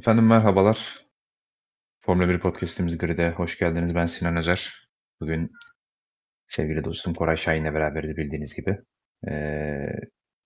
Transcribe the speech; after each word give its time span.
Efendim 0.00 0.26
merhabalar. 0.26 1.06
Formula 2.04 2.28
1 2.28 2.40
Podcast'imiz 2.40 2.98
Grid'e 2.98 3.30
hoş 3.30 3.58
geldiniz. 3.58 3.94
Ben 3.94 4.06
Sinan 4.06 4.36
Özer. 4.36 4.88
Bugün 5.20 5.52
sevgili 6.48 6.84
dostum 6.84 7.14
Koray 7.14 7.36
Şahin'le 7.36 7.74
beraberiz 7.74 8.16
bildiğiniz 8.16 8.54
gibi. 8.54 8.78
Ee, 9.28 9.86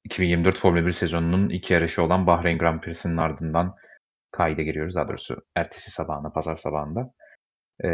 2024 0.04 0.58
Formula 0.58 0.86
1 0.86 0.92
sezonunun 0.92 1.48
ilk 1.48 1.70
yarışı 1.70 2.02
olan 2.02 2.26
Bahreyn 2.26 2.58
Grand 2.58 2.80
Prix'sinin 2.80 3.16
ardından 3.16 3.74
kayda 4.30 4.62
giriyoruz. 4.62 4.94
Daha 4.94 5.08
doğrusu 5.08 5.42
ertesi 5.54 5.90
sabahına, 5.90 6.30
pazar 6.30 6.56
sabahında. 6.56 7.10
Ee, 7.84 7.88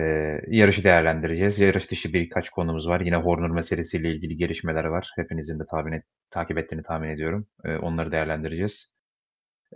yarışı 0.49 0.85
değerlendireceğiz. 0.85 1.59
Yarış 1.59 1.91
dışı 1.91 2.13
birkaç 2.13 2.51
konumuz 2.51 2.89
var. 2.89 3.01
Yine 3.01 3.17
Horner 3.17 3.51
meselesiyle 3.51 4.13
ilgili 4.13 4.37
gelişmeler 4.37 4.85
var. 4.85 5.11
Hepinizin 5.17 5.59
de 5.59 5.65
tahmin 5.71 5.93
et, 5.93 6.05
takip 6.31 6.59
ettiğini 6.59 6.83
tahmin 6.83 7.09
ediyorum. 7.09 7.47
Ee, 7.65 7.77
onları 7.77 8.13
değerlendireceğiz. 8.13 9.00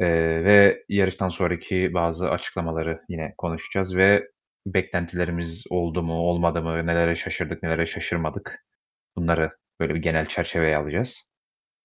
Eee, 0.01 0.45
ve 0.45 0.85
yarıştan 0.89 1.29
sonraki 1.29 1.95
bazı 1.95 2.31
açıklamaları 2.31 3.01
yine 3.09 3.35
konuşacağız 3.39 3.97
ve 3.97 4.29
beklentilerimiz 4.67 5.65
oldu 5.71 6.03
mu, 6.03 6.13
olmadı 6.15 6.63
mı, 6.63 6.87
nelere 6.87 7.17
şaşırdık, 7.17 7.63
nelere 7.63 7.87
şaşırmadık 7.87 8.65
bunları 9.17 9.51
böyle 9.81 9.95
bir 9.95 10.01
genel 10.03 10.27
çerçeveye 10.29 10.77
alacağız. 10.77 11.17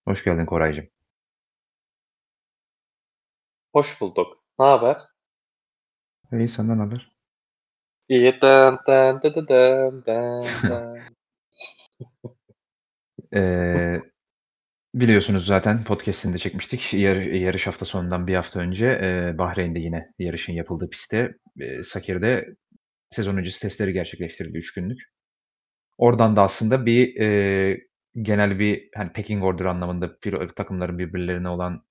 Hoş 0.08 0.24
geldin 0.24 0.46
Koraycığım. 0.46 0.88
Hoş 3.74 4.02
bulduk. 4.02 4.44
Ne 4.60 4.66
haber? 4.66 4.98
İyi 6.34 6.48
senden 6.50 6.80
haber? 6.80 7.12
İyi. 8.10 8.42
Dın 8.42 8.80
dın 8.88 9.22
dı 9.24 9.36
dı 9.36 9.48
dın 9.48 10.04
dın 10.08 10.64
dın. 10.70 11.00
Eee, 13.34 14.09
biliyorsunuz 14.94 15.46
zaten 15.46 15.84
podcast'ini 15.84 16.34
de 16.34 16.38
çekmiştik. 16.38 16.94
Yar, 16.94 17.16
yarış 17.16 17.68
hafta 17.68 17.86
sonundan 17.86 18.28
bir 18.28 18.36
hafta 18.36 18.60
önce 18.60 18.86
eee, 18.86 19.38
Bahreyn'de 19.38 19.80
yine 19.80 20.08
yarışın 20.20 20.54
yapıldığı 20.54 20.90
pistte 20.90 21.32
eee, 21.60 21.84
Sakir'de 21.84 22.46
sezon 23.12 23.38
öncesi 23.38 23.62
testleri 23.62 23.94
gerçekleştirildi 23.94 24.60
3 24.60 24.74
günlük. 24.74 25.00
Oradan 25.98 26.36
da 26.36 26.42
aslında 26.44 26.86
bir 26.86 27.08
eee, 27.16 27.80
genel 28.22 28.60
bir 28.60 28.90
hani 28.96 29.14
pecking 29.14 29.44
order 29.44 29.66
anlamında 29.66 30.06
pilo- 30.08 30.56
takımların 30.56 31.00
birbirlerine 31.00 31.50
olan 31.50 31.84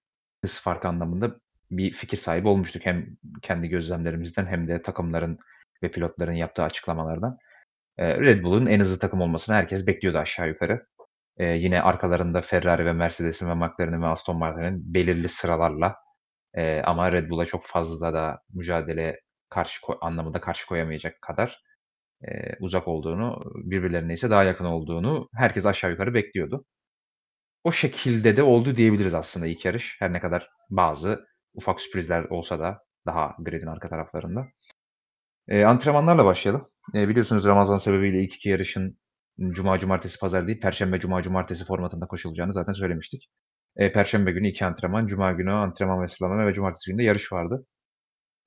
hız 0.45 0.61
farkı 0.61 0.89
anlamında 0.89 1.37
bir 1.71 1.93
fikir 1.93 2.17
sahibi 2.17 2.49
olmuştuk. 2.49 2.87
Hem 2.87 3.07
kendi 3.43 3.69
gözlemlerimizden 3.69 4.47
hem 4.47 4.69
de 4.69 4.83
takımların 4.83 5.39
ve 5.83 5.91
pilotların 5.91 6.33
yaptığı 6.33 6.63
açıklamalardan. 6.63 7.39
Eee, 7.99 8.21
Red 8.21 8.43
Bull'un 8.45 8.67
en 8.67 8.81
hızlı 8.81 8.99
takım 8.99 9.21
olmasını 9.21 9.57
herkes 9.57 9.87
bekliyordu 9.87 10.19
aşağı 10.19 10.49
yukarı. 10.49 10.87
Eee, 11.41 11.47
yine 11.57 11.83
arkalarında 11.83 12.43
Ferrari 12.43 12.85
ve 12.87 12.93
Mercedes'in 12.93 13.49
ve 13.51 13.55
McLaren'in 13.55 14.03
ve 14.03 14.07
Aston 14.07 14.39
Martin'in 14.39 14.95
belirli 14.95 15.29
sıralarla 15.29 15.97
eee, 16.57 16.83
ama 16.87 17.13
Red 17.13 17.31
Bull'a 17.31 17.47
çok 17.47 17.67
fazla 17.67 18.13
da 18.15 18.41
mücadele 18.55 19.21
karşı 19.51 19.81
anlamında 20.01 20.41
karşı 20.41 20.67
koyamayacak 20.67 21.23
kadar 21.23 21.63
eee, 22.25 22.57
uzak 22.61 22.89
olduğunu, 22.89 23.41
birbirlerine 23.65 24.15
ise 24.15 24.31
daha 24.31 24.45
yakın 24.45 24.65
olduğunu 24.65 25.29
herkes 25.37 25.67
aşağı 25.67 25.91
yukarı 25.91 26.15
bekliyordu. 26.15 26.65
O 27.65 27.73
şekilde 27.73 28.37
de 28.37 28.43
oldu 28.43 28.77
diyebiliriz 28.77 29.15
aslında 29.15 29.47
ilk 29.47 29.65
yarış. 29.65 29.97
Her 30.01 30.13
ne 30.13 30.21
kadar 30.21 30.49
bazı 30.71 31.27
ufak 31.55 31.81
sürprizler 31.81 32.25
olsa 32.25 32.59
da 32.61 32.79
daha 33.07 33.37
gridin 33.39 33.67
arka 33.67 33.89
taraflarında. 33.89 34.47
Eee, 35.51 35.65
antrenmanlarla 35.65 36.25
başlayalım. 36.25 36.69
Eee, 36.95 37.09
biliyorsunuz 37.09 37.45
Ramazan 37.47 37.77
sebebiyle 37.77 38.23
ilk 38.25 38.35
iki 38.35 38.49
yarışın 38.49 38.99
cuma, 39.53 39.79
cumartesi, 39.79 40.19
pazar 40.19 40.47
değil, 40.47 40.61
perşembe, 40.61 41.01
cuma, 41.01 41.23
cumartesi 41.23 41.65
formatında 41.65 42.07
koşulacağını 42.07 42.53
zaten 42.53 42.73
söylemiştik. 42.73 43.29
Eee, 43.79 43.93
perşembe 43.93 44.33
günü 44.33 44.49
iki 44.49 44.65
antrenman, 44.67 45.07
cuma 45.07 45.33
günü 45.33 45.53
antrenman 45.53 46.03
ve 46.03 46.09
sıralama 46.09 46.47
ve 46.47 46.53
cumartesi 46.55 46.91
günü 46.91 46.99
de 46.99 47.05
yarış 47.05 47.33
vardı. 47.33 47.67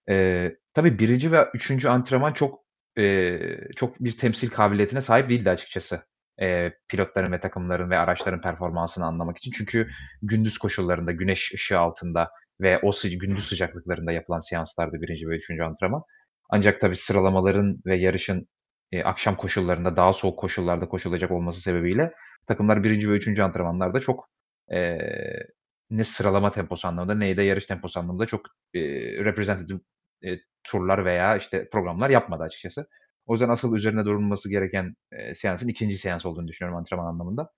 Eee, 0.10 0.58
tabii 0.76 1.00
1. 1.00 1.32
ve 1.32 1.48
3. 1.56 1.90
antrenman 1.90 2.34
çok, 2.34 2.60
eee, 2.98 3.60
çok 3.78 4.00
bir 4.00 4.18
temsil 4.18 4.50
kabiliyetine 4.50 5.02
sahip 5.02 5.30
değildi 5.30 5.50
açıkçası. 5.50 6.02
Eee, 6.42 6.74
pilotların 6.90 7.32
ve 7.34 7.42
takımların 7.42 7.90
ve 7.92 7.98
araçların 7.98 8.42
performansını 8.42 9.06
anlamak 9.06 9.38
için. 9.38 9.52
Çünkü 9.52 9.90
gündüz 10.24 10.58
koşullarında, 10.58 11.12
güneş 11.12 11.54
ışığı 11.56 11.80
altında 11.80 12.30
ve 12.62 12.80
o 12.80 12.92
sı 12.92 13.10
gündüz 13.10 13.48
sıcaklıklarında 13.50 14.12
yapılan 14.12 14.40
seanslardı 14.40 14.98
1. 15.02 15.30
ve 15.30 15.36
3. 15.38 15.64
antrenman. 15.64 16.04
Ancak 16.52 16.82
tabii 16.82 16.96
sıralamaların 16.98 17.78
ve 17.86 17.98
yarışın, 17.98 18.48
eee, 18.92 19.04
akşam 19.04 19.36
koşullarında, 19.38 19.96
daha 19.96 20.14
soğuk 20.14 20.40
koşullarda 20.40 20.90
koşulacak 20.90 21.32
olması 21.32 21.62
sebebiyle 21.62 22.14
takımlar 22.48 22.84
1. 22.84 23.12
ve 23.12 23.16
3. 23.18 23.44
antrenmanlarda 23.44 24.00
çok, 24.00 24.30
eee, 24.72 25.48
ne 25.90 26.04
sıralama 26.04 26.52
temposu 26.52 26.88
anlamında 26.88 27.16
ne 27.16 27.38
de 27.38 27.44
yarış 27.44 27.66
temposu 27.66 28.00
anlamında 28.00 28.26
çok, 28.26 28.42
eee, 28.74 29.24
representative, 29.26 29.80
eee, 30.22 30.40
turlar 30.64 31.06
veya, 31.06 31.38
işte, 31.38 31.70
programlar 31.72 32.10
yapmadı 32.10 32.44
açıkçası. 32.44 32.88
O 33.26 33.34
yüzden 33.34 33.50
asıl 33.50 33.76
üzerine 33.76 34.06
durulması 34.06 34.50
gereken, 34.50 34.96
eee, 35.14 35.34
seansın 35.36 35.68
2. 35.68 35.98
seans 35.98 36.26
olduğunu 36.26 36.48
düşünüyorum 36.48 36.80
antrenman 36.80 37.06
anlamında. 37.06 37.50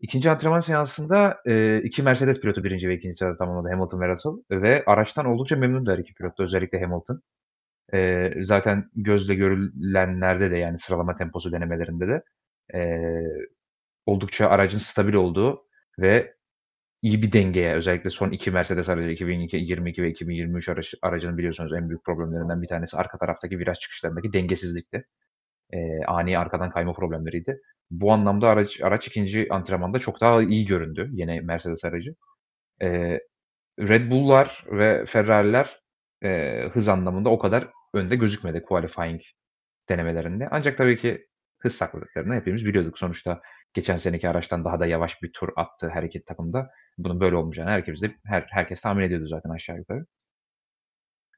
2. 0.00 0.30
antrenman 0.30 0.60
seansında, 0.60 1.38
eee, 1.46 1.82
2 1.84 2.02
Mercedes 2.04 2.40
pilotu 2.42 2.64
1. 2.64 2.88
ve 2.88 2.94
2. 2.96 3.18
sırada 3.18 3.36
tamamladı 3.36 3.74
Hamilton 3.74 4.00
ve 4.00 4.08
Russell 4.08 4.32
ve 4.62 4.84
araçtan 4.86 5.26
oldukça 5.26 5.56
memnundu 5.56 5.92
her 5.92 5.98
2 5.98 6.14
pilot 6.14 6.40
özellikle 6.40 6.80
Hamilton. 6.82 7.22
Eee, 7.92 8.34
zaten 8.44 8.90
gözle 8.96 9.34
görülenlerde 9.34 10.50
de 10.50 10.56
yani 10.58 10.78
sıralama 10.78 11.16
temposu 11.16 11.52
denemelerinde 11.52 12.08
de, 12.08 12.22
eee, 12.74 13.24
oldukça 14.06 14.48
aracın 14.48 14.78
stabil 14.78 15.14
olduğu 15.14 15.62
ve 16.00 16.34
iyi 17.02 17.22
bir 17.22 17.32
dengeye 17.32 17.74
özellikle 17.76 18.10
son 18.10 18.30
2 18.30 18.50
Mercedes 18.50 18.88
aracı 18.88 19.10
2022 19.10 20.02
ve 20.04 20.10
2023 20.10 20.68
araç 20.68 20.94
aracının 21.02 21.38
biliyorsunuz 21.38 21.72
en 21.74 21.88
büyük 21.88 22.04
problemlerinden 22.04 22.62
bir 22.62 22.68
tanesi 22.68 22.96
arka 22.96 23.18
taraftaki 23.18 23.58
viraj 23.58 23.78
çıkışlarındaki 23.78 24.32
dengesizlikti. 24.32 25.04
Eee, 25.72 26.00
ani 26.08 26.38
arkadan 26.38 26.70
kayma 26.70 26.92
problemleriydi. 26.94 27.60
Bu 27.90 28.12
anlamda 28.12 28.48
araç 28.48 28.80
araç 28.82 29.08
2. 29.08 29.48
antrenmanda 29.50 29.98
çok 29.98 30.20
daha 30.20 30.42
iyi 30.42 30.66
göründü 30.66 31.10
yeni 31.12 31.40
Mercedes 31.40 31.84
aracı. 31.84 32.10
Eee, 32.82 33.20
Red 33.80 34.10
Bull'lar 34.10 34.64
ve 34.72 35.06
Ferrari'ler, 35.06 35.80
eee, 36.24 36.70
hız 36.74 36.88
anlamında 36.88 37.30
o 37.30 37.38
kadar 37.38 37.68
önde 37.94 38.16
gözükmedi 38.16 38.62
qualifying 38.62 39.20
denemelerinde. 39.88 40.48
Ancak 40.50 40.78
tabii 40.78 40.98
ki 40.98 41.26
hız 41.62 41.74
sakladıklarını 41.74 42.34
hepimiz 42.34 42.66
biliyorduk. 42.66 42.98
Sonuçta 42.98 43.40
geçen 43.74 43.96
seneki 43.96 44.28
araçtan 44.28 44.64
daha 44.64 44.80
da 44.80 44.86
yavaş 44.86 45.22
bir 45.22 45.32
tur 45.32 45.48
attı 45.56 45.90
her 45.94 46.02
iki 46.02 46.24
takım 46.24 46.52
da. 46.52 46.70
Bunun 46.98 47.20
böyle 47.20 47.36
olmayacağını 47.36 47.70
herkes 47.70 48.02
de 48.02 48.14
her 48.26 48.46
herkes 48.50 48.80
tahmin 48.80 49.02
ediyordu 49.04 49.26
zaten 49.28 49.50
aşağı 49.50 49.76
yukarı. 49.78 50.06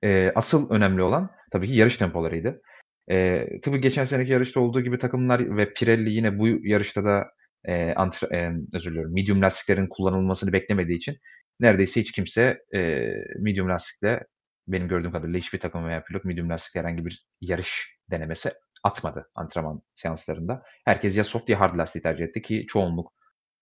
Eee, 0.02 0.32
asıl 0.34 0.70
önemli 0.70 1.02
olan 1.02 1.30
tabii 1.52 1.66
ki 1.66 1.74
yarış 1.74 1.96
tempolarıydı. 1.96 2.62
Eee, 3.10 3.60
tabii 3.62 3.80
geçen 3.80 4.04
seneki 4.04 4.32
yarışta 4.32 4.60
olduğu 4.60 4.80
gibi 4.80 4.98
takımlar 4.98 5.56
ve 5.56 5.72
Pirelli 5.74 6.10
yine 6.10 6.38
bu 6.38 6.48
yarışta 6.48 7.04
da, 7.04 7.24
eee, 7.68 7.94
antre 7.96 8.26
emm, 8.36 8.66
özür 8.74 8.91
diliyorum, 8.91 9.14
medium 9.14 9.42
lastiklerin 9.42 9.86
kullanılmasını 9.91 10.52
beklemediği 10.52 10.98
için 10.98 11.16
neredeyse 11.60 12.00
hiç 12.00 12.12
kimse, 12.12 12.58
eee, 12.72 13.24
medium 13.41 13.68
lastikle 13.68 14.20
benim 14.68 14.88
gördüğüm 14.88 15.12
kadarıyla 15.12 15.38
hiçbir 15.40 15.60
takım 15.60 15.86
veya 15.88 16.04
pilot 16.04 16.24
medium 16.24 16.50
lastikle 16.50 16.80
herhangi 16.80 17.06
bir 17.06 17.26
yarış 17.40 17.98
denemesi 18.10 18.52
atmadı 18.84 19.30
antrenman 19.34 19.82
seanslarında. 19.96 20.62
Herkes 20.84 21.16
ya 21.16 21.24
soft 21.24 21.48
ya 21.48 21.60
hard 21.60 21.78
lastik 21.78 22.02
tercih 22.02 22.24
etti 22.24 22.42
ki 22.42 22.66
çoğunluk, 22.68 23.12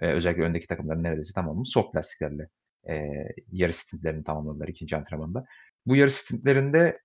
eee, 0.02 0.12
özellikle 0.12 0.42
öndeki 0.42 0.66
takımların 0.68 1.02
neredeyse 1.02 1.32
tamamı 1.34 1.66
soft 1.66 1.96
lastiklerle, 1.96 2.48
eee, 2.88 3.28
yarış 3.52 3.76
stintlerini 3.76 4.24
tamamladılar 4.24 4.68
2. 4.68 4.96
antrenmanda. 4.96 5.44
Bu 5.86 5.96
yarış 5.96 6.14
stintlerinde 6.14 6.98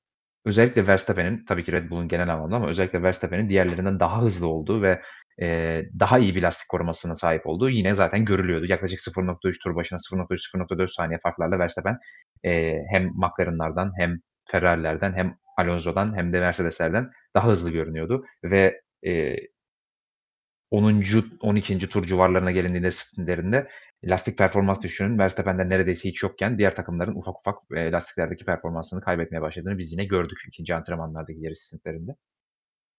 özellikle 0.45 0.87
Verstappen'in, 0.87 1.45
tabii 1.45 1.63
ki 1.65 1.71
Red 1.71 1.89
Bull'un 1.89 2.07
genel 2.07 2.33
anlamda 2.33 2.55
ama 2.55 2.69
özellikle 2.69 3.03
Verstappen'in 3.03 3.49
diğerlerinden 3.49 3.99
daha 3.99 4.21
hızlı 4.21 4.47
olduğu 4.47 4.81
ve, 4.81 5.01
eee, 5.39 5.89
daha 5.99 6.19
iyi 6.19 6.35
bir 6.35 6.41
lastik 6.43 6.69
korumasına 6.69 7.15
sahip 7.15 7.47
olduğu 7.47 7.69
yine 7.69 7.95
zaten 7.95 8.25
görülüyordu. 8.25 8.65
Yaklaşık 8.65 9.01
0.3 9.01 9.59
tur 9.63 9.75
başına 9.75 9.99
0.3-0.4 9.99 10.91
saniye 10.91 11.19
farklarla 11.23 11.59
Verstappen, 11.59 11.97
eee, 12.43 12.85
hem 12.91 13.03
McLaren'lardan 13.15 13.91
hem 13.99 14.17
Ferrari'lerden 14.51 15.13
hem 15.13 15.35
Alonso'dan 15.57 16.17
hem 16.17 16.33
de 16.33 16.39
Mercedes'lerden 16.39 17.09
daha 17.35 17.47
hızlı 17.47 17.71
görünüyordu 17.71 18.25
ve, 18.43 18.81
eee 19.03 19.47
10'uncu 20.71 21.23
12'nci 21.41 21.89
tur 21.89 22.05
civarlarına 22.05 22.51
gelindiğinde 22.51 22.91
stintlerinde 22.91 23.67
lastik 24.03 24.37
performans 24.37 24.81
düşüşünün 24.83 25.17
Verstappen'de 25.19 25.69
neredeyse 25.69 26.09
hiç 26.09 26.23
yokken 26.23 26.57
diğer 26.57 26.75
takımların 26.75 27.15
ufak 27.15 27.35
ufak, 27.39 27.55
eee, 27.75 27.91
lastiklerdeki 27.91 28.45
performansını 28.45 29.01
kaybetmeye 29.01 29.41
başladığını 29.41 29.77
biz 29.77 29.91
yine 29.91 30.05
gördük 30.05 30.37
2. 30.47 30.75
antrenmanlardaki 30.75 31.39
yarış 31.41 31.59
stintlerinde. 31.59 32.11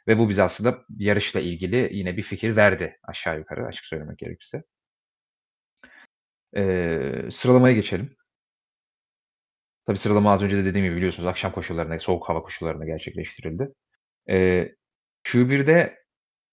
Ve 0.08 0.18
bu 0.18 0.28
bize 0.28 0.42
aslında 0.42 0.78
yarışla 0.98 1.40
ilgili 1.40 1.88
yine 1.92 2.16
bir 2.16 2.22
fikir 2.22 2.56
verdi 2.56 2.98
aşağı 3.02 3.38
yukarı 3.38 3.66
açık 3.66 3.86
söylemek 3.86 4.18
gerekirse. 4.18 4.62
Eee, 6.56 7.28
sıralamaya 7.30 7.74
geçelim. 7.74 8.16
Tabii 9.86 9.98
sıralama 9.98 10.32
az 10.32 10.42
önce 10.42 10.56
de 10.56 10.64
dediğim 10.64 10.86
gibi 10.86 10.96
biliyorsunuz 10.96 11.26
akşam 11.26 11.52
koşullarında, 11.52 11.98
soğuk 11.98 12.28
hava 12.28 12.42
koşullarında 12.42 12.84
gerçekleştirildi. 12.84 13.68
Eee, 14.28 14.76
Q1'de 15.24 15.98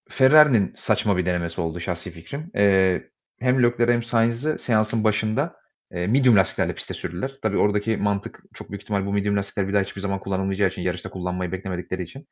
Ferrari'nin 0.10 0.74
saçma 0.78 1.18
bir 1.18 1.26
denemesi 1.26 1.62
oldu 1.62 1.80
şahsi 1.80 2.12
fikrim. 2.12 2.52
Eee, 2.56 3.12
hem 3.40 3.64
Leclerc 3.64 3.94
hem 3.94 4.04
Sainz'ı 4.04 4.58
seansın 4.60 5.04
başında, 5.04 5.58
Eee, 5.94 6.08
medium 6.08 6.36
lastiklerle 6.38 6.76
piste 6.76 6.94
sürdüler. 6.94 7.34
Tabii 7.44 7.58
oradaki 7.58 7.98
mantık 7.98 8.44
çok 8.54 8.72
büyük 8.72 8.84
ihtimal 8.84 9.06
bu 9.06 9.14
medium 9.14 9.38
lastikler 9.38 9.68
bir 9.68 9.74
daha 9.74 9.84
hiçbir 9.84 10.02
zaman 10.02 10.20
kullanılmayacağı 10.20 10.70
için, 10.70 10.82
yarışta 10.84 11.12
kullanmayı 11.12 11.54
beklemedikleri 11.54 12.04
için, 12.04 12.28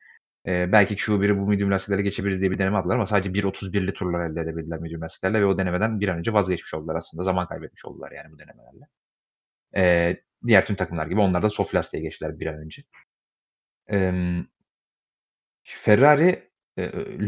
eee, 0.46 0.68
belki 0.72 0.96
Q1'i 0.96 1.38
bu 1.38 1.46
medium 1.48 1.70
lastiklerle 1.70 2.02
geçebiliriz 2.02 2.40
diye 2.40 2.50
bir 2.50 2.58
deneme 2.58 2.76
yaptılar 2.76 2.94
ama 2.96 3.06
sadece 3.06 3.34
1.31'li 3.34 3.92
turlar 3.94 4.30
elde 4.30 4.40
edebildiler 4.40 4.78
medium 4.80 5.00
lastiklerle 5.02 5.40
ve 5.40 5.46
o 5.46 5.58
denemeden 5.58 6.00
bir 6.00 6.08
an 6.08 6.18
önce 6.18 6.32
vazgeçmiş 6.32 6.74
oldular 6.74 6.96
aslında. 6.96 7.22
Zaman 7.24 7.46
kaybetmiş 7.48 7.84
oldular 7.84 8.12
yani 8.12 8.32
bu 8.32 8.38
denemelerle. 8.38 8.84
Eee, 9.76 10.22
diğer 10.46 10.66
tüm 10.66 10.76
takımlar 10.76 11.06
gibi 11.06 11.20
onlar 11.20 11.42
da 11.42 11.50
soft 11.50 11.74
lastiğe 11.74 12.02
geçtiler 12.02 12.40
bir 12.40 12.46
an 12.46 12.56
önce. 12.58 12.82
Emm 13.88 14.46
Ferrari, 15.64 16.48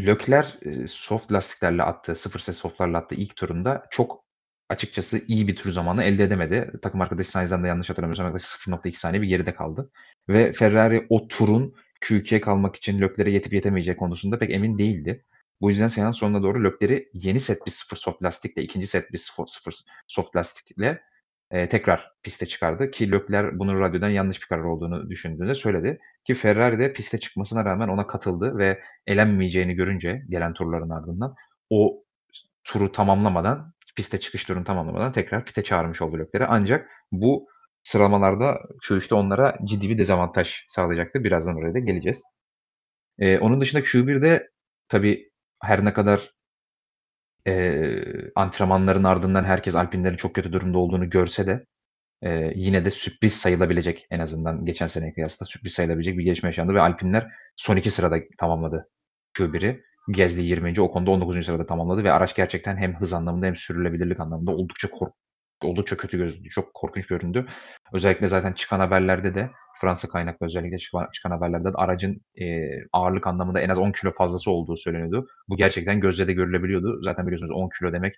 Leclerc, 0.06 0.48
eee, 0.64 0.86
soft 0.88 1.32
lastiklerle 1.32 1.82
attığı, 1.82 2.14
0 2.16 2.38
set 2.40 2.54
softlarla 2.56 2.98
attığı 2.98 3.14
ilk 3.14 3.36
turunda 3.36 3.86
çok 3.90 4.24
açıkçası 4.68 5.20
iyi 5.28 5.48
bir 5.48 5.56
tur 5.56 5.70
zamanı 5.72 6.04
elde 6.04 6.24
edemedi. 6.24 6.72
Takım 6.82 7.00
arkadaşı 7.00 7.30
Sainz'den 7.30 7.62
de 7.64 7.68
yanlış 7.68 7.90
hatırlamıyorsam 7.90 8.26
yaklaşık 8.26 8.48
0.2 8.48 8.98
saniye 9.00 9.22
bir 9.22 9.28
geride 9.28 9.54
kaldı 9.54 9.90
ve 10.28 10.52
Ferrari 10.52 11.06
o 11.08 11.28
turun 11.28 11.74
Q2'ye 12.04 12.40
kalmak 12.40 12.76
için 12.76 13.00
Leclerc'e 13.00 13.30
yetip 13.30 13.52
yetemeyeceği 13.52 13.96
konusunda 13.96 14.38
pek 14.38 14.50
emin 14.50 14.78
değildi. 14.78 15.24
Bu 15.60 15.70
yüzden 15.70 15.88
seans 15.88 16.16
sonuna 16.18 16.42
doğru 16.42 16.64
Leclerc'i 16.64 17.08
yeni 17.14 17.40
set 17.40 17.66
bir 17.66 17.70
0 17.70 17.96
soft 17.96 18.22
lastikle, 18.22 18.62
ikinci 18.62 18.86
set 18.86 19.12
bir 19.12 19.18
sıfır 19.18 19.46
0 19.46 19.84
soft 20.08 20.36
lastikle 20.36 21.00
eee, 21.52 21.68
tekrar 21.68 22.12
piste 22.22 22.46
çıkardı 22.46 22.90
ki 22.90 23.12
Leclerc 23.12 23.58
bunun 23.58 23.80
radyodan 23.80 24.08
yanlış 24.08 24.42
bir 24.42 24.46
karar 24.46 24.64
olduğunu 24.64 25.10
düşündüğünü 25.10 25.54
söyledi 25.54 25.98
ki 26.24 26.34
Ferrari 26.34 26.78
de 26.78 26.92
piste 26.92 27.20
çıkmasına 27.20 27.64
rağmen 27.64 27.88
ona 27.88 28.06
katıldı 28.06 28.58
ve 28.58 28.80
elenmeyeceğini 29.06 29.74
görünce 29.74 30.22
gelen 30.28 30.52
turların 30.54 30.90
ardından 30.90 31.34
o 31.70 32.04
turu 32.64 32.92
tamamlamadan, 32.92 33.72
piste 33.96 34.20
çıkış 34.20 34.44
turunu 34.44 34.64
tamamlamadan 34.64 35.12
tekrar 35.12 35.44
pite 35.44 35.62
çağırmış 35.64 36.02
oldu 36.02 36.18
Leclerc'i. 36.18 36.46
Ancak 36.48 36.90
bu 37.12 37.48
sıralamalarda 37.84 38.60
Q3'te 38.88 39.16
onlara 39.16 39.58
ciddi 39.64 39.90
bir 39.90 39.98
dezavantaj 39.98 40.54
sağlayacaktır. 40.68 41.24
Birazdan 41.24 41.56
oraya 41.56 41.74
da 41.74 41.80
geleceğiz. 41.80 42.22
Eee, 43.20 43.38
onun 43.40 43.62
dışında 43.62 43.82
Q1'de 43.84 44.50
tabii 44.88 45.30
her 45.62 45.86
ne 45.86 45.94
kadar 45.94 46.32
eee, 47.46 48.30
antrenmanların 48.36 49.04
ardından 49.04 49.44
herkes 49.44 49.74
Alpine'lerin 49.74 50.16
çok 50.16 50.34
kötü 50.34 50.52
durumda 50.52 50.78
olduğunu 50.78 51.10
görse 51.10 51.46
de 51.46 51.64
eee, 52.22 52.52
yine 52.56 52.84
de 52.84 52.90
sürpriz 52.90 53.34
sayılabilecek 53.34 54.06
en 54.10 54.20
azından 54.20 54.66
geçen 54.66 54.86
seneye 54.86 55.14
kıyasla 55.14 55.46
sürpriz 55.46 55.72
sayılabilecek 55.74 56.18
bir 56.18 56.24
gelişme 56.24 56.48
yaşandı 56.48 56.74
ve 56.74 56.82
Alpine'ler 56.82 57.28
son 57.56 57.76
2 57.76 57.90
sırada 57.92 58.16
tamamladı 58.38 58.88
Q1'i. 59.38 59.82
Gasly 60.08 60.46
20. 60.46 60.82
Ocon 60.82 61.06
da 61.06 61.12
19. 61.12 61.46
sırada 61.46 61.66
tamamladı 61.66 62.04
ve 62.04 62.12
araç 62.12 62.36
gerçekten 62.36 62.76
hem 62.76 62.96
hız 63.00 63.12
anlamında 63.12 63.46
hem 63.46 63.56
sürülebilirlik 63.56 64.20
anlamında 64.20 64.50
oldukça 64.52 64.88
oldukça 65.62 65.96
kötü 65.96 66.18
gözüktü. 66.18 66.50
Çok 66.50 66.74
korkunç 66.74 67.06
göründü. 67.06 67.46
Özellikle 67.92 68.28
zaten 68.28 68.52
çıkan 68.52 68.80
haberlerde 68.80 69.34
de 69.34 69.50
Fransa 69.80 70.08
kaynaklı 70.08 70.46
özellikle 70.46 70.78
çıkan, 70.78 71.08
çıkan 71.12 71.30
haberlerde 71.30 71.64
de 71.68 71.76
aracın 71.76 72.20
eee, 72.36 72.84
ağırlık 72.92 73.26
anlamında 73.26 73.60
en 73.60 73.68
az 73.68 73.78
10 73.78 73.92
kilo 73.92 74.12
fazlası 74.12 74.50
olduğu 74.50 74.76
söyleniyordu. 74.76 75.28
Bu 75.48 75.56
gerçekten 75.56 76.00
gözle 76.00 76.26
de 76.28 76.32
görülebiliyordu. 76.32 77.00
Zaten 77.02 77.26
biliyorsunuz 77.26 77.50
10 77.52 77.68
kilo 77.78 77.92
demek 77.92 78.14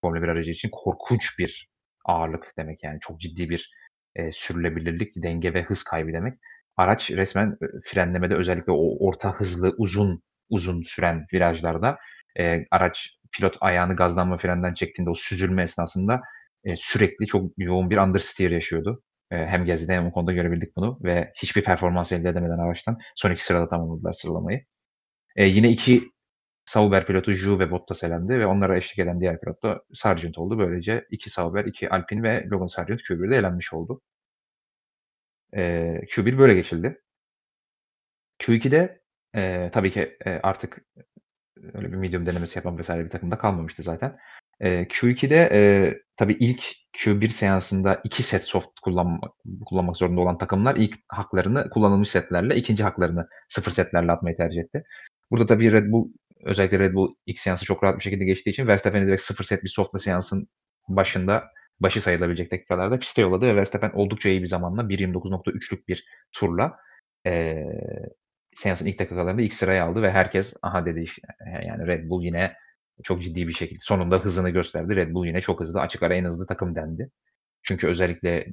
Formula 0.00 0.22
1 0.22 0.28
aracı 0.28 0.50
için 0.50 0.68
korkunç 0.72 1.38
bir 1.38 1.68
ağırlık 2.04 2.52
demek 2.58 2.84
yani. 2.84 2.98
Çok 3.00 3.20
ciddi 3.20 3.50
bir 3.50 3.70
eee, 4.18 4.30
sürülebilirlik, 4.32 5.12
denge 5.16 5.54
ve 5.54 5.62
hız 5.62 5.82
kaybı 5.84 6.12
demek. 6.12 6.38
Araç 6.76 7.10
resmen 7.10 7.48
e, 7.62 7.66
frenlemede 7.84 8.34
özellikle 8.34 8.72
o 8.72 9.06
orta 9.08 9.32
hızlı, 9.34 9.74
uzun 9.78 10.22
uzun 10.50 10.82
süren 10.82 11.26
virajlarda 11.34 11.98
eee, 12.38 12.66
araç 12.70 13.10
pilot 13.32 13.56
ayağını 13.60 13.96
gazdan 13.96 14.32
ve 14.32 14.38
frenden 14.38 14.74
çektiğinde 14.74 15.10
o 15.10 15.14
süzülme 15.14 15.62
esnasında 15.62 16.20
eee, 16.66 16.74
sürekli 16.78 17.26
çok 17.28 17.52
yoğun 17.58 17.90
bir 17.90 17.98
understeer 17.98 18.52
yaşıyordu. 18.52 19.02
Eee, 19.32 19.46
hem 19.50 19.66
Gasly'de 19.66 19.94
hem 19.94 20.08
Ocon'da 20.08 20.34
görebildik 20.34 20.76
bunu 20.76 21.00
ve 21.04 21.32
hiçbir 21.42 21.64
performans 21.64 22.12
elde 22.12 22.30
edemeden 22.30 22.58
araçtan 22.58 22.98
son 23.16 23.32
2 23.32 23.44
sırada 23.44 23.68
tamamladılar 23.70 24.14
sıralamayı. 24.14 24.60
Eee, 25.38 25.46
yine 25.48 25.70
2 25.70 26.04
Sauber 26.66 27.06
pilotu 27.06 27.34
Zhou 27.34 27.60
ve 27.60 27.72
Bottas 27.72 28.04
elendi 28.04 28.40
ve 28.40 28.46
onlara 28.46 28.78
eşlik 28.78 29.00
eden 29.00 29.20
diğer 29.20 29.40
pilot 29.40 29.64
da 29.64 29.82
Sargent 29.94 30.38
oldu. 30.38 30.58
Böylece 30.60 31.04
2 31.10 31.30
Sauber, 31.30 31.66
2 31.66 31.90
Alpine 31.90 32.22
ve 32.22 32.46
Logan 32.52 32.66
Sargent 32.66 33.00
Q1'de 33.02 33.36
elenmiş 33.36 33.74
oldu. 33.74 34.02
Eee, 35.52 36.00
Q1 36.10 36.38
böyle 36.38 36.54
geçildi. 36.54 37.00
Q2'de 38.38 39.00
eee, 39.34 39.70
tabii 39.72 39.90
ki 39.90 40.16
eee, 40.26 40.40
artık 40.42 40.84
öyle 41.74 41.92
bir 41.92 41.96
medium 41.96 42.26
denemesi 42.26 42.58
yapan 42.58 42.78
vesaire 42.78 43.04
bir 43.04 43.10
takım 43.10 43.30
da 43.30 43.38
kalmamıştı 43.38 43.82
zaten. 43.82 44.16
Eee, 44.60 44.88
Q2'de 44.90 45.48
eee, 45.52 46.00
tabii 46.16 46.32
ilk 46.40 46.64
Q1 46.98 47.28
seansında 47.28 48.00
2 48.04 48.22
set 48.22 48.44
soft 48.44 48.80
kullanma, 48.82 49.20
kullanmak 49.66 49.96
zorunda 49.96 50.20
olan 50.20 50.38
takımlar 50.38 50.76
ilk 50.76 50.94
haklarını 51.08 51.70
kullanılmış 51.70 52.08
setlerle, 52.10 52.56
ikinci 52.56 52.82
haklarını 52.84 53.28
0 53.48 53.70
setlerle 53.72 54.12
atmayı 54.12 54.36
tercih 54.36 54.60
etti. 54.60 54.82
Burada 55.30 55.46
tabii 55.46 55.72
Red 55.72 55.92
Bull 55.92 56.08
özellikle 56.44 56.78
Red 56.78 56.94
Bull 56.94 57.14
ilk 57.26 57.38
seansı 57.38 57.64
çok 57.64 57.84
rahat 57.84 57.98
bir 57.98 58.02
şekilde 58.02 58.24
geçtiği 58.24 58.50
için 58.50 58.66
Verstappen'i 58.66 59.06
direkt 59.06 59.22
0 59.22 59.44
set 59.44 59.64
bir 59.64 59.68
softla 59.68 59.98
seansın 59.98 60.48
başında 60.88 61.44
başı 61.80 62.00
sayılabilecek 62.02 62.52
dakikalarda 62.52 62.98
piste 62.98 63.22
yolladı 63.22 63.46
ve 63.46 63.56
Verstappen 63.56 63.90
oldukça 63.94 64.28
iyi 64.28 64.42
bir 64.42 64.46
zamanla 64.46 64.88
1.29.3'lük 64.88 65.88
bir 65.88 66.04
turla 66.32 66.76
eee, 67.26 67.66
seansın 68.56 68.86
ilk 68.86 68.98
dakikalarında 68.98 69.42
ilk 69.42 69.54
sırayı 69.54 69.84
aldı 69.84 70.02
ve 70.02 70.10
herkes 70.10 70.54
aha 70.62 70.86
dedi 70.86 71.00
işte, 71.00 71.22
yani 71.66 71.86
Red 71.86 72.10
Bull 72.10 72.24
yine 72.24 72.54
çok 73.02 73.22
ciddi 73.22 73.48
bir 73.48 73.52
şekilde 73.52 73.80
sonunda 73.80 74.18
hızını 74.18 74.50
gösterdi. 74.50 74.96
Red 74.96 75.14
Bull 75.14 75.26
yine 75.26 75.40
çok 75.40 75.60
hızlı. 75.60 75.80
Açık 75.80 76.02
ara 76.02 76.14
en 76.14 76.24
hızlı 76.24 76.46
takım 76.46 76.74
dendi. 76.74 77.10
Çünkü 77.62 77.88
özellikle 77.88 78.46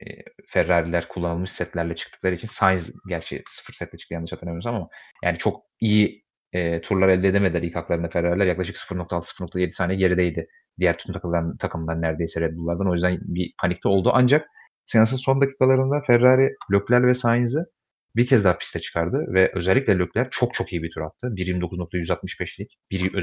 e, 0.00 0.06
Ferrari'ler 0.48 1.08
kullanılmış 1.08 1.50
setlerle 1.52 1.96
çıktıkları 1.96 2.34
için 2.34 2.48
Sainz 2.48 2.92
gerçi 3.08 3.42
sıfır 3.46 3.74
setle 3.74 3.98
çıktı 3.98 4.14
yanlış 4.14 4.32
hatırlamıyorsam 4.32 4.74
ama 4.74 4.88
yani 5.24 5.38
çok 5.38 5.62
iyi 5.80 6.24
e, 6.52 6.80
turlar 6.80 7.08
elde 7.08 7.28
edemediler 7.28 7.62
ilk 7.62 7.76
haklarında 7.76 8.08
Ferrari'ler. 8.08 8.46
Yaklaşık 8.46 8.76
0.6-0.7 8.76 9.70
saniye 9.70 9.98
gerideydi. 9.98 10.48
Diğer 10.78 10.98
tüm 10.98 11.12
takımdan, 11.12 11.56
takımdan 11.56 12.02
neredeyse 12.02 12.40
Red 12.40 12.56
Bull'lardan. 12.56 12.90
O 12.90 12.94
yüzden 12.94 13.18
bir 13.22 13.54
panikte 13.60 13.88
oldu. 13.88 14.10
Ancak 14.14 14.48
seansın 14.86 15.16
son 15.16 15.40
dakikalarında 15.40 16.00
Ferrari, 16.06 16.54
Leclerc 16.72 17.06
ve 17.06 17.14
Sainz'i 17.14 17.58
bir 18.16 18.26
kez 18.26 18.44
daha 18.44 18.58
piste 18.58 18.80
çıkardı 18.80 19.26
ve 19.34 19.52
özellikle 19.54 19.98
Leclerc 19.98 20.28
çok 20.30 20.54
çok 20.54 20.72
iyi 20.72 20.82
bir 20.82 20.90
tur 20.90 21.00
attı. 21.00 21.26
1.29.165'lik. 21.36 22.78
Bir, 22.90 23.14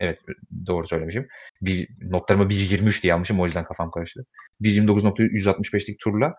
evet 0.00 0.18
doğru 0.66 0.88
söylemişim. 0.88 1.28
Bir, 1.62 1.88
notlarıma 2.00 2.44
1.23 2.44 3.02
diye 3.02 3.14
almışım 3.14 3.40
o 3.40 3.46
yüzden 3.46 3.64
kafam 3.64 3.90
karıştı. 3.90 4.26
1.29.165'lik 4.60 6.00
turla 6.00 6.34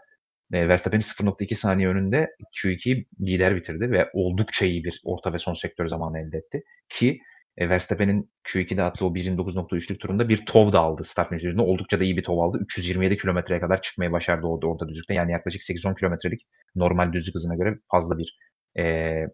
e, 0.53 0.69
Verstappen'i 0.69 1.03
0.2 1.03 1.55
saniye 1.55 1.88
önünde 1.88 2.29
Q2'yi 2.63 3.07
lider 3.21 3.55
bitirdi 3.55 3.91
ve 3.91 4.09
oldukça 4.13 4.65
iyi 4.65 4.83
bir 4.83 5.01
orta 5.03 5.33
ve 5.33 5.38
son 5.38 5.53
sektör 5.53 5.88
zamanı 5.88 6.19
elde 6.19 6.38
etti. 6.38 6.63
Ki 6.89 7.19
e, 7.57 7.69
Verstappen'in 7.69 8.31
Q2'de 8.45 8.83
attığı 8.83 9.05
o 9.05 9.13
1.29.3'lük 9.13 9.99
turunda 9.99 10.29
bir 10.29 10.45
tov 10.45 10.71
da 10.71 10.79
aldı 10.79 11.03
start 11.03 11.31
menüsünde. 11.31 11.61
Oldukça 11.61 11.99
da 11.99 12.03
iyi 12.03 12.17
bir 12.17 12.23
tov 12.23 12.37
aldı. 12.37 12.57
327 12.61 13.17
kilometreye 13.17 13.59
kadar 13.59 13.81
çıkmayı 13.81 14.11
başardı 14.11 14.47
orada, 14.47 14.67
orada 14.67 14.89
düzlükte. 14.89 15.13
Yani 15.13 15.31
yaklaşık 15.31 15.61
8-10 15.61 15.99
kilometrelik 15.99 16.41
normal 16.75 17.13
düzlük 17.13 17.35
hızına 17.35 17.55
göre 17.55 17.79
fazla 17.91 18.17
bir 18.17 18.37
e, 18.79 19.25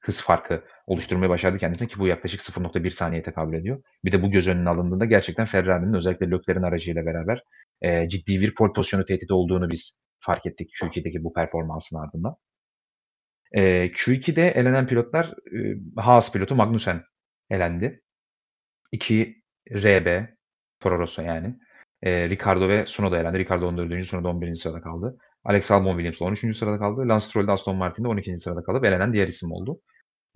hız 0.00 0.20
farkı 0.22 0.64
oluşturmayı 0.86 1.30
başardı 1.30 1.58
kendisine 1.58 1.88
ki 1.88 1.98
bu 1.98 2.06
yaklaşık 2.06 2.40
0.1 2.40 2.90
saniye 2.90 3.22
tekabül 3.22 3.58
ediyor. 3.58 3.82
Bir 4.04 4.12
de 4.12 4.22
bu 4.22 4.30
göz 4.30 4.48
önüne 4.48 4.68
alındığında 4.68 5.04
gerçekten 5.04 5.46
Ferrari'nin 5.46 5.94
özellikle 5.94 6.30
Leclerc'in 6.30 6.62
aracıyla 6.62 7.06
beraber 7.06 7.42
e, 7.82 8.08
ciddi 8.08 8.40
bir 8.40 8.54
pole 8.54 8.72
pozisyonu 8.72 9.04
tehdidi 9.04 9.32
olduğunu 9.32 9.70
biz 9.70 10.00
fark 10.20 10.46
ettik 10.46 10.70
Q2'deki 10.82 11.24
bu 11.24 11.32
performansın 11.32 11.98
ardından. 11.98 12.36
E, 13.52 13.86
Q2'de 13.86 14.48
elenen 14.48 14.86
pilotlar 14.86 15.26
e, 15.26 15.76
Haas 15.96 16.32
pilotu 16.32 16.54
Magnussen 16.54 17.02
elendi. 17.50 18.02
2 18.92 19.42
RB 19.70 20.26
Toro 20.80 20.98
Rosso 20.98 21.22
yani. 21.22 21.54
E, 22.02 22.28
Ricardo 22.28 22.68
ve 22.68 22.84
Tsunoda 22.84 23.20
elendi. 23.20 23.38
Ricardo 23.38 23.68
14. 23.68 24.02
Tsunoda 24.02 24.28
11. 24.28 24.54
sırada 24.54 24.80
kaldı. 24.80 25.18
Alex 25.44 25.70
Albon 25.70 25.98
Williams 25.98 26.22
13. 26.22 26.56
sırada 26.56 26.78
kaldı. 26.78 27.08
Lance 27.08 27.26
Stroll 27.26 27.46
de 27.46 27.52
Aston 27.52 27.76
Martin'de 27.76 28.08
12. 28.08 28.38
sırada 28.38 28.62
kalıp 28.62 28.84
elenen 28.84 29.12
diğer 29.12 29.28
isim 29.28 29.52
oldu. 29.52 29.80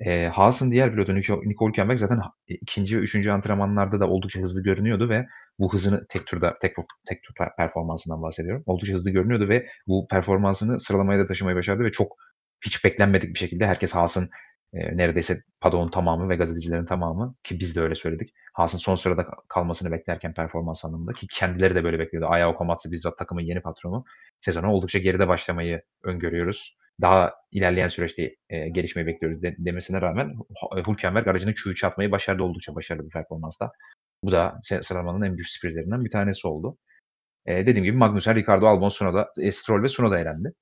E, 0.06 0.26
Haas'ın 0.26 0.70
diğer 0.70 0.92
pilotu 0.92 1.14
Nico, 1.14 1.40
Nico 1.44 1.68
Hülkenberg 1.68 1.98
zaten 1.98 2.20
ikinci 2.48 2.98
ve 2.98 3.00
üçüncü 3.02 3.30
antrenmanlarda 3.30 4.00
da 4.00 4.08
oldukça 4.08 4.40
hızlı 4.40 4.62
görünüyordu 4.62 5.08
ve 5.08 5.26
bu 5.58 5.72
hızını 5.72 6.06
tek 6.08 6.26
turda 6.26 6.58
tek, 6.60 6.76
tek 7.08 7.22
tur 7.22 7.34
performansından 7.58 8.22
bahsediyorum. 8.22 8.62
Oldukça 8.66 8.94
hızlı 8.94 9.10
görünüyordu 9.10 9.48
ve 9.48 9.66
bu 9.86 10.06
performansını 10.10 10.80
sıralamaya 10.80 11.18
da 11.18 11.26
taşımayı 11.26 11.56
başardı 11.56 11.84
ve 11.84 11.92
çok 11.92 12.16
hiç 12.64 12.84
beklenmedik 12.84 13.34
bir 13.34 13.38
şekilde 13.38 13.66
herkes 13.66 13.94
Haas'ın 13.94 14.30
e, 14.72 14.96
neredeyse 14.96 15.42
Padon'un 15.60 15.90
tamamı 15.90 16.28
ve 16.28 16.36
gazetecilerin 16.36 16.84
tamamı 16.84 17.34
ki 17.44 17.60
biz 17.60 17.76
de 17.76 17.80
öyle 17.80 17.94
söyledik. 17.94 18.34
Haas'ın 18.54 18.78
son 18.78 18.94
sırada 18.94 19.26
kalmasını 19.48 19.92
beklerken 19.92 20.34
performans 20.34 20.84
anlamında 20.84 21.12
ki 21.12 21.26
kendileri 21.26 21.74
de 21.74 21.84
böyle 21.84 21.98
bekliyordu. 21.98 22.28
Aya 22.30 22.50
Okamatsu 22.50 22.92
bizzat 22.92 23.18
takımın 23.18 23.42
yeni 23.42 23.60
patronu. 23.60 24.04
Sezona 24.40 24.74
oldukça 24.74 24.98
geride 24.98 25.28
başlamayı 25.28 25.82
öngörüyoruz. 26.04 26.76
Daha 27.00 27.34
ilerleyen 27.52 27.88
süreçte 27.88 28.36
e, 28.48 28.68
gelişmeyi 28.68 29.06
bekliyoruz 29.06 29.42
de, 29.42 29.56
demesine 29.58 30.00
rağmen 30.00 30.34
Hülkenberg 30.88 31.28
aracını 31.28 31.50
Q3 31.50 31.86
atmayı 31.86 32.10
başardı 32.10 32.42
oldukça 32.42 32.74
başarılı 32.74 33.04
bir 33.04 33.10
performansla. 33.10 33.72
Bu 34.24 34.32
da 34.32 34.60
sıralamanın 34.82 35.22
en 35.22 35.36
büyük 35.36 35.48
sürprizlerinden 35.48 36.04
bir 36.04 36.10
tanesi 36.10 36.48
oldu. 36.48 36.78
Eee, 37.46 37.66
dediğim 37.66 37.84
gibi 37.84 37.96
Magnussen, 37.96 38.34
Ricardo, 38.36 38.66
Albon, 38.66 38.88
Tsunoda, 38.88 39.32
eee, 39.38 39.52
Stroll 39.52 39.82
ve 39.82 39.86
Tsunoda 39.86 40.18
elendi. 40.18 40.52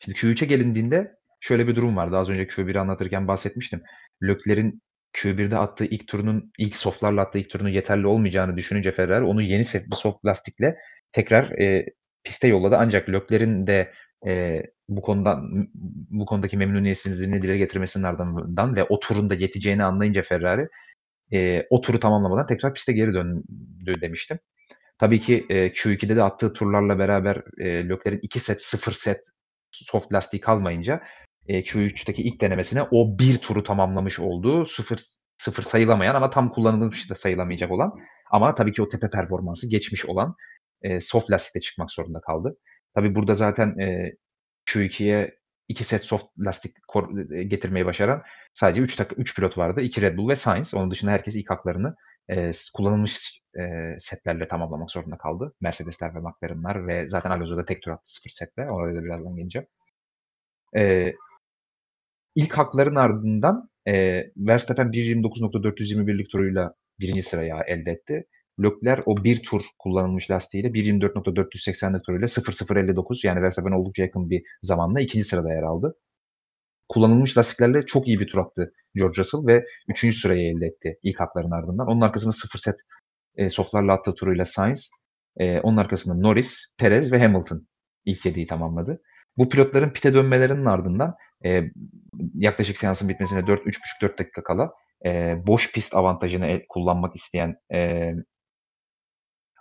Şimdi 0.00 0.18
Q3'e 0.18 0.46
gelindiğinde 0.46 1.16
şöyle 1.44 1.68
bir 1.68 1.76
durum 1.76 1.96
vardı. 1.96 2.16
Az 2.18 2.30
önce 2.30 2.46
Q1'i 2.46 2.78
anlatırken 2.78 3.28
bahsetmiştim. 3.28 3.82
Leclerc'in 4.22 4.82
Q1'de 5.16 5.56
attığı 5.58 5.84
ilk 5.84 6.08
turunun, 6.08 6.52
ilk 6.58 6.76
softlarla 6.76 7.20
attığı 7.22 7.38
ilk 7.38 7.50
turunun 7.50 7.68
yeterli 7.68 8.06
olmayacağını 8.06 8.56
düşününce 8.56 8.92
Ferrari 8.92 9.24
onu 9.24 9.42
yeni 9.42 9.62
bir 9.62 9.96
soft 9.96 10.24
lastikle 10.26 10.76
tekrar 11.12 11.50
eee, 11.58 11.86
piste 12.24 12.48
yolladı. 12.48 12.76
Ancak 12.78 13.08
Leclerc'in 13.08 13.66
de 13.66 13.92
eee, 14.26 14.62
bu 14.88 15.02
konudan 15.02 15.68
bu 16.10 16.26
konudaki 16.26 16.56
memnuniyetsizliğini 16.56 17.42
dile 17.42 17.56
getirmesinin 17.58 18.04
ardından 18.04 18.76
ve 18.76 18.84
o 18.84 19.00
turun 19.00 19.30
da 19.30 19.34
yeteceğini 19.34 19.84
anlayınca 19.84 20.22
Ferrari 20.22 20.68
eee, 21.32 21.66
o 21.70 21.80
turu 21.80 22.00
tamamlamadan 22.00 22.46
tekrar 22.46 22.74
piste 22.74 22.92
geri 22.92 23.14
döndü 23.14 24.00
demiştim. 24.00 24.38
Tabii 25.00 25.20
ki 25.20 25.46
eee, 25.50 25.72
Q2'de 25.72 26.16
de 26.16 26.22
attığı 26.22 26.52
turlarla 26.52 26.98
beraber 26.98 27.42
eee, 27.58 27.88
Leclerc'in 27.88 28.20
2 28.22 28.40
set 28.40 28.62
0 28.62 28.92
set 28.92 29.20
soft 29.72 30.12
lastiği 30.12 30.40
kalmayınca 30.40 31.02
eee, 31.48 31.62
Q3'teki 31.62 32.22
ilk 32.22 32.40
denemesine 32.40 32.82
o 32.90 33.18
bir 33.18 33.38
turu 33.38 33.62
tamamlamış 33.62 34.18
olduğu 34.20 34.66
0 34.66 35.00
0 35.38 35.62
sayılamayan 35.62 36.14
ama 36.14 36.30
tam 36.30 36.50
kullanılmış 36.50 37.10
da 37.10 37.14
sayılamayacak 37.14 37.70
olan 37.70 37.92
ama 38.32 38.54
tabii 38.54 38.72
ki 38.72 38.82
o 38.82 38.88
tepe 38.88 39.10
performansı 39.10 39.68
geçmiş 39.70 40.06
olan 40.06 40.34
eee, 40.84 41.00
soft 41.00 41.30
lastikle 41.30 41.60
çıkmak 41.60 41.90
zorunda 41.92 42.20
kaldı. 42.20 42.56
Tabii 42.94 43.14
burada 43.14 43.34
zaten 43.34 43.74
eee, 43.78 44.16
Q2'ye 44.70 45.34
2 45.68 45.84
set 45.84 46.02
soft 46.04 46.24
lastik 46.38 46.76
getirmeyi 47.48 47.86
başaran 47.86 48.22
sadece 48.54 48.80
3 48.82 48.96
tak 48.96 49.12
3 49.18 49.36
pilot 49.36 49.58
vardı. 49.58 49.80
2 49.80 50.00
Red 50.02 50.16
Bull 50.16 50.28
ve 50.28 50.36
Sainz. 50.36 50.74
Onun 50.74 50.90
dışında 50.90 51.10
herkes 51.10 51.36
ilk 51.36 51.50
haklarını 51.50 51.94
s 52.30 52.60
kullanılmış 52.74 53.40
eee, 53.58 53.96
setlerle 54.00 54.48
tamamlamak 54.48 54.90
zorunda 54.90 55.16
kaldı. 55.18 55.54
Mercedes'ler 55.60 56.14
ve 56.14 56.18
McLaren'lar 56.20 56.86
ve 56.86 57.08
zaten 57.08 57.30
Alonso 57.30 57.56
da 57.56 57.64
tek 57.64 57.82
tur 57.82 57.90
attı 57.90 58.02
0 58.14 58.30
setle. 58.30 58.70
Oraya 58.70 58.94
da 58.96 59.04
birazdan 59.04 59.36
geleceğim. 59.36 59.66
Eee, 60.76 61.14
ilk 62.34 62.52
hakların 62.58 62.94
ardından 62.94 63.68
eee, 63.86 64.32
Verstappen 64.36 64.86
1.29.421'lik 64.92 66.30
turuyla 66.30 66.74
1. 67.00 67.22
sırayı 67.22 67.54
elde 67.66 67.90
etti. 67.90 68.24
Leclerc 68.62 69.02
o 69.06 69.24
bir 69.24 69.42
tur 69.42 69.62
kullanılmış 69.78 70.30
lastiğiyle 70.30 70.68
1.24.480'lik 70.74 72.04
turuyla 72.04 72.28
0.059 72.28 73.26
yani 73.26 73.42
Verstappen'e 73.42 73.74
oldukça 73.74 74.02
yakın 74.02 74.30
bir 74.30 74.42
zamanla 74.62 75.00
2. 75.00 75.24
sırada 75.24 75.52
yer 75.54 75.62
aldı. 75.62 75.94
Kullanılmış 76.88 77.38
lastiklerle 77.38 77.86
çok 77.86 78.08
iyi 78.08 78.20
bir 78.20 78.26
tur 78.28 78.38
attı 78.38 78.72
George 78.94 79.20
Russell 79.22 79.46
ve 79.46 79.64
3. 79.88 80.20
sırayı 80.20 80.50
elde 80.56 80.66
etti 80.66 80.98
ilk 81.02 81.20
hakların 81.20 81.50
ardından. 81.50 81.86
Onun 81.86 82.00
arkasında 82.00 82.32
0 82.32 82.58
set 82.58 82.76
eee, 83.38 83.50
softlarla 83.50 83.92
attığı 83.92 84.14
turuyla 84.14 84.44
Sainz, 84.44 84.90
eee, 85.40 85.60
onun 85.62 85.76
arkasında 85.76 86.14
Norris, 86.14 86.58
Perez 86.78 87.12
ve 87.12 87.18
Hamilton 87.22 87.66
ilk 88.04 88.24
7'yi 88.26 88.46
tamamladı. 88.46 89.00
Bu 89.36 89.48
pilotların 89.48 89.90
pite 89.90 90.14
dönmelerinin 90.14 90.64
ardından 90.64 91.14
eee, 91.44 91.72
yaklaşık 92.34 92.78
seansın 92.78 93.08
bitmesine 93.08 93.46
4 93.46 93.66
3,5-4 93.66 94.18
dakika 94.18 94.42
kala 94.42 94.70
eee, 95.04 95.42
boş 95.46 95.72
pist 95.72 95.94
avantajını 95.96 96.46
el 96.46 96.62
kullanmak 96.68 97.16
isteyen 97.16 97.56
eee 97.72 98.16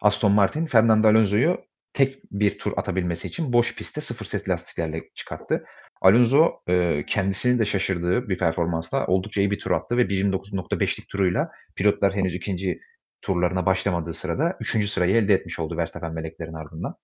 Aston 0.01 0.31
Martin, 0.31 0.65
Fernando 0.65 1.07
Alonso'yu 1.07 1.57
tek 1.93 2.23
bir 2.31 2.59
tur 2.59 2.73
atabilmesi 2.77 3.27
için 3.27 3.53
boş 3.53 3.75
pistte 3.75 4.01
0 4.01 4.25
set 4.25 4.49
lastiklerle 4.49 5.01
çıkarttı. 5.15 5.63
Alonso 6.01 6.51
eee, 6.67 7.05
kendisinin 7.07 7.59
de 7.59 7.65
şaşırdığı 7.65 8.29
bir 8.29 8.37
performansla 8.37 9.05
oldukça 9.07 9.41
iyi 9.41 9.51
bir 9.51 9.59
tur 9.59 9.71
attı 9.71 9.97
ve 9.97 10.09
1.29.5'lik 10.09 11.09
turuyla 11.09 11.51
pilotlar 11.75 12.15
henüz 12.15 12.35
2. 12.35 12.79
turlarına 13.21 13.65
başlamadığı 13.65 14.13
sırada 14.13 14.57
3. 14.59 14.87
sırayı 14.87 15.15
elde 15.15 15.33
etmiş 15.33 15.59
oldu 15.59 15.77
Verstappen 15.77 16.15
ve 16.15 16.23
Leclerc'in 16.23 16.53
ardından. 16.53 16.95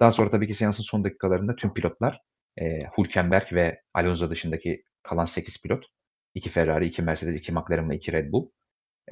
Daha 0.00 0.12
sonra 0.12 0.30
tabii 0.30 0.46
ki 0.48 0.54
seansın 0.54 0.82
son 0.84 1.04
dakikalarında 1.04 1.56
tüm 1.56 1.74
pilotlar 1.74 2.20
eee, 2.58 2.90
Hülkenberg 2.98 3.52
ve 3.52 3.82
Alonso 3.94 4.30
dışındaki 4.30 4.84
kalan 5.02 5.24
8 5.24 5.62
pilot 5.62 5.84
2 6.34 6.50
Ferrari, 6.50 6.86
2 6.86 7.02
Mercedes, 7.02 7.36
2 7.36 7.52
McLaren 7.52 7.90
ve 7.90 7.96
2 7.96 8.12
Red 8.12 8.32
Bull 8.32 8.50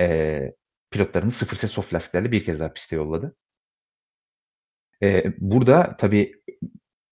eee, 0.00 0.54
pilotlarını 0.92 1.30
0 1.30 1.56
set 1.56 1.70
soft 1.70 1.94
lastiklerle 1.94 2.32
bir 2.32 2.44
kez 2.44 2.60
daha 2.60 2.72
piste 2.72 2.96
yolladı. 2.96 3.36
Eee, 5.02 5.32
burada 5.38 5.96
tabii 5.98 6.32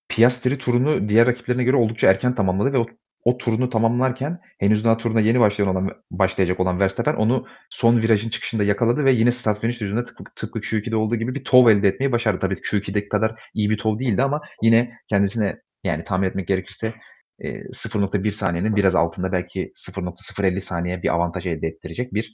Piastri 0.08 0.58
turunu 0.58 1.08
diğer 1.08 1.26
rakiplerine 1.26 1.64
göre 1.64 1.76
oldukça 1.76 2.10
erken 2.10 2.34
tamamladı 2.34 2.72
ve 2.72 2.78
o 2.78 2.86
o 3.24 3.38
turunu 3.38 3.70
tamamlarken 3.70 4.40
henüz 4.58 4.84
daha 4.84 4.96
turuna 4.96 5.20
yeni 5.20 5.40
başlayan 5.40 5.68
olan 5.68 5.90
başlayacak 6.10 6.60
olan 6.60 6.80
Verstappen 6.80 7.14
onu 7.14 7.46
son 7.70 8.02
virajın 8.02 8.30
çıkışında 8.30 8.64
yakaladı 8.64 9.04
ve 9.04 9.12
yine 9.12 9.32
start 9.32 9.60
finish 9.60 9.80
düzlüğünde 9.80 10.04
tıpkı 10.04 10.24
tıpkı 10.36 10.60
Q2'de 10.60 10.96
olduğu 10.96 11.16
gibi 11.16 11.34
bir 11.34 11.44
tov 11.44 11.68
elde 11.68 11.88
etmeyi 11.88 12.12
başardı. 12.12 12.40
Tabii 12.40 12.56
Q2'deki 12.62 13.08
kadar 13.08 13.42
iyi 13.54 13.70
bir 13.70 13.78
tov 13.78 13.98
değildi 13.98 14.22
ama 14.22 14.42
yine 14.62 14.92
kendisine 15.08 15.62
yani 15.84 16.04
tahmin 16.04 16.28
etmek 16.28 16.48
gerekirse 16.48 16.94
eee, 17.40 17.64
0.1 17.72 18.32
saniyenin 18.32 18.76
biraz 18.76 18.94
altında 18.96 19.32
belki 19.32 19.72
0.050 19.76 20.60
saniye 20.60 21.02
bir 21.02 21.14
avantaj 21.14 21.46
elde 21.46 21.66
ettirecek 21.68 22.14
bir 22.14 22.32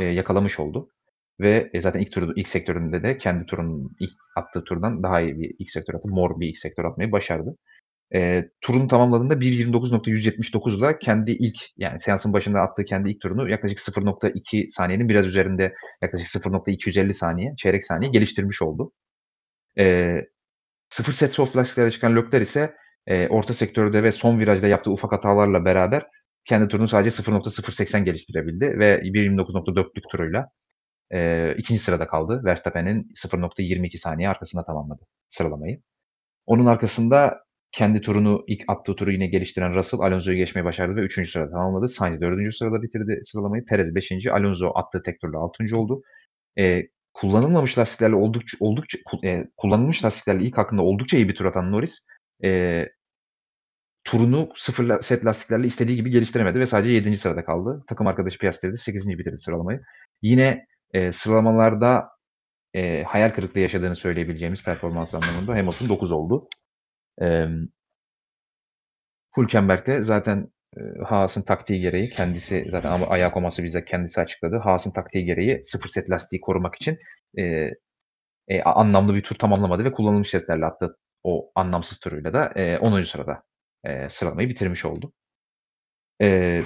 eee, 0.00 0.06
yakalamış 0.06 0.60
oldu. 0.60 0.88
Ve 1.40 1.70
e, 1.74 1.80
zaten 1.80 2.00
ilk 2.00 2.12
turu 2.12 2.32
ilk 2.36 2.48
sektöründe 2.48 3.02
de 3.02 3.18
kendi 3.18 3.46
turunun 3.46 3.90
ilk 4.00 4.12
attığı 4.36 4.64
turdan 4.64 5.02
daha 5.02 5.20
iyi 5.20 5.38
bir 5.40 5.54
ilk 5.58 5.70
sektör 5.70 5.94
atıp 5.94 6.10
mor 6.10 6.40
bir 6.40 6.48
ilk 6.48 6.58
sektör 6.58 6.84
atmayı 6.84 7.12
başardı. 7.12 7.56
Eee, 8.14 8.50
turunu 8.60 8.88
tamamladığında 8.88 9.40
1.29.179'la 9.40 10.98
kendi 10.98 11.30
ilk 11.32 11.56
yani 11.76 12.00
seansın 12.00 12.32
başında 12.32 12.60
attığı 12.60 12.84
kendi 12.84 13.10
ilk 13.10 13.20
turunu 13.22 13.50
yaklaşık 13.50 13.80
0.2 13.80 14.68
saniyenin 14.70 15.08
biraz 15.08 15.26
üzerinde 15.26 15.74
yaklaşık 16.02 16.28
0.250 16.28 17.14
saniye, 17.14 17.54
çeyrek 17.58 17.84
saniye 17.84 18.10
geliştirmiş 18.10 18.62
oldu. 18.62 18.92
Eee, 19.76 20.28
0 20.96 21.12
set 21.12 21.32
soft 21.34 21.56
lastiklerle 21.56 21.90
çıkan 21.90 22.16
Leclerc 22.16 22.42
ise 22.42 22.74
eee, 23.08 23.28
orta 23.30 23.54
sektörde 23.54 24.02
ve 24.02 24.12
son 24.12 24.38
virajda 24.40 24.66
yaptığı 24.68 24.90
ufak 24.90 25.12
hatalarla 25.12 25.64
beraber 25.64 26.06
kendi 26.48 26.68
turunu 26.68 26.88
sadece 26.88 27.10
0.080 27.10 28.04
geliştirebildi 28.04 28.78
ve 28.78 29.00
1.29.4'lük 29.04 30.04
turuyla 30.10 30.48
eee, 31.12 31.54
2. 31.58 31.78
sırada 31.84 32.06
kaldı. 32.08 32.42
Verstappen'in 32.44 33.08
0.22 33.14 33.98
saniye 33.98 34.28
arkasında 34.28 34.64
tamamladı 34.64 35.02
sıralamayı. 35.28 35.80
Onun 36.46 36.66
arkasında 36.66 37.38
kendi 37.72 38.00
turunu 38.00 38.44
ilk 38.48 38.62
attığı 38.68 38.96
turu 38.96 39.12
yine 39.12 39.26
geliştiren 39.26 39.74
Russell 39.74 40.00
Alonso'yu 40.00 40.36
geçmeyi 40.36 40.64
başardı 40.64 40.96
ve 40.96 41.00
3. 41.00 41.30
sırada 41.32 41.50
tamamladı. 41.50 41.88
Sainz 41.88 42.20
4. 42.20 42.52
sırada 42.52 42.82
bitirdi 42.82 43.20
sıralamayı. 43.24 43.64
Perez 43.66 43.94
5. 43.94 44.32
Alonso 44.32 44.72
attığı 44.74 45.02
tek 45.02 45.20
turla 45.20 45.38
6. 45.38 45.76
oldu. 45.78 46.02
Eee, 46.56 46.88
kullanılmamış 47.14 47.78
lastiklerle 47.78 48.14
oldukça 48.16 48.56
oldukça 48.60 48.98
eee, 49.22 49.48
kullanılmış 49.56 50.04
lastiklerle 50.04 50.44
ilk 50.44 50.58
hakkında 50.58 50.82
oldukça 50.82 51.16
iyi 51.16 51.28
bir 51.28 51.34
tur 51.34 51.44
atan 51.44 51.72
Norris 51.72 52.06
eee, 52.42 52.92
turunu 54.04 54.48
0 54.56 54.84
la 54.84 55.02
set 55.02 55.24
lastiklerle 55.24 55.66
istediği 55.66 55.96
gibi 55.96 56.10
geliştiremedi 56.10 56.60
ve 56.60 56.66
sadece 56.66 56.92
7. 56.92 57.18
sırada 57.20 57.44
kaldı. 57.44 57.84
Takım 57.88 58.06
arkadaşı 58.06 58.38
Piastri 58.38 58.72
de 58.72 58.76
8. 58.76 59.18
bitirdi 59.18 59.38
sıralamayı. 59.38 59.80
Yine 60.22 60.66
eee, 60.94 61.12
sıralamalarda 61.12 62.08
eee, 62.74 63.04
hayal 63.08 63.30
kırıklığı 63.34 63.60
yaşadığını 63.60 63.96
söyleyebileceğimiz 63.96 64.64
performans 64.64 65.14
anlamında 65.14 65.52
Hamilton 65.52 65.88
9 65.88 66.12
oldu. 66.12 66.48
Emm 67.20 67.68
Hülkenberg 69.36 69.86
de 69.86 70.02
zaten 70.02 70.52
Haas'ın 71.04 71.42
taktiği 71.42 71.80
gereği 71.80 72.10
kendisi 72.10 72.66
zaten 72.70 72.90
ama 72.90 73.06
ayağı 73.06 73.32
koması 73.32 73.62
bizzat 73.64 73.84
kendisi 73.84 74.20
açıkladı. 74.20 74.56
Haas'ın 74.58 74.90
taktiği 74.92 75.24
gereği 75.24 75.60
0 75.64 75.88
set 75.88 76.10
lastiği 76.10 76.40
korumak 76.40 76.74
için 76.76 76.98
eee, 77.36 77.74
eee, 78.50 78.62
anlamlı 78.62 79.14
bir 79.16 79.22
tur 79.24 79.36
tamamlamadı 79.36 79.84
ve 79.84 79.92
kullanılmış 79.92 80.30
setlerle 80.30 80.66
attı 80.66 80.96
o 81.24 81.52
anlamsız 81.54 81.98
turuyla 82.00 82.32
da 82.34 82.52
eee, 82.56 82.78
10. 82.78 83.06
sırada 83.08 83.42
eee, 83.86 84.08
sıralamayı 84.10 84.48
bitirmiş 84.48 84.84
oldu. 84.84 85.12
Eee 86.20 86.64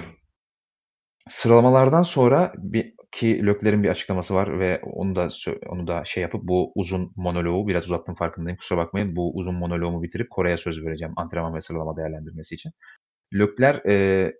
sıralamalardan 1.29 2.01
sonra 2.01 2.53
bir 2.57 2.93
ki 3.11 3.45
Leclerc'in 3.47 3.83
bir 3.83 3.89
açıklaması 3.89 4.35
var 4.35 4.59
ve 4.59 4.81
onu 4.83 5.15
da 5.15 5.29
onu 5.69 5.87
da 5.87 6.05
şey 6.05 6.23
yapıp 6.23 6.43
bu 6.43 6.71
uzun 6.75 7.11
monoloğu 7.15 7.67
biraz 7.67 7.83
uzattım 7.85 8.15
farkındayım. 8.15 8.57
Kusura 8.57 8.79
bakmayın. 8.79 9.15
Bu 9.15 9.31
uzun 9.37 9.55
monoloğumu 9.55 10.03
bitirip 10.03 10.29
Kore'ye 10.29 10.57
söz 10.57 10.85
vereceğim 10.85 11.13
antrenman 11.17 11.55
ve 11.55 11.61
sıralama 11.61 11.97
değerlendirmesi 11.97 12.55
için. 12.55 12.71
Leclerc 13.33 13.81
eee, 13.85 14.33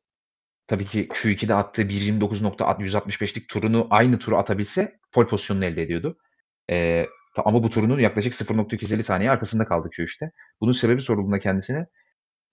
tabii 0.68 0.86
ki 0.86 1.08
Q2'de 1.10 1.56
attığı 1.56 1.90
1.29.165'lik 1.90 3.50
turunu 3.50 3.88
aynı 3.90 4.20
turu 4.20 4.38
atabilse 4.38 5.00
pole 5.14 5.28
pozisyonunu 5.28 5.66
elde 5.66 5.84
ediyordu. 5.84 6.18
Ta 7.36 7.44
ama 7.46 7.64
bu 7.64 7.70
turunun 7.70 8.00
yaklaşık 8.00 8.34
0.250 8.36 9.04
saniye 9.04 9.32
arkasında 9.32 9.66
kaldı 9.66 9.90
Q3'te. 9.98 10.32
Bunun 10.62 10.72
sebebi 10.72 11.02
sorulduğunda 11.02 11.40
kendisine 11.40 11.88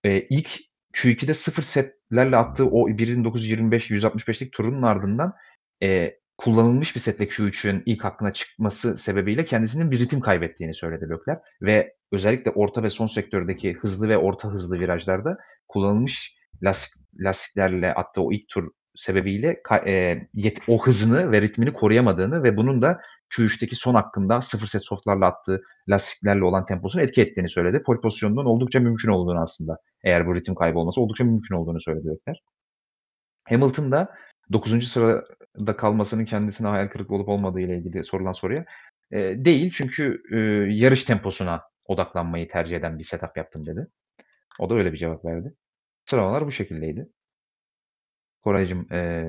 eee, 0.04 0.26
ilk 0.30 0.50
Q2'de 0.94 1.34
0 1.34 1.62
setlerle 1.62 2.36
attığı 2.36 2.66
o 2.66 2.88
1.29.25-165'lik 2.88 4.52
turunun 4.52 4.82
ardından 4.82 5.34
eee, 5.80 6.20
kullanılmış 6.36 6.94
bir 6.94 7.00
setle 7.00 7.24
Q3'ün 7.24 7.82
ilk 7.86 8.04
hakkına 8.04 8.32
çıkması 8.32 8.98
sebebiyle 8.98 9.44
kendisinin 9.44 9.90
bir 9.90 10.00
ritim 10.00 10.20
kaybettiğini 10.20 10.74
söyledi 10.74 11.04
Leclerc 11.04 11.40
ve 11.62 11.94
özellikle 12.12 12.50
orta 12.50 12.82
ve 12.82 12.90
son 12.90 13.06
sektördeki 13.06 13.72
hızlı 13.72 14.08
ve 14.08 14.18
orta 14.18 14.48
hızlı 14.48 14.80
virajlarda 14.80 15.38
kullanılmış 15.68 16.34
lastik 16.62 16.94
lastiklerle 17.18 17.94
attığı 17.94 18.22
o 18.22 18.32
ilk 18.32 18.48
tur 18.48 18.70
sebebiyle 18.94 19.62
e, 19.86 19.92
yet- 20.34 20.62
o 20.68 20.86
hızını 20.86 21.32
ve 21.32 21.40
ritmini 21.40 21.72
koruyamadığını 21.72 22.42
ve 22.42 22.56
bunun 22.56 22.82
da 22.82 23.00
Q3'teki 23.36 23.76
son 23.76 23.94
hakkında 23.94 24.42
sıfır 24.42 24.66
set 24.66 24.84
softlarla 24.84 25.26
attığı 25.26 25.62
lastiklerle 25.88 26.44
olan 26.44 26.66
temposunu 26.66 27.02
etki 27.02 27.22
ettiğini 27.22 27.48
söyledi. 27.48 27.82
Pole 27.82 28.00
pozisyonunun 28.00 28.44
oldukça 28.44 28.80
mümkün 28.80 29.08
olduğunu 29.08 29.40
aslında 29.40 29.78
eğer 30.04 30.26
bu 30.26 30.34
ritim 30.34 30.54
kaybı 30.54 30.78
olmasa 30.78 31.00
oldukça 31.00 31.24
mümkün 31.24 31.54
olduğunu 31.54 31.80
söyledi 31.80 32.08
Leclerc. 32.08 32.40
Hamilton 33.48 33.92
da 33.92 34.08
9. 34.52 34.88
sırada 34.88 35.76
kalmasının 35.76 36.24
kendisine 36.24 36.68
hayal 36.68 36.88
kırıklığı 36.88 37.14
olup 37.14 37.28
olmadığı 37.28 37.60
ile 37.60 37.78
ilgili 37.78 38.04
sorulan 38.04 38.32
soruya 38.32 38.64
e, 39.12 39.18
değil 39.44 39.72
çünkü 39.74 40.22
e, 40.32 40.36
yarış 40.74 41.04
temposuna 41.04 41.62
odaklanmayı 41.86 42.48
tercih 42.48 42.76
eden 42.76 42.98
bir 42.98 43.04
setup 43.04 43.36
yaptım 43.36 43.66
dedi. 43.66 43.86
O 44.58 44.70
da 44.70 44.74
öyle 44.74 44.92
bir 44.92 44.98
cevap 44.98 45.24
verdi. 45.24 45.54
Sıralamalar 46.04 46.46
bu 46.46 46.52
şekildeydi. 46.52 47.08
Koraycığım 48.42 48.92
e, 48.92 49.24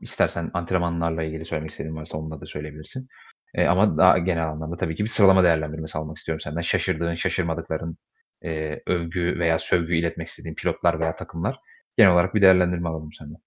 istersen 0.00 0.50
antrenmanlarla 0.54 1.22
ilgili 1.22 1.44
söylemek 1.44 1.70
istediğin 1.70 1.96
varsa 1.96 2.18
onunla 2.18 2.40
da 2.40 2.46
söyleyebilirsin. 2.46 3.08
E, 3.54 3.66
ama 3.66 3.98
daha 3.98 4.18
genel 4.18 4.48
anlamda 4.50 4.76
tabii 4.76 4.96
ki 4.96 5.04
bir 5.04 5.08
sıralama 5.08 5.44
değerlendirmesi 5.44 5.98
almak 5.98 6.16
istiyorum 6.16 6.40
senden. 6.40 6.60
Şaşırdığın, 6.60 7.14
şaşırmadıkların 7.14 7.96
e, 8.44 8.80
övgü 8.86 9.38
veya 9.38 9.58
sövgü 9.58 9.96
iletmek 9.96 10.28
istediğin 10.28 10.54
pilotlar 10.54 11.00
veya 11.00 11.16
takımlar. 11.16 11.58
Genel 11.96 12.12
olarak 12.12 12.34
bir 12.34 12.42
değerlendirme 12.42 12.88
alalım 12.88 13.12
senden. 13.12 13.38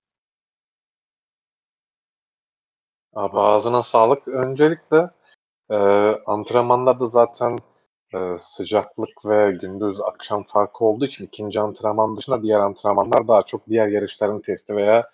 Abi 3.14 3.40
ağzına 3.40 3.84
sağlık. 3.84 4.28
Öncelikle 4.28 5.10
e, 5.70 5.76
antrenmanlarda 6.26 7.08
zaten 7.08 7.58
e, 8.14 8.38
sıcaklık 8.40 9.26
ve 9.26 9.52
gündüz 9.62 10.02
akşam 10.02 10.44
farkı 10.44 10.86
olduğu 10.86 11.06
için 11.06 11.26
ikinci 11.26 11.60
antrenman 11.60 12.18
dışında 12.18 12.44
diğer 12.44 12.60
antrenmanlar 12.60 13.28
daha 13.28 13.44
çok 13.44 13.68
diğer 13.68 13.88
yarışların 13.88 14.42
testi 14.42 14.76
veya 14.76 15.10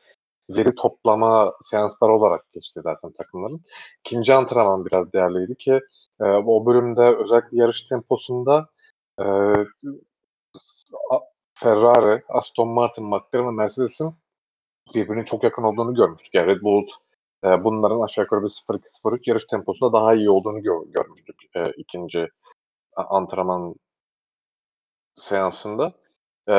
veri 0.50 0.76
toplama 0.76 1.54
seansları 1.60 2.12
olarak 2.14 2.52
geçti 2.52 2.80
zaten 2.84 3.12
takımların. 3.12 3.62
İkinci 4.00 4.34
antrenman 4.34 4.86
biraz 4.86 5.14
değerliydi 5.14 5.56
ki 5.56 5.80
e, 6.22 6.24
o 6.24 6.66
bölümde 6.66 7.02
özellikle 7.02 7.58
yarış 7.58 7.82
temposunda 7.84 8.68
e, 9.20 9.26
Ferrari, 11.54 12.24
Aston 12.30 12.68
Martin, 12.68 13.06
McLaren 13.06 13.48
ve 13.48 13.52
Mercedes'in 13.52 14.14
birbirine 14.96 15.26
çok 15.26 15.44
yakın 15.44 15.64
olduğunu 15.64 15.96
görmüştük. 15.96 16.34
Yani 16.34 16.48
Red 16.48 16.62
Bull 16.62 16.88
bunların 17.44 18.02
aşağı 18.02 18.24
yukarı 18.24 18.42
bir 18.44 18.48
0-2-0-3 18.48 19.20
yarış 19.30 19.46
temposunda 19.46 19.94
daha 19.94 20.14
iyi 20.14 20.30
olduğunu 20.30 20.62
gör, 20.64 20.82
görmüştük 20.88 21.36
e, 21.56 21.64
ikinci 21.78 22.28
antrenman 22.96 23.76
seansında. 25.16 25.94
E, 26.50 26.54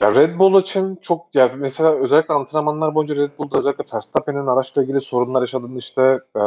ya 0.00 0.14
Red 0.14 0.38
Bull 0.38 0.60
için 0.62 0.96
çok 0.96 1.34
ya 1.34 1.52
mesela 1.56 1.94
özellikle 1.94 2.34
antrenmanlar 2.34 2.94
boyunca 2.94 3.16
Red 3.16 3.30
Bull'da 3.38 3.58
özellikle 3.58 3.84
Verstappen'in 3.94 4.46
araçla 4.46 4.82
ilgili 4.82 5.00
sorunlar 5.00 5.40
yaşadığını 5.40 5.78
işte 5.78 6.20
e, 6.36 6.40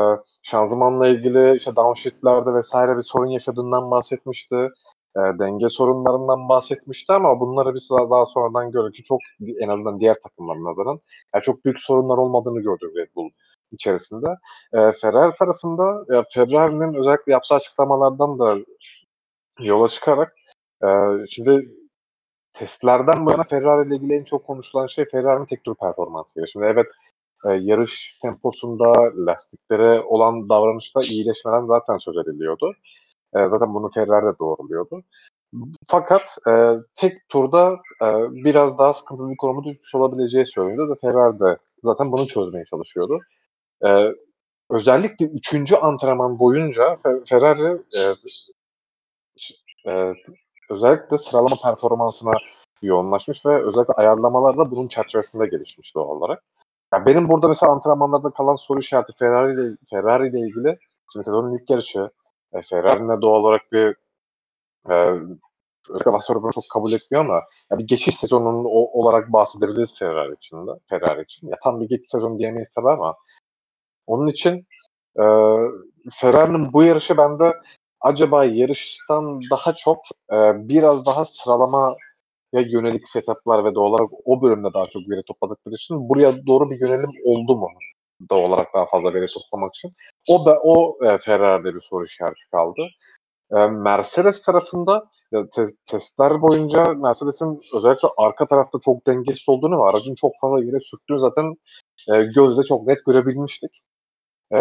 şanzımanla 0.43 1.07
ilgili 1.07 1.57
işte 1.57 1.75
downshift'lerde 1.75 2.53
vesaire 2.53 2.97
bir 2.97 3.01
sorun 3.01 3.27
yaşadığından 3.29 3.91
bahsetmişti 3.91 4.69
e, 5.17 5.19
denge 5.39 5.69
sorunlarından 5.69 6.49
bahsetmişti 6.49 7.13
ama 7.13 7.39
bunları 7.39 7.73
biz 7.73 7.89
daha 7.89 8.25
sonradan 8.25 8.71
gördük 8.71 8.95
ki 8.95 9.03
çok 9.03 9.19
en 9.61 9.69
azından 9.69 9.99
diğer 9.99 10.19
takımların 10.23 10.65
nazaran 10.65 10.99
yani 11.33 11.41
çok 11.41 11.65
büyük 11.65 11.79
sorunlar 11.79 12.17
olmadığını 12.17 12.61
gördük 12.61 12.91
Red 12.95 13.15
Bull 13.15 13.29
içerisinde. 13.71 14.27
E, 14.73 14.91
Ferrari 14.91 15.35
tarafında 15.35 16.15
ya 16.15 16.23
Ferrari'nin 16.33 16.93
özellikle 16.93 17.31
yaptığı 17.31 17.55
açıklamalardan 17.55 18.39
da 18.39 18.57
yola 19.59 19.89
çıkarak 19.89 20.35
e, 20.83 20.87
şimdi 21.29 21.69
testlerden 22.53 23.25
bu 23.25 23.31
yana 23.31 23.43
Ferrari 23.43 23.87
ile 23.87 23.95
ilgili 23.95 24.13
en 24.13 24.23
çok 24.23 24.45
konuşulan 24.45 24.87
şey 24.87 25.05
Ferrari'nin 25.05 25.45
tek 25.45 25.63
tur 25.63 25.75
performansı. 25.75 26.47
Şimdi 26.47 26.65
evet 26.65 26.87
e, 27.45 27.49
yarış 27.49 28.19
temposunda 28.21 28.93
lastiklere 29.25 30.01
olan 30.01 30.49
davranışta 30.49 31.01
iyileşmeden 31.01 31.65
zaten 31.65 31.97
söz 31.97 32.17
ediliyordu. 32.17 32.73
E, 33.35 33.49
zaten 33.49 33.73
bunu 33.73 33.89
Ferrari 33.89 34.25
de 34.25 34.39
doğruluyordu. 34.39 35.01
Fakat 35.87 36.37
e, 36.47 36.75
tek 36.95 37.29
turda 37.29 37.73
e, 38.01 38.05
biraz 38.31 38.77
daha 38.77 38.93
sıkıntılı 38.93 39.29
bir 39.29 39.37
konuma 39.37 39.63
düşmüş 39.63 39.95
olabileceği 39.95 40.45
söyleniyordu 40.45 40.91
da 40.91 40.95
Ferrari 40.95 41.39
de 41.39 41.57
zaten 41.83 42.11
bunu 42.11 42.27
çözmeye 42.27 42.65
çalışıyordu. 42.65 43.19
E, 43.85 44.13
özellikle 44.69 45.25
üçüncü 45.25 45.75
antrenman 45.75 46.39
boyunca 46.39 46.97
Ferrari 47.25 47.81
e, 47.95 48.01
e, 49.91 50.13
özellikle 50.69 51.17
sıralama 51.17 51.55
performansına 51.63 52.31
yoğunlaşmış 52.81 53.45
ve 53.45 53.65
özellikle 53.65 53.93
ayarlamalar 53.93 54.57
da 54.57 54.71
bunun 54.71 54.87
çerçevesinde 54.87 55.47
gelişmiş 55.47 55.95
doğal 55.95 56.07
olarak. 56.07 56.43
Yani 56.93 57.05
benim 57.05 57.29
burada 57.29 57.47
mesela 57.47 57.71
antrenmanlarda 57.71 58.29
kalan 58.29 58.55
soru 58.55 58.79
işareti 58.79 59.13
Ferrari 59.19 59.53
ile 59.53 59.77
Ferrari 59.89 60.29
ile 60.29 60.39
ilgili 60.39 60.77
şimdi 61.13 61.25
sezonun 61.25 61.55
ilk 61.55 61.69
yarışı 61.69 62.09
e, 62.53 62.61
Ferrari'nin 62.61 63.21
doğal 63.21 63.39
olarak 63.39 63.71
bir 63.71 63.95
e, 64.89 64.95
Galatasaray 65.89 66.51
çok 66.51 66.63
kabul 66.69 66.91
etmiyor 66.93 67.25
ama 67.25 67.41
ya 67.71 67.77
bir 67.77 67.87
geçiş 67.87 68.17
sezonunun 68.17 68.65
o, 68.65 68.99
olarak 68.99 69.33
bahsedebiliriz 69.33 69.99
Ferrari 69.99 70.33
için 70.33 70.67
de. 70.67 70.71
Ferrari 70.89 71.23
için. 71.23 71.47
Ya 71.47 71.57
tam 71.63 71.81
bir 71.81 71.89
geçiş 71.89 72.09
sezonu 72.09 72.39
diyemeyiz 72.39 72.73
tabii 72.73 72.89
ama 72.89 73.15
onun 74.07 74.27
için 74.27 74.67
e, 75.19 75.23
Ferrari'nin 76.11 76.73
bu 76.73 76.83
yarışı 76.83 77.17
bende 77.17 77.53
acaba 78.01 78.45
yarıştan 78.45 79.41
daha 79.51 79.73
çok 79.73 79.97
e, 80.31 80.67
biraz 80.67 81.05
daha 81.05 81.25
sıralama 81.25 81.95
ya 82.53 82.61
yönelik 82.61 83.09
setuplar 83.09 83.65
ve 83.65 83.75
doğal 83.75 83.89
olarak 83.91 84.09
o 84.25 84.41
bölümde 84.41 84.73
daha 84.73 84.87
çok 84.87 85.09
veri 85.09 85.23
topladıkları 85.23 85.75
için 85.75 86.09
buraya 86.09 86.45
doğru 86.47 86.69
bir 86.71 86.81
yönelim 86.81 87.11
oldu 87.25 87.57
mu? 87.57 87.67
Doğal 88.29 88.39
olarak 88.49 88.73
daha 88.73 88.85
fazla 88.85 89.13
veri 89.13 89.27
toplamak 89.27 89.75
için. 89.75 89.93
O 90.27 90.45
da 90.45 90.59
o 90.63 90.97
e, 91.05 91.17
Ferrari'de 91.17 91.75
bir 91.75 91.79
soru 91.79 92.05
işareti 92.05 92.49
kaldı. 92.51 92.81
E, 93.51 93.55
Mercedes 93.67 94.41
tarafında 94.41 95.05
te- 95.31 95.67
testler 95.85 96.41
boyunca 96.41 96.83
Mercedes'in 96.83 97.59
özellikle 97.75 98.07
arka 98.17 98.47
tarafta 98.47 98.79
çok 98.85 99.07
dengesiz 99.07 99.49
olduğunu 99.49 99.79
ve 99.79 99.89
aracın 99.89 100.15
çok 100.15 100.31
fazla 100.41 100.63
yere 100.63 100.79
sürttüğünü 100.79 101.19
zaten 101.19 101.55
e, 102.11 102.23
gözle 102.35 102.63
çok 102.63 102.87
net 102.87 103.05
görebilmiştik. 103.05 103.71
E, 104.53 104.57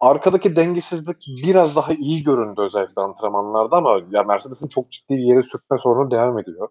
arkadaki 0.00 0.56
dengesizlik 0.56 1.16
biraz 1.44 1.76
daha 1.76 1.92
iyi 1.92 2.22
göründü 2.22 2.60
özellikle 2.60 3.02
antrenmanlarda 3.02 3.76
ama 3.76 4.00
ya 4.10 4.22
Mercedes'in 4.22 4.68
çok 4.68 4.90
ciddi 4.92 5.16
bir 5.16 5.22
yere 5.24 5.42
sürtme 5.42 5.78
sorunu 5.78 6.10
devam 6.10 6.38
ediyor. 6.38 6.68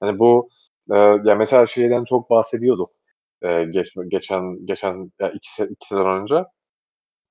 Hani 0.00 0.18
bu 0.18 0.48
e, 0.92 0.96
ya 0.98 1.34
mesela 1.34 1.66
şeyden 1.66 2.04
çok 2.04 2.30
bahsediyorduk 2.30 2.90
e, 3.44 3.64
geç, 3.64 3.94
geçen 4.08 4.66
geçen 4.66 5.12
ya 5.20 5.30
iki, 5.30 5.64
iki 5.64 5.86
sezon 5.86 6.20
önce 6.22 6.44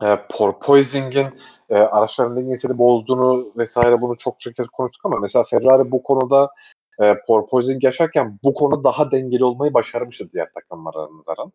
e, 0.04 0.28
porpoising'in 0.32 1.28
e, 1.70 1.76
araçların 1.76 2.36
dengesini 2.38 2.78
bozduğunu 2.78 3.54
vesaire 3.58 4.02
bunu 4.02 4.18
çok 4.18 4.40
çok 4.40 4.56
kez 4.56 4.68
konuştuk 4.68 5.06
ama 5.06 5.18
mesela 5.20 5.44
Ferrari 5.44 5.92
bu 5.92 6.04
konuda 6.04 6.50
e, 7.02 7.14
porpoising 7.28 7.84
yaşarken 7.84 8.40
bu 8.44 8.54
konuda 8.54 8.84
daha 8.84 9.12
dengeli 9.12 9.44
olmayı 9.44 9.74
başarmıştı 9.74 10.30
diğer 10.34 10.48
takımlara 10.54 11.18
nazaran. 11.18 11.52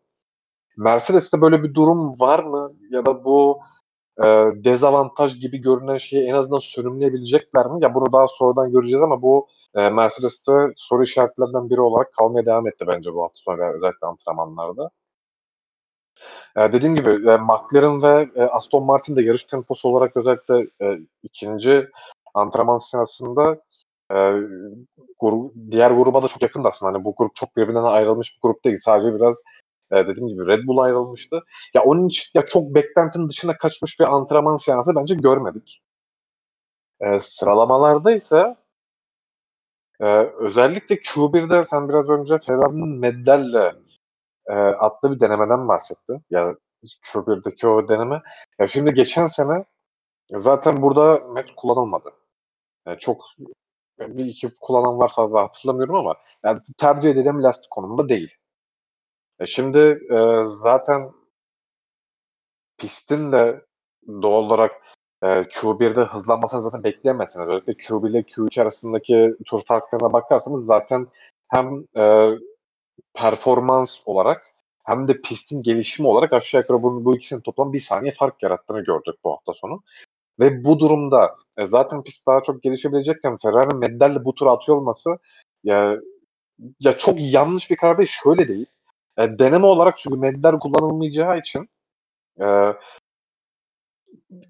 Mercedes'te 0.77 1.41
böyle 1.41 1.63
bir 1.63 1.73
durum 1.73 2.19
var 2.19 2.43
mı? 2.43 2.73
Ya 2.89 3.05
da 3.05 3.25
bu 3.25 3.59
e, 4.23 4.25
dezavantaj 4.63 5.41
gibi 5.41 5.57
görünen 5.57 5.97
şeyi 5.97 6.29
en 6.29 6.33
azından 6.33 6.59
sürümleyebilecekler 6.59 7.65
mi? 7.65 7.79
Ya 7.81 7.95
bunu 7.95 8.13
daha 8.13 8.27
sonradan 8.27 8.71
göreceğiz 8.71 9.03
ama 9.03 9.21
bu 9.21 9.47
e, 9.75 9.89
Mercedes'te 9.89 10.51
soru 10.77 11.03
işaretlerinden 11.03 11.69
biri 11.69 11.81
olarak 11.81 12.13
kalmaya 12.13 12.45
devam 12.45 12.67
etti 12.67 12.85
bence 12.93 13.13
bu 13.13 13.23
hafta 13.23 13.37
sonu 13.37 13.63
özellikle 13.63 14.07
antrenmanlarda. 14.07 14.89
E, 16.57 16.73
dediğim 16.73 16.95
gibi 16.95 17.09
e, 17.09 17.37
McLaren 17.37 18.01
ve 18.01 18.29
e, 18.35 18.43
Aston 18.43 18.83
Martin 18.85 19.15
de 19.15 19.21
yarış 19.21 19.43
temposu 19.43 19.89
olarak 19.89 20.17
özellikle 20.17 20.67
e, 20.81 20.99
ikinci 21.23 21.87
antrenman 22.33 22.77
sırasında 22.77 23.61
e, 24.11 24.17
grup, 25.19 25.53
diğer 25.71 25.91
gruba 25.91 26.23
da 26.23 26.27
çok 26.27 26.41
yakın 26.41 26.63
aslında. 26.63 26.93
Hani 26.93 27.03
bu 27.03 27.15
grup 27.17 27.35
çok 27.35 27.57
birbirinden 27.57 27.83
ayrılmış 27.83 28.35
bir 28.35 28.41
grup 28.41 28.65
değil. 28.65 28.77
Sadece 28.79 29.15
biraz 29.15 29.43
e, 29.91 29.95
dediğim 30.07 30.27
gibi 30.27 30.47
Red 30.47 30.67
Bull 30.67 30.77
ayrılmıştı. 30.77 31.43
Ya 31.73 31.83
onun 31.83 32.07
için 32.07 32.39
ya 32.39 32.45
çok 32.45 32.75
beklentinin 32.75 33.29
dışına 33.29 33.57
kaçmış 33.57 33.99
bir 33.99 34.15
antrenman 34.15 34.55
seansı 34.55 34.95
bence 34.95 35.15
görmedik. 35.15 35.81
E, 37.01 37.19
sıralamalarda 37.19 38.11
ise 38.11 38.55
e, 40.01 40.05
özellikle 40.39 40.95
Q1'de 40.95 41.65
sen 41.65 41.89
biraz 41.89 42.09
önce 42.09 42.39
Ferrari'nin 42.39 42.99
Meddel'le 42.99 43.73
e, 44.47 44.53
adlı 44.53 45.11
bir 45.15 45.19
denemeden 45.19 45.67
bahsetti. 45.67 46.21
Ya 46.29 46.55
Q1'deki 46.83 47.67
o 47.67 47.87
deneme. 47.89 48.21
Ya 48.59 48.67
şimdi 48.67 48.93
geçen 48.93 49.27
sene 49.27 49.65
zaten 50.29 50.81
burada 50.81 51.19
Met 51.19 51.55
kullanılmadı. 51.55 52.13
Yani 52.87 52.99
çok 52.99 53.25
bir 53.99 54.25
iki 54.25 54.55
kullanan 54.61 54.99
varsa 54.99 55.33
da 55.33 55.41
hatırlamıyorum 55.41 55.95
ama 55.95 56.15
yani 56.43 56.61
tercih 56.77 57.09
edilen 57.09 57.43
lastik 57.43 57.71
konumunda 57.71 58.09
değil. 58.09 58.35
E 59.39 59.47
şimdi 59.47 59.79
e, 60.11 60.43
zaten 60.45 61.11
pistin 62.77 63.31
de 63.31 63.65
doğal 64.21 64.43
olarak 64.43 64.71
e, 65.23 65.27
Q1'de 65.27 66.01
hızlanmasını 66.01 66.61
zaten 66.61 66.83
bekleyemezsiniz. 66.83 67.47
Özellikle 67.47 67.73
Q1 67.73 68.09
ile 68.09 68.19
Q3 68.19 68.61
arasındaki 68.61 69.35
tur 69.45 69.61
farklarına 69.65 70.13
bakarsanız 70.13 70.65
zaten 70.65 71.07
hem 71.47 71.85
e, 71.97 72.31
performans 73.13 74.01
olarak 74.05 74.45
hem 74.85 75.07
de 75.07 75.21
pistin 75.21 75.63
gelişimi 75.63 76.07
olarak 76.07 76.33
aşağı 76.33 76.61
yukarı 76.61 76.83
bu, 76.83 77.05
bu 77.05 77.15
ikisinin 77.15 77.41
toplam 77.41 77.73
bir 77.73 77.79
saniye 77.79 78.13
fark 78.13 78.43
yarattığını 78.43 78.83
gördük 78.83 79.15
bu 79.23 79.31
hafta 79.31 79.53
sonu. 79.53 79.83
Ve 80.39 80.63
bu 80.63 80.79
durumda 80.79 81.35
e, 81.57 81.65
zaten 81.65 82.03
pist 82.03 82.27
daha 82.27 82.43
çok 82.43 82.63
gelişebilecekken 82.63 83.37
Ferrari 83.37 83.75
Meddel'le 83.75 84.25
bu 84.25 84.33
tura 84.35 84.51
atıyor 84.51 84.77
olması 84.77 85.17
ya, 85.63 85.97
ya 86.79 86.97
çok 86.97 87.15
yanlış 87.19 87.71
bir 87.71 87.75
karar 87.75 87.97
değil. 87.97 88.09
Şöyle 88.23 88.47
değil. 88.47 88.65
E, 89.17 89.39
deneme 89.39 89.65
olarak 89.65 89.97
çünkü 89.97 90.17
Meddel 90.17 90.59
kullanılmayacağı 90.59 91.39
için 91.39 91.69
e, 92.41 92.45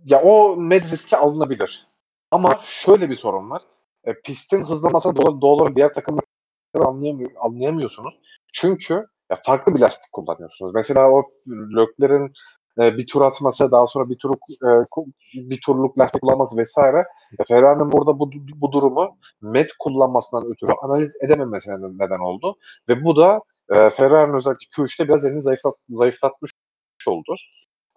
ya 0.06 0.22
o 0.22 0.56
med 0.56 0.86
riski 0.92 1.18
alınabilir. 1.18 1.88
Ama 2.32 2.62
şöyle 2.64 3.10
bir 3.10 3.16
sorun 3.16 3.50
var. 3.50 3.62
E, 4.04 4.22
pistin 4.22 4.64
hızlanmasını 4.64 5.16
doğal, 5.16 5.42
doğal 5.42 5.76
diğer 5.76 5.94
takımlar 5.94 6.24
anlayamıyor, 6.76 7.32
anlayamıyorsunuz. 7.40 8.20
Çünkü 8.54 8.94
ya 9.32 9.38
farklı 9.46 9.76
bir 9.76 9.80
lastik 9.80 10.12
kullanıyorsunuz. 10.12 10.74
Mesela 10.74 11.10
o 11.12 11.24
Lökler'in 11.48 12.34
e, 12.80 12.98
bir 12.98 13.08
tur 13.08 13.22
atması, 13.22 13.72
daha 13.72 13.88
sonra 13.88 14.10
bir 14.10 14.18
turluk 14.18 14.40
e, 14.50 14.70
bir 15.50 15.60
turluk 15.66 16.00
lastik 16.00 16.22
kullanması 16.22 16.58
vesaire. 16.58 17.06
E, 17.40 17.44
Ferrari'nin 17.44 17.92
burada 17.92 18.20
bu, 18.20 18.32
bu 18.56 18.72
durumu 18.72 19.18
met 19.42 19.70
kullanmasından 19.80 20.52
ötürü 20.52 20.72
analiz 20.82 21.16
edememesine 21.24 21.76
neden 21.76 22.20
oldu. 22.20 22.56
Ve 22.90 23.04
bu 23.04 23.16
da 23.16 23.42
e, 23.70 23.90
Ferrari'nin 23.90 24.38
özellikle 24.38 24.66
Q3'te 24.66 25.08
biraz 25.08 25.26
elini 25.26 25.42
zayıflat, 25.42 25.76
zayıflatmış 25.90 26.52
oldu. 27.08 27.36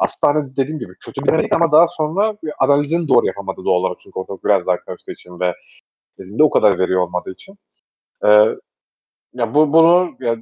Aslında 0.03 0.57
dediğim 0.57 0.79
gibi 0.79 0.95
kötü 1.07 1.23
bir 1.23 1.29
denedik 1.29 1.57
ama 1.57 1.73
daha 1.73 1.87
sonra 1.89 2.37
analizini 2.59 3.09
doğru 3.09 3.27
yapamadı 3.27 3.65
doğal 3.65 3.75
olarak 3.75 4.01
çünkü 4.01 4.19
orada 4.19 4.43
biraz 4.45 4.67
daha 4.67 4.81
karıştığı 4.81 5.13
için 5.13 5.41
ve 5.41 5.55
elinde 6.19 6.43
o 6.45 6.51
kadar 6.51 6.79
veriyor 6.79 7.01
olmadığı 7.03 7.31
için. 7.33 7.57
Ee, 8.25 8.29
ya 9.35 9.55
bu 9.55 9.73
bunu 9.73 10.17
ya, 10.21 10.37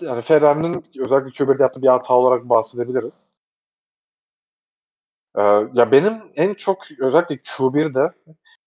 yani 0.00 0.22
Ferrari'nin 0.22 0.84
özellikle 0.98 1.44
Q1'de 1.44 1.62
yaptığı 1.62 1.82
bir 1.82 1.88
hata 1.88 2.14
olarak 2.14 2.48
bahsedebiliriz. 2.48 3.26
Ee, 5.38 5.42
ya 5.74 5.92
benim 5.92 6.22
en 6.36 6.54
çok 6.54 6.78
özellikle 7.00 7.34
Q1'de 7.34 8.12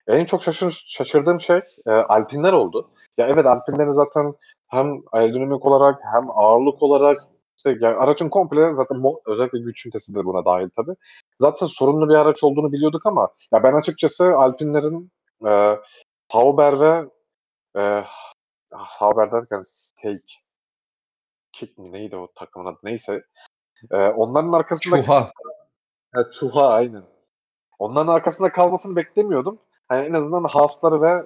en 0.08 0.26
çok 0.26 0.44
şaşır, 0.44 0.86
şaşırdığım 0.90 1.42
şey 1.42 1.62
e, 1.88 1.92
Alpinler 1.92 2.54
oldu. 2.54 2.90
Ya 3.18 3.28
evet 3.28 3.46
Alpinlerin 3.46 3.92
zaten 3.92 4.34
hem 4.68 5.02
aerodinamik 5.12 5.66
olarak 5.66 6.00
hem 6.14 6.30
ağırlık 6.32 6.84
olarak 6.84 7.22
işte 7.58 7.78
yani 7.82 7.96
aracın 7.96 8.30
komple 8.30 8.74
zaten 8.76 9.04
özellikle 9.26 9.60
güç 9.60 9.86
ünitesi 9.86 10.15
de 10.15 10.26
buna 10.26 10.46
dahil 10.46 10.70
tabii. 10.76 10.96
Zaten 11.38 11.65
sorunlu 11.65 12.10
bir 12.10 12.15
araç 12.15 12.44
olduğunu 12.44 12.72
biliyorduk 12.72 13.06
ama 13.06 13.30
ya 13.54 13.63
ben 13.63 13.74
açıkçası 13.74 14.38
Alpinlerin 14.38 15.12
e, 15.48 15.78
Sauber 16.32 16.80
ve 16.80 17.10
e, 17.78 18.04
Sauber 19.00 19.32
derken 19.32 19.62
Steak 19.63 20.22
Kick 21.52 21.78
mi 21.78 21.91
neydi 21.91 22.15
o 22.15 22.28
takımın 22.36 22.65
adı 22.65 22.80
neyse. 22.84 23.24
E, 23.91 23.98
onların 23.98 24.52
arkasında 24.52 25.04
Çuha. 25.04 25.32
E, 26.18 26.32
Çuha 26.32 26.68
aynen. 26.68 27.04
Onların 27.80 28.13
arkasında 28.13 28.52
kalmasını 28.52 28.96
beklemiyordum. 28.96 29.60
Yani 29.91 30.06
en 30.06 30.13
azından 30.13 30.44
Haas'ları 30.44 31.02
ve 31.02 31.26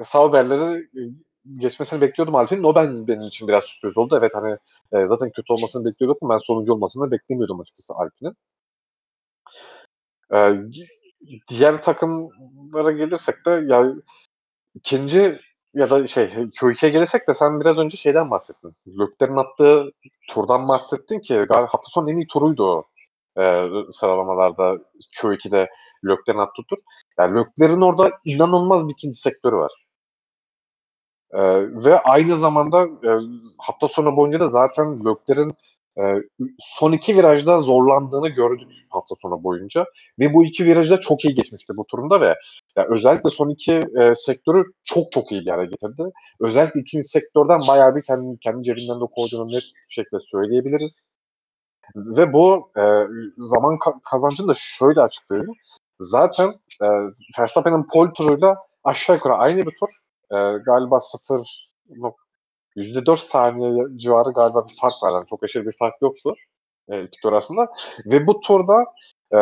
e, 0.00 0.04
Sauber'leri 0.04 0.88
geçmesini 1.56 2.00
bekliyordum 2.00 2.34
Alpin'in. 2.34 2.62
O 2.62 2.74
ben 2.74 3.08
benim 3.08 3.22
için 3.22 3.48
biraz 3.48 3.64
sürpriz 3.64 3.98
oldu. 3.98 4.16
Evet 4.20 4.32
hani 4.34 4.58
e, 4.92 5.06
zaten 5.06 5.30
kötü 5.30 5.52
olmasını 5.52 5.84
bekliyorduk 5.84 6.22
ama 6.22 6.34
ben 6.34 6.38
sonuncu 6.38 6.72
olmasını 6.72 7.10
beklemiyordum 7.10 7.60
açıkçası 7.60 7.94
Alpin'in. 7.94 8.36
E, 10.34 10.38
diğer 11.48 11.82
takımlara 11.82 12.92
gelirsek 12.92 13.46
de 13.46 13.50
ya 13.50 13.94
ikinci 14.74 15.40
ya 15.74 15.90
da 15.90 16.06
şey 16.06 16.24
Q2'ye 16.26 16.92
gelirsek 16.92 17.28
de 17.28 17.34
sen 17.34 17.60
biraz 17.60 17.78
önce 17.78 17.96
şeyden 17.96 18.30
bahsettin. 18.30 18.76
Lökler'in 18.86 19.36
attığı 19.36 19.92
turdan 20.28 20.68
bahsettin 20.68 21.20
ki 21.20 21.34
galiba 21.34 21.62
hafta 21.62 21.88
sonu 21.90 22.10
en 22.10 22.16
iyi 22.16 22.26
turuydu 22.26 22.64
o 22.64 22.84
e, 23.40 23.68
sıralamalarda 23.90 24.78
Q2'de 25.20 25.68
Lökler'in 26.04 26.38
attığı 26.38 26.62
tur. 26.68 26.78
Yani 27.18 27.38
Lökler'in 27.38 27.80
orada 27.80 28.10
inanılmaz 28.24 28.88
bir 28.88 28.92
ikinci 28.92 29.18
sektörü 29.20 29.56
var. 29.56 29.85
E, 31.32 31.40
ve 31.84 32.00
aynı 32.00 32.36
zamanda 32.36 32.84
e, 32.84 33.10
hafta 33.58 33.88
sonu 33.88 34.16
boyunca 34.16 34.40
da 34.40 34.48
zaten 34.48 35.04
Lökler'in 35.04 35.52
e, 35.98 36.02
son 36.58 36.92
iki 36.92 37.16
virajda 37.16 37.60
zorlandığını 37.60 38.28
gördük 38.28 38.68
hafta 38.90 39.14
sonu 39.18 39.44
boyunca. 39.44 39.84
Ve 40.18 40.34
bu 40.34 40.44
iki 40.44 40.64
virajda 40.66 41.00
çok 41.00 41.24
iyi 41.24 41.34
geçmişti 41.34 41.72
bu 41.76 41.84
turunda 41.86 42.20
ve 42.20 42.34
yani 42.76 42.88
özellikle 42.90 43.30
son 43.30 43.50
iki 43.50 43.72
e, 43.72 44.14
sektörü 44.14 44.64
çok 44.84 45.12
çok 45.12 45.32
iyi 45.32 45.40
bir 45.40 45.46
yere 45.46 45.66
getirdi. 45.66 46.02
Özellikle 46.40 46.80
ikinci 46.80 47.04
sektörden 47.08 47.60
bayağı 47.68 47.96
bir 47.96 48.02
kendi, 48.02 48.38
kendi 48.38 48.62
cebinden 48.62 49.00
de 49.00 49.04
koyduğunu 49.16 49.48
net 49.48 49.62
bir 49.88 49.94
şekilde 49.94 50.20
söyleyebiliriz. 50.20 51.08
Ve 51.96 52.32
bu 52.32 52.70
e, 52.76 52.82
zaman 53.38 53.74
ka- 53.74 54.00
kazancını 54.10 54.48
da 54.48 54.54
şöyle 54.56 55.00
açıklayayım. 55.00 55.52
Zaten 56.00 56.48
e, 56.82 56.86
Verstappen'in 57.38 57.86
pole 57.92 58.12
turuyla 58.12 58.56
aşağı 58.84 59.16
yukarı 59.16 59.34
aynı 59.34 59.58
bir 59.58 59.76
tur. 59.80 59.88
E, 60.32 60.36
galiba 60.66 61.00
0 61.00 61.70
%4 62.76 63.16
saniye 63.16 63.98
civarı 63.98 64.32
galiba 64.32 64.68
bir 64.68 64.74
fark 64.80 64.94
var. 65.02 65.12
Yani 65.12 65.26
çok 65.26 65.44
aşırı 65.44 65.66
bir 65.66 65.76
fark 65.78 66.02
yoktu 66.02 66.34
e, 66.88 67.02
iki 67.02 67.20
tur 67.20 67.32
arasında. 67.32 67.68
Ve 68.06 68.26
bu 68.26 68.40
turda 68.40 68.84
e, 69.32 69.38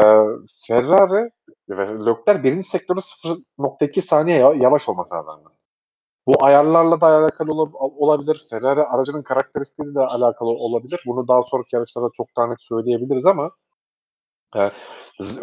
Ferrari 0.66 1.30
ve 1.68 2.06
Leclerc 2.06 2.42
birinci 2.44 2.68
sektörde 2.68 3.00
0.2 3.00 4.00
saniye 4.00 4.38
yavaş 4.38 4.88
olması 4.88 5.14
lazım. 5.14 5.52
Bu 6.26 6.44
ayarlarla 6.44 7.00
da 7.00 7.06
alakalı 7.06 7.52
olabilir. 7.78 8.46
Ferrari 8.50 8.82
aracının 8.82 9.22
karakteristiğiyle 9.22 9.94
de 9.94 10.00
alakalı 10.00 10.48
olabilir. 10.48 11.02
Bunu 11.06 11.28
daha 11.28 11.42
sonraki 11.42 11.76
yarışlarda 11.76 12.10
çok 12.16 12.28
daha 12.36 12.46
net 12.46 12.62
söyleyebiliriz 12.62 13.26
ama 13.26 13.50
e, 14.56 14.70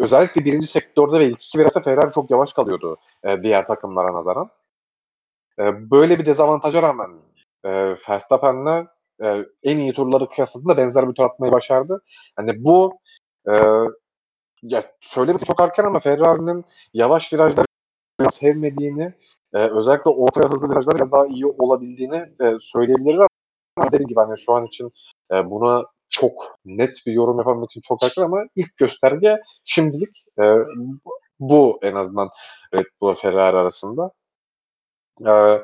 özellikle 0.00 0.44
birinci 0.44 0.66
sektörde 0.66 1.18
ve 1.20 1.26
ilk 1.26 1.44
iki 1.44 1.58
virajda 1.58 1.80
Ferrari 1.80 2.12
çok 2.12 2.30
yavaş 2.30 2.52
kalıyordu 2.52 2.96
e, 3.24 3.42
diğer 3.42 3.66
takımlara 3.66 4.14
nazaran. 4.14 4.50
Böyle 5.58 6.18
bir 6.18 6.26
dezavantaja 6.26 6.82
rağmen 6.82 7.10
e, 7.64 7.70
Verstappen'le 8.08 8.86
e, 9.22 9.44
en 9.62 9.78
iyi 9.78 9.92
turları 9.92 10.28
kıyasladığında 10.28 10.76
benzer 10.76 11.08
bir 11.08 11.14
tur 11.14 11.24
atmayı 11.24 11.52
başardı. 11.52 12.02
Hani 12.36 12.64
bu 12.64 12.98
e, 13.48 13.52
ya 14.62 14.92
şöyle 15.00 15.34
bir 15.34 15.44
çok 15.46 15.60
erken 15.60 15.84
ama 15.84 16.00
Ferrari'nin 16.00 16.64
yavaş 16.94 17.32
virajları 17.32 17.66
sevmediğini 18.30 19.14
e, 19.54 19.58
özellikle 19.58 20.10
ortaya 20.10 20.48
hızlı 20.52 20.70
virajlar 20.70 20.94
biraz 20.94 21.12
daha 21.12 21.26
iyi 21.26 21.46
olabildiğini 21.46 22.16
e, 22.16 22.56
söyleyebiliriz 22.60 23.26
ama 23.76 23.92
dediğim 23.92 24.08
gibi 24.08 24.20
hani 24.20 24.38
şu 24.38 24.52
an 24.52 24.66
için 24.66 24.92
e, 25.32 25.50
buna 25.50 25.84
çok 26.10 26.32
net 26.64 27.02
bir 27.06 27.12
yorum 27.12 27.38
yapamak 27.38 27.70
için 27.70 27.80
çok 27.80 28.02
erken 28.04 28.22
ama 28.22 28.44
ilk 28.56 28.76
gösterge 28.76 29.36
şimdilik 29.64 30.24
e, 30.40 30.44
bu 31.40 31.78
en 31.82 31.94
azından 31.94 32.30
Red 32.74 32.86
Bull 33.00 33.14
Ferrari 33.14 33.56
arasında. 33.56 34.10
E, 35.20 35.62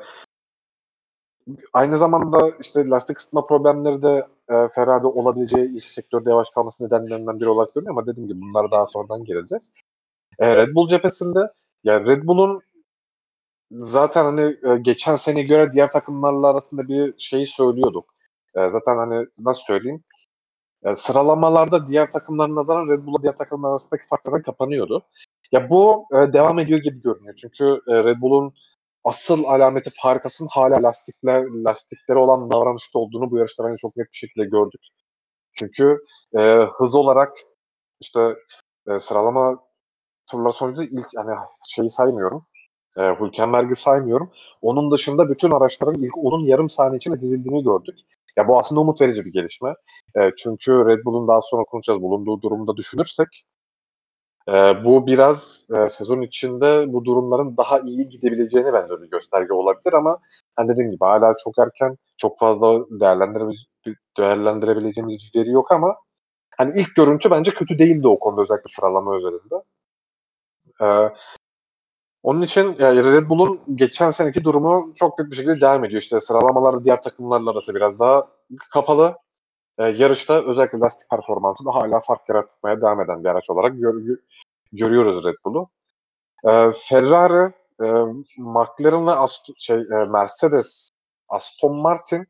aynı 1.73 1.97
zamanda 1.97 2.51
işte 2.61 2.89
lastik 2.89 3.19
ısıtma 3.19 3.45
problemleri 3.45 4.01
de 4.01 4.27
e, 4.49 4.67
Ferrari'de 4.67 5.07
olabileceği 5.07 5.69
ilk 5.77 5.89
sektörde 5.89 6.29
yavaş 6.29 6.49
kalması 6.49 6.85
nedenlerinden 6.85 7.39
biri 7.39 7.49
olarak 7.49 7.75
görünüyor 7.75 7.95
ama 7.95 8.07
dediğim 8.07 8.29
gibi 8.29 8.41
bunlara 8.41 8.71
daha 8.71 8.87
sonradan 8.87 9.23
geleceğiz. 9.23 9.73
E, 10.39 10.55
Red 10.55 10.75
Bull 10.75 10.87
cephesinde 10.87 11.39
yani 11.83 12.05
Red 12.07 12.23
Bull'un 12.23 12.61
zaten 13.71 14.23
hani 14.25 14.41
e, 14.41 14.77
geçen 14.81 15.15
sene 15.15 15.43
göre 15.43 15.73
diğer 15.73 15.91
takımlarla 15.91 16.47
arasında 16.47 16.87
bir 16.87 17.13
şeyi 17.17 17.47
söylüyorduk. 17.47 18.13
E, 18.55 18.69
zaten 18.69 18.97
hani 18.97 19.27
nasıl 19.39 19.61
söyleyeyim? 19.61 20.03
E, 20.83 20.95
sıralamalarda 20.95 21.87
diğer 21.87 22.11
takımların 22.11 22.55
nazaran 22.55 22.89
Red 22.89 23.05
Bull'la 23.05 23.21
diğer 23.21 23.37
takımlar 23.37 23.69
arasındaki 23.69 24.07
fark 24.07 24.45
kapanıyordu. 24.45 25.05
Ya 25.51 25.69
bu 25.69 26.05
e, 26.13 26.33
devam 26.33 26.59
ediyor 26.59 26.79
gibi 26.79 27.01
görünüyor. 27.01 27.35
Çünkü 27.41 27.81
e, 27.87 28.03
Red 28.03 28.21
Bull'un 28.21 28.53
asıl 29.03 29.43
alameti 29.43 29.89
farkasının 30.01 30.49
hala 30.51 30.83
lastikler 30.83 31.45
lastikleri 31.65 32.19
olan 32.19 32.51
davranışta 32.51 32.99
olduğunu 32.99 33.31
bu 33.31 33.37
yarışta 33.37 33.63
bence 33.63 33.77
çok 33.77 33.97
net 33.97 34.07
bir 34.13 34.17
şekilde 34.17 34.45
gördük. 34.45 34.81
Çünkü 35.53 35.97
e, 36.37 36.39
hız 36.77 36.95
olarak 36.95 37.33
işte 37.99 38.35
e, 38.87 38.99
sıralama 38.99 39.59
turlar 40.31 40.51
sonucu 40.51 40.83
ilk 40.83 41.07
hani 41.15 41.35
şeyi 41.67 41.89
saymıyorum. 41.89 42.45
E, 42.97 43.01
Hülkenberg'i 43.01 43.75
saymıyorum. 43.75 44.31
Onun 44.61 44.91
dışında 44.91 45.29
bütün 45.29 45.51
araçların 45.51 46.03
ilk 46.03 46.17
onun 46.17 46.45
yarım 46.45 46.69
saniye 46.69 46.97
içinde 46.97 47.21
dizildiğini 47.21 47.63
gördük. 47.63 47.95
Ya 48.37 48.47
bu 48.47 48.59
aslında 48.59 48.81
umut 48.81 49.01
verici 49.01 49.25
bir 49.25 49.33
gelişme. 49.33 49.73
E, 50.15 50.31
çünkü 50.37 50.71
Red 50.71 51.05
Bull'un 51.05 51.27
daha 51.27 51.41
sonra 51.41 51.63
konuşacağız 51.63 52.01
bulunduğu 52.01 52.41
durumda 52.41 52.77
düşünürsek 52.77 53.27
e, 54.47 54.53
bu 54.85 55.07
biraz 55.07 55.67
e, 55.77 55.89
sezon 55.89 56.21
içinde 56.21 56.93
bu 56.93 57.05
durumların 57.05 57.57
daha 57.57 57.79
iyi 57.79 58.09
gidebileceğini 58.09 58.73
bence 58.73 59.01
bir 59.01 59.09
gösterge 59.09 59.53
olabilir 59.53 59.93
ama 59.93 60.17
hani 60.55 60.69
dediğim 60.69 60.91
gibi 60.91 61.05
hala 61.05 61.35
çok 61.43 61.59
erken 61.59 61.97
çok 62.17 62.39
fazla 62.39 62.85
değerlendire, 62.89 63.43
değerlendirebileceğimiz 64.17 65.17
bir 65.35 65.39
veri 65.41 65.49
yok 65.51 65.71
ama 65.71 65.95
hani 66.57 66.81
ilk 66.81 66.95
görüntü 66.95 67.31
bence 67.31 67.51
kötü 67.51 67.79
değildi 67.79 68.07
o 68.07 68.19
konuda 68.19 68.41
özellikle 68.41 68.69
sıralama 68.69 69.15
özelinde. 69.17 69.55
Ee, 70.81 71.09
Onun 72.23 72.41
için 72.41 72.75
yani 72.79 73.03
Red 73.05 73.29
Bull'un 73.29 73.61
geçen 73.75 74.11
seneki 74.11 74.43
durumu 74.43 74.93
çok 74.95 75.19
net 75.19 75.31
bir 75.31 75.35
şekilde 75.35 75.61
devam 75.61 75.85
ediyor. 75.85 76.01
İşte 76.01 76.21
sıralamalarda 76.21 76.83
diğer 76.83 77.01
takımlarla 77.01 77.51
arası 77.51 77.75
biraz 77.75 77.99
daha 77.99 78.27
kapalı. 78.71 79.15
Ee, 79.79 79.83
yarışta 79.83 80.45
özellikle 80.45 80.79
lastik 80.79 81.09
performansı 81.09 81.65
da 81.65 81.75
hala 81.75 81.99
fark 81.99 82.29
yaratmaya 82.29 82.77
devam 82.81 83.01
eden 83.01 83.23
bir 83.23 83.29
araç 83.29 83.49
olarak 83.49 83.79
gör, 83.79 84.17
görüyoruz 84.73 85.25
Red 85.25 85.35
Bull'u. 85.45 85.69
Ee, 86.47 86.71
Ferrari, 86.89 87.53
e, 87.81 87.85
McLaren 88.37 89.07
ve 89.07 89.11
Aston, 89.11 89.55
şey, 89.59 89.77
e, 89.77 90.05
Mercedes, 90.05 90.89
Aston 91.29 91.75
Martin 91.75 92.27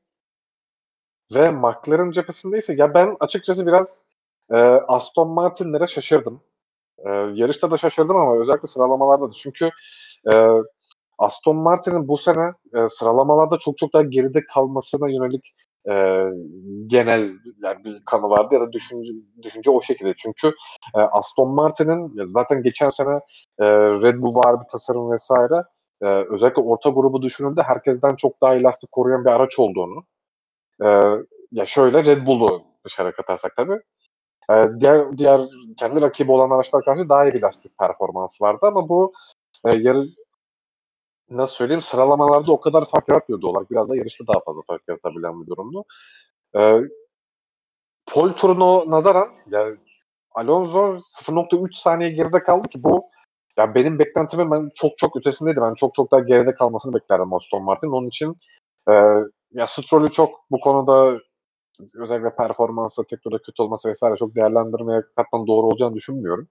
ve 1.34 1.52
McLaren 1.52 2.12
cephesindeyse 2.12 2.74
ya 2.74 2.94
ben 2.94 3.18
açıkçası 3.20 3.68
biraz 3.68 4.04
e, 4.52 4.56
Aston 4.88 5.30
Martin'lere 5.30 5.88
şaşırdım. 5.88 6.42
E, 6.98 7.10
yarışta 7.12 7.72
da 7.72 7.78
şaşırdım 7.78 8.16
ama 8.16 8.42
özellikle 8.42 8.68
sıralamalarda 8.68 9.30
da. 9.30 9.34
Çünkü 9.34 9.70
e, 10.32 10.48
Aston 11.18 11.56
Martin'in 11.56 12.08
bu 12.08 12.18
sene 12.18 12.54
e, 12.76 12.90
sıralamalarda 12.90 13.58
çok 13.58 13.78
çok 13.78 13.94
daha 13.94 14.04
geride 14.04 14.46
kalmasına 14.54 15.10
yönelik 15.10 15.56
e, 15.92 16.24
genel 16.88 17.34
yani 17.64 17.84
bir 17.84 18.06
kanı 18.06 18.30
vardı 18.30 18.56
ya 18.56 18.62
da 18.62 18.72
düşünce, 18.72 19.12
düşünce 19.42 19.72
o 19.72 19.82
şekilde. 19.82 20.14
Çünkü 20.18 20.48
e, 20.96 21.00
Aston 21.00 21.50
Martin'in 21.50 22.32
zaten 22.32 22.64
geçen 22.64 22.90
sene 22.90 23.20
e, 23.60 23.66
Red 23.76 24.22
Bull 24.22 24.36
var 24.36 24.62
bir 24.62 24.68
tasarım 24.72 25.12
vesaire 25.12 25.64
e, 26.02 26.06
özellikle 26.06 26.62
orta 26.62 26.90
grubu 26.90 27.22
düşünüldü 27.22 27.62
herkesten 27.66 28.16
çok 28.16 28.42
daha 28.42 28.56
elastik 28.56 28.92
koruyan 28.92 29.26
bir 29.26 29.30
araç 29.30 29.60
olduğunu 29.60 30.04
e, 30.84 30.88
ya 31.52 31.66
şöyle 31.66 32.06
Red 32.06 32.26
Bull'u 32.26 32.64
dışarı 32.86 33.12
katarsak 33.12 33.56
tabii 33.58 33.80
e, 34.52 34.54
diğer 34.80 35.18
diğer 35.18 35.42
kendi 35.78 36.02
rakibi 36.02 36.32
olan 36.32 36.50
araçlar 36.50 36.86
karşı 36.86 37.10
daha 37.10 37.26
iyi 37.26 37.34
bir 37.34 37.42
lastik 37.42 37.78
performansı 37.78 38.44
vardı 38.44 38.60
ama 38.62 38.90
bu 38.90 39.14
e, 39.66 39.76
yarı 39.76 40.06
nasıl 41.32 41.56
söyleyeyim 41.56 41.82
sıralamalarda 41.82 42.52
o 42.52 42.60
kadar 42.60 42.86
fark 42.86 43.10
yaratmıyordu 43.10 43.48
olarak 43.48 43.72
biraz 43.72 43.90
da 43.90 43.96
yarışta 43.96 44.28
daha 44.28 44.40
fazla 44.40 44.62
fark 44.68 44.82
yaratabilen 44.88 45.42
bir 45.42 45.48
durumdu. 45.48 45.84
E, 46.58 46.80
pol 48.06 48.30
turuna 48.32 48.92
nazaran 48.92 49.30
yani 49.52 49.78
Alonso 50.32 51.00
0.3 51.26 51.76
saniye 51.76 52.10
geride 52.10 52.44
kaldı 52.44 52.70
ki 52.70 52.84
bu 52.84 53.10
ya 53.58 53.76
benim 53.76 54.00
beklentimin 54.00 54.52
ben 54.52 54.70
çok 54.76 54.98
çok 54.98 55.18
ötesindeydi. 55.18 55.62
Ben 55.62 55.74
çok 55.74 55.96
çok 55.96 56.12
daha 56.12 56.22
geride 56.22 56.56
kalmasını 56.56 56.94
beklerdim 56.94 57.34
Aston 57.34 57.64
Martin. 57.64 57.92
Onun 57.92 58.08
için 58.08 58.38
e, 58.90 58.94
ya 59.52 59.68
Stroll'ü 59.68 60.12
çok 60.12 60.30
bu 60.52 60.60
konuda 60.60 61.20
özellikle 61.96 62.36
performansı, 62.36 63.04
teknolojide 63.08 63.44
kötü 63.46 63.62
olması 63.62 63.90
vesaire 63.90 64.16
çok 64.16 64.36
değerlendirmeye 64.36 65.02
katman 65.16 65.48
doğru 65.48 65.68
olacağını 65.68 65.96
düşünmüyorum. 65.96 66.48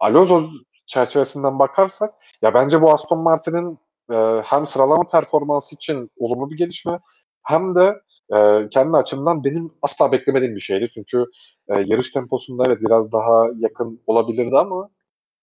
Alonso 0.00 0.50
çerçevesinden 0.88 1.58
bakarsak 1.58 2.14
ya 2.42 2.54
bence 2.54 2.82
bu 2.82 2.92
Aston 2.92 3.18
Martin'in 3.18 3.78
e, 4.10 4.42
hem 4.44 4.66
sıralama 4.66 5.08
performansı 5.08 5.74
için 5.74 6.10
olumlu 6.18 6.50
bir 6.50 6.56
gelişme 6.56 7.00
hem 7.42 7.74
de 7.74 8.00
e, 8.36 8.68
kendi 8.68 8.96
açımdan 8.96 9.44
benim 9.44 9.72
asla 9.82 10.12
beklemediğim 10.12 10.56
bir 10.56 10.60
şeydi. 10.60 10.88
Çünkü 10.94 11.24
e, 11.68 11.74
yarış 11.86 12.12
temposunda 12.12 12.62
evet 12.66 12.80
biraz 12.80 13.12
daha 13.12 13.46
yakın 13.58 14.02
olabilirdi 14.06 14.56
ama 14.58 14.88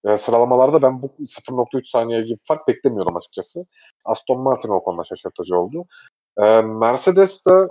e, 0.05 0.17
sıralamalarda 0.17 0.81
ben 0.81 1.01
bu 1.01 1.08
0.3 1.19 1.89
saniye 1.89 2.21
gibi 2.21 2.39
fark 2.43 2.67
beklemiyordum 2.67 3.17
açıkçası. 3.17 3.65
Aston 4.05 4.41
Martin 4.41 4.69
o 4.69 4.84
konuda 4.84 5.03
şaşırtıcı 5.03 5.58
oldu. 5.58 5.86
E, 6.38 6.62
Mercedes 6.62 7.45
de 7.45 7.67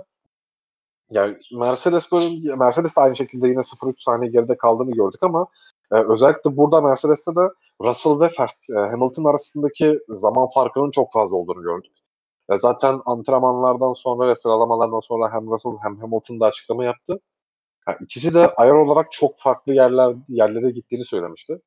yani 1.11 1.37
Mercedes 1.53 2.11
böyle 2.11 2.55
Mercedes 2.55 2.97
de 2.97 3.01
aynı 3.01 3.15
şekilde 3.15 3.47
yine 3.47 3.59
0.3 3.59 4.03
saniye 4.03 4.31
geride 4.31 4.57
kaldığını 4.57 4.91
gördük 4.91 5.23
ama 5.23 5.47
e, 5.91 5.95
özellikle 5.95 6.57
burada 6.57 6.81
Mercedes'te 6.81 7.35
de 7.35 7.49
Russell 7.81 8.19
ve 8.19 8.25
e, 8.25 8.79
Hamilton 8.79 9.23
arasındaki 9.23 9.99
zaman 10.09 10.49
farkının 10.53 10.91
çok 10.91 11.13
fazla 11.13 11.35
olduğunu 11.35 11.61
gördük. 11.61 11.91
E, 12.51 12.57
zaten 12.57 13.01
antrenmanlardan 13.05 13.93
sonra 13.93 14.29
ve 14.29 14.35
sıralamalardan 14.35 14.99
sonra 14.99 15.33
hem 15.33 15.51
Russell 15.51 15.77
hem 15.83 15.99
Hamilton 15.99 16.39
da 16.39 16.45
açıklama 16.45 16.85
yaptı. 16.85 17.19
Yani 17.87 17.97
ikisi 18.01 18.33
de 18.33 18.47
ayar 18.55 18.73
olarak 18.73 19.11
çok 19.11 19.31
farklı 19.39 19.73
yerler 19.73 20.15
yerlere 20.27 20.71
gittiğini 20.71 21.05
söylemişti. 21.05 21.61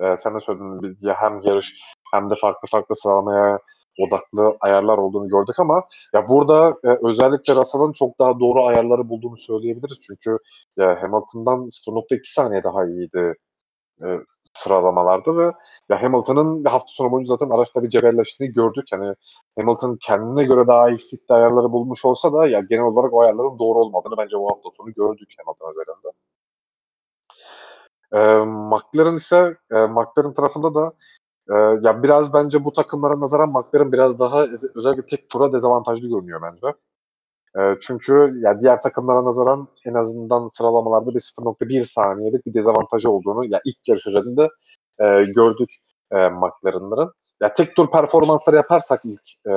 E, 0.00 0.16
sen 0.16 0.34
de 0.34 0.40
söyledin 0.40 0.98
ya 1.00 1.14
hem 1.18 1.40
yarış 1.40 1.80
hem 2.12 2.30
de 2.30 2.34
farklı 2.40 2.68
farklı 2.68 2.96
sıralamaya 2.96 3.58
odaklı 3.98 4.56
ayarlar 4.60 4.98
olduğunu 4.98 5.28
gördük 5.28 5.58
ama 5.58 5.84
ya 6.14 6.28
burada 6.28 6.76
e, 6.84 6.98
özellikle 7.08 7.54
Russell'ın 7.54 7.92
çok 7.92 8.18
daha 8.18 8.40
doğru 8.40 8.64
ayarları 8.64 9.08
bulduğunu 9.08 9.36
söyleyebiliriz. 9.36 9.98
Çünkü 10.06 10.38
ya 10.76 11.02
Hamilton'dan 11.02 11.68
0.2 11.68 12.20
saniye 12.24 12.64
daha 12.64 12.86
iyiydi 12.86 13.34
e, 14.02 14.06
sıralamalarda 14.54 15.36
ve 15.36 15.52
ya 15.90 16.02
Hamilton'ın 16.02 16.64
hafta 16.64 16.88
sonu 16.92 17.10
boyunca 17.10 17.36
zaten 17.36 17.50
araçta 17.50 17.82
bir 17.82 17.88
cebelleştiğini 17.88 18.52
gördük. 18.54 18.92
Yani 18.92 19.14
Hamilton 19.58 19.98
kendine 20.02 20.44
göre 20.44 20.66
daha 20.66 20.90
eksikli 20.90 21.32
ayarları 21.32 21.72
bulmuş 21.72 22.04
olsa 22.04 22.32
da 22.32 22.48
ya 22.48 22.60
genel 22.60 22.84
olarak 22.84 23.12
o 23.12 23.20
ayarların 23.20 23.58
doğru 23.58 23.78
olmadığını 23.78 24.16
bence 24.18 24.38
bu 24.38 24.50
hafta 24.50 24.70
sonu 24.76 24.92
gördük 24.92 25.28
Hamilton 25.38 25.70
özelinde. 25.70 26.08
E, 28.12 28.18
McLaren 28.44 29.16
ise 29.16 29.56
e, 29.70 29.74
McLaren 29.86 30.34
tarafında 30.34 30.74
da 30.74 30.92
e, 31.50 31.54
ya 31.82 32.02
biraz 32.02 32.34
bence 32.34 32.64
bu 32.64 32.72
takımlara 32.72 33.20
nazaran 33.20 33.48
McLaren 33.48 33.92
biraz 33.92 34.18
daha 34.18 34.46
özellikle 34.74 35.06
tek 35.06 35.30
tura 35.30 35.52
dezavantajlı 35.52 36.08
görünüyor 36.08 36.42
bence. 36.42 36.66
E, 37.58 37.80
çünkü 37.80 38.40
ya 38.44 38.60
diğer 38.60 38.80
takımlara 38.80 39.24
nazaran 39.24 39.68
en 39.84 39.94
azından 39.94 40.48
sıralamalarda 40.48 41.14
bir 41.14 41.20
0.1 41.20 41.84
saniyelik 41.84 42.46
bir 42.46 42.54
dezavantajı 42.54 43.10
olduğunu 43.10 43.44
ya 43.44 43.60
ilk 43.64 43.88
yarış 43.88 44.06
özelinde 44.06 44.48
e, 45.00 45.04
gördük 45.32 45.70
e, 46.12 46.28
McLaren'ların. 46.28 47.12
Ya 47.42 47.54
tek 47.54 47.76
tur 47.76 47.90
performansları 47.90 48.56
yaparsak 48.56 49.00
ilk 49.04 49.46
e, 49.46 49.52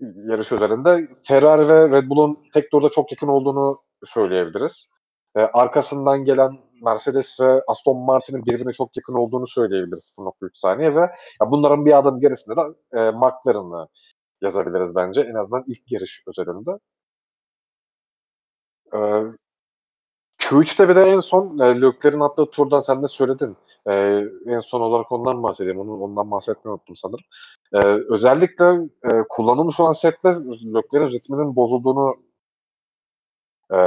yarış 0.00 0.52
üzerinde 0.52 1.08
Ferrari 1.24 1.68
ve 1.68 1.90
Red 1.90 2.08
Bull'un 2.08 2.38
tek 2.54 2.70
turda 2.70 2.88
çok 2.90 3.12
yakın 3.12 3.28
olduğunu 3.28 3.82
söyleyebiliriz. 4.04 4.90
E, 5.36 5.40
arkasından 5.40 6.24
gelen 6.24 6.58
Mercedes 6.82 7.40
ve 7.40 7.62
Aston 7.66 7.96
Martin'in 7.96 8.46
birbirine 8.46 8.72
çok 8.72 8.96
yakın 8.96 9.14
olduğunu 9.14 9.46
söyleyebiliriz 9.46 10.14
0.3 10.18 10.50
saniye 10.54 10.94
ve 10.94 11.00
ya 11.40 11.50
bunların 11.50 11.86
bir 11.86 11.98
adım 11.98 12.20
gerisinde 12.20 12.56
de 12.56 12.60
e, 13.00 13.10
McLaren'ı 13.10 13.88
yazabiliriz 14.42 14.94
bence 14.94 15.20
en 15.20 15.34
azından 15.34 15.64
ilk 15.66 15.92
yarış 15.92 16.24
özelinde. 16.28 16.70
E, 18.94 18.98
Q3'te 20.38 20.88
bir 20.88 20.96
de 20.96 21.02
en 21.02 21.20
son 21.20 21.58
e, 21.58 21.80
Leclerc'in 21.80 22.20
attığı 22.20 22.50
turdan 22.50 22.80
sen 22.80 23.02
de 23.02 23.08
söyledin. 23.08 23.56
E, 23.86 23.92
en 24.46 24.60
son 24.60 24.80
olarak 24.80 25.12
ondan 25.12 25.42
bahsedeyim. 25.42 25.80
Onu, 25.80 26.02
ondan 26.02 26.30
bahsetmeyi 26.30 26.72
unuttum 26.72 26.96
sanırım. 26.96 27.24
E, 27.72 27.78
özellikle 28.14 28.64
e, 29.04 29.24
kullanılmış 29.28 29.80
olan 29.80 29.92
sette 29.92 30.28
Leclerc'in 30.74 31.12
ritminin 31.12 31.56
bozulduğunu 31.56 32.16
e, 33.72 33.78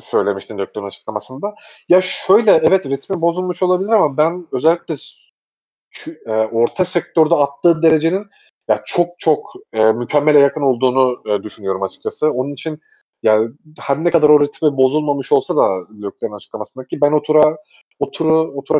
söylemiştin 0.00 0.58
Leclerc'in 0.58 0.86
açıklamasında. 0.86 1.54
Ya 1.88 2.00
şöyle 2.00 2.50
evet 2.64 2.86
ritmi 2.86 3.20
bozulmuş 3.20 3.62
olabilir 3.62 3.88
ama 3.90 4.16
ben 4.16 4.46
özellikle 4.52 4.94
e, 6.26 6.32
orta 6.32 6.84
sektörde 6.84 7.34
attığı 7.34 7.82
derecenin 7.82 8.26
ya 8.68 8.82
çok 8.86 9.08
çok 9.18 9.52
e, 9.72 9.92
mükemmele 9.92 10.38
yakın 10.38 10.60
olduğunu 10.62 11.22
e, 11.26 11.42
düşünüyorum 11.42 11.82
açıkçası. 11.82 12.30
Onun 12.32 12.52
için 12.52 12.80
yani 13.22 13.50
her 13.80 14.04
ne 14.04 14.10
kadar 14.10 14.28
o 14.28 14.40
ritmi 14.40 14.76
bozulmamış 14.76 15.32
olsa 15.32 15.56
da 15.56 15.68
Leclerc'in 15.80 16.36
açıklamasındaki 16.36 17.00
ben 17.00 17.12
o 17.12 17.22
tura 17.22 17.56
o 17.98 18.10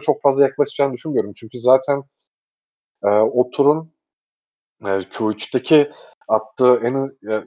çok 0.00 0.22
fazla 0.22 0.42
yaklaşacağını 0.42 0.92
düşünmüyorum. 0.92 1.32
Çünkü 1.36 1.58
zaten 1.58 2.04
e, 3.04 3.08
o 3.08 3.50
e, 4.82 4.86
Q3'teki 4.86 5.90
attığı 6.28 6.80
en 6.84 6.94
e, 7.32 7.44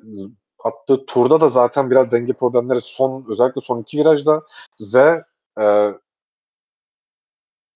attığı 0.66 1.06
turda 1.06 1.42
da 1.42 1.50
zaten 1.50 1.92
biraz 1.92 2.12
denge 2.12 2.34
problemleri 2.34 2.82
son 2.82 3.26
özellikle 3.30 3.62
son 3.62 3.82
iki 3.82 3.98
virajda 3.98 4.42
ve 4.94 5.24
e, 5.60 5.94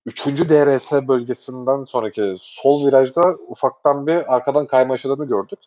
üçüncü 0.06 0.50
DRS 0.50 0.92
bölgesinden 0.92 1.84
sonraki 1.84 2.36
sol 2.40 2.88
virajda 2.88 3.22
ufaktan 3.48 4.08
bir 4.08 4.36
arkadan 4.36 4.68
kayma 4.68 4.94
yaşadığını 4.94 5.26
gördük. 5.26 5.60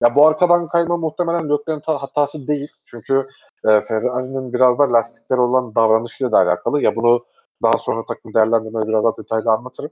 Ya 0.00 0.14
bu 0.14 0.26
arkadan 0.26 0.68
kayma 0.68 0.96
muhtemelen 0.96 1.50
Leclerc'in 1.50 1.92
hatası 1.92 2.48
değil. 2.48 2.68
Çünkü 2.84 3.28
e, 3.64 3.80
Ferrari'nin 3.80 4.52
biraz 4.52 4.78
da 4.78 4.92
lastikleri 4.92 5.40
olan 5.40 5.74
davranışıyla 5.74 6.32
da 6.32 6.38
alakalı. 6.38 6.82
Ya 6.82 6.96
bunu 6.96 7.24
daha 7.62 7.78
sonra 7.78 8.04
takım 8.04 8.34
değerlendirmeyi 8.34 8.88
biraz 8.88 9.04
daha 9.04 9.16
detaylı 9.16 9.50
anlatırım. 9.50 9.90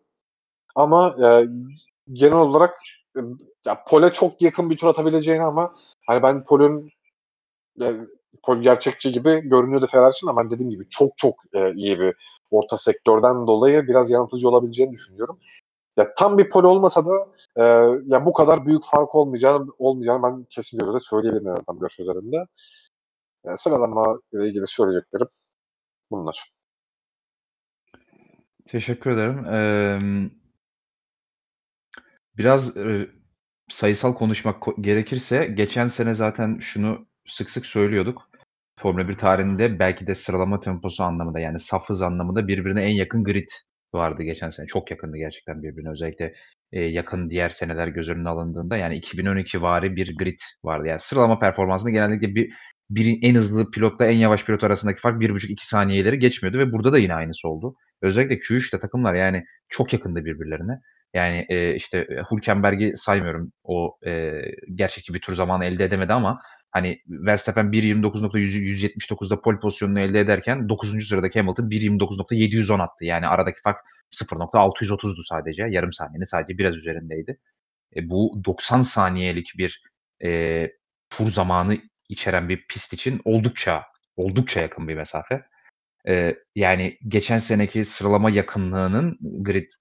Ama 0.75 1.17
e, 1.27 1.49
genel 2.13 2.39
olarak 2.39 2.79
e, 3.17 3.21
ya 3.67 3.85
pole 3.85 4.13
çok 4.13 4.43
yakın 4.43 4.71
bir 4.71 4.79
tur 4.79 4.89
atabileceğini 4.89 5.43
ama 5.43 5.75
hani 6.09 6.23
ben 6.23 6.45
Pol'ün 6.45 6.91
e, 7.81 7.97
Pol 8.43 8.63
gerçekçi 8.63 9.13
gibi 9.13 9.41
görünüyordu 9.41 9.87
Ferrari 9.87 10.13
için 10.13 10.29
ama 10.29 10.51
dediğim 10.51 10.71
gibi 10.71 10.89
çok 10.91 11.19
çok 11.19 11.35
e, 11.55 11.75
iyi 11.75 12.01
bir 12.01 12.15
orta 12.51 12.79
sektörden 12.79 13.47
dolayı 13.47 13.89
biraz 13.89 14.11
yanıltıcı 14.11 14.49
olabileceğini 14.49 14.93
düşünüyorum. 14.93 15.39
Ya 15.97 16.15
tam 16.15 16.39
bir 16.39 16.51
pol 16.51 16.65
olmasa 16.65 17.07
da 17.07 17.29
e, 17.57 17.63
ya 18.07 18.27
bu 18.27 18.33
kadar 18.33 18.67
büyük 18.67 18.85
fark 18.85 19.15
olmayacağını 19.15 19.67
olmayacağını 19.79 20.23
ben 20.23 20.45
kesin 20.51 20.79
göre 20.79 20.99
söyleyebilirim 21.03 21.49
en 21.49 21.53
azından 21.53 21.79
görüş 21.81 22.01
üzerinde. 22.01 22.37
Yani 23.45 23.59
sıralama 23.59 24.21
ile 24.33 24.49
ilgili 24.49 24.67
söyleyeceklerim 24.67 25.29
bunlar. 26.11 26.53
Teşekkür 28.67 29.11
ederim. 29.11 29.45
Ee, 29.45 30.31
Biraz, 32.39 32.77
sayısal 33.69 34.15
konuşmak 34.15 34.61
ko 34.61 34.75
gerekirse 34.83 35.47
geçen 35.47 35.87
sene 35.87 36.15
zaten 36.15 36.59
şunu 36.61 37.07
sık 37.27 37.51
sık 37.51 37.67
söylüyorduk. 37.67 38.31
Formula 38.81 39.09
1 39.09 39.15
tarihinde 39.17 39.79
belki 39.79 40.07
de 40.07 40.15
sıralama 40.15 40.61
temposu 40.61 41.03
anlamında, 41.05 41.39
yani 41.41 41.61
saf 41.61 41.89
hız 41.89 42.03
anlamında 42.03 42.49
birbirine 42.49 42.83
en 42.85 42.95
yakın 42.95 43.25
grid 43.25 43.49
vardı 43.95 44.23
geçen 44.23 44.51
sene. 44.51 44.67
Çok 44.67 44.91
yakındı 44.91 45.17
gerçekten 45.17 45.63
birbirine. 45.63 45.91
Özellikle, 45.91 46.35
eee, 46.73 46.83
yakın 46.87 47.31
diğer 47.31 47.49
seneler 47.51 47.89
göz 47.89 48.09
önüne 48.09 48.29
alındığında 48.29 48.77
yani 48.77 48.97
2012'vari 48.97 49.97
bir 49.97 50.17
grid 50.17 50.41
vardı. 50.65 50.87
Yani 50.89 51.01
sıralama 51.01 51.39
performansında 51.39 51.91
genellikle 51.91 52.35
bir 52.35 52.55
biri 52.91 53.19
en 53.23 53.35
hızlı 53.35 53.71
pilotla 53.71 54.07
en 54.07 54.17
yavaş 54.17 54.45
pilot 54.45 54.65
arasındaki 54.65 55.01
fark 55.01 55.21
1,5-2 55.21 55.67
saniyeleri 55.67 56.19
geçmiyordu 56.19 56.59
ve 56.59 56.73
burada 56.73 56.93
da 56.93 56.99
yine 56.99 57.15
aynısı 57.15 57.49
oldu. 57.49 57.75
Özellikle 58.03 58.35
Q3'te 58.39 58.81
takımlar 58.81 59.15
yani 59.15 59.45
çok 59.69 59.93
yakındı 59.93 60.25
birbirlerine. 60.25 60.73
Yani, 61.15 61.47
eee, 61.51 61.75
işte, 61.75 62.07
Hülkenberg'i 62.33 62.93
saymıyorum. 62.97 63.53
O, 63.65 63.99
eee, 64.07 64.57
gerçekçi 64.75 65.15
bir 65.15 65.21
tur 65.21 65.35
zamanı 65.35 65.65
elde 65.65 65.85
edemedi 65.85 66.13
ama, 66.13 66.41
hani, 66.71 67.01
Verstappen 67.09 67.73
1.29.179'da 67.73 69.41
pole 69.41 69.59
pozisyonunu 69.61 70.01
elde 70.01 70.21
ederken 70.21 70.69
9'uncu 70.69 71.05
sıradaki 71.05 71.39
Hamilton 71.41 71.71
1.29.710 71.71 72.79
attı. 72.79 73.05
Yani 73.05 73.27
aradaki 73.29 73.61
fark 73.63 73.79
0.630'du 74.11 75.23
sadece. 75.23 75.65
Yarım 75.71 75.93
saniyenin 75.93 76.25
sadece 76.25 76.59
biraz 76.59 76.77
üzerindeydi. 76.77 77.39
E, 77.97 78.11
bu 78.11 78.43
90 78.45 78.83
saniyelik 78.83 79.53
bir, 79.59 79.83
eee, 80.23 80.73
tur 81.11 81.29
zamanı 81.33 81.79
içeren 82.09 82.49
bir 82.49 82.67
pist 82.69 82.93
için 82.93 83.21
oldukça, 83.25 83.85
oldukça 84.17 84.61
yakın 84.61 84.89
bir 84.89 84.95
mesafe. 84.97 85.43
Eee, 86.09 86.39
yani 86.55 86.99
geçen 87.09 87.39
seneki 87.39 87.85
sıralama 87.85 88.31
yakınlığının 88.31 89.19
grid 89.45 89.73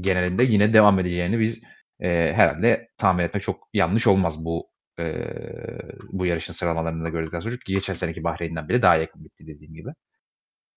genelinde 0.00 0.44
yine 0.44 0.72
devam 0.72 0.98
edeceğini 1.00 1.40
biz, 1.40 1.62
eee, 2.00 2.32
herhâlde 2.36 2.88
tahmin 2.98 3.24
etmek 3.24 3.42
çok 3.42 3.68
yanlış 3.74 4.06
olmaz 4.06 4.44
bu, 4.44 4.70
eee, 4.98 5.78
bu 6.12 6.26
yarışın 6.26 6.52
sıralamalarını 6.52 7.04
da 7.04 7.08
gördükten 7.08 7.40
sonra. 7.40 7.52
Çünkü 7.54 7.72
geçen 7.72 7.94
seneki 7.94 8.24
Bahreyn'den 8.24 8.68
bile 8.68 8.82
daha 8.82 8.96
yakın 8.96 9.24
bitti 9.24 9.46
dediğim 9.46 9.74
gibi. 9.74 9.88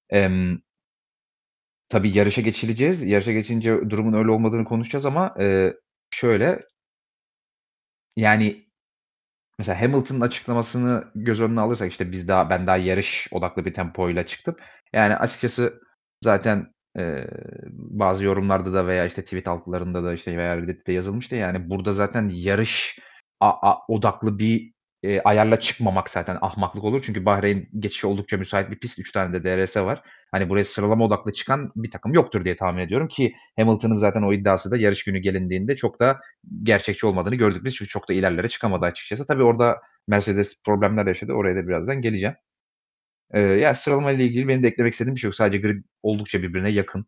Emm 0.09 0.59
Tabii 1.89 2.17
yarışa 2.17 2.41
geçileceğiz. 2.41 3.03
Yarışa 3.03 3.31
geçince 3.31 3.89
durumun 3.89 4.13
öyle 4.13 4.31
olmadığını 4.31 4.65
konuşacağız 4.65 5.05
ama, 5.05 5.35
eee, 5.39 5.73
şöyle 6.11 6.59
yani 8.15 8.67
Mesela 9.59 9.81
Hamilton'ın 9.81 10.21
açıklamasını 10.21 11.05
göz 11.15 11.41
önüne 11.41 11.61
alırsak, 11.61 11.91
işte, 11.91 12.11
biz 12.11 12.27
daha 12.27 12.49
ben 12.49 12.67
daha 12.67 12.77
yarış 12.77 13.27
odaklı 13.31 13.65
bir 13.65 13.73
tempoyla 13.73 14.27
çıktım. 14.27 14.55
Yani 14.93 15.15
açıkçası 15.17 15.81
zaten, 16.23 16.73
bazı 17.73 18.25
yorumlarda 18.25 18.73
da 18.73 18.87
veya, 18.87 19.05
işte, 19.05 19.23
tweet 19.23 19.47
altlarında 19.47 20.03
da, 20.03 20.13
işte, 20.13 20.37
veya 20.37 20.57
Reddit'te 20.57 20.91
yazılmıştı. 20.93 21.35
Yani 21.35 21.69
burada 21.69 21.93
zaten 21.93 22.29
yarış 22.33 22.99
a 23.39 23.49
a 23.71 23.77
odaklı 23.87 24.39
bir, 24.39 24.73
eee, 25.03 25.21
ayarla 25.25 25.59
çıkmamak 25.59 26.09
zaten 26.09 26.37
ahmaklık 26.41 26.83
olur. 26.83 27.01
Çünkü 27.05 27.25
Bahreyn 27.25 27.67
geçişe 27.79 28.07
oldukça 28.07 28.37
müsait 28.37 28.71
bir 28.71 28.79
pist. 28.79 28.99
3 28.99 29.11
tane 29.11 29.33
de 29.33 29.43
DRS 29.43 29.77
var. 29.85 30.01
Hani, 30.31 30.49
buraya 30.49 30.63
sıralama 30.65 31.05
odaklı 31.05 31.33
çıkan 31.33 31.71
bir 31.75 31.91
takım 31.91 32.13
yoktur 32.13 32.45
diye 32.45 32.55
tahmin 32.55 32.81
ediyorum 32.81 33.07
ki 33.07 33.33
Hamilton'ın 33.59 33.95
zaten 33.95 34.21
o 34.21 34.33
iddiası 34.33 34.71
da 34.71 34.77
yarış 34.77 35.03
günü 35.03 35.19
gelindiğinde 35.19 35.75
çok 35.75 35.99
da 35.99 36.19
gerçekçi 36.63 37.05
olmadığını 37.07 37.35
gördük 37.35 37.63
biz. 37.65 37.75
Çünkü 37.75 37.89
çok 37.89 38.09
da 38.09 38.13
ilerlere 38.13 38.49
çıkamadı 38.49 38.85
açıkçası. 38.85 39.27
Tabii 39.27 39.43
orada 39.43 39.81
Mercedes 40.07 40.61
problemler 40.65 41.05
yaşadı. 41.07 41.33
Oraya 41.33 41.55
da 41.63 41.67
birazdan 41.67 42.01
geleceğim. 42.01 42.35
Eee, 43.33 43.41
ya, 43.41 43.75
sıralamayla 43.75 44.23
ilgili 44.25 44.47
benim 44.47 44.63
de 44.63 44.67
eklemek 44.67 44.93
istediğim 44.93 45.15
bir 45.15 45.19
şey 45.21 45.27
yok. 45.27 45.35
Sadece 45.35 45.57
grid 45.57 45.83
oldukça 46.03 46.41
birbirine 46.43 46.69
yakın, 46.69 47.05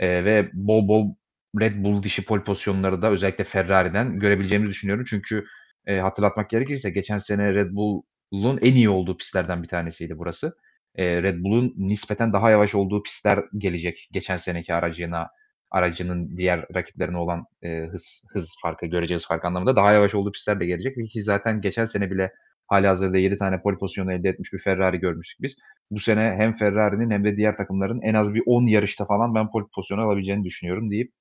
eee, 0.00 0.24
ve 0.24 0.50
bol 0.54 0.88
bol 0.88 1.14
Red 1.60 1.84
Bull 1.84 2.02
dişi 2.02 2.24
pole 2.24 2.44
pozisyonları 2.44 3.02
da 3.02 3.10
özellikle 3.10 3.44
Ferrari'den 3.44 4.18
görebileceğimizi 4.18 4.70
düşünüyorum. 4.70 5.04
Çünkü, 5.08 5.44
eee, 5.88 5.98
hatırlatmak 6.00 6.50
gerekirse 6.50 6.90
geçen 6.90 7.18
sene 7.18 7.54
Red 7.54 7.70
Bull'un 7.72 8.58
en 8.62 8.74
iyi 8.74 8.88
olduğu 8.88 9.16
pistlerden 9.16 9.62
bir 9.62 9.68
tanesiydi 9.68 10.18
burası. 10.18 10.54
Eee, 10.98 11.22
Red 11.22 11.38
Bull'un 11.44 11.74
nispeten 11.76 12.32
daha 12.32 12.50
yavaş 12.50 12.74
olduğu 12.74 13.02
pistler 13.02 13.38
gelecek 13.58 14.08
geçen 14.12 14.36
seneki 14.36 14.74
aracına 14.74 15.28
aracının 15.70 16.36
diğer 16.36 16.66
rakiplerine 16.74 17.16
olan, 17.16 17.44
eee, 17.62 17.88
hız 17.92 18.22
hız 18.32 18.54
farkı, 18.62 18.86
görece 18.86 19.14
hız 19.14 19.26
farkı 19.26 19.46
anlamında 19.46 19.76
daha 19.76 19.92
yavaş 19.92 20.14
olduğu 20.14 20.32
pistler 20.32 20.60
de 20.60 20.66
gelecek 20.66 20.96
ki 21.12 21.22
zaten 21.22 21.60
geçen 21.60 21.84
sene 21.84 22.10
bile 22.10 22.32
hâlihazırda 22.70 23.18
7 23.18 23.38
tane 23.38 23.62
pole 23.62 23.78
pozisyonu 23.78 24.14
elde 24.14 24.30
etmiş 24.30 24.54
bir 24.54 24.60
Ferrari 24.60 24.98
görmüştük 25.00 25.42
biz. 25.42 25.58
Bu 25.92 26.00
sene 26.00 26.20
hem 26.38 26.56
Ferrari'nin 26.56 27.10
hem 27.12 27.24
de 27.24 27.36
diğer 27.38 27.58
takımların 27.58 28.02
en 28.02 28.14
az 28.14 28.34
bir 28.34 28.42
10 28.46 28.66
yarışta 28.66 29.06
falan 29.06 29.36
ben 29.36 29.50
pole 29.50 29.66
pozisyonu 29.76 30.02
alabileceğini 30.02 30.44
düşünüyorum 30.44 30.92
deyip 30.92 31.12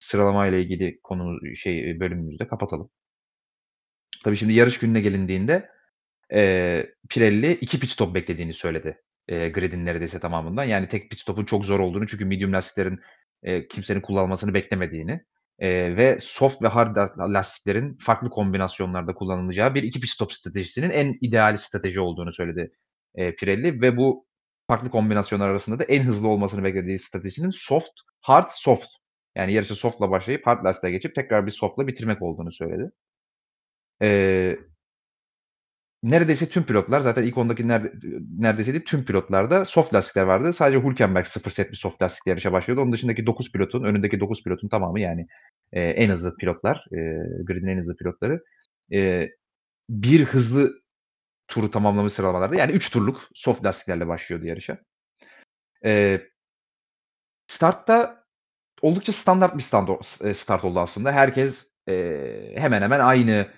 sıralamayla 0.00 0.58
ilgili 0.58 1.00
konu 1.04 1.38
şey, 1.56 2.00
bölümümüzü 2.00 2.38
de 2.38 2.48
kapatalım. 2.48 2.90
Tabii 4.24 4.36
şimdi 4.36 4.52
yarış 4.52 4.78
gününe 4.78 5.00
gelindiğinde, 5.00 5.68
eee, 6.32 6.94
Pirelli 7.10 7.52
2 7.54 7.80
pit 7.80 7.90
stop 7.90 8.14
beklediğini 8.14 8.54
söyledi, 8.54 8.98
eee, 9.28 9.48
gridin 9.50 9.86
neredeyse 9.86 10.20
tamamından. 10.20 10.64
Yani 10.64 10.88
tek 10.88 11.10
pit 11.10 11.20
stop'un 11.20 11.44
çok 11.44 11.66
zor 11.66 11.80
olduğunu 11.80 12.06
çünkü 12.08 12.24
medium 12.26 12.52
lastiklerin, 12.52 13.00
eee, 13.44 13.68
kimsenin 13.68 14.00
kullanmasını 14.00 14.54
beklemediğini, 14.54 15.22
eee, 15.62 15.98
ve 15.98 16.18
soft 16.22 16.62
ve 16.62 16.68
hard 16.68 16.96
la 16.96 17.10
lastiklerin 17.34 17.98
farklı 18.02 18.30
kombinasyonlarda 18.30 19.14
kullanılacağı 19.14 19.76
bir 19.76 19.84
2 19.84 20.00
pit 20.00 20.10
stop 20.10 20.34
stratejisinin 20.34 20.90
en 20.90 21.18
ideal 21.22 21.58
strateji 21.58 22.00
olduğunu 22.00 22.32
söyledi, 22.32 22.72
eee, 23.18 23.36
Pirelli 23.36 23.82
ve 23.82 23.98
bu 23.98 24.26
farklı 24.68 24.90
kombinasyonlar 24.90 25.48
arasında 25.50 25.80
da 25.80 25.84
en 25.84 26.04
hızlı 26.04 26.28
olmasını 26.28 26.64
beklediği 26.64 27.00
stratejinin 27.00 27.50
soft, 27.50 27.92
hard, 28.22 28.50
soft 28.52 28.88
yani 29.36 29.54
yarışa 29.54 29.76
soft'la 29.76 30.10
başlayıp 30.12 30.48
hard 30.48 30.64
lastiğe 30.66 30.92
geçip 30.92 31.16
tekrar 31.16 31.46
bir 31.46 31.52
soft'la 31.52 31.88
bitirmek 31.88 32.22
olduğunu 32.22 32.52
söyledi. 32.52 32.92
Eee 34.00 34.58
Neredeyse 36.02 36.48
tüm 36.48 36.64
pilotlar 36.64 37.00
zaten 37.00 37.22
ilk 37.22 37.38
10'daki 37.38 37.68
nerde 37.68 37.92
neredeyse 38.38 38.72
değil, 38.72 38.84
tüm 38.86 39.04
pilotlarda 39.04 39.64
soft 39.64 39.94
lastikler 39.94 40.22
vardı. 40.22 40.52
Sadece 40.52 40.78
Hülkenberg 40.82 41.26
0 41.26 41.50
set 41.50 41.70
bir 41.70 41.76
soft 41.76 42.02
lastikle 42.02 42.30
yarışa 42.30 42.52
başlıyordu. 42.52 42.82
Onun 42.82 42.92
dışındaki 42.92 43.26
9 43.26 43.52
pilotun, 43.52 43.84
önündeki 43.84 44.20
9 44.20 44.42
pilotun 44.42 44.68
tamamı 44.68 45.00
yani, 45.00 45.26
eee, 45.72 45.82
en 45.90 46.10
hızlı 46.10 46.36
pilotlar, 46.36 46.84
eee, 46.92 47.22
gridin 47.46 47.66
en 47.66 47.78
hızlı 47.78 47.96
pilotları, 47.96 48.40
eee, 48.90 49.30
bir 49.90 50.24
hızlı 50.26 50.72
turu 51.48 51.70
tamamlamış 51.72 52.12
sıralamalarda 52.12 52.56
yani 52.56 52.72
3 52.72 52.90
turluk 52.92 53.20
soft 53.34 53.64
lastiklerle 53.64 54.08
başlıyordu 54.08 54.46
yarışa. 54.46 54.78
Eee 55.84 56.28
startta 57.48 58.24
oldukça 58.82 59.12
standart 59.12 59.56
bir 59.58 59.62
stando 59.62 60.00
s 60.02 60.34
start 60.34 60.64
oldu 60.64 60.80
aslında. 60.80 61.12
Herkes, 61.12 61.66
eee, 61.88 62.54
hemen 62.58 62.82
hemen 62.82 63.00
aynı, 63.00 63.48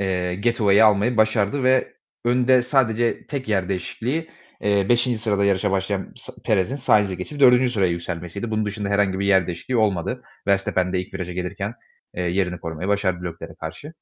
eee, 0.00 0.36
getaway'i 0.36 0.84
almayı 0.84 1.18
başardı 1.18 1.64
ve 1.64 1.94
önde 2.26 2.62
sadece 2.62 3.26
tek 3.28 3.48
yer 3.48 3.70
değişikliği, 3.70 4.30
eee, 4.62 4.86
5'inci 4.90 5.18
sırada 5.18 5.46
yarışa 5.46 5.72
başlayan 5.72 6.14
Perez'in 6.44 6.76
Sainz'i 6.76 7.18
geçip 7.18 7.40
4'üncü 7.40 7.70
sıraya 7.70 7.92
yükselmesiydi. 7.92 8.50
Bunun 8.52 8.66
dışında 8.66 8.90
herhangi 8.90 9.20
bir 9.20 9.26
yer 9.26 9.46
değişikliği 9.48 9.76
olmadı. 9.76 10.22
Verstappen 10.48 10.94
de 10.94 11.00
ilk 11.00 11.14
viraja 11.14 11.32
gelirken, 11.34 11.74
eee, 12.16 12.22
yerini 12.22 12.60
korumayı 12.60 12.88
başardı 12.88 13.22
bloklere 13.22 13.54
karşı. 13.60 13.94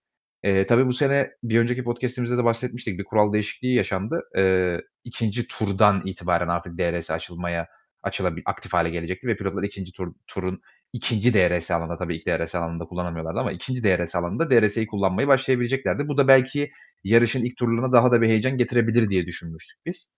Eee, 0.45 0.67
tabii 0.67 0.87
bu 0.87 0.93
sene 0.93 1.31
bir 1.43 1.59
önceki 1.61 1.85
podcast'imizde 1.85 2.39
de 2.39 2.45
bahsetmiştik. 2.45 2.99
Bir 2.99 3.05
kural 3.05 3.33
değişikliği 3.33 3.75
yaşandı. 3.77 4.23
Eee, 4.37 4.81
2'nci 5.05 5.47
turdan 5.49 6.03
itibaren 6.07 6.49
artık 6.49 6.79
DRS 6.79 7.11
açılmaya 7.15 7.69
açılabi 8.03 8.43
aktif 8.47 8.73
hâle 8.73 8.91
gelecekti 8.91 9.29
ve 9.29 9.37
pilotlar 9.37 9.63
2'nci 9.63 9.93
tur 9.93 10.15
turun 10.27 10.61
2'nci 10.93 11.35
DRS 11.35 11.71
alanında 11.75 11.99
tabii 11.99 12.17
ilk 12.17 12.27
DRS 12.27 12.55
alanında 12.59 12.85
kullanamıyorlardı 12.85 13.41
ama 13.41 13.53
2'nci 13.53 13.85
DRS 13.85 14.19
alanında 14.19 14.51
DRS'yi 14.51 14.87
kullanmayı 14.87 15.29
başlayabileceklerdi. 15.29 16.09
Bu 16.09 16.17
da 16.19 16.29
belki 16.29 16.71
yarışın 17.05 17.45
ilk 17.45 17.57
turlarına 17.57 17.93
daha 17.93 18.13
da 18.13 18.23
bir 18.23 18.29
heyecan 18.29 18.59
getirebilir 18.59 19.11
diye 19.11 19.27
düşünmüştük 19.27 19.79
biz. 19.87 20.13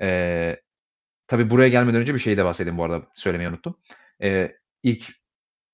Eee, 0.00 0.62
tabii 1.28 1.50
buraya 1.50 1.68
gelmeden 1.68 2.00
önce 2.00 2.14
bir 2.14 2.18
şeyi 2.20 2.36
de 2.36 2.44
bahsedeyim 2.44 2.78
bu 2.78 2.84
arada, 2.84 3.06
söylemeyi 3.16 3.50
unuttum. 3.50 3.76
Eee, 4.22 4.56
ilk 4.82 5.04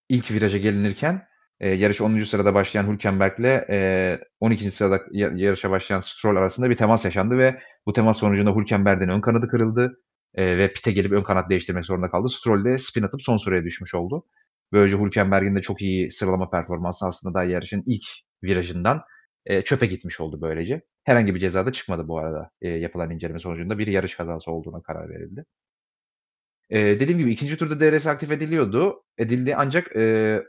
ilk 0.09 0.31
viraja 0.31 0.59
gelinirken, 0.59 1.22
eee, 1.61 1.68
yarışa 1.74 2.05
10'uncu 2.05 2.26
sırada 2.26 2.55
başlayan 2.55 2.92
Hülkenberg'le, 2.92 3.68
eee, 3.70 4.20
12'nci 4.40 4.70
sırada 4.70 5.00
ya 5.12 5.31
yarışa 5.35 5.70
başlayan 5.70 6.00
Stroll 6.00 6.37
arasında 6.37 6.70
bir 6.70 6.76
temas 6.76 7.05
yaşandı 7.05 7.38
ve 7.38 7.61
bu 7.87 7.92
temas 7.92 8.18
sonucunda 8.20 8.57
Hülkenberg'in 8.57 9.09
ön 9.09 9.20
kanadı 9.20 9.48
kırıldı, 9.48 10.00
eee, 10.38 10.58
ve 10.58 10.72
pit'e 10.72 10.92
gelip 10.92 11.12
ön 11.12 11.22
kanat 11.22 11.50
değiştirmek 11.50 11.85
zorunda 11.87 12.10
kaldı. 12.10 12.28
Stroll 12.28 12.64
de 12.64 12.78
spin 12.78 13.02
atıp 13.02 13.22
son 13.22 13.37
sıraya 13.37 13.64
düşmüş 13.64 13.94
oldu. 13.94 14.24
Böylece 14.72 14.98
Hülkenberg'in 14.98 15.56
de 15.56 15.60
çok 15.62 15.83
iyi 15.83 16.10
sıralama 16.10 16.50
performansı 16.50 17.06
aslında 17.06 17.35
daha 17.35 17.44
yarışın 17.44 17.83
ilk 17.87 18.04
virajından, 18.42 19.02
eee, 19.50 19.64
çöpe 19.64 19.87
gitmiş 19.87 20.20
oldu 20.20 20.38
böylece. 20.42 20.83
Herhangi 21.04 21.35
bir 21.35 21.40
ceza 21.40 21.66
da 21.66 21.72
çıkmadı 21.72 22.08
bu 22.08 22.18
arada, 22.18 22.50
eee, 22.62 22.70
yapılan 22.70 23.10
inceleme 23.10 23.38
sonucunda 23.38 23.78
bir 23.78 23.87
yarış 23.87 24.14
kazası 24.16 24.50
olduğuna 24.52 24.83
karar 24.83 25.10
verildi. 25.10 25.44
Eee, 26.70 27.00
dediğim 27.00 27.18
gibi 27.18 27.33
2'nci 27.33 27.56
turda 27.56 27.80
DRS 27.80 28.06
aktif 28.10 28.30
ediliyordu. 28.30 29.02
Edildi 29.18 29.56
ancak, 29.56 29.96
eee, 29.96 30.44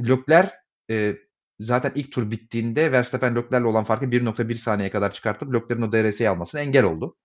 Leclerc, 0.00 0.52
eee, 0.88 1.16
zaten 1.60 1.92
ilk 1.94 2.12
tur 2.12 2.30
bittiğinde 2.30 2.92
Verstappen 2.92 3.36
Leclerc'le 3.36 3.64
olan 3.66 3.84
farkı 3.84 4.10
1.1 4.10 4.54
saniyeye 4.56 4.90
kadar 4.90 5.12
çıkartıp 5.12 5.54
Leclerc'in 5.54 5.82
o 5.82 5.92
DRS'yi 5.92 6.28
almasına 6.28 6.60
engel 6.60 6.84
oldu. 6.84 7.16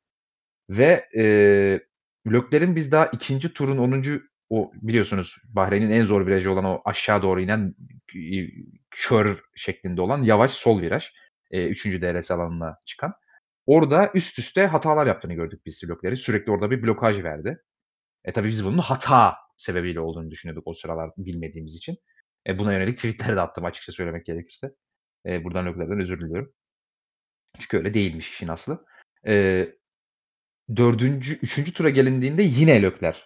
Ve, 0.69 1.05
eee, 1.15 1.81
Leclerc'in 2.27 2.75
biz 2.75 2.91
daha 2.91 3.05
2'nci 3.05 3.53
turun 3.53 3.77
10'uncu 3.77 4.21
o 4.49 4.71
biliyorsunuz 4.75 5.35
Bahreyn'in 5.47 5.91
en 5.91 6.03
zor 6.03 6.27
virajı 6.27 6.51
olan 6.51 6.65
o 6.65 6.81
aşağı 6.85 7.21
doğru 7.21 7.41
inen, 7.41 7.75
kör 8.91 9.39
şeklinde 9.55 10.01
olan 10.01 10.23
yavaş 10.23 10.51
sol 10.51 10.81
viraj. 10.81 11.11
E, 11.51 11.67
3. 11.67 11.85
DRS 11.85 12.31
alanına 12.31 12.77
çıkan. 12.85 13.13
Orada 13.65 14.11
üst 14.13 14.39
üste 14.39 14.65
hatalar 14.65 15.07
yaptığını 15.07 15.33
gördük 15.33 15.61
biz 15.65 15.83
Leclerc'in. 15.83 16.23
Sürekli 16.23 16.51
orada 16.51 16.71
bir 16.71 16.83
blokaj 16.83 17.23
verdi. 17.23 17.57
E 18.25 18.33
tabii 18.33 18.47
biz 18.47 18.65
bunun 18.65 18.77
hata 18.77 19.35
sebebiyle 19.57 19.99
olduğunu 19.99 20.31
düşünüyorduk 20.31 20.67
o 20.67 20.73
sıralar 20.73 21.11
bilmediğimiz 21.17 21.75
için. 21.75 21.97
E, 22.47 22.59
buna 22.59 22.73
yönelik 22.73 22.97
tweetler 22.97 23.35
de 23.35 23.41
attım 23.41 23.65
açıkça 23.65 23.91
söylemek 23.91 24.25
gerekirse. 24.25 24.71
E, 25.25 25.43
buradan 25.43 25.65
Leclerc'den 25.65 25.99
özür 25.99 26.19
diliyorum. 26.21 26.53
Çünkü 27.59 27.77
öyle 27.77 27.93
değilmiş 27.93 28.29
işin 28.29 28.47
aslı. 28.47 28.85
E, 29.27 29.65
dördüncü, 30.75 31.33
üçüncü 31.41 31.73
tura 31.73 31.89
gelindiğinde 31.89 32.43
yine 32.43 32.81
Leclerc 32.81 33.19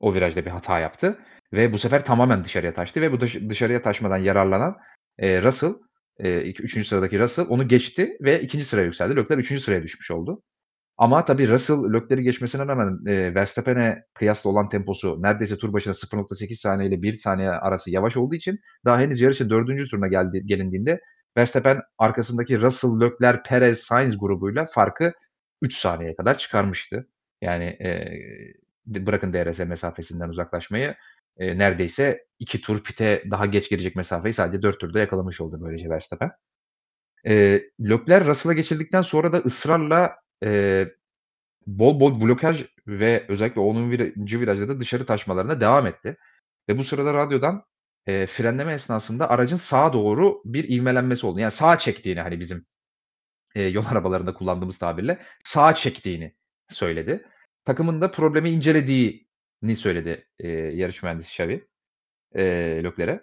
o 0.00 0.14
virajda 0.14 0.44
bir 0.44 0.50
hata 0.50 0.78
yaptı. 0.78 1.18
Ve 1.52 1.72
bu 1.72 1.78
sefer 1.78 2.04
tamamen 2.04 2.44
dışarıya 2.44 2.74
taştı 2.74 3.00
ve 3.00 3.12
bu 3.12 3.20
dışarıya 3.20 3.82
taşmadan 3.82 4.16
yararlanan 4.16 4.76
e, 5.18 5.42
Russell, 5.42 5.74
e, 6.18 6.50
üçüncü 6.50 6.88
sıradaki 6.88 7.18
Russell 7.20 7.46
onu 7.48 7.68
geçti 7.68 8.16
ve 8.20 8.42
ikinci 8.42 8.64
sıraya 8.64 8.84
yükseldi. 8.84 9.16
Leclerc 9.16 9.40
üçüncü 9.40 9.62
sıraya 9.62 9.82
düşmüş 9.82 10.10
oldu. 10.10 10.42
Ama 10.98 11.24
tabii 11.24 11.48
Russell 11.48 11.76
Leclerc'i 11.94 12.22
geçmesine 12.22 12.66
rağmen 12.66 12.98
e, 13.06 13.34
Verstappen'e 13.34 14.02
kıyasla 14.14 14.50
olan 14.50 14.68
temposu 14.68 15.22
neredeyse 15.22 15.58
tur 15.58 15.72
başına 15.72 15.94
0.8 15.94 16.54
saniye 16.54 16.88
ile 16.88 17.02
1 17.02 17.14
saniye 17.14 17.50
arası 17.50 17.90
yavaş 17.90 18.16
olduğu 18.16 18.34
için 18.34 18.58
daha 18.84 19.00
henüz 19.00 19.20
yarışın 19.20 19.50
dördüncü 19.50 19.88
turuna 19.88 20.08
geldi, 20.08 20.42
gelindiğinde 20.46 21.00
Verstappen 21.36 21.80
arkasındaki 21.98 22.60
Russell, 22.60 23.00
Leclerc, 23.00 23.42
Perez, 23.46 23.78
Sainz 23.78 24.18
grubuyla 24.18 24.66
farkı 24.74 25.12
3 25.62 25.76
saniyeye 25.76 26.16
kadar 26.16 26.38
çıkarmıştı. 26.38 27.08
Yani 27.42 27.64
e, 27.64 28.08
bırakın 28.86 29.32
DRS 29.32 29.58
mesafesinden 29.58 30.28
uzaklaşmayı 30.28 30.94
e, 31.36 31.58
neredeyse 31.58 32.26
2 32.38 32.60
tur 32.60 32.84
pite 32.84 33.24
daha 33.30 33.46
geç 33.46 33.68
gelecek 33.68 33.96
mesafeyi 33.96 34.32
sadece 34.32 34.62
4 34.62 34.80
turda 34.80 34.98
yakalamış 34.98 35.40
oldu 35.40 35.58
böylece 35.60 35.90
Verstappen. 35.90 36.30
E, 37.26 37.62
Leclerc 37.80 38.26
Russell'a 38.28 38.52
geçildikten 38.52 39.02
sonra 39.02 39.32
da 39.32 39.38
ısrarla 39.38 40.16
e, 40.44 40.86
bol 41.66 42.00
bol 42.00 42.20
blokaj 42.20 42.64
ve 42.86 43.24
özellikle 43.28 43.60
10. 43.60 43.90
virajda 43.90 44.68
da 44.68 44.80
dışarı 44.80 45.06
taşmalarına 45.06 45.60
devam 45.60 45.86
etti. 45.86 46.16
Ve 46.68 46.78
bu 46.78 46.84
sırada 46.84 47.14
radyodan 47.14 47.64
e, 48.06 48.26
frenleme 48.26 48.74
esnasında 48.74 49.30
aracın 49.30 49.56
sağa 49.56 49.92
doğru 49.92 50.42
bir 50.44 50.68
ivmelenmesi 50.68 51.26
oldu. 51.26 51.40
Yani 51.40 51.50
sağa 51.50 51.78
çektiğini 51.78 52.20
hani 52.20 52.40
bizim 52.40 52.66
e, 53.54 53.62
yol 53.62 53.86
arabalarında 53.86 54.34
kullandığımız 54.34 54.78
tabirle 54.78 55.18
sağa 55.44 55.74
çektiğini 55.74 56.34
söyledi. 56.70 57.26
Takımın 57.64 58.00
da 58.00 58.10
problemi 58.10 58.50
incelediğini 58.50 59.76
söyledi 59.76 60.26
e, 60.38 60.48
yarış 60.48 61.02
mühendisi 61.02 61.28
Xavi 61.28 61.68
e, 62.34 62.44
Leclerc'e. 62.84 63.20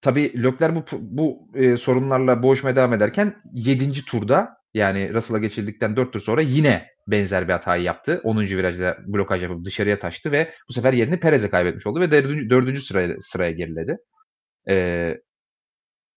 Tabii 0.00 0.42
Leclerc 0.42 0.74
bu, 0.74 0.84
bu 1.00 1.48
e, 1.54 1.76
sorunlarla 1.76 2.42
boğuşmaya 2.42 2.76
devam 2.76 2.92
ederken 2.92 3.42
7. 3.52 4.04
turda 4.04 4.56
yani 4.74 5.14
Russell'a 5.14 5.38
geçildikten 5.38 5.96
4 5.96 6.12
tur 6.12 6.20
sonra 6.20 6.40
yine 6.40 6.86
benzer 7.06 7.48
bir 7.48 7.52
hatayı 7.52 7.82
yaptı. 7.82 8.20
10. 8.24 8.40
virajda 8.40 8.98
blokaj 9.06 9.42
yapıp 9.42 9.64
dışarıya 9.64 9.98
taştı 9.98 10.32
ve 10.32 10.54
bu 10.68 10.72
sefer 10.72 10.92
yerini 10.92 11.20
Perez'e 11.20 11.50
kaybetmiş 11.50 11.86
oldu 11.86 12.00
ve 12.00 12.10
4. 12.10 12.50
4. 12.50 12.82
sıraya, 12.82 13.16
sıraya 13.20 13.52
geriledi. 13.52 13.96
Ee, 14.68 15.18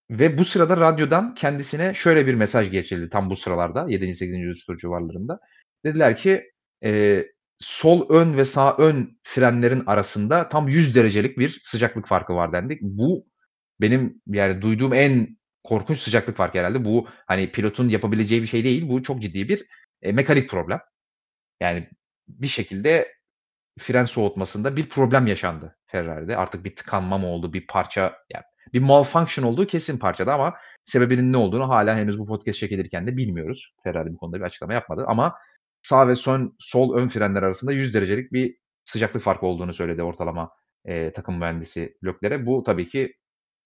ve 0.09 0.37
bu 0.37 0.45
sırada 0.45 0.77
radyodan 0.77 1.35
kendisine 1.35 1.93
şöyle 1.93 2.27
bir 2.27 2.33
mesaj 2.33 2.71
geçildi 2.71 3.09
tam 3.09 3.29
bu 3.29 3.35
sıralarda 3.35 3.85
7. 3.89 4.15
8. 4.15 4.65
tur 4.65 4.77
civarlarında. 4.77 5.39
Dediler 5.85 6.17
ki 6.17 6.43
e, 6.83 7.23
sol 7.59 8.09
ön 8.09 8.37
ve 8.37 8.45
sağ 8.45 8.77
ön 8.77 9.19
frenlerin 9.23 9.83
arasında 9.85 10.49
tam 10.49 10.67
100 10.67 10.95
derecelik 10.95 11.37
bir 11.37 11.61
sıcaklık 11.63 12.07
farkı 12.07 12.35
var 12.35 12.53
dendik. 12.53 12.81
Bu 12.81 13.27
benim 13.81 14.21
yani 14.27 14.61
duyduğum 14.61 14.93
en 14.93 15.37
korkunç 15.63 15.99
sıcaklık 15.99 16.37
farkı 16.37 16.57
herhalde. 16.59 16.85
Bu 16.85 17.07
hani 17.27 17.51
pilotun 17.51 17.89
yapabileceği 17.89 18.41
bir 18.41 18.47
şey 18.47 18.63
değil. 18.63 18.89
Bu 18.89 19.03
çok 19.03 19.21
ciddi 19.21 19.49
bir 19.49 19.65
e, 20.01 20.11
mekanik 20.11 20.49
problem. 20.49 20.81
Yani 21.61 21.89
bir 22.27 22.47
şekilde 22.47 23.15
fren 23.79 24.05
soğutmasında 24.05 24.77
bir 24.77 24.89
problem 24.89 25.27
yaşandı 25.27 25.77
Ferrari'de. 25.87 26.37
Artık 26.37 26.65
bir 26.65 26.75
tıkanma 26.75 27.17
mı 27.17 27.27
oldu, 27.27 27.53
bir 27.53 27.67
parça 27.67 28.01
yani 28.33 28.43
bir 28.73 28.79
malfunction 28.79 29.45
olduğu 29.45 29.67
kesin 29.67 29.97
parçada 29.97 30.33
ama 30.33 30.53
sebebinin 30.85 31.33
ne 31.33 31.37
olduğunu 31.37 31.69
hala 31.69 31.97
henüz 31.97 32.19
bu 32.19 32.25
podcast 32.25 32.59
çekilirken 32.59 33.07
de 33.07 33.17
bilmiyoruz. 33.17 33.73
Ferrari 33.83 34.13
bu 34.13 34.17
konuda 34.17 34.37
bir 34.37 34.43
açıklama 34.43 34.73
yapmadı 34.73 35.05
ama 35.07 35.35
sağ 35.81 36.07
ve 36.07 36.15
son 36.15 36.55
sol 36.59 36.97
ön 36.97 37.07
frenler 37.07 37.43
arasında 37.43 37.71
100 37.71 37.93
derecelik 37.93 38.33
bir 38.33 38.57
sıcaklık 38.85 39.23
farkı 39.23 39.45
olduğunu 39.45 39.73
söyledi 39.73 40.03
ortalama 40.03 40.51
e, 40.85 41.11
takım 41.13 41.37
mühendisi 41.37 41.97
Lökler'e. 42.03 42.45
Bu 42.45 42.63
tabii 42.63 42.87
ki 42.87 43.13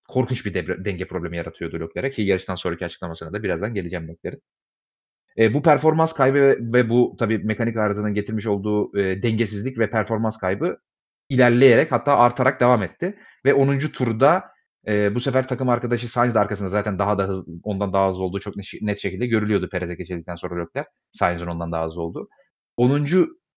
korkunç 0.07 0.45
bir 0.45 0.53
debre, 0.53 0.85
denge 0.85 1.07
problemi 1.07 1.37
yaratıyordu 1.37 1.79
Leclerc'e 1.79 2.11
ki 2.11 2.21
yarıştan 2.21 2.55
sonraki 2.55 2.85
açıklamasına 2.85 3.33
da 3.33 3.43
birazdan 3.43 3.73
geleceğim 3.73 4.07
Leclerc'in. 4.07 4.41
E, 5.37 5.53
bu 5.53 5.61
performans 5.61 6.13
kaybı 6.13 6.37
ve, 6.37 6.57
ve 6.73 6.89
bu 6.89 7.15
tabii 7.19 7.37
mekanik 7.37 7.77
arızanın 7.77 8.13
getirmiş 8.13 8.47
olduğu 8.47 8.97
e, 8.97 9.23
dengesizlik 9.23 9.79
ve 9.79 9.89
performans 9.89 10.37
kaybı 10.37 10.77
ilerleyerek 11.29 11.91
hatta 11.91 12.17
artarak 12.17 12.59
devam 12.61 12.83
etti. 12.83 13.17
Ve 13.45 13.53
10. 13.53 13.79
turda 13.79 14.43
e, 14.87 15.15
bu 15.15 15.19
sefer 15.19 15.47
takım 15.47 15.69
arkadaşı 15.69 16.11
Sainz 16.11 16.35
de 16.35 16.39
arkasında 16.39 16.69
zaten 16.69 16.99
daha 16.99 17.17
da 17.17 17.23
hızlı, 17.27 17.53
ondan 17.63 17.93
daha 17.93 18.09
hızlı 18.09 18.23
olduğu 18.23 18.39
çok 18.39 18.55
net 18.81 18.99
şekilde 18.99 19.27
görülüyordu 19.27 19.69
Perez'e 19.69 19.95
geçildikten 19.95 20.35
sonra 20.35 20.55
Leclerc. 20.55 20.89
Sainz'in 21.11 21.47
ondan 21.47 21.71
daha 21.71 21.85
hızlı 21.85 22.01
oldu. 22.01 22.29
10 22.77 23.05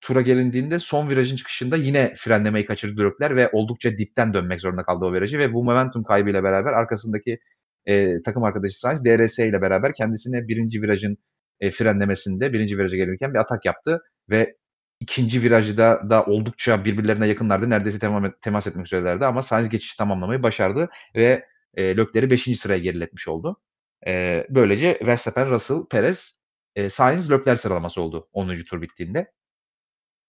tura 0.01 0.21
gelindiğinde 0.21 0.79
son 0.79 1.09
virajın 1.09 1.37
çıkışında 1.37 1.77
yine 1.77 2.15
frenlemeyi 2.19 2.67
kaçırdı 2.67 3.05
Leclerc 3.05 3.37
ve 3.37 3.51
oldukça 3.53 3.99
dipten 3.99 4.35
dönmek 4.35 4.61
zorunda 4.61 4.83
kaldı 4.83 5.05
o 5.05 5.13
virajı 5.13 5.39
ve 5.39 5.53
bu 5.53 5.65
momentum 5.65 6.05
kaybıyla 6.05 6.43
beraber 6.45 6.73
arkasındaki 6.73 7.39
e, 7.87 8.23
takım 8.23 8.45
arkadaşı 8.45 8.81
Sainz 8.81 9.05
DRS 9.05 9.39
ile 9.39 9.63
beraber 9.63 9.95
kendisine 9.95 10.49
birinci 10.49 10.83
virajın 10.83 11.19
e, 11.61 11.71
frenlemesinde 11.71 12.53
birinci 12.53 12.79
viraja 12.79 12.97
gelirken 12.97 13.35
bir 13.35 13.39
atak 13.39 13.65
yaptı 13.65 14.01
ve 14.31 14.57
ikinci 15.03 15.43
virajda 15.43 16.11
da 16.11 16.25
oldukça 16.25 16.85
birbirlerine 16.85 17.27
yakınlardı. 17.29 17.71
Neredeyse 17.71 17.99
temas, 17.99 18.33
temas 18.43 18.67
etmek 18.67 18.87
üzerelerdi 18.87 19.25
ama 19.25 19.43
Sainz 19.43 19.69
geçişi 19.69 19.97
tamamlamayı 19.97 20.43
başardı 20.43 20.91
ve 21.17 21.47
e, 21.75 21.97
Leclerc'i 21.97 22.31
5. 22.31 22.61
sıraya 22.61 22.79
geriletmiş 22.79 23.29
oldu. 23.29 23.61
E, 24.07 24.47
böylece 24.51 24.99
Verstappen, 25.07 25.51
Russell, 25.51 25.87
Perez, 25.91 26.41
e, 26.77 26.91
Sainz, 26.91 27.31
Leclerc 27.31 27.63
sıralaması 27.63 28.01
oldu 28.03 28.29
10. 28.33 28.55
tur 28.55 28.83
bittiğinde. 28.83 29.33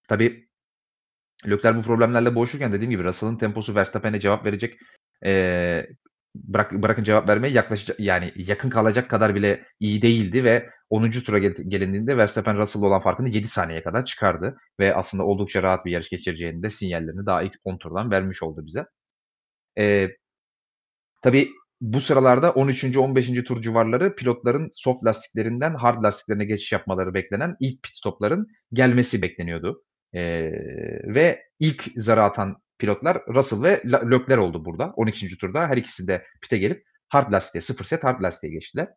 Tabii 0.09 0.49
Leclerc 1.49 1.77
bu 1.77 1.81
problemlerle 1.81 2.35
boğuşurken 2.35 2.73
dediğim 2.73 2.91
gibi 2.91 3.03
Russell'ın 3.03 3.37
temposu 3.37 3.75
Verstappen'e 3.75 4.19
cevap 4.19 4.45
verecek 4.45 4.79
e, 5.25 5.87
bırak, 6.35 6.71
bırakın 6.73 7.03
cevap 7.03 7.29
vermeyi 7.29 7.53
yaklaşacak 7.53 7.99
yani 7.99 8.31
yakın 8.35 8.69
kalacak 8.69 9.09
kadar 9.09 9.35
bile 9.35 9.65
iyi 9.79 10.01
değildi 10.01 10.43
ve 10.43 10.69
10. 10.89 11.11
tura 11.11 11.39
gel, 11.39 11.53
gelindiğinde 11.67 12.17
Verstappen 12.17 12.57
Russell'la 12.57 12.87
olan 12.87 13.01
farkını 13.01 13.29
7 13.29 13.47
saniyeye 13.47 13.83
kadar 13.83 14.05
çıkardı 14.05 14.57
ve 14.79 14.95
aslında 14.95 15.23
oldukça 15.23 15.63
rahat 15.63 15.85
bir 15.85 15.91
yarış 15.91 16.09
geçireceğini 16.09 16.63
de 16.63 16.69
sinyallerini 16.69 17.25
daha 17.25 17.43
ilk 17.43 17.53
10 17.63 17.77
turdan 17.77 18.11
vermiş 18.11 18.43
oldu 18.43 18.65
bize. 18.65 18.85
E, 19.77 20.09
tabii 21.23 21.49
bu 21.81 21.99
sıralarda 22.01 22.51
13. 22.51 22.97
15. 22.97 23.43
tur 23.43 23.61
civarları 23.61 24.15
pilotların 24.15 24.69
soft 24.73 25.05
lastiklerinden 25.05 25.75
hard 25.75 26.03
lastiklerine 26.03 26.45
geçiş 26.45 26.71
yapmaları 26.71 27.13
beklenen 27.13 27.55
ilk 27.59 27.83
pit 27.83 27.95
stopların 27.95 28.47
gelmesi 28.73 29.21
bekleniyordu. 29.21 29.83
Ee, 30.15 30.51
ve 31.15 31.43
ilk 31.59 31.91
zara 31.95 32.23
atan 32.23 32.62
pilotlar 32.83 33.25
Russell 33.27 33.63
ve 33.63 33.81
Leclerc 33.85 34.39
oldu 34.39 34.65
burada. 34.65 34.93
12. 34.95 35.37
turda 35.37 35.67
her 35.67 35.77
ikisi 35.77 36.07
de 36.07 36.25
pite 36.41 36.57
gelip 36.57 36.85
hard 37.09 37.33
lastiğe, 37.33 37.61
sıfır 37.61 37.85
set 37.85 38.03
hard 38.03 38.23
lastiğe 38.23 38.53
geçtiler. 38.53 38.87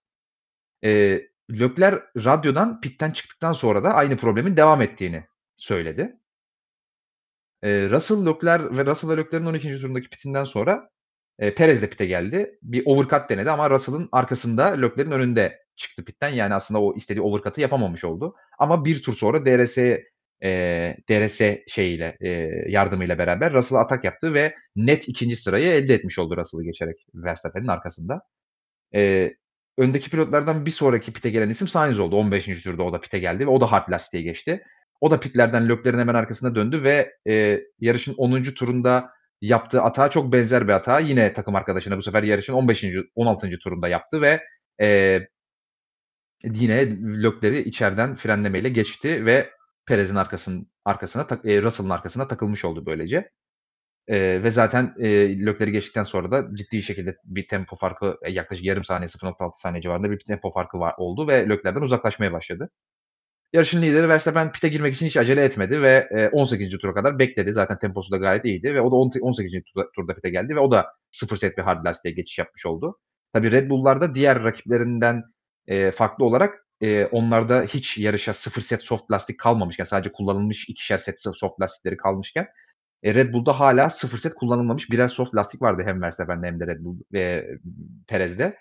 Ee, 0.85 1.21
Leclerc 1.51 2.03
radyodan 2.17 2.81
pitten 2.81 3.11
çıktıktan 3.11 3.53
sonra 3.53 3.85
da 3.85 3.95
aynı 3.95 4.17
problemin 4.17 4.57
devam 4.57 4.83
ettiğini 4.83 5.25
söyledi. 5.57 6.17
Ee, 7.63 7.91
Russell, 7.91 8.27
Leclerc 8.27 8.77
ve 8.77 8.87
Russell 8.87 9.11
ve 9.11 9.17
Leclerc'in 9.17 9.47
12. 9.47 9.81
turundaki 9.81 10.09
pitinden 10.09 10.45
sonra 10.45 10.91
e, 11.39 11.55
Perez 11.55 11.83
de 11.83 11.91
pite 11.91 12.07
geldi. 12.07 12.59
Bir 12.63 12.83
overcut 12.87 13.31
denedi 13.31 13.51
ama 13.51 13.71
Russell'ın 13.71 14.09
arkasında 14.13 14.65
Leclerc'in 14.65 15.11
önünde 15.11 15.59
çıktı 15.77 16.05
pitten. 16.05 16.29
Yani 16.29 16.55
aslında 16.55 16.81
o 16.81 16.97
istediği 16.97 17.23
overcut'ı 17.23 17.61
yapamamış 17.61 18.05
oldu. 18.05 18.35
Ama 18.59 18.85
bir 18.85 19.03
tur 19.03 19.15
sonra 19.15 19.47
DRS'ye 19.47 20.05
e, 20.45 20.49
DRS 21.11 21.41
şeyiyle 21.69 22.17
e, 22.21 22.29
yardımıyla 22.69 23.19
beraber 23.19 23.53
Russell'a 23.53 23.81
atak 23.81 24.05
yaptı 24.05 24.35
ve 24.35 24.55
net 24.77 25.09
ikinci 25.09 25.37
sırayı 25.37 25.69
elde 25.69 25.95
etmiş 25.95 26.19
oldu 26.19 26.37
Russell'ı 26.37 26.65
geçerek 26.65 26.97
Verstappen'in 27.15 27.69
arkasında. 27.69 28.21
E, 28.95 29.33
öndeki 29.79 30.11
pilotlardan 30.11 30.67
bir 30.67 30.71
sonraki 30.71 31.13
pite 31.13 31.31
gelen 31.31 31.51
isim 31.51 31.69
Sainz 31.69 31.99
oldu. 31.99 32.17
15. 32.17 32.63
turda 32.63 32.83
o 32.83 32.93
da 32.93 33.01
pite 33.01 33.19
geldi 33.19 33.47
ve 33.47 33.51
o 33.51 33.61
da 33.61 33.73
hard 33.73 33.91
lastiğe 33.93 34.23
geçti. 34.23 34.63
O 35.01 35.11
da 35.11 35.21
pitlerden 35.21 35.69
Leclerc'in 35.69 35.99
hemen 35.99 36.15
arkasında 36.15 36.55
döndü 36.55 36.83
ve 36.83 37.13
e, 37.29 37.61
yarışın 37.81 38.15
10. 38.15 38.43
turunda 38.43 39.11
yaptığı 39.41 39.81
hata 39.81 40.11
çok 40.11 40.33
benzer 40.33 40.69
bir 40.69 40.73
hata. 40.73 41.01
Yine 41.01 41.33
takım 41.33 41.55
arkadaşına 41.55 41.97
bu 41.97 42.03
sefer 42.03 42.23
yarışın 42.23 42.53
15. 42.53 42.85
16. 43.15 43.51
turunda 43.63 43.89
yaptı 43.89 44.21
ve 44.23 44.43
e, 44.81 45.21
yine 46.45 46.87
Leclerc'i 47.23 47.69
içeriden 47.69 48.17
frenlemeyle 48.17 48.69
geçti 48.69 49.27
ve 49.27 49.51
Perez'in 49.87 50.15
arkasın, 50.17 50.71
arkasına, 50.85 51.27
e, 51.45 51.63
Russell'ın 51.63 51.91
arkasına 51.91 52.29
takılmış 52.29 52.65
oldu 52.65 52.87
böylece. 52.87 53.31
Eee, 54.09 54.43
ve 54.45 54.51
zaten, 54.51 54.95
eee, 54.99 55.47
Leclerc'i 55.47 55.73
geçtikten 55.73 56.05
sonra 56.05 56.31
da 56.31 56.57
ciddi 56.57 56.83
şekilde 56.85 57.17
bir 57.25 57.49
tempo 57.49 57.77
farkı, 57.77 58.17
eee, 58.27 58.33
yaklaşık 58.33 58.65
yarım 58.67 58.85
saniye, 58.85 59.09
0.6 59.09 59.61
saniye 59.61 59.83
civarında 59.83 60.11
bir 60.13 60.21
tempo 60.29 60.53
farkı 60.53 60.81
var 60.81 60.95
oldu 60.99 61.29
ve 61.29 61.51
Leclerc'den 61.51 61.83
uzaklaşmaya 61.83 62.33
başladı. 62.33 62.71
Yarışın 63.53 63.83
lideri 63.83 64.09
Verstappen 64.09 64.53
pit'e 64.53 64.69
girmek 64.69 64.95
için 64.95 65.07
hiç 65.07 65.17
acele 65.17 65.45
etmedi 65.45 65.83
ve, 65.83 66.09
eee, 66.13 66.31
18. 66.33 66.79
tura 66.79 66.95
kadar 66.95 67.19
bekledi. 67.19 67.53
Zaten 67.53 67.79
temposu 67.79 68.11
da 68.13 68.17
gayet 68.17 68.45
iyiydi 68.45 68.75
ve 68.75 68.81
o 68.81 68.91
da 68.93 68.97
on 68.97 69.11
18. 69.23 69.73
turda 69.75 69.91
turda 69.97 70.15
pit'e 70.15 70.31
geldi 70.31 70.57
ve 70.57 70.61
o 70.61 70.71
da 70.71 70.87
0 71.13 71.37
set 71.37 71.59
bir 71.59 71.63
hard 71.63 71.87
lastiğe 71.87 72.15
geçiş 72.15 72.39
yapmış 72.39 72.67
oldu. 72.67 72.99
Tabii 73.35 73.53
Red 73.53 73.71
Bull'larda 73.71 74.15
diğer 74.15 74.45
rakiplerinden, 74.45 75.23
eee, 75.69 75.91
farklı 75.93 76.25
olarak, 76.25 76.66
eee, 76.81 77.09
onlarda 77.13 77.63
hiç 77.63 77.99
yarışa 77.99 78.33
0 78.35 78.63
set 78.63 78.83
soft 78.83 79.11
lastik 79.13 79.41
kalmamışken 79.41 79.85
sadece 79.85 80.13
kullanılmış 80.13 80.69
2'şer 80.69 80.99
set 80.99 81.21
soft 81.21 81.61
lastikleri 81.61 81.97
kalmışken, 81.97 82.47
eee, 83.05 83.15
Red 83.15 83.33
Bull'da 83.35 83.61
hâlâ 83.61 83.91
0 83.91 84.19
set 84.19 84.35
kullanılmamış 84.35 84.91
birer 84.91 85.09
soft 85.09 85.35
lastik 85.37 85.63
vardı 85.63 85.83
hem 85.87 86.03
Verstappen'de 86.03 86.47
hem 86.47 86.61
de 86.61 86.67
Red 86.67 86.81
Bull, 86.85 86.99
eee, 87.15 87.59
Perez'de 88.09 88.59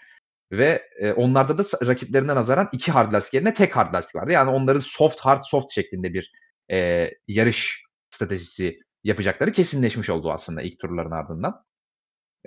ve, 0.53 0.83
eee, 1.01 1.13
onlarda 1.13 1.57
da 1.57 1.63
rakiplerine 1.87 2.35
nazaran 2.35 2.69
2 2.73 2.91
hard 2.93 3.13
lastik 3.13 3.35
yerine 3.35 3.53
tek 3.55 3.77
hard 3.77 3.93
lastik 3.95 4.15
vardı. 4.15 4.31
Yani 4.33 4.51
onların 4.51 4.79
soft, 4.81 5.21
hard, 5.21 5.43
soft 5.43 5.73
şeklinde 5.75 6.13
bir, 6.15 6.31
eee, 6.69 7.15
yarış 7.27 7.83
stratejisi 8.11 8.79
yapacakları 9.05 9.51
kesinleşmiş 9.51 10.09
oldu 10.09 10.31
aslında 10.33 10.61
ilk 10.61 10.79
turların 10.79 11.11
ardından. 11.11 11.63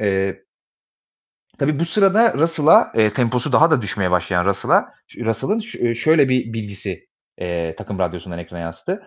Eee, 0.00 0.44
tabii 1.58 1.78
bu 1.80 1.84
sırada 1.84 2.34
Russell'a, 2.34 2.92
eee, 2.96 3.12
temposu 3.14 3.52
daha 3.52 3.70
da 3.70 3.82
düşmeye 3.82 4.10
başlayan 4.10 4.44
Russell'a, 4.44 4.88
Russell'ın 5.20 5.58
ş 5.58 5.94
şöyle 5.94 6.28
bir 6.28 6.52
bilgisi, 6.52 7.06
eee, 7.40 7.74
takım 7.76 7.98
radyosundan 7.98 8.38
ekrana 8.38 8.60
yansıdı. 8.60 9.02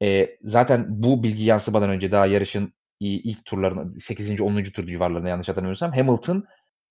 Eee, 0.00 0.38
zaten 0.42 0.86
bu 0.88 1.22
bilgi 1.22 1.44
yansımadan 1.44 1.90
önce 1.90 2.12
daha 2.12 2.26
yarışın 2.26 2.72
ilk 3.00 3.44
turlarında 3.44 4.00
8. 4.00 4.44
10. 4.44 4.72
tur 4.72 4.86
civarlarında 4.86 5.28
yanlış 5.28 5.48
hatırlamıyorsam 5.48 5.92
Hamilton 5.92 6.44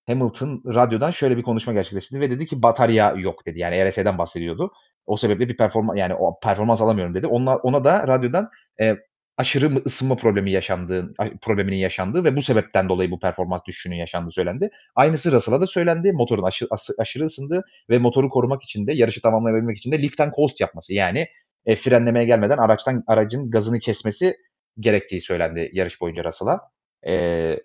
Hamilton 0.06 0.62
radyodan 0.66 1.10
şöyle 1.10 1.36
bir 1.36 1.42
konuşma 1.42 1.72
gerçekleştirdi 1.72 2.20
ve 2.20 2.30
dedi 2.30 2.46
ki 2.46 2.62
"Batarya 2.62 3.12
yok." 3.18 3.46
dedi. 3.46 3.58
Yani 3.58 3.90
RS'den 3.90 4.18
bahsediyordu. 4.18 4.72
O 5.06 5.16
sebeple 5.16 5.48
bir 5.48 5.56
performa 5.56 5.98
yani 5.98 6.14
o 6.14 6.38
performans 6.42 6.80
alamıyorum 6.80 7.14
dedi. 7.14 7.26
Ona 7.26 7.56
ona 7.56 7.84
da 7.84 8.08
radyodan, 8.08 8.48
eee, 8.80 8.98
aşırı 9.40 9.82
ısınma 9.86 10.16
problemi 10.16 10.50
yaşandığı 10.50 11.14
probleminin 11.42 11.76
yaşandığı 11.76 12.24
ve 12.24 12.36
bu 12.36 12.42
sebepten 12.42 12.88
dolayı 12.88 13.10
bu 13.10 13.20
performans 13.20 13.62
düşüşünün 13.66 13.96
yaşandığı 13.96 14.30
söylendi. 14.32 14.70
Aynısı 14.94 15.32
Russell'a 15.32 15.60
da 15.60 15.66
söylendi. 15.66 16.12
Motorun 16.12 16.42
aşı 16.42 16.66
ası 16.70 16.94
aşırı 16.98 17.24
ısındığı 17.24 17.64
ve 17.90 17.98
motoru 17.98 18.28
korumak 18.30 18.62
için 18.62 18.86
de 18.86 18.92
yarışı 18.92 19.22
tamamlayabilmek 19.22 19.78
için 19.78 19.92
de 19.92 20.02
lift 20.02 20.20
and 20.20 20.32
coast 20.36 20.60
yapması 20.60 20.94
yani, 20.94 21.26
eee, 21.66 21.76
frenlemeye 21.76 22.26
gelmeden 22.26 22.58
araçtan 22.58 23.04
aracın 23.06 23.50
gazını 23.50 23.78
kesmesi 23.80 24.36
gerektiği 24.80 25.20
söylendi 25.20 25.70
yarış 25.72 26.00
boyunca 26.00 26.24
Russell'a. 26.24 26.60
Eee, 27.06 27.60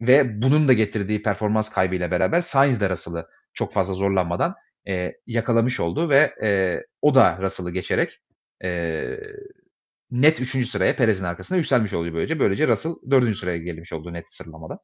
ve 0.00 0.42
bunun 0.42 0.68
da 0.68 0.72
getirdiği 0.72 1.22
performans 1.22 1.70
kaybıyla 1.70 2.10
beraber 2.10 2.40
Sainz 2.40 2.80
de 2.80 2.90
Russell'ı 2.90 3.26
çok 3.54 3.72
fazla 3.74 3.94
zorlanmadan, 3.94 4.54
eee, 4.86 5.18
yakalamış 5.26 5.80
oldu 5.80 6.10
ve, 6.10 6.34
eee, 6.42 6.84
o 7.02 7.14
da 7.14 7.38
Russell'ı 7.42 7.70
geçerek, 7.70 8.18
eee, 8.64 9.20
net 10.10 10.40
3. 10.40 10.64
sıraya 10.66 10.96
Perez'in 10.96 11.24
arkasına 11.24 11.56
yükselmiş 11.58 11.92
oldu 11.94 12.14
böylece. 12.14 12.38
Böylece 12.38 12.68
Russell 12.68 12.92
4. 13.10 13.38
sıraya 13.38 13.58
gelmiş 13.58 13.92
oldu 13.92 14.12
net 14.12 14.32
sıralamada. 14.32 14.78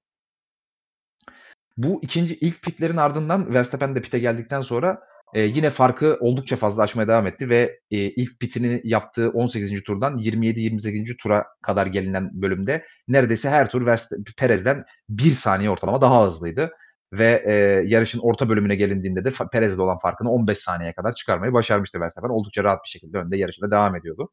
Bu 1.76 2.00
2'nci 2.02 2.34
ilk 2.40 2.62
pitlerin 2.62 2.96
ardından 2.96 3.54
Verstappen 3.54 3.94
de 3.94 4.02
pit'e 4.02 4.18
geldikten 4.18 4.60
sonra, 4.62 5.00
eee, 5.34 5.42
yine 5.46 5.70
farkı 5.70 6.16
oldukça 6.20 6.56
fazla 6.56 6.82
açmaya 6.82 7.08
devam 7.08 7.26
etti 7.26 7.48
ve, 7.48 7.80
eee, 7.90 8.12
ilk 8.16 8.40
pit'ini 8.40 8.80
yaptığı 8.84 9.30
18. 9.30 9.82
turdan 9.82 10.16
27-28. 10.18 11.16
tura 11.16 11.44
kadar 11.62 11.86
gelinen 11.86 12.30
bölümde 12.42 12.84
neredeyse 13.08 13.50
her 13.50 13.70
tur 13.70 13.86
Verst 13.86 14.12
Perez'den 14.38 14.84
1 15.08 15.30
saniye 15.30 15.70
ortalama 15.70 16.00
daha 16.00 16.26
hızlıydı 16.26 16.70
ve, 17.12 17.42
eee, 17.46 17.82
yarışın 17.90 18.18
orta 18.18 18.48
bölümüne 18.48 18.76
gelindiğinde 18.76 19.24
de 19.24 19.30
fa 19.30 19.48
Perez'le 19.50 19.78
olan 19.78 19.98
farkını 19.98 20.30
15 20.30 20.58
saniyeye 20.58 20.92
kadar 20.94 21.12
çıkarmayı 21.14 21.52
başarmıştı 21.52 22.00
Verstappen. 22.00 22.28
Oldukça 22.30 22.64
rahat 22.64 22.84
bir 22.84 22.90
şekilde 22.90 23.18
önde 23.18 23.36
yarışına 23.36 23.70
devam 23.70 23.96
ediyordu. 23.96 24.30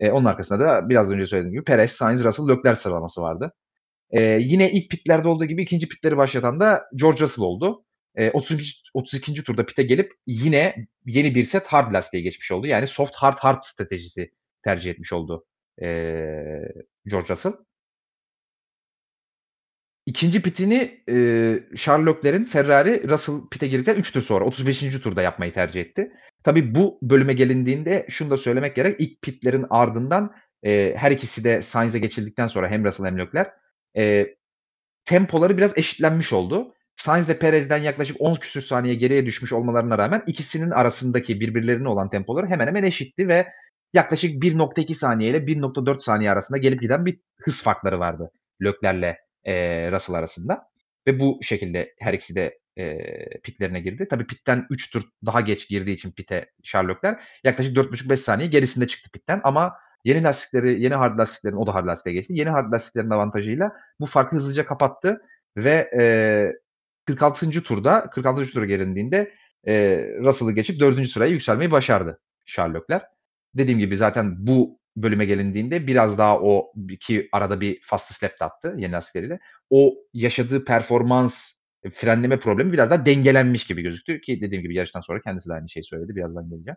Eee, 0.00 0.12
onun 0.12 0.24
arkasında 0.24 0.60
da 0.60 0.88
biraz 0.88 1.10
önce 1.12 1.26
söylediğim 1.26 1.52
gibi 1.54 1.64
Perez, 1.64 1.92
Sainz, 1.92 2.24
Russell, 2.24 2.48
Leclerc 2.48 2.80
sıralaması 2.80 3.22
vardı. 3.22 3.52
Eee, 4.12 4.38
yine 4.42 4.72
ilk 4.72 4.90
pitlerde 4.90 5.28
olduğu 5.28 5.44
gibi 5.46 5.62
2'nci 5.62 5.88
pitleri 5.88 6.16
başlatan 6.16 6.60
da 6.60 6.84
George 6.96 7.20
Russell 7.20 7.44
oldu. 7.44 7.84
Eee, 8.18 8.30
32. 8.34 8.72
32. 8.94 9.44
turda 9.44 9.66
pit'e 9.66 9.82
gelip 9.84 10.12
yine 10.26 10.76
yeni 11.06 11.34
bir 11.34 11.44
set 11.44 11.66
hard 11.66 11.94
lastiğe 11.94 12.22
geçmiş 12.22 12.52
oldu. 12.52 12.66
Yani 12.66 12.86
soft, 12.86 13.16
hard, 13.16 13.38
hard 13.38 13.62
stratejisi 13.62 14.30
tercih 14.64 14.90
etmiş 14.90 15.12
oldu, 15.12 15.44
eee, 15.82 16.72
George 17.06 17.28
Russell. 17.30 17.52
2'nci 20.06 20.42
pitini, 20.42 21.02
eee, 21.08 21.64
Charles 21.76 22.06
Leclerc'in 22.16 22.44
Ferrari, 22.44 23.08
Russell 23.08 23.34
pit'e 23.50 23.66
girdikten 23.68 23.96
3 23.96 24.12
tur 24.12 24.20
sonra 24.22 24.44
35. 24.44 25.00
turda 25.00 25.22
yapmayı 25.22 25.52
tercih 25.52 25.80
etti. 25.80 26.12
Tabii 26.44 26.74
bu 26.74 26.98
bölüme 27.02 27.32
gelindiğinde 27.34 28.06
şunu 28.10 28.30
da 28.30 28.36
söylemek 28.36 28.76
gerek. 28.76 29.00
İlk 29.00 29.22
pitlerin 29.22 29.66
ardından, 29.70 30.32
eee, 30.62 30.94
her 30.96 31.10
ikisi 31.10 31.44
de 31.44 31.62
Sainz'e 31.62 31.98
geçildikten 31.98 32.46
sonra 32.46 32.68
hem 32.70 32.84
Russell 32.84 33.06
hem 33.06 33.18
Leclerc, 33.18 33.50
eee, 33.94 34.36
tempoları 35.04 35.56
biraz 35.58 35.78
eşitlenmiş 35.78 36.32
oldu. 36.32 36.74
Sainz 36.96 37.26
ile 37.26 37.38
Perez'den 37.38 37.78
yaklaşık 37.78 38.16
10 38.20 38.34
küsur 38.34 38.62
saniye 38.62 38.94
geriye 38.94 39.26
düşmüş 39.26 39.52
olmalarına 39.52 39.98
rağmen 39.98 40.22
ikisinin 40.26 40.70
arasındaki 40.70 41.40
birbirlerine 41.40 41.88
olan 41.88 42.10
tempoları 42.10 42.46
hemen 42.46 42.66
hemen 42.66 42.82
eşitti 42.82 43.28
ve 43.28 43.48
yaklaşık 43.94 44.42
1.2 44.42 44.94
saniye 44.94 45.30
ile 45.30 45.46
1.4 45.46 46.02
saniye 46.02 46.30
arasında 46.30 46.58
gelip 46.58 46.80
giden 46.82 47.06
bir 47.06 47.20
hız 47.40 47.62
farkları 47.62 48.00
vardı 48.00 48.30
Leclerc'le, 48.64 49.16
eee, 49.46 49.92
Russell 49.92 50.16
arasında 50.16 50.62
ve 51.06 51.20
bu 51.20 51.38
şekilde 51.42 51.94
her 52.00 52.14
ikisi 52.14 52.34
de, 52.34 52.58
eee, 52.76 53.28
pitlerine 53.44 53.80
girdi. 53.80 54.06
Tabii 54.10 54.26
pit'ten 54.26 54.66
3 54.70 54.90
tur 54.92 55.02
daha 55.26 55.40
geç 55.40 55.68
girdiği 55.68 55.94
için 55.94 56.12
pit'e 56.12 56.46
Leclerc 56.88 57.20
yaklaşık 57.44 57.76
4.5-5 57.76 58.20
saniye 58.20 58.48
gerisinde 58.48 58.86
çıktı 58.86 59.10
pit'ten 59.12 59.40
ama 59.44 59.74
yeni 60.04 60.22
lastikleri, 60.22 60.82
yeni 60.82 60.94
hard 60.94 61.18
lastiklerin 61.18 61.56
o 61.56 61.66
da 61.66 61.74
hard 61.74 61.86
lastiğe 61.86 62.14
geçti. 62.14 62.32
Yeni 62.36 62.50
hard 62.50 62.72
lastiklerin 62.72 63.10
avantajıyla 63.10 63.72
bu 64.00 64.06
farkı 64.06 64.36
hızlıca 64.36 64.66
kapattı 64.66 65.22
ve, 65.56 65.90
eee, 65.94 66.52
46. 67.06 67.62
turda 67.62 68.10
46. 68.10 68.52
tura 68.52 68.66
gelindiğinde, 68.66 69.32
eee, 69.66 70.16
Russell'ı 70.20 70.52
geçip 70.52 70.80
4. 70.80 71.08
sıraya 71.08 71.30
yükselmeyi 71.32 71.70
başardı 71.70 72.20
Leclerc. 72.74 73.04
Dediğim 73.54 73.78
gibi 73.80 73.96
zaten 73.96 74.46
bu 74.46 74.78
bölüme 74.96 75.24
gelindiğinde 75.26 75.86
biraz 75.86 76.18
daha 76.18 76.40
o 76.40 76.72
ki 77.00 77.28
arada 77.32 77.60
bir 77.60 77.80
fastest 77.82 78.22
lap 78.24 78.32
attı 78.42 78.74
yeni 78.76 78.92
lastikleriyle. 78.92 79.38
O 79.70 79.94
yaşadığı 80.14 80.64
performans, 80.64 81.52
frenleme 81.94 82.40
problemi 82.40 82.72
biraz 82.72 82.90
daha 82.90 83.06
dengelenmiş 83.06 83.66
gibi 83.66 83.82
gözüktü 83.82 84.20
ki 84.20 84.40
dediğim 84.40 84.62
gibi 84.62 84.74
yarıştan 84.74 85.00
sonra 85.00 85.20
kendisi 85.20 85.48
de 85.48 85.54
aynı 85.54 85.68
şeyi 85.70 85.84
söyledi. 85.84 86.16
Birazdan 86.16 86.50
geleceğim. 86.50 86.76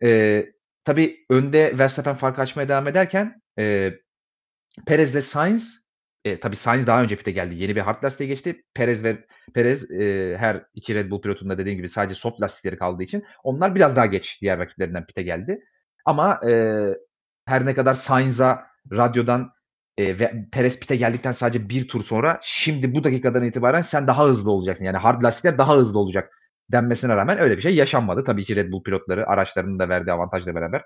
Eee, 0.00 0.52
tabii 0.84 1.16
önde 1.30 1.78
Verstappen 1.78 2.16
farkı 2.16 2.40
açmaya 2.42 2.68
devam 2.68 2.88
ederken, 2.88 3.42
eee, 3.58 4.00
Perez'le 4.86 5.22
Sainz, 5.24 5.80
eee, 6.24 6.40
tabii 6.40 6.56
Sainz 6.56 6.86
daha 6.88 7.02
önce 7.02 7.16
pit'e 7.16 7.30
geldi. 7.32 7.54
Yeni 7.56 7.76
bir 7.76 7.80
hard 7.80 8.04
lastiğe 8.04 8.28
geçti. 8.28 8.62
Perez 8.74 9.04
ve 9.04 9.18
Perez, 9.54 9.90
eee, 9.90 10.36
her 10.38 10.64
2 10.74 10.96
Red 10.96 11.10
Bull 11.10 11.22
pilotunda 11.22 11.58
dediğim 11.58 11.78
gibi 11.78 11.88
sadece 11.90 12.14
soft 12.14 12.42
lastikleri 12.42 12.78
kaldığı 12.78 13.02
için 13.02 13.24
onlar 13.44 13.74
biraz 13.74 13.96
daha 13.96 14.06
geç 14.06 14.38
diğer 14.42 14.58
rakiplerinden 14.58 15.06
pit'e 15.06 15.22
geldi. 15.22 15.60
Ama, 16.06 16.40
eee, 16.46 16.98
her 17.46 17.66
ne 17.66 17.74
kadar 17.74 17.94
Sainz'a 17.94 18.66
radyodan, 18.92 19.52
eee, 19.98 20.20
ve 20.20 20.32
Perez 20.52 20.80
pit'e 20.80 20.96
geldikten 20.96 21.32
sadece 21.32 21.68
1 21.68 21.88
tur 21.88 22.02
sonra 22.04 22.40
şimdi 22.42 22.94
bu 22.94 23.04
dakikadan 23.04 23.44
itibaren 23.44 23.80
sen 23.80 24.06
daha 24.06 24.24
hızlı 24.26 24.50
olacaksın. 24.50 24.84
Yani 24.84 24.96
hard 24.96 25.22
lastikler 25.24 25.58
daha 25.58 25.76
hızlı 25.76 25.98
olacak 25.98 26.32
denmesine 26.72 27.16
rağmen 27.16 27.38
öyle 27.38 27.56
bir 27.56 27.62
şey 27.62 27.74
yaşanmadı. 27.74 28.24
Tabii 28.24 28.44
ki 28.44 28.56
Red 28.56 28.72
Bull 28.72 28.82
pilotları 28.82 29.26
araçlarının 29.28 29.78
da 29.78 29.88
verdiği 29.88 30.12
avantajla 30.12 30.54
beraber 30.54 30.82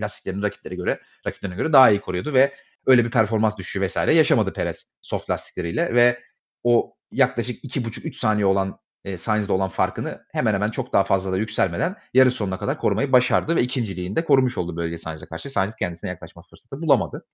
lastiklerini 0.00 0.42
rakiplere 0.42 0.74
göre 0.76 1.00
rakiplerine 1.26 1.56
göre 1.56 1.72
daha 1.72 1.90
iyi 1.90 2.00
koruyordu 2.00 2.34
ve 2.34 2.54
öyle 2.86 3.06
bir 3.06 3.10
performans 3.10 3.58
düşüşü 3.58 3.86
vs. 3.88 3.96
yaşamadı 3.96 4.52
Perez 4.54 4.90
soft 5.02 5.30
lastikleriyle 5.30 5.94
ve 5.94 6.20
o 6.64 6.94
yaklaşık 7.12 7.64
2.5-3 7.64 8.18
saniye 8.18 8.46
olan, 8.46 8.78
eee, 9.04 9.18
Sainz'le 9.18 9.50
olan 9.50 9.70
farkını 9.70 10.22
hemen 10.32 10.54
hemen 10.54 10.70
çok 10.72 10.92
daha 10.92 11.04
fazla 11.04 11.32
da 11.32 11.38
yükselmeden 11.38 11.96
yarış 12.14 12.34
sonuna 12.34 12.58
kadar 12.58 12.78
korumayı 12.78 13.12
başardı 13.12 13.56
ve 13.56 13.62
2'nciliğini 13.62 14.16
de 14.16 14.24
korumuş 14.24 14.58
oldu 14.58 14.76
böylece 14.76 14.98
Sainz'e 14.98 15.26
karşı. 15.26 15.50
Sainz 15.50 15.76
kendisine 15.76 16.10
yaklaşma 16.10 16.42
fırsatı 16.50 16.82
bulamadı. 16.82 17.24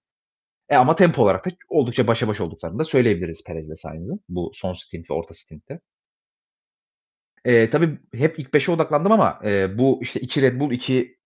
E, 0.69 0.77
ama 0.77 0.95
tempo 0.97 1.23
olarak 1.23 1.47
da 1.47 1.51
oldukça 1.69 2.07
başa 2.07 2.29
baş 2.29 2.41
olduklarını 2.41 2.79
da 2.79 2.85
söyleyebiliriz 2.85 3.45
Perez'le 3.45 3.75
Sainz'ın 3.77 4.21
bu 4.29 4.51
son 4.55 4.73
stint 4.73 5.11
ve 5.11 5.15
orta 5.15 5.35
stintte. 5.35 5.81
Eee, 7.47 7.71
tabii 7.71 7.99
hep 8.15 8.39
ilk 8.39 8.55
5'e 8.55 8.73
odaklandım 8.73 9.13
ama, 9.13 9.41
eee, 9.45 9.71
bu 9.79 9.99
işte 10.03 10.21
2 10.21 10.43
Red 10.43 10.61
Bull, 10.61 10.71
2 10.73 11.17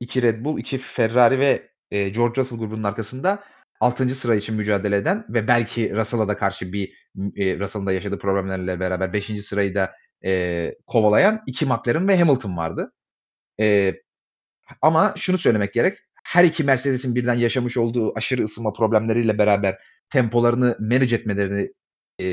2 0.00 0.22
Red 0.22 0.44
Bull, 0.44 0.58
2 0.58 0.78
Ferrari 0.78 1.38
ve, 1.40 1.70
eee, 1.90 2.08
George 2.10 2.40
Russell 2.42 2.58
grubunun 2.58 2.82
arkasında 2.84 3.44
6. 3.80 4.14
sıra 4.14 4.34
için 4.34 4.56
mücadele 4.56 4.96
eden 4.96 5.26
ve 5.30 5.48
belki 5.48 5.94
Russell'a 5.96 6.28
da 6.28 6.36
karşı 6.38 6.72
bir, 6.72 6.94
eee, 7.36 7.58
Russell'ın 7.60 7.86
da 7.86 7.92
yaşadığı 7.92 8.18
problemlerle 8.18 8.80
beraber 8.80 9.12
5. 9.12 9.42
sırayı 9.42 9.74
da, 9.74 9.92
eee, 10.24 10.76
kovalayan 10.86 11.42
2 11.46 11.66
McLaren 11.66 12.08
ve 12.08 12.18
Hamilton 12.18 12.56
vardı. 12.56 12.92
Eee, 13.58 14.02
ama 14.82 15.14
şunu 15.18 15.38
söylemek 15.38 15.74
gerek, 15.74 15.98
her 16.30 16.44
iki 16.44 16.64
Mercedes'in 16.64 17.14
birden 17.14 17.34
yaşamış 17.34 17.76
olduğu 17.76 18.16
aşırı 18.16 18.42
ısınma 18.42 18.72
problemleriyle 18.72 19.38
beraber 19.38 19.78
tempolarını 20.12 20.76
manage 20.80 21.16
etmelerini 21.16 21.70
e, 22.18 22.26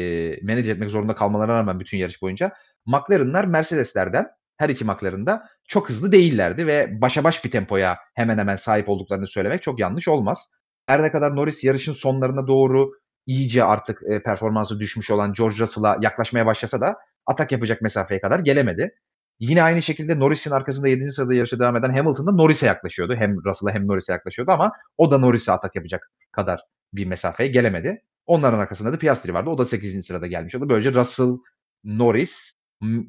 manage 0.43 0.71
etmek 0.71 0.89
zorunda 0.89 1.15
kalmalarına 1.15 1.53
rağmen 1.53 1.79
bütün 1.79 1.97
yarış 1.97 2.21
boyunca 2.21 2.51
McLaren'lar 2.85 3.45
Mercedes'lerden 3.45 4.27
her 4.57 4.69
iki 4.69 4.85
McLaren'da 4.85 5.43
çok 5.67 5.89
hızlı 5.89 6.11
değillerdi 6.11 6.67
ve 6.67 7.01
başa 7.01 7.23
baş 7.23 7.45
bir 7.45 7.51
tempoya 7.51 7.97
hemen 8.15 8.37
hemen 8.37 8.55
sahip 8.55 8.89
olduklarını 8.89 9.27
söylemek 9.27 9.63
çok 9.63 9.79
yanlış 9.79 10.07
olmaz. 10.07 10.49
Her 10.87 11.03
ne 11.03 11.11
kadar 11.11 11.35
Norris 11.35 11.63
yarışın 11.63 11.93
sonlarına 11.93 12.47
doğru 12.47 12.91
iyice 13.25 13.63
artık 13.63 14.01
e, 14.09 14.23
performansı 14.23 14.79
düşmüş 14.79 15.11
olan 15.11 15.33
George 15.33 15.57
Russell'a 15.59 15.97
yaklaşmaya 16.01 16.45
başlasa 16.45 16.81
da 16.81 16.95
atak 17.25 17.51
yapacak 17.51 17.81
mesafeye 17.81 18.21
kadar 18.21 18.39
gelemedi. 18.39 18.91
Yine 19.39 19.63
aynı 19.63 19.81
şekilde 19.81 20.19
Norris'in 20.19 20.51
arkasında 20.51 20.87
7. 20.87 21.11
sırada 21.11 21.33
yarışa 21.33 21.59
devam 21.59 21.75
eden 21.75 21.93
Hamilton 21.93 22.27
da 22.27 22.31
Norris'e 22.31 22.65
yaklaşıyordu. 22.67 23.15
Hem 23.15 23.45
Russell'a 23.45 23.73
hem 23.73 23.87
Norris'e 23.87 24.13
yaklaşıyordu 24.13 24.51
ama 24.51 24.71
o 24.97 25.11
da 25.11 25.17
Norris'e 25.17 25.51
atak 25.51 25.75
yapacak 25.75 26.11
kadar 26.31 26.61
bir 26.93 27.05
mesafeye 27.05 27.49
gelemedi. 27.49 28.01
Onların 28.25 28.59
arkasında 28.59 28.93
da 28.93 28.99
Piastri 28.99 29.33
vardı. 29.33 29.49
O 29.49 29.57
da 29.57 29.65
8. 29.65 30.05
sırada 30.05 30.27
gelmiş 30.27 30.55
oldu. 30.55 30.69
Böylece 30.69 30.93
Russell, 30.93 31.37
Norris, 31.83 32.53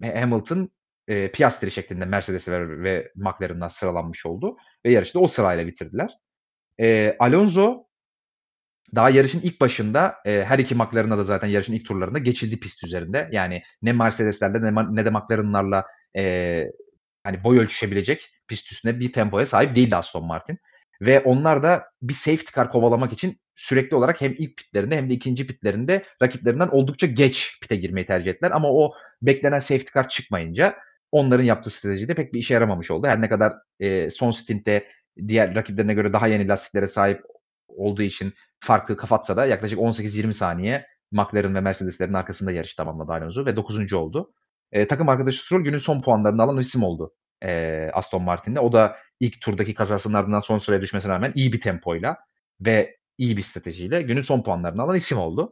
Hamilton, 0.03 0.71
e, 1.09 1.31
Piastri 1.33 1.71
şeklinde 1.71 2.05
Mercedes 2.05 2.49
ve, 2.49 2.83
ve 2.83 3.13
McLaren'dan 3.17 3.69
sıralanmış 3.69 4.27
oldu. 4.27 4.57
Ve 4.85 4.93
yarışı 4.93 5.21
o 5.21 5.27
sırayla 5.27 5.67
bitirdiler. 5.67 6.11
E, 6.81 7.17
Alonso 7.19 7.85
daha 8.95 9.11
yarışın 9.11 9.41
ilk 9.41 9.61
başında 9.61 10.15
e, 10.25 10.45
her 10.45 10.59
iki 10.59 10.75
McLaren'a 10.75 11.19
da 11.19 11.25
zaten 11.25 11.49
yarışın 11.49 11.73
ilk 11.73 11.87
turlarında 11.87 12.19
geçildi 12.19 12.61
pist 12.61 12.85
üzerinde. 12.85 13.29
Yani 13.33 13.63
ne 13.83 13.93
Mercedes'lerle 13.93 14.63
ne, 14.63 14.97
ne 14.97 15.05
de 15.05 15.11
McLaren'larla 15.11 15.85
e, 16.17 16.65
hani 17.25 17.45
boy 17.45 17.59
ölçüşebilecek 17.59 18.31
pist 18.49 18.73
üstünde 18.73 19.01
bir 19.01 19.13
tempoya 19.13 19.47
sahip 19.47 19.77
değildi 19.77 19.97
Aston 19.97 20.25
Martin. 20.25 20.59
Ve 21.01 21.21
onlar 21.21 21.63
da 21.63 21.85
bir 22.03 22.15
safety 22.15 22.53
car 22.57 22.71
kovalamak 22.71 23.13
için 23.13 23.41
sürekli 23.55 23.97
olarak 23.97 24.21
hem 24.21 24.35
ilk 24.39 24.57
pitlerinde 24.57 24.97
hem 24.97 25.11
de 25.11 25.15
ikinci 25.15 25.47
pitlerinde 25.47 26.05
rakiplerinden 26.23 26.69
oldukça 26.69 27.07
geç 27.07 27.59
pite 27.63 27.77
girmeyi 27.77 28.07
tercih 28.07 28.31
ettiler. 28.31 28.51
Ama 28.51 28.73
o 28.73 28.93
beklenen 29.23 29.59
safety 29.59 29.93
car 29.95 30.09
çıkmayınca 30.09 30.77
onların 31.13 31.45
yaptığı 31.45 31.71
stratejide 31.71 32.15
pek 32.15 32.33
bir 32.33 32.39
işe 32.39 32.55
yaramamış 32.55 32.91
oldu. 32.91 33.07
Her 33.07 33.21
ne 33.21 33.29
kadar 33.29 33.53
e, 33.81 34.11
son 34.11 34.31
stintte 34.31 34.89
diğer 35.29 35.55
rakiplerine 35.55 35.95
göre 35.95 36.13
daha 36.13 36.27
yeni 36.27 36.49
lastiklere 36.49 36.87
sahip 36.87 37.23
olduğu 37.69 38.03
için 38.03 38.35
farklı 38.61 38.97
kapatsa 38.97 39.37
da 39.37 39.47
yaklaşık 39.47 39.79
18-20 39.79 40.33
saniye 40.33 40.87
McLaren 41.13 41.55
ve 41.55 41.61
Mercedes'lerin 41.61 42.13
arkasında 42.13 42.53
yarış 42.53 42.75
tamamladı 42.75 43.13
Alonso 43.13 43.47
ve 43.47 43.57
9. 43.57 43.93
oldu. 43.93 44.33
E, 44.73 44.89
takım 44.89 45.09
arkadaşı 45.09 45.45
Stroll 45.45 45.61
günün 45.61 45.79
son 45.79 46.03
puanlarını 46.03 46.43
alan 46.43 46.59
isim 46.59 46.83
oldu 46.83 47.15
e, 47.43 47.91
Aston 47.95 48.23
Martin'de. 48.23 48.61
O 48.61 48.73
da 48.73 48.97
ilk 49.21 49.41
turdaki 49.41 49.75
kazasının 49.75 50.15
ardından 50.15 50.41
son 50.41 50.59
sıraya 50.59 50.81
düşmesine 50.81 51.13
rağmen 51.13 51.33
iyi 51.35 51.53
bir 51.53 51.61
tempoyla 51.61 52.17
ve 52.61 52.97
iyi 53.19 53.37
bir 53.37 53.43
stratejiyle 53.43 54.03
günün 54.03 54.21
son 54.21 54.43
puanlarını 54.43 54.83
alan 54.83 54.97
isim 54.97 55.19
oldu. 55.19 55.51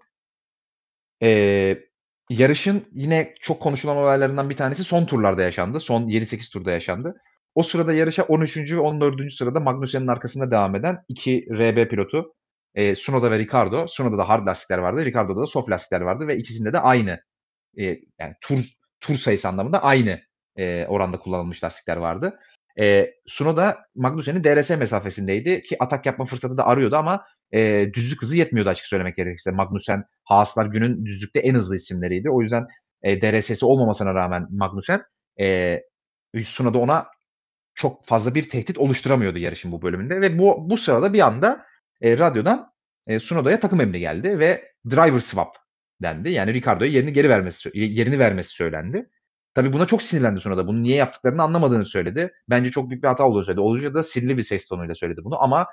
E, 1.23 1.79
yarışın 2.31 2.85
yine 2.93 3.35
çok 3.41 3.63
konuşulan 3.63 3.97
olaylarından 3.97 4.51
bir 4.51 4.57
tanesi 4.57 4.85
son 4.85 5.07
turlarda 5.07 5.43
yaşandı. 5.43 5.81
Son 5.81 6.09
7-8 6.09 6.53
turda 6.53 6.71
yaşandı. 6.71 7.15
O 7.55 7.63
sırada 7.63 7.93
yarışa 7.93 8.23
13. 8.23 8.57
ve 8.57 8.81
14. 8.81 9.33
sırada 9.33 9.61
Magnussen'in 9.61 10.07
arkasında 10.07 10.51
devam 10.51 10.75
eden 10.75 10.99
iki 11.09 11.47
RB 11.51 11.91
pilotu 11.91 12.35
e, 12.75 12.95
Sunoda 12.95 13.31
ve 13.31 13.39
Ricardo. 13.39 13.87
Sunoda'da 13.89 14.19
da 14.19 14.29
hard 14.29 14.47
lastikler 14.47 14.79
vardı. 14.79 15.05
Ricardo'da 15.05 15.41
da 15.41 15.47
soft 15.47 15.71
lastikler 15.71 16.01
vardı 16.01 16.29
ve 16.29 16.37
ikisinde 16.39 16.73
de 16.73 16.81
aynı 16.81 17.21
e, 17.79 17.85
yani 18.21 18.35
tur 18.41 18.77
tur 19.01 19.15
sayısı 19.15 19.49
anlamında 19.49 19.83
aynı 19.83 20.21
e, 20.57 20.87
oranda 20.87 21.19
kullanılmış 21.19 21.65
lastikler 21.65 21.97
vardı. 21.97 22.39
E, 22.81 23.11
Sunoda 23.27 23.79
Magnussen'in 23.95 24.45
DRS 24.45 24.71
mesafesindeydi 24.71 25.63
ki 25.63 25.77
atak 25.81 26.07
yapma 26.07 26.25
fırsatı 26.25 26.57
da 26.57 26.67
arıyordu 26.67 26.97
ama 26.97 27.25
e, 27.55 27.91
düzlük 27.95 28.23
hızı 28.23 28.39
yetmiyordu 28.39 28.71
açık 28.71 28.87
söylemek 28.87 29.17
gerekirse. 29.17 29.51
Magnussen, 29.51 30.05
Haaslar 30.25 30.67
günün 30.67 31.07
düzlükte 31.07 31.41
en 31.41 31.55
hızlı 31.55 31.77
isimleriydi. 31.77 32.31
O 32.31 32.41
yüzden 32.43 32.67
e, 33.03 33.23
DRS'si 33.23 33.67
olmamasına 33.67 34.15
rağmen 34.15 34.47
Magnussen 34.51 35.03
e, 35.41 35.81
Sunoda 36.45 36.79
ona 36.79 37.07
çok 37.75 38.07
fazla 38.07 38.35
bir 38.35 38.51
tehdit 38.51 38.79
oluşturamıyordu 38.79 39.39
yarışın 39.39 39.73
bu 39.73 39.83
bölümünde 39.83 40.21
ve 40.21 40.39
bu 40.39 40.71
bu 40.71 40.77
sırada 40.77 41.13
bir 41.13 41.21
anda 41.21 41.67
e, 42.01 42.19
radyodan 42.19 42.73
e, 43.07 43.19
Sunoda'ya 43.19 43.61
takım 43.61 43.81
emri 43.81 44.01
geldi 44.01 44.39
ve 44.39 44.73
driver 44.91 45.21
swap 45.21 45.57
dendi. 46.03 46.29
Yani 46.31 46.55
Ricardo'ya 46.55 46.91
yerini 46.91 47.13
geri 47.13 47.29
vermesi 47.29 47.71
yerini 47.75 48.19
vermesi 48.19 48.51
söylendi. 48.51 49.09
Tabii 49.55 49.73
buna 49.73 49.87
çok 49.87 50.03
sinirlendi 50.03 50.41
Sunoda. 50.41 50.67
Bunu 50.67 50.83
niye 50.83 50.97
yaptıklarını 50.97 51.43
anlamadığını 51.43 51.87
söyledi. 51.87 52.33
Bence 52.51 52.71
çok 52.71 52.91
büyük 52.91 53.03
bir 53.03 53.09
hata 53.09 53.25
olduğunu 53.25 53.45
söyledi. 53.45 53.61
Olunca 53.61 53.95
da 53.95 54.03
sinirli 54.03 54.37
bir 54.37 54.43
ses 54.43 54.69
tonuyla 54.69 54.95
söyledi 54.95 55.21
bunu 55.25 55.43
ama 55.43 55.67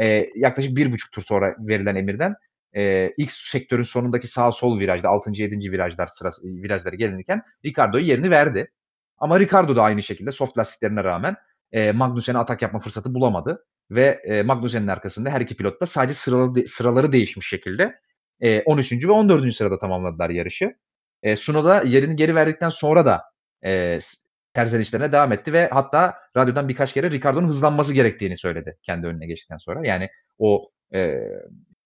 e, 0.00 0.26
yaklaşık 0.34 0.76
bir 0.76 0.92
buçuk 0.92 1.12
tur 1.12 1.22
sonra 1.22 1.56
verilen 1.58 1.96
emirden 1.96 2.34
e, 2.76 3.12
ilk 3.16 3.32
sektörün 3.32 3.82
sonundaki 3.82 4.26
sağ 4.26 4.52
sol 4.52 4.80
virajda 4.80 5.08
6. 5.08 5.30
7. 5.34 5.72
virajlar 5.72 6.06
sırası 6.06 6.42
virajları 6.46 6.96
gelinirken 6.96 7.42
Ricardo'yu 7.64 8.04
yerini 8.04 8.30
verdi. 8.30 8.70
Ama 9.18 9.40
Ricardo 9.40 9.76
da 9.76 9.82
aynı 9.82 10.02
şekilde 10.02 10.32
soft 10.32 10.58
lastiklerine 10.58 11.04
rağmen 11.04 11.36
e, 11.72 11.92
Magnussen'e 11.92 12.38
atak 12.38 12.62
yapma 12.62 12.80
fırsatı 12.80 13.14
bulamadı. 13.14 13.64
Ve 13.90 14.20
e, 14.24 14.42
Magnussen'in 14.42 14.86
arkasında 14.86 15.30
her 15.30 15.40
iki 15.40 15.56
pilot 15.56 15.80
da 15.80 15.86
sadece 15.86 16.14
sıraları, 16.14 16.68
sıraları 16.68 17.12
değişmiş 17.12 17.48
şekilde 17.48 18.00
e, 18.40 18.62
13. 18.62 18.92
ve 18.92 19.12
14. 19.12 19.54
sırada 19.54 19.78
tamamladılar 19.78 20.30
yarışı. 20.30 20.74
E, 21.22 21.36
Sunoda 21.36 21.82
yerini 21.82 22.16
geri 22.16 22.34
verdikten 22.34 22.68
sonra 22.68 23.06
da 23.06 23.22
e, 23.64 23.98
terzenişlerine 24.54 25.12
devam 25.12 25.32
etti 25.32 25.52
ve 25.52 25.68
hatta 25.68 26.14
radyodan 26.36 26.68
birkaç 26.68 26.92
kere 26.92 27.10
Ricardo'nun 27.10 27.48
hızlanması 27.48 27.94
gerektiğini 27.94 28.36
söyledi 28.36 28.76
kendi 28.82 29.06
önüne 29.06 29.26
geçtikten 29.26 29.56
sonra. 29.56 29.86
Yani 29.86 30.08
o 30.38 30.70
e, 30.94 31.20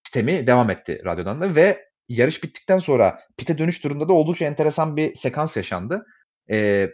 sistemi 0.04 0.46
devam 0.46 0.70
etti 0.70 1.02
radyodan 1.04 1.40
da 1.40 1.54
ve 1.54 1.84
yarış 2.08 2.44
bittikten 2.44 2.78
sonra 2.78 3.20
pite 3.36 3.58
dönüş 3.58 3.78
turunda 3.80 4.08
da 4.08 4.12
oldukça 4.12 4.44
enteresan 4.44 4.96
bir 4.96 5.14
sekans 5.14 5.56
yaşandı. 5.56 6.06
E, 6.50 6.88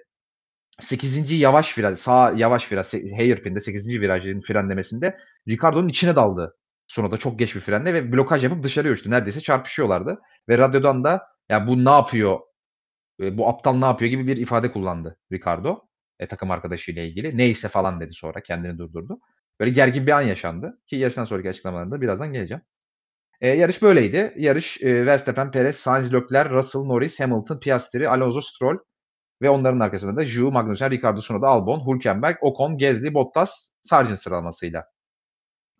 8. 0.81 1.33
yavaş 1.33 1.79
viraj, 1.79 1.99
sağ 1.99 2.31
yavaş 2.37 2.73
viraj, 2.73 2.87
hairpin'de 2.93 3.61
8. 3.61 3.89
virajın 3.89 4.41
frenlemesinde 4.41 5.19
Ricardo'nun 5.49 5.89
içine 5.89 6.17
daldı. 6.17 6.57
Sonra 6.89 7.11
da 7.11 7.17
çok 7.17 7.39
geç 7.39 7.55
bir 7.55 7.61
frenle 7.61 7.95
ve 7.95 8.13
blokaj 8.13 8.45
yapıp 8.45 8.63
dışarı 8.63 8.91
uçtu. 8.91 9.11
Neredeyse 9.11 9.41
çarpışıyorlardı. 9.41 10.21
Ve 10.49 10.59
radyodan 10.59 11.05
da 11.05 11.27
ya 11.49 11.67
bu 11.67 11.85
ne 11.85 11.91
yapıyor, 11.91 12.41
e, 13.21 13.39
bu 13.39 13.49
aptal 13.49 13.75
ne 13.75 13.85
yapıyor 13.85 14.11
gibi 14.11 14.27
bir 14.27 14.37
ifade 14.37 14.73
kullandı 14.73 15.19
Ricardo. 15.33 15.81
E, 16.19 16.29
takım 16.29 16.51
arkadaşıyla 16.51 17.03
ilgili. 17.03 17.37
Neyse 17.39 17.69
falan 17.69 18.01
dedi 18.01 18.13
sonra 18.13 18.41
kendini 18.41 18.79
durdurdu. 18.79 19.19
Böyle 19.61 19.71
gergin 19.71 20.07
bir 20.07 20.13
an 20.13 20.23
yaşandı. 20.23 20.81
Ki 20.87 20.97
yarıştan 20.97 21.25
sonraki 21.25 21.51
açıklamalarında 21.51 22.01
birazdan 22.01 22.33
geleceğim. 22.33 22.63
E, 23.41 23.49
yarış 23.49 23.83
böyleydi. 23.83 24.35
Yarış 24.37 24.83
e, 24.83 25.07
Verstappen, 25.07 25.51
Perez, 25.51 25.77
Sainz, 25.77 26.15
Leclerc, 26.15 26.51
Russell, 26.51 26.83
Norris, 26.83 27.21
Hamilton, 27.21 27.61
Piastri, 27.61 28.09
Alonso, 28.09 28.41
Stroll, 28.41 28.79
ve 29.43 29.51
onların 29.51 29.81
arkasında 29.81 30.17
da 30.17 30.25
Ju, 30.25 30.51
Magnussen, 30.51 30.91
Ricardo, 30.91 31.21
Tsunoda, 31.21 31.49
Albon, 31.49 31.95
Hülkenberg, 31.95 32.37
Ocon, 32.41 32.79
Gezli, 32.79 33.15
Bottas, 33.15 33.73
Sargent 33.83 34.21
sıralamasıyla 34.21 34.85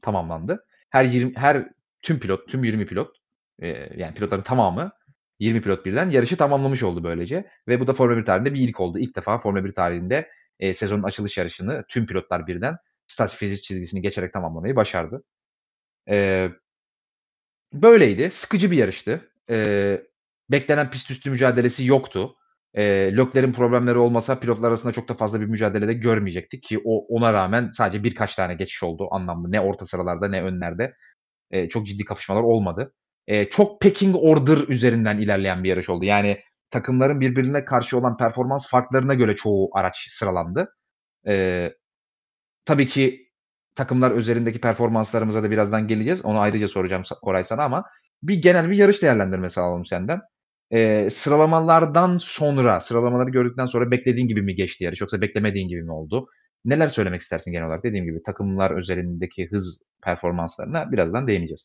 tamamlandı. 0.03 0.67
Her 0.91 1.05
20, 1.05 1.37
her 1.37 1.69
tüm 2.03 2.21
pilot, 2.21 2.49
tüm 2.49 2.65
20 2.65 2.87
pilot 2.87 3.17
e, 3.63 3.69
yani 3.97 4.15
pilotların 4.15 4.43
tamamı 4.43 4.93
20 5.39 5.63
pilot 5.63 5.87
birden 5.87 6.11
yarışı 6.11 6.37
tamamlamış 6.37 6.83
oldu 6.83 7.05
böylece. 7.05 7.51
Ve 7.69 7.81
bu 7.81 7.87
da 7.87 7.93
Formula 7.95 8.17
1 8.17 8.25
tarihinde 8.25 8.55
bir 8.55 8.61
ilk 8.61 8.81
oldu. 8.81 8.99
İlk 8.99 9.17
defa 9.17 9.39
Formula 9.39 9.65
1 9.65 9.73
tarihinde 9.73 10.31
e, 10.61 10.75
sezonun 10.75 11.03
açılış 11.03 11.39
yarışını 11.39 11.85
tüm 11.89 12.07
pilotlar 12.07 12.47
birden 12.47 12.77
start 13.07 13.35
fizik 13.35 13.63
çizgisini 13.63 14.03
geçerek 14.03 14.33
tamamlamayı 14.33 14.77
başardı. 14.77 15.25
E, 16.11 16.49
böyleydi. 17.73 18.31
Sıkıcı 18.31 18.71
bir 18.71 18.77
yarıştı. 18.77 19.31
E, 19.51 20.01
beklenen 20.51 20.91
pist 20.91 21.11
üstü 21.11 21.31
mücadelesi 21.31 21.85
yoktu. 21.85 22.37
E, 22.75 22.83
Leclerc'in 23.17 23.53
problemleri 23.53 23.99
olmasa 23.99 24.41
pilotlar 24.41 24.69
arasında 24.69 24.93
çok 24.93 25.09
da 25.09 25.15
fazla 25.15 25.41
bir 25.41 25.47
mücadelede 25.47 25.95
görmeyecektik 25.95 26.63
ki 26.63 26.81
o 26.85 27.07
ona 27.17 27.33
rağmen 27.33 27.71
sadece 27.71 28.05
birkaç 28.05 28.35
tane 28.35 28.55
geçiş 28.55 28.83
oldu 28.83 29.09
anlamlı. 29.11 29.53
Ne 29.53 29.61
orta 29.61 29.87
sıralarda 29.87 30.29
ne 30.29 30.43
önlerde. 30.43 30.95
E, 31.51 31.69
çok 31.69 31.87
ciddi 31.87 32.05
kapışmalar 32.05 32.43
olmadı. 32.43 32.95
E, 33.27 33.51
çok 33.51 33.81
pecking 33.81 34.17
order 34.19 34.69
üzerinden 34.69 35.19
ilerleyen 35.19 35.65
bir 35.65 35.69
yarış 35.69 35.89
oldu. 35.91 36.05
Yani 36.05 36.41
takımların 36.71 37.21
birbirine 37.21 37.65
karşı 37.65 37.99
olan 37.99 38.17
performans 38.17 38.69
farklarına 38.69 39.15
göre 39.15 39.37
çoğu 39.37 39.71
araç 39.75 39.97
sıralandı. 40.11 40.75
E, 41.29 41.73
tabii 42.65 42.87
ki 42.87 43.29
takımlar 43.77 44.11
üzerindeki 44.13 44.61
performanslarımıza 44.61 45.43
da 45.43 45.51
birazdan 45.51 45.89
geleceğiz. 45.89 46.25
Onu 46.25 46.41
ayrıca 46.41 46.69
soracağım 46.69 47.03
Koray 47.23 47.45
sana 47.45 47.65
ama 47.65 47.85
bir 48.23 48.43
genel 48.43 48.71
bir 48.71 48.77
yarış 48.77 49.03
değerlendirmesi 49.03 49.61
alalım 49.61 49.87
senden. 49.87 50.21
Eee, 50.71 51.11
sıralamalardan 51.11 52.17
sonra, 52.17 52.81
sıralamaları 52.81 53.31
gördükten 53.31 53.67
sonra 53.67 53.91
beklediğin 53.91 54.29
gibi 54.29 54.43
mi 54.43 54.55
geçti 54.55 54.85
yarış 54.85 55.01
yoksa 55.01 55.21
beklemediğin 55.21 55.69
gibi 55.69 55.83
mi 55.83 55.93
oldu? 55.93 56.27
Neler 56.65 56.89
söylemek 56.89 57.21
istersin 57.23 57.53
genel 57.53 57.67
olarak? 57.67 57.85
Dediğim 57.85 58.05
gibi 58.05 58.23
takımlar 58.23 58.71
özelindeki 58.71 59.49
hız 59.51 59.83
performanslarına 60.05 60.93
birazdan 60.93 61.27
değineceğiz. 61.29 61.61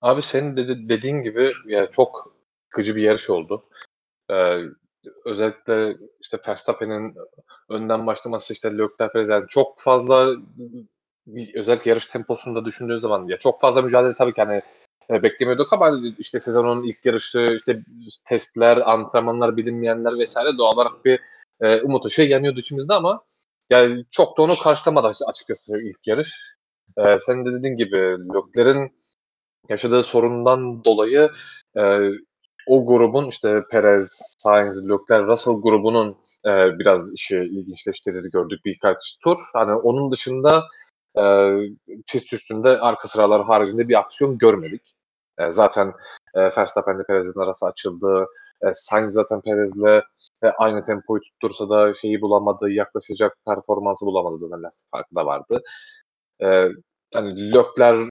Abi 0.00 0.22
senin 0.22 0.56
dedi 0.56 0.88
dediğin 0.88 1.22
gibi 1.22 1.52
ya 1.66 1.90
çok 1.90 2.32
sıkıcı 2.64 2.96
bir 2.96 3.02
yarış 3.02 3.30
oldu. 3.30 3.64
Eee, 4.30 4.64
özellikle 5.26 5.98
işte 6.22 6.38
Verstappen'in 6.48 7.16
önden 7.70 8.08
başlaması 8.08 8.54
işte 8.54 8.72
Leclerc 8.72 9.12
Perez 9.14 9.30
yani 9.30 9.44
çok 9.48 9.80
fazla 9.80 10.36
özellikle 11.54 11.90
yarış 11.90 12.06
temposunda 12.06 12.64
düşündüğün 12.64 12.98
zaman 12.98 13.28
ya 13.28 13.38
çok 13.38 13.60
fazla 13.60 13.82
mücadele 13.82 14.14
tabii 14.14 14.34
ki 14.34 14.42
hani 14.42 14.62
e, 15.10 15.22
beklemiyorduk 15.22 15.72
ama 15.72 16.00
işte 16.18 16.40
sezonun 16.40 16.82
ilk 16.82 17.06
yarışı 17.06 17.54
işte 17.58 17.82
testler, 18.24 18.76
antrenmanlar, 18.76 19.56
bilinmeyenler 19.56 20.18
vesaire 20.18 20.58
doğal 20.58 20.74
olarak 20.74 21.04
bir 21.04 21.20
e, 21.60 21.80
umut 21.82 22.06
ışığı 22.06 22.22
yanıyordu 22.22 22.60
içimizde 22.60 22.94
ama 22.94 23.24
yani 23.70 24.04
çok 24.10 24.38
da 24.38 24.42
onu 24.42 24.56
karşılamadı 24.56 25.12
açıkçası 25.26 25.78
ilk 25.78 26.06
yarış. 26.06 26.54
E, 26.98 27.18
senin 27.18 27.44
de 27.44 27.52
dediğin 27.52 27.76
gibi 27.76 27.96
Leclerc'in 27.96 28.92
yaşadığı 29.68 30.02
sorundan 30.02 30.84
dolayı 30.84 31.30
e, 31.76 32.10
o 32.66 32.86
grubun 32.86 33.28
işte 33.28 33.62
Perez, 33.70 34.34
Sainz, 34.38 34.88
Leclerc, 34.88 35.26
Russell 35.26 35.54
grubunun 35.54 36.16
e, 36.46 36.78
biraz 36.78 37.14
işi 37.14 37.36
ilginçleştirdiğini 37.36 38.30
gördük 38.30 38.60
birkaç 38.64 39.18
tur. 39.24 39.38
Hani 39.54 39.72
onun 39.72 40.12
dışında 40.12 40.64
e, 41.18 41.22
pist 42.06 42.32
üstünde 42.32 42.68
arka 42.68 43.08
sıralar 43.08 43.44
haricinde 43.44 43.88
bir 43.88 43.98
aksiyon 43.98 44.38
görmedik. 44.38 44.97
E, 45.38 45.52
zaten 45.52 45.92
e, 46.34 46.40
Verstappen'le 46.40 47.04
Perez'in 47.06 47.40
arası 47.40 47.66
açıldı. 47.66 48.26
E, 48.62 48.74
Sainz 48.74 49.12
zaten 49.12 49.40
Perez'le 49.40 50.02
e, 50.42 50.46
aynı 50.58 50.82
tempoyu 50.82 51.20
tuttursa 51.20 51.68
da 51.68 51.94
şeyi 51.94 52.20
bulamadı, 52.20 52.70
yaklaşacak 52.70 53.36
performansı 53.46 54.06
bulamadı 54.06 54.36
zaten 54.36 54.62
lastik 54.62 54.90
farkı 54.90 55.14
da 55.16 55.26
vardı. 55.26 55.62
E, 56.42 56.68
hani 57.14 57.52
Leclerc 57.52 58.10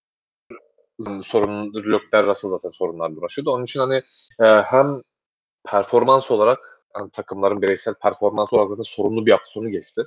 sorun 1.23 1.73
Leclerc 1.73 2.27
Russell 2.27 2.49
zaten 2.49 2.69
sorunlar 2.69 3.11
uğraşıyordu. 3.11 3.51
Onun 3.51 3.63
için 3.63 3.79
hani 3.79 4.03
e, 4.39 4.45
hem 4.61 5.01
performans 5.65 6.31
olarak 6.31 6.83
hani 6.93 7.11
takımların 7.11 7.61
bireysel 7.61 7.93
performans 7.93 8.53
olarak 8.53 8.77
da 8.79 8.83
sorunlu 8.83 9.25
bir 9.25 9.31
aksiyonu 9.31 9.69
geçti. 9.69 10.01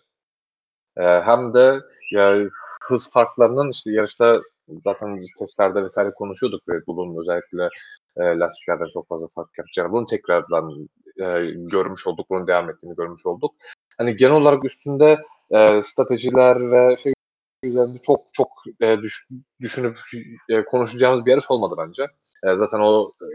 E, 0.97 1.03
hem 1.03 1.55
de 1.55 1.81
ya 2.13 2.39
hız 2.83 3.11
farklarının 3.11 3.71
işte 3.71 3.93
yarışta 3.93 4.41
zaten 4.85 5.19
testlerde 5.39 5.83
vesaire 5.83 6.11
konuşuyorduk 6.11 6.63
Red 6.71 6.87
Bull'un 6.87 7.21
özellikle 7.21 7.69
e, 8.17 8.39
lastiklerden 8.39 8.89
çok 8.93 9.09
fazla 9.09 9.29
fark 9.35 9.59
yapacağını. 9.59 9.93
Bunu 9.93 10.07
tekrardan 10.07 10.89
e, 11.17 11.25
görmüş 11.57 12.07
olduk, 12.07 12.27
bunun 12.31 12.47
devam 12.47 12.71
ettiğini 12.71 12.97
görmüş 12.97 13.27
olduk. 13.27 13.55
Hani 13.99 14.17
genel 14.17 14.35
olarak 14.35 14.65
üstünde 14.65 15.19
e, 15.51 15.83
stratejiler 15.83 16.73
ve 16.73 16.97
şey 16.97 17.13
üzerinde 17.65 17.99
çok 17.99 18.35
çok 18.35 18.49
e, 18.81 18.99
düş, 18.99 19.29
düşünüp 19.61 19.99
e, 20.49 20.65
konuşacağımız 20.65 21.27
bir 21.27 21.31
yarış 21.31 21.51
olmadı 21.51 21.75
bence. 21.79 22.03
E, 22.45 22.57
zaten 22.57 22.79
o 22.81 23.13
e, 23.23 23.27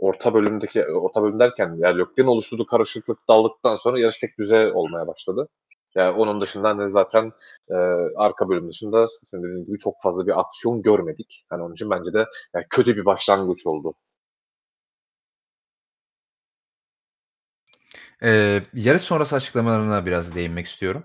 orta 0.00 0.34
bölümdeki 0.34 0.84
orta 0.84 1.22
bölüm 1.22 1.40
derken 1.40 1.76
yani 1.78 1.98
Lökler'in 1.98 2.28
oluşturduğu 2.28 2.66
karışıklık 2.66 3.18
daldıktan 3.28 3.76
sonra 3.76 4.00
yarış 4.00 4.18
tek 4.18 4.38
düze 4.38 4.72
olmaya 4.72 5.06
başladı. 5.06 5.48
Yani 5.94 6.10
onun 6.16 6.40
dışında 6.40 6.68
hani 6.68 6.88
zaten 6.88 7.32
e, 7.70 7.74
arka 8.16 8.48
bölüm 8.48 8.68
dışında 8.68 9.06
senin 9.08 9.42
dediğin 9.42 9.66
gibi 9.66 9.78
çok 9.78 9.94
fazla 10.02 10.26
bir 10.26 10.40
aksiyon 10.40 10.82
görmedik. 10.82 11.46
Yani 11.52 11.62
onun 11.62 11.74
için 11.74 11.90
bence 11.90 12.12
de 12.12 12.26
yani 12.54 12.66
kötü 12.70 12.96
bir 12.96 13.04
başlangıç 13.04 13.66
oldu. 13.66 13.94
Ee, 18.22 18.62
yarış 18.74 19.02
sonrası 19.02 19.36
açıklamalarına 19.36 20.06
biraz 20.06 20.34
değinmek 20.34 20.66
istiyorum. 20.66 21.04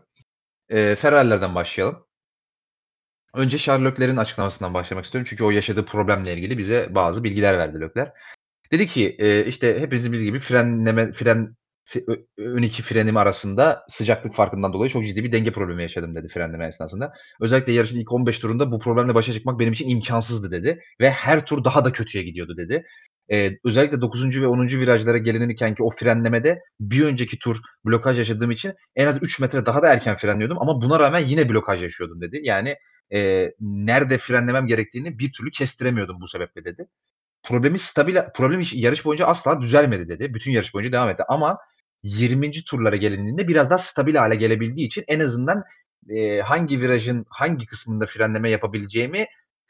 Ee, 0.69 0.95
Ferrari'lerden 0.95 1.55
başlayalım. 1.55 2.05
Önce 3.33 3.57
Charles 3.57 3.93
Leclerc'in 3.93 4.17
açıklamasından 4.17 4.73
başlamak 4.73 5.05
istiyorum. 5.05 5.27
Çünkü 5.29 5.43
o 5.43 5.51
yaşadığı 5.51 5.85
problemle 5.85 6.33
ilgili 6.33 6.57
bize 6.57 6.95
bazı 6.95 7.23
bilgiler 7.23 7.57
verdi 7.57 7.81
Leclerc. 7.81 8.11
Dedi 8.71 8.87
ki 8.87 9.15
e, 9.19 9.45
işte 9.45 9.79
hepinizin 9.79 10.11
bildiği 10.11 10.25
gibi 10.25 10.39
frenleme, 10.39 11.11
fren 11.11 11.55
ön 12.37 12.63
iki 12.63 12.83
frenim 12.83 13.17
arasında 13.17 13.85
sıcaklık 13.89 14.35
farkından 14.35 14.73
dolayı 14.73 14.89
çok 14.89 15.05
ciddi 15.05 15.23
bir 15.23 15.31
denge 15.31 15.51
problemi 15.51 15.81
yaşadım 15.81 16.15
dedi 16.15 16.27
frenleme 16.27 16.67
esnasında. 16.67 17.13
Özellikle 17.41 17.73
yarışın 17.73 17.99
ilk 17.99 18.11
15 18.11 18.39
turunda 18.39 18.71
bu 18.71 18.79
problemle 18.79 19.15
başa 19.15 19.33
çıkmak 19.33 19.59
benim 19.59 19.73
için 19.73 19.89
imkansızdı 19.89 20.51
dedi 20.51 20.79
ve 21.01 21.11
her 21.11 21.45
tur 21.45 21.63
daha 21.63 21.85
da 21.85 21.91
kötüye 21.91 22.23
gidiyordu 22.23 22.57
dedi. 22.57 22.85
Ee, 23.31 23.51
özellikle 23.63 24.01
9. 24.01 24.41
ve 24.41 24.47
10. 24.47 24.67
virajlara 24.67 25.17
gelinirken 25.17 25.75
ki 25.75 25.83
o 25.83 25.89
frenlemede 25.89 26.61
bir 26.79 27.05
önceki 27.05 27.39
tur 27.39 27.57
blokaj 27.85 28.17
yaşadığım 28.17 28.51
için 28.51 28.73
en 28.95 29.07
az 29.07 29.23
3 29.23 29.39
metre 29.39 29.65
daha 29.65 29.81
da 29.81 29.93
erken 29.93 30.15
frenliyordum 30.15 30.57
ama 30.61 30.81
buna 30.81 30.99
rağmen 30.99 31.19
yine 31.19 31.49
blokaj 31.49 31.83
yaşıyordum 31.83 32.21
dedi. 32.21 32.39
Yani 32.43 32.75
e, 33.13 33.51
nerede 33.59 34.17
frenlemem 34.17 34.67
gerektiğini 34.67 35.19
bir 35.19 35.31
türlü 35.31 35.51
kestiremiyordum 35.51 36.21
bu 36.21 36.27
sebeple 36.27 36.65
dedi. 36.65 36.87
Problemi 37.43 37.79
stabil, 37.79 38.17
problem 38.35 38.61
yarış 38.73 39.05
boyunca 39.05 39.25
asla 39.25 39.61
düzelmedi 39.61 40.09
dedi. 40.09 40.33
Bütün 40.33 40.51
yarış 40.51 40.73
boyunca 40.73 40.91
devam 40.91 41.09
etti 41.09 41.23
ama 41.27 41.57
20. 42.03 42.51
turlara 42.51 42.95
gelindiğinde 42.95 43.47
biraz 43.47 43.69
daha 43.69 43.77
stabil 43.77 44.15
hale 44.15 44.35
gelebildiği 44.35 44.87
için 44.87 45.03
en 45.07 45.19
azından 45.19 45.63
e, 46.09 46.41
hangi 46.41 46.81
virajın 46.81 47.25
hangi 47.29 47.65
kısmında 47.65 48.05
frenleme 48.05 48.49
yapabileceğimi 48.49 49.25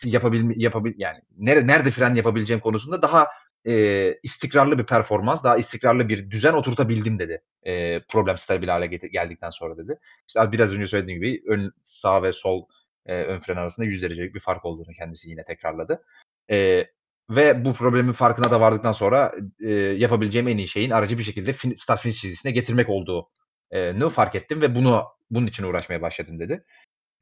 yapabil 0.06 0.62
yapabil 0.62 0.94
yani 0.98 1.22
nere, 1.38 1.68
nerede 1.68 1.92
fren 1.92 2.16
yapabileceğim 2.16 2.60
konusunda 2.60 3.02
daha 3.02 3.28
e, 3.68 4.14
istikrarlı 4.24 4.78
bir 4.78 4.86
performans, 4.86 5.44
daha 5.44 5.58
istikrarlı 5.58 6.10
bir 6.10 6.32
düzen 6.32 6.54
oturtabildim 6.54 7.20
dedi. 7.20 7.42
E, 7.64 8.00
problem 8.00 8.38
stabil 8.38 8.68
hale 8.68 8.88
geldikten 8.88 9.50
sonra 9.50 9.78
dedi. 9.78 10.00
İşte 10.28 10.52
biraz 10.52 10.74
önce 10.74 10.88
söylediğim 10.88 11.22
gibi 11.22 11.44
ön 11.48 11.72
sağ 11.82 12.24
ve 12.24 12.34
sol 12.34 12.66
e, 13.06 13.24
ön 13.24 13.40
fren 13.40 13.56
arasında 13.56 13.86
100 13.86 14.02
derecelik 14.02 14.36
bir 14.36 14.40
fark 14.40 14.66
olduğunu 14.66 14.94
kendisi 14.94 15.30
yine 15.30 15.44
tekrarladı. 15.44 16.04
E, 16.52 16.88
ve 17.30 17.66
bu 17.66 17.74
problemin 17.74 18.12
farkına 18.12 18.52
da 18.52 18.62
vardıktan 18.62 18.92
sonra 18.92 19.34
e, 19.60 19.74
yapabileceğim 19.74 20.48
en 20.48 20.58
iyi 20.58 20.68
şeyin 20.68 20.92
aracı 20.92 21.18
bir 21.18 21.24
şekilde 21.24 21.54
fin, 21.54 21.74
start 21.74 22.02
finish 22.02 22.22
çizgisine 22.22 22.52
getirmek 22.52 22.90
olduğunu 22.90 24.10
fark 24.10 24.36
ettim 24.36 24.62
ve 24.62 24.76
bunu 24.76 25.04
bunun 25.30 25.48
için 25.48 25.64
uğraşmaya 25.64 26.02
başladım 26.02 26.40
dedi. 26.40 26.64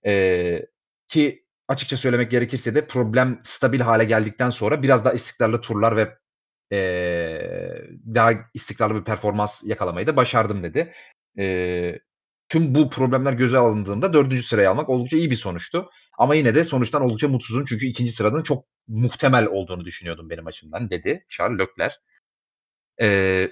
E, 0.05 0.65
ki 1.09 1.45
açıkça 1.67 1.97
söylemek 1.97 2.31
gerekirse 2.31 2.75
de 2.75 2.87
problem 2.87 3.39
stabil 3.43 3.79
hale 3.79 4.05
geldikten 4.05 4.49
sonra 4.49 4.83
biraz 4.83 5.05
daha 5.05 5.13
istikrarlı 5.13 5.61
turlar 5.61 5.95
ve 5.95 6.17
e, 6.71 6.79
daha 8.15 8.31
istikrarlı 8.53 8.99
bir 8.99 9.03
performans 9.03 9.61
yakalamayı 9.63 10.07
da 10.07 10.15
başardım 10.15 10.63
dedi. 10.63 10.93
E, 11.39 11.99
tüm 12.49 12.75
bu 12.75 12.89
problemler 12.89 13.33
göze 13.33 13.57
alındığında 13.57 14.13
dördüncü 14.13 14.43
sırayı 14.43 14.69
almak 14.69 14.89
oldukça 14.89 15.17
iyi 15.17 15.31
bir 15.31 15.35
sonuçtu. 15.35 15.89
Ama 16.17 16.35
yine 16.35 16.55
de 16.55 16.63
sonuçtan 16.63 17.01
oldukça 17.01 17.27
mutsuzum 17.27 17.65
çünkü 17.65 17.87
ikinci 17.87 18.11
sıranın 18.11 18.43
çok 18.43 18.65
muhtemel 18.87 19.45
olduğunu 19.45 19.85
düşünüyordum 19.85 20.29
benim 20.29 20.47
açımdan 20.47 20.89
dedi 20.89 21.25
Charles 21.29 21.59
Leclerc. 21.59 21.95
Ee, 23.01 23.51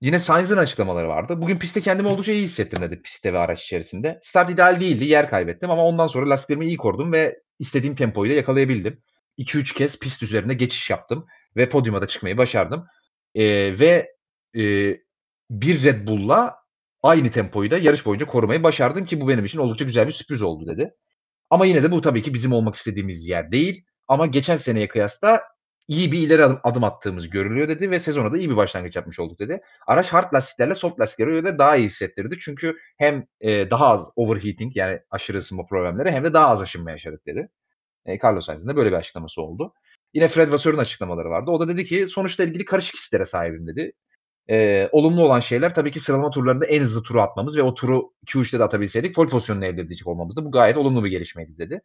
yine 0.00 0.18
Sainz'ın 0.18 0.56
açıklamaları 0.56 1.08
vardı. 1.08 1.40
Bugün 1.40 1.58
pistte 1.58 1.80
kendimi 1.80 2.08
oldukça 2.08 2.32
iyi 2.32 2.42
hissettim 2.42 2.82
dedi 2.82 3.02
pistte 3.02 3.32
ve 3.32 3.38
araç 3.38 3.62
içerisinde. 3.64 4.18
Start 4.22 4.50
ideal 4.50 4.80
değildi, 4.80 5.04
yer 5.04 5.28
kaybettim 5.28 5.70
ama 5.70 5.84
ondan 5.84 6.06
sonra 6.06 6.30
lastiklerimi 6.30 6.66
iyi 6.66 6.76
korudum 6.76 7.12
ve 7.12 7.40
istediğim 7.58 7.94
tempoyu 7.94 8.30
da 8.30 8.34
yakalayabildim. 8.34 9.02
2-3 9.38 9.74
kez 9.74 9.98
pist 9.98 10.22
üzerinde 10.22 10.54
geçiş 10.54 10.90
yaptım 10.90 11.26
ve 11.56 11.68
podyuma 11.68 12.02
da 12.02 12.06
çıkmayı 12.06 12.36
başardım. 12.36 12.86
Ee, 13.34 13.78
ve 13.80 14.16
e, 14.56 14.62
bir 15.50 15.84
Red 15.84 16.06
Bull'la 16.06 16.56
aynı 17.02 17.30
tempoyu 17.30 17.70
da 17.70 17.78
yarış 17.78 18.06
boyunca 18.06 18.26
korumayı 18.26 18.62
başardım 18.62 19.06
ki 19.06 19.20
bu 19.20 19.28
benim 19.28 19.44
için 19.44 19.58
oldukça 19.58 19.84
güzel 19.84 20.06
bir 20.06 20.12
sürpriz 20.12 20.42
oldu 20.42 20.66
dedi. 20.66 20.94
Ama 21.50 21.66
yine 21.66 21.82
de 21.82 21.90
bu 21.90 22.00
tabii 22.00 22.22
ki 22.22 22.34
bizim 22.34 22.52
olmak 22.52 22.74
istediğimiz 22.74 23.28
yer 23.28 23.52
değil. 23.52 23.84
Ama 24.08 24.26
geçen 24.26 24.56
seneye 24.56 24.88
kıyasla 24.88 25.42
iyi 25.88 26.12
bir 26.12 26.18
ileri 26.18 26.44
adım, 26.44 26.60
adım 26.64 26.84
attığımız 26.84 27.30
görülüyor 27.30 27.68
dedi 27.68 27.90
ve 27.90 27.98
sezona 27.98 28.32
da 28.32 28.38
iyi 28.38 28.50
bir 28.50 28.56
başlangıç 28.56 28.96
yapmış 28.96 29.20
olduk 29.20 29.38
dedi. 29.38 29.60
Araç 29.86 30.12
hard 30.12 30.34
lastiklerle 30.34 30.74
soft 30.74 31.00
lastikleri 31.00 31.30
öyle 31.30 31.58
daha 31.58 31.76
iyi 31.76 31.84
hissettirdi. 31.84 32.36
Çünkü 32.40 32.76
hem 32.98 33.26
e, 33.40 33.70
daha 33.70 33.86
az 33.88 34.10
overheating 34.16 34.76
yani 34.76 35.00
aşırı 35.10 35.38
ısınma 35.38 35.64
problemleri 35.66 36.10
hem 36.10 36.24
de 36.24 36.32
daha 36.32 36.48
az 36.48 36.62
aşınma 36.62 36.90
yaşadık 36.90 37.26
dedi. 37.26 37.48
E, 38.06 38.18
Carlos 38.24 38.46
Sainz'in 38.46 38.68
de 38.68 38.76
böyle 38.76 38.90
bir 38.90 38.96
açıklaması 38.96 39.42
oldu. 39.42 39.72
Yine 40.14 40.28
Fred 40.28 40.52
Vasseur'un 40.52 40.78
açıklamaları 40.78 41.30
vardı. 41.30 41.50
O 41.50 41.60
da 41.60 41.68
dedi 41.68 41.84
ki 41.84 42.06
sonuçta 42.06 42.44
ilgili 42.44 42.64
karışık 42.64 42.96
hislere 42.96 43.24
sahibim 43.24 43.66
dedi. 43.66 43.92
E, 44.50 44.88
olumlu 44.92 45.24
olan 45.24 45.40
şeyler 45.40 45.74
tabii 45.74 45.92
ki 45.92 46.00
sıralama 46.00 46.30
turlarında 46.30 46.66
en 46.66 46.80
hızlı 46.80 47.02
turu 47.02 47.22
atmamız 47.22 47.56
ve 47.56 47.62
o 47.62 47.74
turu 47.74 48.12
Q3'te 48.26 48.58
de 48.58 48.64
atabilseydik 48.64 49.14
pole 49.14 49.30
pozisyonunu 49.30 49.64
elde 49.66 49.80
edecek 49.80 50.06
olmamızdı. 50.06 50.44
Bu 50.44 50.50
gayet 50.50 50.76
olumlu 50.76 51.04
bir 51.04 51.10
gelişmeydi 51.10 51.58
dedi. 51.58 51.80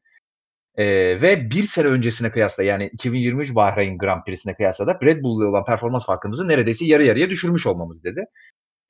E, 0.76 0.86
ve 1.22 1.51
bir 1.51 1.64
sene 1.64 1.88
öncesine 1.88 2.32
kıyasla 2.32 2.64
yani 2.64 2.89
2023 2.93 3.55
Bahreyn 3.55 3.97
Grand 3.97 4.24
Prix'sine 4.24 4.55
kıyasla 4.55 4.88
da 4.88 4.99
Red 5.03 5.24
Bull'la 5.24 5.47
olan 5.49 5.66
performans 5.66 6.05
farkımızı 6.05 6.47
neredeyse 6.47 6.86
yarı 6.86 7.03
yarıya 7.03 7.30
düşürmüş 7.30 7.68
olmamız 7.68 8.03
dedi. 8.03 8.26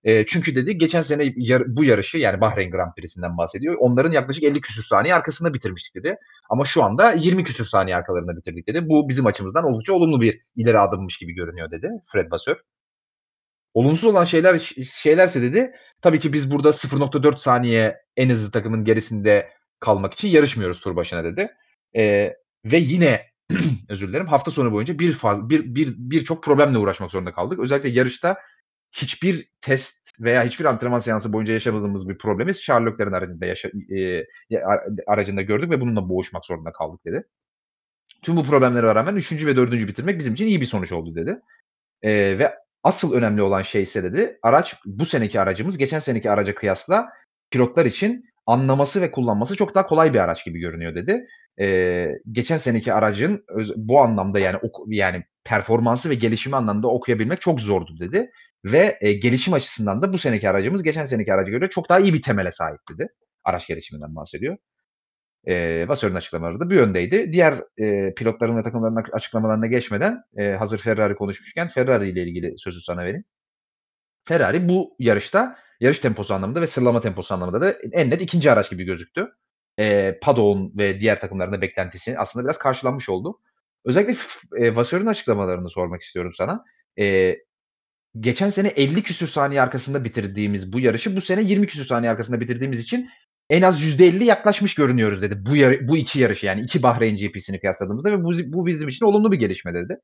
E, 0.04 0.26
çünkü 0.26 0.56
dedi 0.56 0.78
geçen 0.78 1.02
sene 1.02 1.34
yar, 1.36 1.64
bu 1.68 1.84
yarışı 1.84 2.18
yani 2.18 2.42
Bahreyn 2.42 2.72
Grand 2.72 2.94
Prix'sinden 2.96 3.38
bahsediyor. 3.38 3.76
Onların 3.80 4.12
yaklaşık 4.12 4.44
50 4.44 4.62
küsür 4.62 4.84
saniye 4.84 5.16
arkasında 5.16 5.54
bitirmiştik 5.54 5.96
dedi. 5.96 6.16
Ama 6.50 6.66
şu 6.66 6.84
anda 6.84 7.12
20 7.14 7.44
küsür 7.44 7.66
saniye 7.66 7.96
arkalarında 7.96 8.38
bitirdik 8.38 8.68
dedi. 8.68 8.90
Bu 8.90 9.10
bizim 9.10 9.26
açımızdan 9.26 9.64
oldukça 9.64 9.94
olumlu 9.94 10.22
bir 10.22 10.42
ileri 10.56 10.80
adımmış 10.80 11.18
gibi 11.18 11.34
görünüyor 11.34 11.72
dedi 11.72 11.90
Fred 12.12 12.32
Vasseur. 12.32 12.58
Olumsuz 13.74 14.04
olan 14.04 14.24
şeyler 14.24 14.74
şeylerse 14.94 15.42
dedi 15.42 15.72
tabii 16.02 16.20
ki 16.20 16.34
biz 16.34 16.52
burada 16.52 16.72
0.4 16.74 17.38
saniye 17.38 17.98
en 18.18 18.30
hızlı 18.30 18.52
takımın 18.52 18.84
gerisinde 18.84 19.50
kalmak 19.80 20.14
için 20.14 20.28
yarışmıyoruz 20.28 20.80
tur 20.80 20.96
başına 20.96 21.24
dedi. 21.24 21.50
E, 21.96 22.34
ve 22.66 22.78
yine 22.78 23.22
özür 23.90 24.08
dilerim 24.08 24.28
hafta 24.28 24.52
sonu 24.52 24.72
boyunca 24.72 25.00
bir 25.00 25.14
faz 25.14 25.50
bir 25.50 25.76
bir 25.76 25.96
birçok 25.98 26.44
problemle 26.44 26.78
uğraşmak 26.78 27.12
zorunda 27.12 27.32
kaldık. 27.34 27.60
Özellikle 27.60 27.90
yarışta 27.90 28.38
hiçbir 28.92 29.50
test 29.62 29.98
veya 30.20 30.44
hiçbir 30.44 30.66
antrenman 30.66 31.00
seansı 31.00 31.34
boyunca 31.34 31.54
yaşamadığımız 31.54 32.10
bir 32.10 32.18
problemi 32.18 32.50
Leclerc'in 32.52 33.12
aracında 33.12 33.46
yaşa 33.46 33.70
eee, 33.90 34.28
aracında 35.08 35.42
gördük 35.42 35.70
ve 35.72 35.82
bununla 35.82 36.10
boğuşmak 36.10 36.46
zorunda 36.46 36.72
kaldık 36.72 37.06
dedi. 37.06 37.24
Tüm 38.24 38.38
bu 38.38 38.44
problemlere 38.44 38.96
rağmen 38.96 39.16
3. 39.16 39.46
ve 39.46 39.56
4. 39.56 39.88
bitirmek 39.88 40.20
bizim 40.20 40.34
için 40.34 40.48
iyi 40.48 40.62
bir 40.62 40.66
sonuç 40.66 40.92
oldu 40.92 41.16
dedi. 41.16 41.40
Eee, 42.04 42.40
ve 42.40 42.56
asıl 42.84 43.14
önemli 43.14 43.42
olan 43.42 43.62
şey 43.62 43.84
ise 43.84 44.04
dedi, 44.04 44.40
araç 44.44 44.76
bu 44.86 45.06
seneki 45.06 45.42
aracımız 45.42 45.78
geçen 45.78 46.00
seneki 46.00 46.32
araca 46.32 46.56
kıyasla 46.56 47.10
pilotlar 47.52 47.86
için 47.86 48.26
anlaması 48.48 49.02
ve 49.02 49.12
kullanması 49.12 49.56
çok 49.56 49.76
daha 49.76 49.88
kolay 49.88 50.14
bir 50.14 50.20
araç 50.20 50.46
gibi 50.46 50.60
görünüyor 50.60 50.96
dedi. 50.96 51.26
Eee, 51.58 52.20
geçen 52.32 52.58
seneki 52.58 52.94
aracın 52.94 53.46
bu 53.76 54.02
anlamda 54.02 54.40
yani 54.40 54.58
ok 54.58 54.76
yani 54.88 55.24
performansı 55.46 56.10
ve 56.10 56.16
gelişimi 56.16 56.56
anlamda 56.56 56.88
okuyabilmek 56.88 57.42
çok 57.42 57.62
zordu 57.62 58.00
dedi 58.00 58.32
ve, 58.66 58.98
eee, 59.02 59.14
gelişim 59.14 59.54
açısından 59.54 60.02
da 60.02 60.14
bu 60.14 60.18
seneki 60.18 60.50
aracımız 60.50 60.84
geçen 60.84 61.06
seneki 61.06 61.34
araca 61.34 61.52
göre 61.52 61.70
çok 61.70 61.90
daha 61.90 62.00
iyi 62.00 62.14
bir 62.14 62.22
temele 62.22 62.52
sahip 62.52 62.80
dedi. 62.92 63.08
Araç 63.44 63.68
gelişiminden 63.68 64.16
bahsediyor. 64.16 64.58
Eee, 65.48 65.88
Vassör'ün 65.88 66.16
açıklamaları 66.16 66.60
da 66.60 66.70
bu 66.70 66.74
yöndeydi. 66.74 67.34
Diğer, 67.34 67.64
eee, 67.78 68.14
pilotların 68.18 68.58
ve 68.58 68.64
takımların 68.64 68.96
açıklamalarına 69.14 69.68
geçmeden, 69.68 70.24
eee, 70.38 70.56
hazır 70.56 70.80
Ferrari 70.80 71.16
konuşmuşken 71.16 71.70
Ferrari 71.70 72.10
ile 72.10 72.24
ilgili 72.24 72.58
sözü 72.58 72.82
sana 72.82 73.02
vereyim. 73.06 73.24
Ferrari 74.28 74.70
bu 74.70 74.96
yarışta 75.00 75.56
yarış 75.80 76.00
temposu 76.00 76.34
anlamında 76.34 76.62
ve 76.62 76.68
sıralama 76.68 77.02
temposu 77.02 77.34
anlamında 77.34 77.62
da 77.62 77.76
en 77.92 78.10
net 78.10 78.22
ikinci 78.22 78.52
araç 78.52 78.70
gibi 78.70 78.84
gözüktü. 78.84 79.28
Eee, 79.78 80.20
Paddock'un 80.22 80.74
ve 80.78 81.00
diğer 81.00 81.20
takımların 81.22 81.52
da 81.54 81.62
beklentisi 81.62 82.18
aslında 82.20 82.46
biraz 82.46 82.58
karşılanmış 82.58 83.10
oldu. 83.10 83.40
Özellikle 83.86 84.14
f 84.14 84.24
eee, 84.60 84.76
Vassör'ün 84.76 85.06
açıklamalarını 85.06 85.70
sormak 85.70 86.02
istiyorum 86.02 86.32
sana. 86.38 86.64
Eee, 86.98 87.44
geçen 88.20 88.50
sene 88.50 88.68
50 88.68 89.04
küsur 89.04 89.28
saniye 89.28 89.62
arkasında 89.62 90.04
bitirdiğimiz 90.04 90.74
bu 90.74 90.80
yarışı 90.80 91.16
bu 91.16 91.22
sene 91.22 91.44
20 91.44 91.68
küsur 91.68 91.86
saniye 91.86 92.12
arkasında 92.12 92.42
bitirdiğimiz 92.42 92.80
için 92.82 93.10
en 93.52 93.64
az 93.64 93.84
%50 93.84 94.26
yaklaşmış 94.26 94.76
görünüyoruz 94.76 95.24
dedi. 95.24 95.36
Bu 95.48 95.58
yarı 95.58 95.90
bu 95.90 95.98
2 95.98 96.22
yarışı 96.22 96.48
yani 96.48 96.62
2 96.62 96.84
Bahreyn 96.84 97.18
GP'sini 97.18 97.62
kıyasladığımızda 97.62 98.14
ve 98.14 98.26
bu 98.26 98.34
bu 98.48 98.68
bizim 98.68 98.90
için 98.90 99.08
olumlu 99.08 99.34
bir 99.34 99.40
gelişme 99.40 99.76
dedi. 99.76 99.98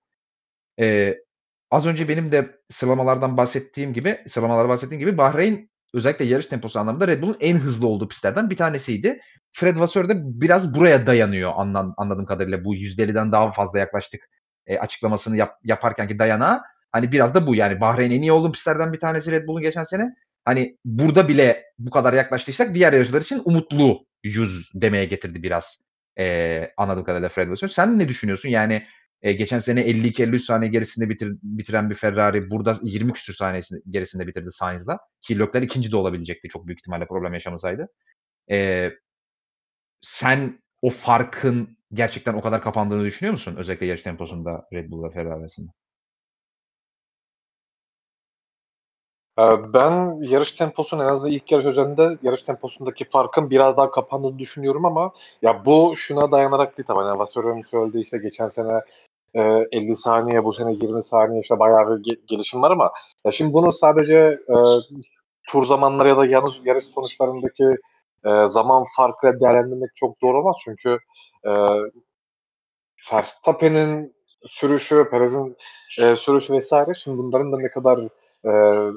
Eee, 0.78 1.20
az 1.72 1.88
önce 1.88 2.10
benim 2.10 2.32
de 2.32 2.52
sıralamalardan 2.70 3.38
bahsettiğim 3.38 3.94
gibi 3.94 4.20
sıralamalarda 4.30 4.70
bahsettiğim 4.70 5.00
gibi 5.00 5.18
Bahreyn 5.18 5.70
özellikle 5.94 6.26
yarış 6.26 6.48
temposu 6.48 6.80
anlamında 6.80 7.08
Red 7.08 7.22
Bull'un 7.24 7.38
en 7.42 7.58
hızlı 7.58 7.88
olduğu 7.88 8.08
pistlerden 8.10 8.50
bir 8.50 8.58
tanesiydi. 8.58 9.20
Fred 9.54 9.78
Vasseur 9.80 10.10
de 10.10 10.14
biraz 10.24 10.76
buraya 10.76 11.08
dayanıyor 11.08 11.54
anlan 11.56 11.94
anladığım 11.98 12.26
kadarıyla 12.26 12.66
bu 12.66 12.76
%50'den 12.76 13.32
daha 13.32 13.52
fazla 13.52 13.80
yaklaştık, 13.80 14.22
eee, 14.70 14.80
açıklamasını 14.80 15.38
yap 15.38 15.54
yaparkenki 15.64 16.20
dayanağı. 16.20 16.62
Hani 16.92 17.12
biraz 17.12 17.36
da 17.36 17.48
bu 17.48 17.56
yani 17.56 17.82
Bahreyn 17.82 18.12
en 18.12 18.22
iyi 18.22 18.32
olduğu 18.32 18.52
pistlerden 18.52 18.94
bir 18.94 19.00
tanesi 19.00 19.32
Red 19.32 19.48
Bull'un 19.48 19.62
geçen 19.62 19.84
sene. 19.84 20.04
Hani 20.48 20.78
burada 20.86 21.28
bile 21.30 21.64
bu 21.80 21.92
kadar 21.92 22.14
yaklaştıysak 22.14 22.76
diğer 22.76 22.94
yarışlar 22.94 23.22
için 23.22 23.42
umutluyuz 23.46 24.72
demeye 24.76 25.06
getirdi 25.06 25.44
biraz, 25.44 25.86
eee, 26.20 26.74
anladığım 26.78 27.04
kadarıyla 27.04 27.30
Fred 27.30 27.50
Vasseur. 27.52 27.68
Sen 27.70 28.00
ne 28.00 28.08
düşünüyorsun? 28.08 28.50
Yani, 28.50 28.84
eee, 29.24 29.34
geçen 29.34 29.60
sene 29.60 29.82
52-53 29.82 30.46
saniye 30.46 30.72
gerisinde 30.72 31.10
bitir 31.10 31.30
bitiren 31.44 31.90
bir 31.90 31.96
Ferrari 31.96 32.52
burada 32.52 32.76
20 32.84 33.14
küsur 33.14 33.34
saniye 33.34 33.62
gerisinde 33.90 34.28
bitirdi 34.28 34.50
Sainz'la 34.52 35.00
ki 35.22 35.40
Leclerc 35.40 35.66
2'nci 35.66 35.92
de 35.92 35.98
olabilecekti 35.98 36.50
çok 36.50 36.68
büyük 36.68 36.80
ihtimalle 36.80 37.08
problem 37.08 37.34
yaşamasaydı. 37.34 37.88
Eee, 38.50 38.94
sen 40.02 40.60
o 40.82 40.90
farkın 40.90 41.78
gerçekten 41.94 42.34
o 42.34 42.42
kadar 42.42 42.62
kapandığını 42.62 43.06
düşünüyor 43.06 43.32
musun? 43.34 43.56
Özellikle 43.58 43.86
yarış 43.86 44.02
temposunda 44.02 44.64
Red 44.74 44.92
Bull 44.92 45.04
ve 45.04 45.14
Ferrari 45.14 45.34
arasında? 45.34 45.72
Ben 49.74 50.22
yarış 50.22 50.52
temposunun 50.52 51.04
en 51.04 51.08
azından 51.08 51.32
ilk 51.32 51.52
yarış 51.52 51.66
özelinde 51.66 52.18
yarış 52.24 52.44
temposundaki 52.44 53.06
farkın 53.10 53.50
biraz 53.50 53.78
daha 53.78 53.92
kapandığını 53.92 54.40
düşünüyorum 54.40 54.86
ama 54.86 55.12
ya 55.42 55.66
bu 55.66 55.94
şuna 55.98 56.32
dayanarak 56.32 56.78
değil 56.78 56.88
tabii. 56.88 57.00
Hani 57.00 57.20
Vasseur'ün 57.20 57.62
söylediği 57.62 58.04
işte 58.04 58.18
geçen 58.18 58.48
sene, 58.48 58.82
eee, 59.36 59.68
50 59.72 59.96
saniye, 59.96 60.44
bu 60.46 60.54
sene 60.54 60.74
20 60.74 61.04
saniye 61.04 61.42
işte 61.42 61.60
bayağı 61.60 62.00
bir 62.00 62.04
ge 62.04 62.22
gelişim 62.28 62.62
var 62.62 62.72
ama 62.72 62.92
ya 63.26 63.32
şimdi 63.32 63.54
bunu 63.54 63.72
sadece, 63.74 64.40
eee, 64.50 64.56
tur 65.50 65.66
zamanları 65.66 66.08
ya 66.10 66.18
da 66.18 66.26
yalnız 66.26 66.66
yarış 66.66 66.84
sonuçlarındaki, 66.86 67.66
eee, 68.26 68.48
zaman 68.48 68.86
farkıyla 68.98 69.40
değerlendirmek 69.42 69.92
çok 69.96 70.22
doğru 70.22 70.40
olmaz. 70.40 70.56
Çünkü, 70.66 71.00
eee, 71.46 71.80
Verstappen'in 73.14 74.16
sürüşü, 74.46 75.08
Perez'in, 75.12 75.58
eee, 76.00 76.16
sürüşü 76.16 76.60
vs. 76.60 76.74
şimdi 77.04 77.18
bunların 77.18 77.52
da 77.52 77.58
ne 77.60 77.70
kadar, 77.70 78.00
eee, 78.46 78.92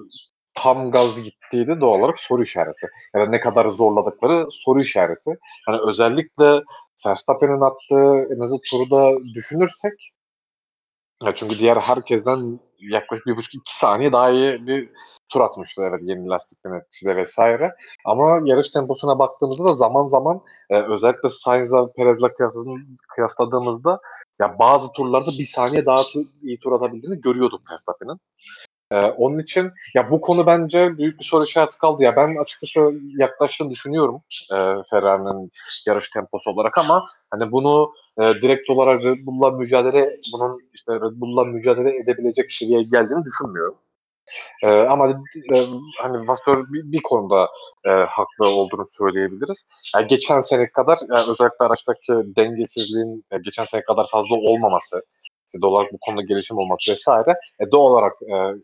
tam 0.54 0.90
gaz 0.90 1.22
gittiği 1.22 1.66
de 1.66 1.80
doğal 1.80 2.00
olarak 2.00 2.20
soru 2.20 2.42
işareti. 2.42 2.86
Yani 3.14 3.32
ne 3.32 3.40
kadar 3.40 3.68
zorladıkları 3.70 4.46
soru 4.50 4.80
işareti. 4.80 5.30
Hani 5.66 5.78
özellikle 5.88 6.62
Verstappen'in 7.06 7.60
attığı 7.60 8.34
en 8.36 8.40
azı 8.40 8.56
turu 8.70 8.90
da 8.90 9.24
düşünürsek 9.34 10.12
ya 11.24 11.34
çünkü 11.34 11.58
diğer 11.58 11.76
herkesten 11.76 12.60
yaklaşık 12.80 13.26
1,5-2 13.26 13.76
saniye 13.78 14.12
daha 14.12 14.30
iyi 14.30 14.66
bir 14.66 14.90
tur 15.28 15.40
atmıştı 15.40 15.82
evet 15.88 16.00
yeni 16.02 16.28
lastiklerin 16.28 16.74
etkisiyle 16.74 17.22
vs. 17.24 17.38
Ama 18.04 18.40
yarış 18.44 18.68
temposuna 18.70 19.18
baktığımızda 19.18 19.64
da 19.64 19.74
zaman 19.74 20.06
zaman, 20.06 20.40
eee, 20.70 20.82
özellikle 20.88 21.28
Sainz'la 21.28 21.92
Perez'le 21.92 22.28
kıyasladığımızda 23.14 24.00
ya 24.40 24.58
bazı 24.58 24.92
turlarda 24.92 25.30
1 25.38 25.44
saniye 25.46 25.86
daha 25.86 26.02
tu 26.02 26.20
iyi 26.42 26.58
tur 26.60 26.72
atabildiğini 26.72 27.20
görüyorduk 27.20 27.70
Verstappen'in. 27.70 28.20
Eee, 28.92 29.14
onun 29.18 29.38
için 29.38 29.70
ya 29.94 30.10
bu 30.10 30.20
konu 30.20 30.46
bence 30.46 30.98
büyük 30.98 31.18
bir 31.18 31.24
soru 31.24 31.44
işareti 31.44 31.78
kaldı. 31.78 32.02
Ya 32.02 32.16
ben 32.16 32.36
açıkçası 32.42 32.92
yaklaştığını 33.18 33.70
düşünüyorum, 33.70 34.22
eee, 34.52 34.74
Ferrari'nin 34.90 35.50
yarış 35.86 36.10
temposu 36.10 36.50
olarak 36.50 36.78
ama 36.78 37.06
hani 37.30 37.52
bunu, 37.52 37.92
eee, 38.20 38.34
direkt 38.42 38.70
olarak 38.70 39.02
Red 39.04 39.26
Bull'la 39.26 39.50
mücadele 39.50 40.16
bunun 40.34 40.58
işte 40.74 40.92
Red 40.94 41.20
Bull'la 41.20 41.44
mücadele 41.44 41.96
edebilecek 41.96 42.50
seviyeye 42.52 42.82
geldiğini 42.82 43.24
düşünmüyorum. 43.24 43.74
Eee, 44.64 44.70
ama 44.90 45.08
eee, 45.08 45.64
hani 46.02 46.28
Vasseur 46.28 46.58
bir 46.74 46.92
bir 46.92 47.02
konuda, 47.02 47.48
eee, 47.86 48.06
haklı 48.10 48.48
olduğunu 48.48 48.84
söyleyebiliriz. 48.86 49.68
Ya 49.96 50.02
geçen 50.02 50.40
sene 50.40 50.70
kadar 50.72 50.98
ya 51.10 51.16
özellikle 51.32 51.66
araçtaki 51.66 52.12
dengesizliğin, 52.36 53.24
eee, 53.32 53.38
geçen 53.44 53.64
sene 53.64 53.82
kadar 53.84 54.06
fazla 54.12 54.36
olmaması, 54.36 55.02
doğal 55.62 55.72
olarak 55.72 55.92
bu 55.92 55.98
konuda 56.00 56.22
gelişim 56.22 56.58
olması 56.58 56.94
vs. 56.94 57.08
e, 57.60 57.72
doğal 57.72 57.92
olarak, 57.92 58.12
eee, 58.22 58.54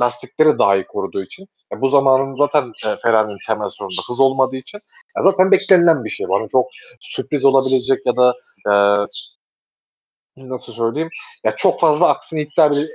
lastikleri 0.00 0.58
daha 0.58 0.76
iyi 0.76 0.86
koruduğu 0.86 1.22
için 1.22 1.46
e, 1.74 1.80
bu 1.80 1.88
zamanın 1.88 2.34
zaten, 2.36 2.72
eee, 2.86 2.96
Ferrari'nin 3.02 3.38
temel 3.46 3.68
sorunu 3.68 4.00
hız 4.08 4.20
olmadığı 4.20 4.56
için 4.56 4.80
ya 5.16 5.22
zaten 5.22 5.50
beklenilen 5.52 6.04
bir 6.04 6.10
şey 6.10 6.28
bu. 6.28 6.36
Hani 6.40 6.48
çok 6.48 6.66
sürpriz 7.00 7.44
olabilecek 7.44 8.06
ya 8.06 8.16
da, 8.16 8.34
eee 8.66 9.06
nasıl 10.36 10.72
söyleyeyim, 10.72 11.08
ya 11.44 11.56
çok 11.56 11.80
fazla 11.80 12.08
aksini 12.08 12.42
iddia 12.42 12.66
ede 12.66 12.86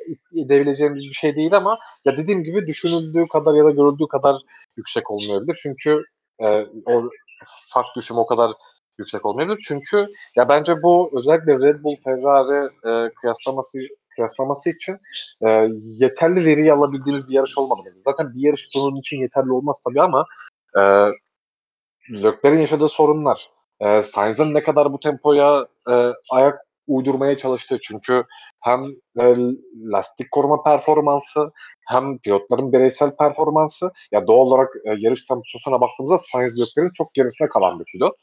edebileceğimiz 0.45 1.03
bir 1.05 1.13
şey 1.13 1.35
değil 1.35 1.57
ama 1.57 1.79
ya 2.05 2.17
dediğim 2.17 2.43
gibi 2.43 2.67
düşünüldüğü 2.67 3.27
kadar 3.27 3.53
ya 3.55 3.65
da 3.65 3.71
görüldüğü 3.71 4.07
kadar 4.07 4.35
yüksek 4.77 5.11
olmayabilir. 5.11 5.59
Çünkü, 5.63 6.03
eee, 6.41 6.67
o 6.85 7.03
fark 7.73 7.87
düşümü 7.95 8.19
o 8.19 8.25
kadar 8.25 8.51
yüksek 8.99 9.25
olmayabilir. 9.25 9.59
Çünkü 9.67 10.07
ya 10.37 10.49
bence 10.49 10.73
bu 10.83 11.11
özellikle 11.19 11.53
Red 11.59 11.83
Bull, 11.83 11.95
Ferrari, 12.03 12.69
eee, 12.85 13.11
kıyaslaması 13.21 13.79
kıyaslaması 14.15 14.69
için, 14.69 14.97
eee, 15.41 15.69
yeterli 15.99 16.45
veriyi 16.45 16.73
alabildiğimiz 16.73 17.29
bir 17.29 17.33
yarış 17.33 17.57
olmadı. 17.57 17.89
Zaten 17.95 18.33
bir 18.35 18.41
yarış 18.47 18.67
bunun 18.75 18.99
için 18.99 19.17
yeterli 19.21 19.51
olmaz 19.51 19.81
tabii 19.87 20.01
ama, 20.01 20.25
eee, 20.77 21.07
Leclerc'in 22.13 22.59
yaşadığı 22.61 22.89
sorunlar, 22.89 23.49
eee, 23.81 24.03
Sainz'ın 24.03 24.53
ne 24.53 24.63
kadar 24.63 24.93
bu 24.93 24.99
tempoya, 24.99 25.67
eee, 25.89 26.13
ayak 26.31 26.59
uydurmaya 26.87 27.37
çalıştığı 27.37 27.79
çünkü 27.83 28.23
hem, 28.61 28.81
eee, 29.19 29.37
lastik 29.93 30.31
koruma 30.31 30.63
performansı 30.63 31.51
hem 31.89 32.19
pilotların 32.19 32.73
bireysel 32.73 33.17
performansı 33.17 33.91
ya 34.11 34.27
doğal 34.27 34.47
olarak, 34.47 34.69
eee, 34.85 34.95
yarış 34.99 35.25
temposuna 35.27 35.81
baktığımızda 35.81 36.17
Sainz 36.17 36.59
Leclerc'in 36.59 36.93
çok 36.97 37.07
gerisinde 37.15 37.49
kalan 37.49 37.79
bir 37.79 37.85
pilot 37.85 38.15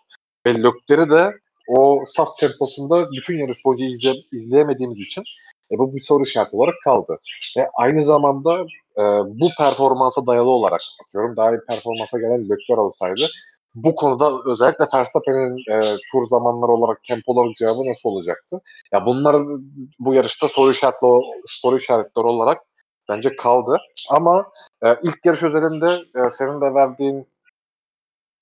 ve 0.46 0.54
Leclerc'i 0.54 1.10
de 1.10 1.32
o 1.78 2.04
saf 2.06 2.38
temposunda 2.38 3.06
bütün 3.18 3.38
yarış 3.38 3.58
boyunca 3.64 3.86
izle 3.86 4.14
izleyemediğimiz 4.32 5.00
için 5.00 5.24
e, 5.72 5.78
bu 5.78 5.94
bir 5.94 6.00
soru 6.00 6.22
işareti 6.22 6.56
olarak 6.56 6.74
kaldı. 6.84 7.18
Ve 7.58 7.68
aynı 7.74 8.02
zamanda, 8.02 8.58
eee, 8.98 9.04
bu 9.26 9.48
performansa 9.58 10.26
dayalı 10.26 10.50
olarak 10.50 10.80
atıyorum 11.06 11.36
daha 11.36 11.50
iyi 11.52 11.60
performansa 11.70 12.18
gelen 12.18 12.44
Leclerc 12.44 12.80
olsaydı 12.80 13.26
bu 13.74 13.94
konuda 13.94 14.32
özellikle 14.46 14.86
Verstappen'in, 14.94 15.56
eee, 15.68 15.80
tur 16.12 16.26
zamanları 16.28 16.72
olarak 16.72 17.04
tempo 17.04 17.32
olarak 17.32 17.56
cevabı 17.56 17.90
nasıl 17.90 18.08
olacaktı? 18.08 18.60
Ya 18.92 19.06
bunlar 19.06 19.36
bu 19.98 20.14
yarışta 20.14 20.48
soru 20.48 20.70
işaretli 20.70 21.06
soru 21.46 21.76
işaretleri 21.76 22.26
olarak 22.26 22.58
bence 23.08 23.36
kaldı 23.36 23.78
ama, 24.10 24.46
eee, 24.84 24.98
ilk 25.02 25.26
yarış 25.26 25.42
özelinde, 25.42 25.98
eee, 26.16 26.30
senin 26.30 26.60
de 26.60 26.74
verdiğin, 26.74 27.28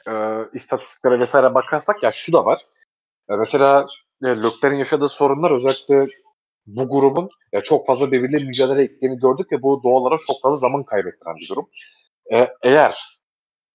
eee, 0.09 0.47
istatistiklere 0.55 1.25
vs. 1.25 1.35
bakarsak 1.35 2.03
ya 2.03 2.13
şu 2.13 2.33
da 2.33 2.45
var. 2.47 2.61
Eee, 3.31 3.37
mesela, 3.37 3.87
eee, 4.25 4.31
Leclerc'in 4.37 4.79
yaşadığı 4.79 5.09
sorunlar 5.09 5.51
özellikle 5.51 6.07
bu 6.77 6.89
grubun 6.89 7.31
ya 7.53 7.63
çok 7.63 7.87
fazla 7.87 8.13
birbiriyle 8.13 8.45
mücadele 8.45 8.83
ettiğini 8.83 9.19
gördük 9.19 9.53
ve 9.53 9.63
bu 9.63 9.83
doğal 9.83 10.01
olarak 10.01 10.21
çok 10.27 10.37
fazla 10.43 10.57
zaman 10.57 10.85
kaybettiren 10.85 11.37
bir 11.37 11.49
durum. 11.51 11.67
E, 12.33 12.49
eğer 12.63 13.19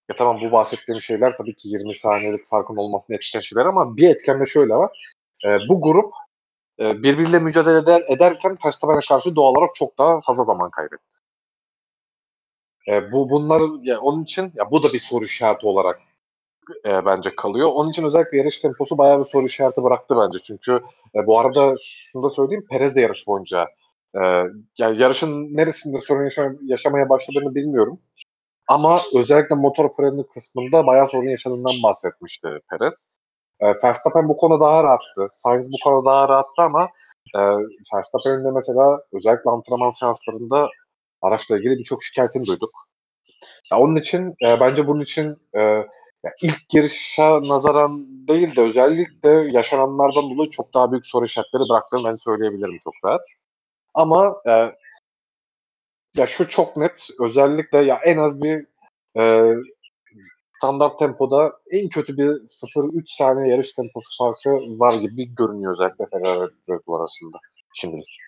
ya 0.10 0.16
tamam 0.16 0.42
bu 0.42 0.52
bahsettiğim 0.52 1.02
şeyler 1.02 1.38
tabii 1.38 1.56
ki 1.56 1.70
20 1.70 1.96
saniyelik 1.96 2.46
farkın 2.46 2.76
olmasını 2.76 3.16
etken 3.16 3.40
şeyler 3.40 3.66
ama 3.66 3.98
bir 3.98 4.10
etken 4.10 4.40
de 4.40 4.46
şöyle 4.46 4.76
var. 4.76 5.14
E, 5.46 5.58
bu 5.70 5.82
grup 5.82 6.14
e, 6.80 7.04
birbiriyle 7.04 7.40
mücadele 7.40 7.78
eder, 7.78 8.02
ederken 8.08 8.58
Verstappen'e 8.66 9.00
karşı 9.10 9.36
doğal 9.36 9.52
olarak 9.52 9.76
çok 9.76 9.98
daha 9.98 10.22
fazla 10.22 10.44
zaman 10.44 10.72
kaybetti. 10.72 11.18
E, 12.88 13.12
bu 13.12 13.30
bunların 13.30 13.82
ya 13.84 14.00
onun 14.00 14.24
için 14.24 14.52
ya 14.56 14.72
bu 14.72 14.84
da 14.84 14.94
bir 14.94 15.00
soru 15.00 15.26
işareti 15.26 15.68
olarak 15.68 16.02
e, 16.86 17.06
bence 17.06 17.36
kalıyor. 17.36 17.70
Onun 17.74 17.90
için 17.90 18.04
özellikle 18.04 18.38
yarış 18.38 18.60
temposu 18.60 18.98
bayağı 18.98 19.20
bir 19.20 19.26
soru 19.26 19.46
işareti 19.46 19.84
bıraktı 19.84 20.16
bence. 20.18 20.40
Çünkü 20.40 20.82
e, 21.16 21.28
bu 21.28 21.40
arada 21.40 21.76
şunu 21.82 22.24
da 22.24 22.30
söyleyeyim 22.30 22.66
Perez 22.70 22.96
de 22.96 23.02
yarış 23.02 23.28
boyunca 23.28 23.68
e, 24.16 24.22
yani 24.78 25.02
yarışın 25.02 25.58
neresinde 25.58 26.02
sorun 26.02 26.24
yaşam- 26.24 26.58
yaşamaya 26.62 27.10
başladığını 27.10 27.56
bilmiyorum. 27.56 28.00
Ama 28.68 28.96
özellikle 29.16 29.56
motor 29.56 29.90
freni 29.94 30.28
kısmında 30.28 30.88
bayağı 30.88 31.08
sorun 31.08 31.28
yaşadığından 31.28 31.76
bahsetmişti 31.84 32.48
Perez. 32.70 33.10
E, 33.60 33.66
Verstappen 33.68 34.30
bu 34.30 34.38
konuda 34.38 34.66
daha 34.66 34.84
rahattı. 34.84 35.28
Sainz 35.30 35.72
bu 35.74 35.78
konuda 35.84 36.06
daha 36.12 36.30
rahattı 36.30 36.62
ama 36.62 36.90
e, 37.36 37.40
Verstappen'in 37.96 38.46
de 38.46 38.52
mesela 38.52 39.02
özellikle 39.14 39.52
antrenman 39.52 39.90
seanslarında 39.90 40.70
araçla 41.22 41.58
ilgili 41.58 41.78
birçok 41.78 42.04
şikayetini 42.04 42.48
duyduk. 42.48 42.72
Ya 43.72 43.80
onun 43.80 43.96
için 43.96 44.36
e, 44.46 44.60
bence 44.60 44.88
bunun 44.88 45.02
için 45.02 45.38
e, 45.58 45.88
ya 46.24 46.32
ilk 46.42 46.74
yarışa 46.74 47.42
nazaran 47.42 48.08
değil 48.28 48.56
de 48.56 48.62
özellikle 48.62 49.30
yaşananlardan 49.30 50.30
dolayı 50.30 50.50
çok 50.50 50.74
daha 50.74 50.92
büyük 50.92 51.06
soru 51.06 51.26
işaretleri 51.26 51.64
bıraktığını 51.70 52.04
ben 52.04 52.16
söyleyebilirim 52.16 52.80
çok 52.84 52.94
rahat. 53.06 53.22
Ama 53.94 54.36
e, 54.48 54.76
ya 56.16 56.28
şu 56.28 56.50
çok 56.50 56.78
net 56.78 57.10
özellikle 57.20 57.78
ya 57.78 57.96
en 58.06 58.18
az 58.18 58.42
bir 58.42 58.66
e, 59.20 59.54
standart 60.52 61.00
tempoda 61.00 61.60
en 61.72 61.90
kötü 61.90 62.18
bir 62.18 62.28
0-3 62.48 63.16
saniye 63.16 63.48
yarış 63.48 63.74
temposu 63.74 64.18
farkı 64.18 64.50
var 64.80 64.94
gibi 65.02 65.36
görünüyor 65.36 65.74
özellikle 65.74 66.06
Ferrari 66.12 66.50
Red 66.70 66.80
Bull 66.88 67.00
arasında 67.00 67.38
şimdilik. 67.74 68.20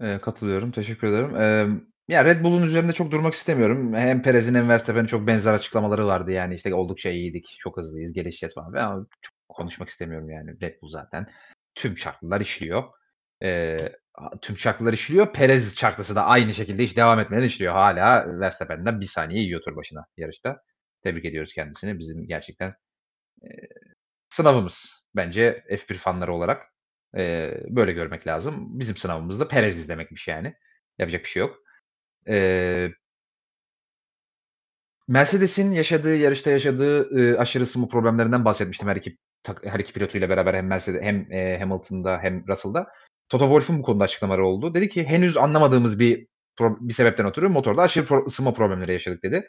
Eee, 0.00 0.20
katılıyorum. 0.20 0.70
Teşekkür 0.70 1.06
ederim. 1.06 1.36
Emm, 1.36 1.80
ya 2.08 2.24
Red 2.24 2.44
Bull'un 2.44 2.62
üzerinde 2.62 2.92
çok 2.92 3.10
durmak 3.10 3.34
istemiyorum. 3.34 3.94
Hem 3.94 4.22
Perez'in 4.22 4.54
hem 4.54 4.68
Verstappen'in 4.68 5.06
çok 5.06 5.26
benzer 5.26 5.52
açıklamaları 5.54 6.06
vardı. 6.06 6.30
Yani 6.30 6.54
işte 6.54 6.74
oldukça 6.74 7.10
iyiydik, 7.10 7.56
çok 7.60 7.76
hızlıyız, 7.76 8.12
gelişeceğiz 8.12 8.54
falan 8.54 8.72
ama 8.72 9.06
çok 9.22 9.32
konuşmak 9.48 9.88
istemiyorum 9.88 10.30
yani. 10.30 10.60
Red 10.62 10.82
Bull 10.82 10.88
zaten 10.90 11.26
tüm 11.74 11.96
şartlar 11.96 12.40
işliyor. 12.40 12.84
Eee, 13.42 13.92
tüm 14.42 14.58
şartlar 14.58 14.92
işliyor. 14.92 15.32
Perez 15.32 15.76
şartlısı 15.76 16.14
da 16.16 16.24
aynı 16.24 16.54
şekilde 16.54 16.84
hiç 16.84 16.96
devam 16.96 17.20
etmeden 17.20 17.42
işliyor. 17.44 17.72
Hala 17.72 18.40
Verstappen'den 18.40 19.00
bir 19.00 19.06
saniye 19.06 19.42
yiyor 19.42 19.60
tur 19.62 19.76
başına 19.76 20.06
yarışta. 20.16 20.58
Tebrik 21.02 21.24
ediyoruz 21.24 21.52
kendisini. 21.54 21.98
Bizim 21.98 22.26
gerçekten 22.28 22.68
eee, 22.68 23.68
sınavımız 24.30 24.90
bence 25.16 25.64
F1 25.70 25.98
fanları 25.98 26.34
olarak. 26.34 26.62
Eee, 27.16 27.64
böyle 27.70 27.92
görmek 27.92 28.26
lazım. 28.26 28.80
Bizim 28.80 28.96
sınavımız 28.96 29.40
da 29.40 29.48
Perez 29.48 29.78
izlemekmiş 29.78 30.28
yani. 30.28 30.54
Yapacak 31.00 31.24
bir 31.24 31.28
şey 31.30 31.40
yok. 31.40 31.58
Eee 32.26 32.92
Mercedes'in 35.08 35.72
yaşadığı, 35.72 36.16
yarışta 36.16 36.50
yaşadığı, 36.50 37.10
ııı, 37.10 37.38
aşırı 37.38 37.62
ısınma 37.62 37.88
problemlerinden 37.88 38.44
bahsetmiştim 38.44 38.88
her 38.88 38.96
iki 38.96 39.16
her 39.64 39.80
iki 39.80 39.92
pilotuyla 39.92 40.28
beraber 40.28 40.54
hem 40.54 40.66
Mercede 40.66 41.00
hem, 41.02 41.30
eee, 41.30 41.58
Hamilton'da 41.60 42.18
hem 42.22 42.44
Russell'da. 42.48 42.86
Toto 43.28 43.44
Wolff'un 43.44 43.78
bu 43.78 43.82
konuda 43.82 44.04
açıklamaları 44.04 44.46
oldu. 44.46 44.74
Dedi 44.74 44.88
ki 44.88 45.04
henüz 45.04 45.36
anlamadığımız 45.36 46.00
bir 46.00 46.26
bir 46.60 46.94
sebepten 46.94 47.26
ötürü 47.26 47.48
motorda 47.48 47.82
aşırı 47.82 48.04
pro 48.06 48.24
ısınma 48.26 48.52
problemleri 48.54 48.92
yaşadık 48.92 49.22
dedi. 49.22 49.44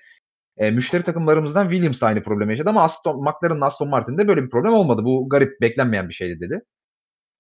Eee, 0.60 0.72
müşteri 0.72 1.04
takımlarımızdan 1.04 1.70
Williams 1.72 2.02
da 2.02 2.08
aynı 2.08 2.24
problemi 2.24 2.54
yaşadı 2.54 2.70
ama 2.70 2.84
Aston 2.84 3.24
McLaren'la 3.24 3.66
Aston 3.66 3.90
Martin'de 3.90 4.28
böyle 4.28 4.44
bir 4.44 4.50
problem 4.50 4.74
olmadı. 4.74 5.02
Bu 5.06 5.30
garip, 5.30 5.62
beklenmeyen 5.62 6.10
bir 6.10 6.14
şeydi 6.14 6.40
dedi. 6.42 6.62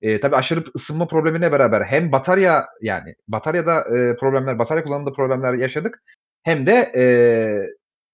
Eee, 0.02 0.20
tabii 0.20 0.36
aşırı 0.36 0.64
ısınma 0.76 1.08
problemiyle 1.08 1.52
beraber 1.52 1.82
hem 1.86 2.12
batarya 2.12 2.66
yani 2.82 3.16
bataryada, 3.28 3.86
eee, 3.94 4.16
problemler, 4.20 4.60
batarya 4.60 4.84
kullanımında 4.84 5.12
problemler 5.14 5.54
yaşadık 5.54 6.04
hem 6.44 6.68
de, 6.68 6.92
eee, 6.96 7.70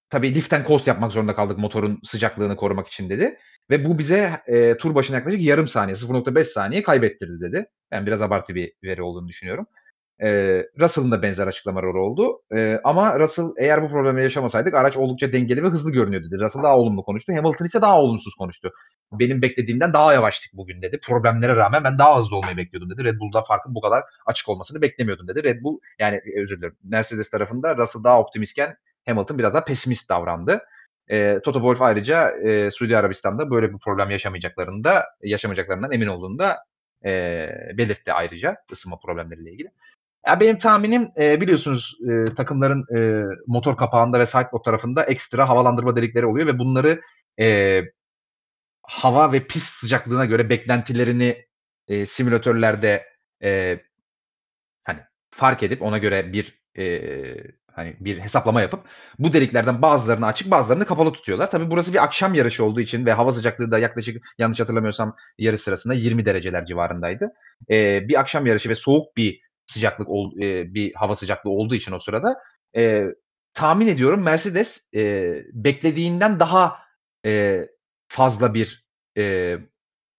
tabii 0.09 0.35
lift 0.35 0.53
and 0.53 0.65
coast 0.67 0.87
yapmak 0.87 1.11
zorunda 1.11 1.35
kaldık 1.35 1.57
motorun 1.57 1.99
sıcaklığını 2.03 2.55
korumak 2.55 2.87
için 2.87 3.09
dedi 3.09 3.37
ve 3.71 3.85
bu 3.85 3.99
bize, 3.99 4.41
eee, 4.47 4.77
tur 4.77 4.95
başına 4.95 5.17
yaklaşık 5.17 5.41
yarım 5.41 5.67
saniye, 5.67 5.95
0.5 5.95 6.47
saniye 6.47 6.83
kaybettirdi 6.83 7.41
dedi. 7.41 7.65
Ben 7.91 8.05
biraz 8.05 8.21
abartı 8.21 8.55
bir 8.55 8.73
veri 8.83 9.01
olduğunu 9.03 9.27
düşünüyorum. 9.27 9.67
Eee, 10.23 10.67
Russell'ın 10.79 11.11
da 11.11 11.21
benzer 11.21 11.47
açıklamaları 11.47 11.99
oldu. 12.03 12.41
Ama 12.83 13.19
Russell 13.19 13.45
eğer 13.57 13.83
bu 13.83 13.89
problemi 13.89 14.23
yaşamasaydık 14.23 14.73
araç 14.73 14.97
oldukça 14.97 15.33
dengeli 15.33 15.63
ve 15.63 15.67
hızlı 15.67 15.91
görünüyor 15.91 16.23
dedi. 16.23 16.39
Russell 16.39 16.63
daha 16.63 16.77
olumlu 16.77 17.03
konuştu. 17.03 17.33
Hamilton 17.35 17.65
ise 17.65 17.81
daha 17.81 17.99
olumsuz 17.99 18.35
konuştu. 18.35 18.71
Benim 19.13 19.41
beklediğimden 19.41 19.93
daha 19.93 20.13
yavaştık 20.13 20.53
bugün 20.53 20.81
dedi. 20.81 20.99
Problemlere 21.07 21.55
rağmen 21.55 21.83
ben 21.83 21.97
daha 21.99 22.17
hızlı 22.17 22.35
olmayı 22.37 22.57
bekliyordum 22.57 22.89
dedi. 22.89 23.03
Red 23.03 23.19
Bull'da 23.19 23.43
farkın 23.43 23.75
bu 23.75 23.81
kadar 23.81 24.03
açık 24.25 24.49
olmasını 24.49 24.81
beklemiyordum 24.81 25.27
dedi. 25.27 25.43
Red 25.43 25.63
Bull 25.63 25.79
yani 25.99 26.21
özür 26.43 26.57
dilerim. 26.57 26.77
Mercedes 26.83 27.29
tarafında 27.29 27.77
Russell 27.77 28.03
daha 28.03 28.19
optimistken 28.21 28.75
Hamilton 29.07 29.37
biraz 29.39 29.53
daha 29.53 29.65
pesimist 29.65 30.09
davrandı. 30.09 30.61
Eee, 31.09 31.39
Toto 31.45 31.59
Wolff 31.59 31.81
ayrıca, 31.81 32.31
eee, 32.43 32.71
Suudi 32.71 32.97
Arabistan'da 32.97 33.49
böyle 33.51 33.73
bir 33.73 33.77
problem 33.79 34.09
yaşamayacaklarını 34.09 34.83
da 34.83 35.03
yaşamayacaklarından 35.23 35.91
emin 35.91 36.07
olduğunu 36.07 36.39
da, 36.39 36.57
eee, 37.05 37.71
belirtti 37.77 38.13
ayrıca 38.13 38.55
ısınma 38.71 38.97
problemleriyle 39.05 39.51
ilgili. 39.51 39.69
Ya 40.27 40.39
benim 40.39 40.59
tahminim, 40.59 41.09
eee, 41.17 41.41
biliyorsunuz, 41.41 41.97
eee, 42.07 42.25
takımların, 42.25 42.85
eee, 42.95 43.25
motor 43.47 43.77
kapağında 43.77 44.19
ve 44.19 44.25
sidepod 44.25 44.63
tarafında 44.63 45.03
ekstra 45.03 45.49
havalandırma 45.49 45.95
delikleri 45.95 46.25
oluyor 46.25 46.47
ve 46.47 46.59
bunları, 46.59 47.01
eee, 47.37 47.91
hava 48.83 49.33
ve 49.33 49.47
pist 49.47 49.67
sıcaklığına 49.69 50.25
göre 50.25 50.49
beklentilerini, 50.49 51.45
eee, 51.89 52.05
simülatörlerde, 52.07 53.03
eee, 53.41 53.83
hani, 54.83 54.99
fark 55.31 55.63
edip 55.63 55.81
ona 55.81 55.99
göre 55.99 56.33
bir, 56.33 56.61
eee, 56.77 57.43
hani, 57.73 57.97
bir 57.99 58.19
hesaplama 58.19 58.61
yapıp 58.61 58.81
bu 59.19 59.33
deliklerden 59.33 59.81
bazılarını 59.81 60.27
açık 60.27 60.51
bazılarını 60.51 60.85
kapalı 60.85 61.13
tutuyorlar. 61.13 61.51
Tabii 61.51 61.71
burası 61.71 61.93
bir 61.93 62.03
akşam 62.03 62.33
yarışı 62.35 62.65
olduğu 62.65 62.81
için 62.81 63.05
ve 63.05 63.13
hava 63.13 63.31
sıcaklığı 63.31 63.71
da 63.71 63.79
yaklaşık 63.79 64.23
yanlış 64.39 64.59
hatırlamıyorsam 64.59 65.15
yarış 65.39 65.61
sırasında 65.61 65.93
20 65.93 66.25
dereceler 66.25 66.65
civarındaydı. 66.65 67.29
Eee, 67.69 68.05
bir 68.09 68.19
akşam 68.19 68.45
yarışı 68.47 68.69
ve 68.69 68.75
soğuk 68.75 69.17
bir 69.17 69.41
sıcaklık 69.67 70.09
ol 70.09 70.31
eee, 70.37 70.65
bir 70.73 70.93
hava 70.95 71.15
sıcaklığı 71.15 71.49
olduğu 71.51 71.75
için 71.75 71.91
o 71.91 71.99
sırada, 71.99 72.35
eee, 72.75 73.15
tahmin 73.53 73.87
ediyorum 73.87 74.23
Mercedes, 74.23 74.81
eee, 74.93 75.45
beklediğinden 75.53 76.39
daha, 76.39 76.77
eee, 77.25 77.69
fazla 78.07 78.53
bir, 78.53 78.85
eee, 79.15 79.59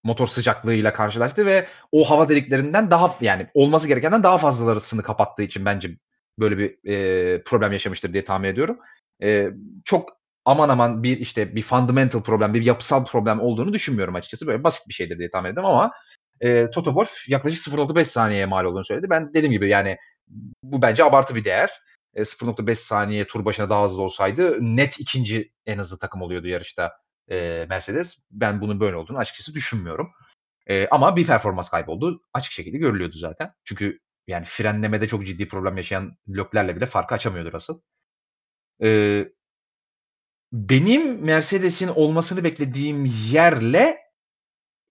motor 0.05 0.27
sıcaklığıyla 0.27 0.93
karşılaştı 0.93 1.47
ve 1.47 1.69
o 1.93 2.11
hava 2.11 2.29
deliklerinden 2.29 2.91
daha 2.91 3.17
yani 3.21 3.49
olması 3.55 3.89
gerekenden 3.89 4.23
daha 4.23 4.39
fazlasını 4.39 5.03
kapattığı 5.03 5.43
için 5.43 5.65
bence 5.65 5.91
böyle 6.39 6.59
bir, 6.59 6.79
eee, 6.85 7.43
problem 7.47 7.73
yaşamıştır 7.73 8.13
diye 8.13 8.25
tahmin 8.25 8.49
ediyorum. 8.49 8.79
Eee, 9.23 9.53
çok 9.85 10.11
aman 10.45 10.69
aman 10.69 11.03
bir, 11.03 11.19
işte, 11.19 11.57
bir 11.57 11.63
fundamental 11.63 12.23
problem, 12.23 12.55
bir 12.55 12.63
yapısal 12.67 13.05
problem 13.07 13.41
olduğunu 13.41 13.73
düşünmüyorum 13.73 14.15
açıkçası. 14.15 14.47
Böyle 14.47 14.65
basit 14.65 14.89
bir 14.89 14.95
şeydir 14.95 15.19
diye 15.19 15.31
tahmin 15.31 15.51
ediyorum 15.53 15.71
ama, 15.71 15.93
eee, 16.45 16.71
Toto 16.73 16.91
Wolff 16.93 17.31
yaklaşık 17.31 17.61
0.5 17.61 18.09
saniyeye 18.09 18.47
mal 18.47 18.67
olduğunu 18.67 18.85
söyledi. 18.85 19.11
Ben 19.11 19.29
dediğim 19.35 19.53
gibi 19.53 19.71
yani 19.71 19.99
bu 20.63 20.83
bence 20.83 21.05
abartı 21.05 21.37
bir 21.37 21.45
değer. 21.45 21.71
Eee, 22.17 22.25
0.5 22.27 22.81
saniye 22.81 23.27
tur 23.29 23.47
başına 23.47 23.71
daha 23.71 23.85
hızlı 23.85 24.03
olsaydı 24.03 24.59
net 24.61 25.01
2'nci 25.01 25.53
en 25.67 25.79
hızlı 25.79 25.99
takım 26.01 26.23
oluyordu 26.23 26.49
yarışta, 26.49 26.93
eee, 27.31 27.67
Mercedes. 27.71 28.19
Ben 28.33 28.63
bunun 28.63 28.81
böyle 28.81 28.97
olduğunu 28.97 29.19
açıkçası 29.19 29.55
düşünmüyorum. 29.55 30.11
Eee, 30.71 30.89
ama 30.91 31.17
bir 31.17 31.27
performans 31.27 31.71
kaybı 31.71 31.93
olduğu 31.93 32.23
açık 32.35 32.53
şekilde 32.53 32.79
görülüyordu 32.79 33.17
zaten. 33.19 33.53
Çünkü 33.65 34.01
yani 34.29 34.45
frenlemede 34.49 35.09
çok 35.09 35.27
ciddi 35.27 35.49
problem 35.49 35.77
yaşayan 35.79 36.17
Leclerc'le 36.29 36.77
bile 36.77 36.87
farkı 36.87 37.15
açamıyordu 37.15 37.53
Russell. 37.53 37.77
Eee 38.81 39.33
benim 40.53 41.25
Mercedes'in 41.25 41.89
olmasını 41.89 42.45
beklediğim 42.45 43.05
yerle 43.05 43.99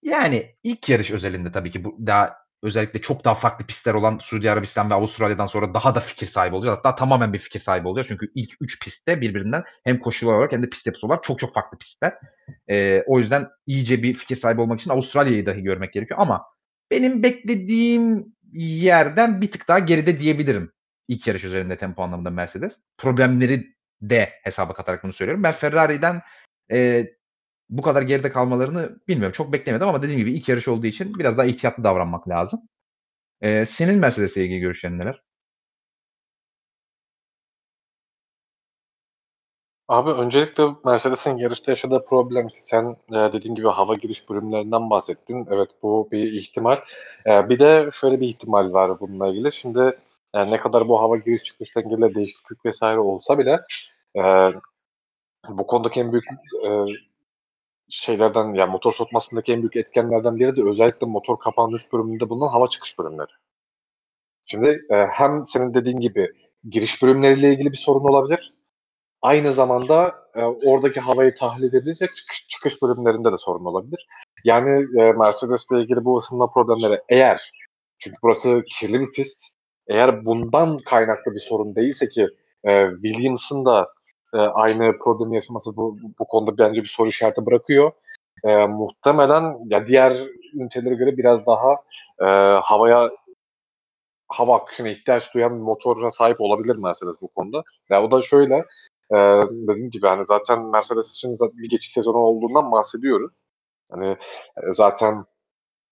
yani 0.04 0.56
ilk 0.62 0.88
yarış 0.88 1.10
özelinde 1.10 1.52
tabii 1.52 1.70
ki 1.70 1.84
bu 1.84 1.96
daha 2.06 2.36
özellikle 2.62 3.00
çok 3.00 3.24
daha 3.24 3.34
farklı 3.34 3.66
pistler 3.66 3.94
olan 3.94 4.18
Suudi 4.18 4.50
Arabistan 4.50 4.90
ve 4.90 4.94
Avustralya'dan 4.94 5.46
sonra 5.46 5.74
daha 5.74 5.94
da 5.94 6.00
fikir 6.00 6.26
sahibi 6.26 6.54
olacağız. 6.56 6.78
Hatta 6.78 6.94
tamamen 6.94 7.32
bir 7.32 7.38
fikir 7.38 7.60
sahibi 7.60 7.88
olacağız. 7.88 8.08
Çünkü 8.08 8.26
ilk 8.34 8.50
3 8.60 8.80
pistte 8.84 9.20
birbirinden 9.20 9.64
hem 9.84 9.98
koşular 9.98 10.34
olarak 10.34 10.52
hem 10.52 10.62
de 10.62 10.68
pist 10.70 10.86
yapısı 10.86 11.06
olarak 11.06 11.24
çok 11.24 11.38
çok 11.38 11.54
farklı 11.54 11.78
pistler. 11.78 12.14
Eee, 12.68 13.04
o 13.06 13.18
yüzden 13.18 13.48
iyice 13.66 14.02
bir 14.02 14.14
fikir 14.14 14.36
sahibi 14.36 14.60
olmak 14.60 14.80
için 14.80 14.90
Avustralya'yı 14.90 15.46
dahi 15.46 15.62
görmek 15.62 15.92
gerekiyor 15.92 16.20
ama 16.20 16.44
benim 16.90 17.22
beklediğim 17.22 18.26
yerden 18.52 19.40
bir 19.40 19.50
tık 19.50 19.68
daha 19.68 19.78
geride 19.78 20.20
diyebilirim. 20.20 20.72
İlk 21.08 21.26
yarış 21.26 21.44
üzerinde 21.44 21.76
tempo 21.78 22.02
anlamında 22.02 22.30
Mercedes. 22.30 22.80
Problemleri 22.98 23.66
de 24.02 24.30
hesaba 24.42 24.74
katarak 24.74 25.04
bunu 25.04 25.12
söylüyorum. 25.12 25.42
Ben 25.42 25.52
Ferrari'den, 25.52 26.22
eee 26.70 27.16
bu 27.70 27.82
kadar 27.82 28.02
geride 28.02 28.32
kalmalarını 28.32 28.98
bilmiyorum. 29.08 29.32
Çok 29.32 29.52
beklemedim 29.52 29.88
ama 29.88 30.02
dediğim 30.02 30.20
gibi 30.20 30.32
ilk 30.32 30.48
yarış 30.48 30.68
olduğu 30.68 30.86
için 30.86 31.18
biraz 31.18 31.38
daha 31.38 31.46
ihtiyatlı 31.46 31.84
davranmak 31.84 32.28
lazım. 32.28 32.60
Eee, 33.42 33.66
senin 33.66 33.98
Mercedes'le 34.00 34.36
ilgili 34.36 34.60
görüşlerin 34.60 34.98
neler? 34.98 35.22
Abi 39.88 40.10
öncelikle 40.10 40.64
Mercedes'in 40.84 41.36
yarışta 41.36 41.72
yaşadığı 41.72 42.04
problem 42.04 42.48
sen 42.50 42.96
e, 43.12 43.14
dediğin 43.32 43.54
gibi 43.54 43.68
hava 43.68 43.94
giriş 43.94 44.30
bölümlerinden 44.30 44.90
bahsettin. 44.90 45.46
Evet 45.50 45.70
bu 45.82 46.08
bir 46.12 46.32
ihtimal. 46.32 46.78
E, 47.26 47.48
bir 47.48 47.58
de 47.58 47.90
şöyle 47.92 48.20
bir 48.20 48.28
ihtimal 48.28 48.72
var 48.72 49.00
bununla 49.00 49.28
ilgili. 49.28 49.52
Şimdi 49.52 49.98
e, 50.34 50.50
ne 50.50 50.60
kadar 50.60 50.88
bu 50.88 51.00
hava 51.00 51.16
giriş 51.16 51.42
çıkış 51.42 51.76
dengeleri 51.76 52.14
değişiklik 52.14 52.64
vesaire 52.64 52.98
olsa 52.98 53.38
bile 53.38 53.60
e, 54.16 54.22
bu 55.48 55.66
konudaki 55.66 56.00
en 56.00 56.12
büyük 56.12 56.24
e, 56.66 56.68
şeylerden 57.94 58.54
yani 58.54 58.70
motor 58.70 58.92
soğutmasındaki 58.92 59.52
en 59.52 59.62
büyük 59.62 59.76
etkenlerden 59.76 60.36
biri 60.36 60.56
de 60.56 60.64
özellikle 60.64 61.06
motor 61.06 61.38
kapağının 61.38 61.74
üst 61.74 61.92
bölümünde 61.92 62.28
bulunan 62.28 62.48
hava 62.48 62.66
çıkış 62.66 62.98
bölümleri. 62.98 63.30
Şimdi 64.46 64.86
e, 64.90 64.94
hem 64.94 65.44
senin 65.44 65.74
dediğin 65.74 65.96
gibi 65.96 66.32
giriş 66.70 67.02
bölümleriyle 67.02 67.52
ilgili 67.52 67.72
bir 67.72 67.76
sorun 67.76 68.04
olabilir. 68.08 68.54
Aynı 69.22 69.52
zamanda 69.52 70.14
e, 70.34 70.44
oradaki 70.44 71.00
havayı 71.00 71.34
tahlil 71.34 71.64
edebilecek 71.64 72.14
çıkış, 72.14 72.48
çıkış 72.48 72.82
bölümlerinde 72.82 73.32
de 73.32 73.38
sorun 73.38 73.64
olabilir. 73.64 74.06
Yani 74.44 75.00
e, 75.00 75.12
Mercedes'le 75.12 75.72
ilgili 75.72 76.04
bu 76.04 76.18
ısınma 76.18 76.50
problemleri 76.52 77.00
eğer 77.08 77.52
çünkü 77.98 78.16
burası 78.22 78.62
kirli 78.70 79.00
bir 79.00 79.12
pist 79.12 79.44
eğer 79.88 80.24
bundan 80.24 80.78
kaynaklı 80.78 81.34
bir 81.34 81.40
sorun 81.40 81.76
değilse 81.76 82.08
ki 82.08 82.28
e, 82.64 82.90
Williams'ın 83.02 83.64
da 83.64 83.88
e, 84.34 84.38
aynı 84.38 84.98
problemi 84.98 85.34
yaşaması 85.34 85.76
bu, 85.76 85.98
bu 86.18 86.24
konuda 86.24 86.58
bence 86.58 86.82
bir 86.82 86.88
soru 86.88 87.08
işareti 87.08 87.46
bırakıyor. 87.46 87.92
E, 88.44 88.66
muhtemelen 88.66 89.54
ya 89.66 89.86
diğer 89.86 90.26
ünitelere 90.54 90.94
göre 90.94 91.16
biraz 91.16 91.46
daha 91.46 91.72
e, 92.20 92.26
havaya 92.62 93.10
hava 94.28 94.56
akışına 94.56 94.88
ihtiyaç 94.88 95.34
duyan 95.34 95.56
bir 95.56 95.62
motora 95.62 96.10
sahip 96.10 96.40
olabilir 96.40 96.76
Mercedes 96.76 97.16
bu 97.22 97.28
konuda. 97.28 97.62
Ya 97.90 98.02
o 98.02 98.10
da 98.10 98.22
şöyle 98.22 98.54
e, 99.10 99.16
dediğim 99.50 99.90
gibi 99.90 100.06
hani 100.06 100.24
zaten 100.24 100.62
Mercedes 100.62 101.12
için 101.14 101.36
bir 101.52 101.70
geçiş 101.70 101.92
sezonu 101.92 102.18
olduğundan 102.18 102.72
bahsediyoruz. 102.72 103.44
Hani 103.92 104.08
e, 104.56 104.72
zaten 104.72 105.24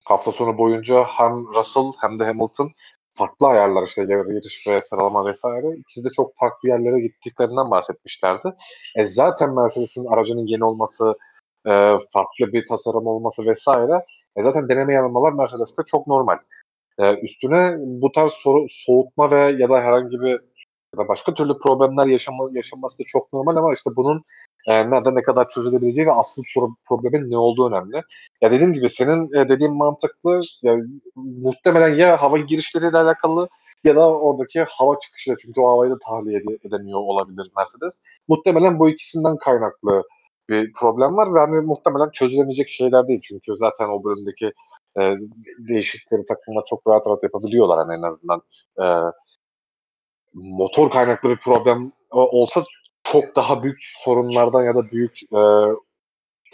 hafta 0.04 0.32
sonu 0.32 0.58
boyunca 0.58 1.04
hem 1.04 1.32
Russell 1.54 1.92
hem 2.00 2.18
de 2.18 2.24
Hamilton 2.24 2.72
farklı 3.14 3.46
ayarlar 3.46 3.82
işte 3.86 4.02
yarış 4.08 4.66
ve 4.68 4.80
sıralama 4.80 5.26
vesaire 5.26 5.76
ikisi 5.76 6.04
de 6.04 6.08
çok 6.16 6.36
farklı 6.36 6.68
yerlere 6.68 7.00
gittiklerinden 7.00 7.70
bahsetmişlerdi. 7.70 8.48
E 8.96 9.06
zaten 9.06 9.54
Mercedes'in 9.54 10.06
aracının 10.06 10.46
yeni 10.46 10.64
olması, 10.64 11.14
e, 11.66 11.70
farklı 12.12 12.52
bir 12.52 12.66
tasarım 12.66 13.06
olması 13.06 13.46
vesaire 13.46 14.04
e 14.36 14.42
zaten 14.42 14.68
deneme 14.68 14.94
yanılmalar 14.94 15.32
Mercedes'te 15.32 15.82
çok 15.86 16.06
normal. 16.06 16.38
E, 16.98 17.14
üstüne 17.20 17.76
bu 17.78 18.12
tarz 18.12 18.32
soru, 18.32 18.66
soğutma 18.68 19.30
ve 19.30 19.40
ya 19.40 19.68
da 19.68 19.80
herhangi 19.80 20.20
bir 20.20 20.40
ya 20.94 21.04
da 21.04 21.08
başka 21.08 21.34
türlü 21.34 21.58
problemler 21.58 22.06
yaşama, 22.06 22.48
yaşanması 22.52 22.98
da 22.98 23.04
çok 23.06 23.32
normal 23.32 23.56
ama 23.56 23.72
işte 23.74 23.90
bunun 23.96 24.24
e, 24.66 24.90
nerede 24.90 25.14
ne 25.14 25.22
kadar 25.22 25.48
çözülebileceği 25.48 26.06
ve 26.06 26.12
asıl 26.12 26.42
pro- 26.42 26.74
problemin 26.88 27.30
ne 27.30 27.38
olduğu 27.38 27.68
önemli. 27.68 28.02
Ya 28.42 28.50
dediğim 28.50 28.72
gibi 28.72 28.88
senin 28.88 29.34
e, 29.34 29.48
dediğin 29.48 29.72
mantıklı. 29.72 30.40
Ya, 30.62 30.76
muhtemelen 31.16 31.94
ya 31.94 32.22
hava 32.22 32.38
girişleriyle 32.38 32.98
alakalı 32.98 33.48
ya 33.84 33.96
da 33.96 34.10
oradaki 34.18 34.64
hava 34.68 34.98
çıkışıyla 34.98 35.36
çünkü 35.42 35.60
o 35.60 35.68
havayı 35.68 35.90
da 35.90 35.98
tahliye 35.98 36.38
ede- 36.38 36.68
edemiyor 36.68 36.98
olabilir 36.98 37.50
Mercedes. 37.56 38.00
Muhtemelen 38.28 38.78
bu 38.78 38.88
ikisinden 38.88 39.36
kaynaklı 39.36 40.02
bir 40.48 40.72
problem 40.72 41.16
var 41.16 41.34
ve 41.34 41.38
hani 41.38 41.60
muhtemelen 41.60 42.10
çözülemeyecek 42.10 42.68
şeyler 42.68 43.08
değil 43.08 43.20
çünkü 43.22 43.56
zaten 43.56 43.88
o 43.88 44.04
bölümdeki 44.04 44.52
e, 45.00 45.02
değişiklikleri 45.68 46.24
takımlar 46.24 46.64
çok 46.66 46.86
rahat 46.86 47.06
rahat 47.06 47.22
yapabiliyorlar 47.22 47.78
hani 47.78 47.98
en 47.98 48.02
azından 48.02 48.42
e, 48.82 48.84
motor 50.34 50.90
kaynaklı 50.90 51.30
bir 51.30 51.36
problem 51.36 51.92
olsa 52.10 52.64
çok 53.04 53.36
daha 53.36 53.62
büyük 53.62 53.78
sorunlardan 53.82 54.62
ya 54.62 54.74
da 54.74 54.90
büyük 54.90 55.22
e, 55.22 55.40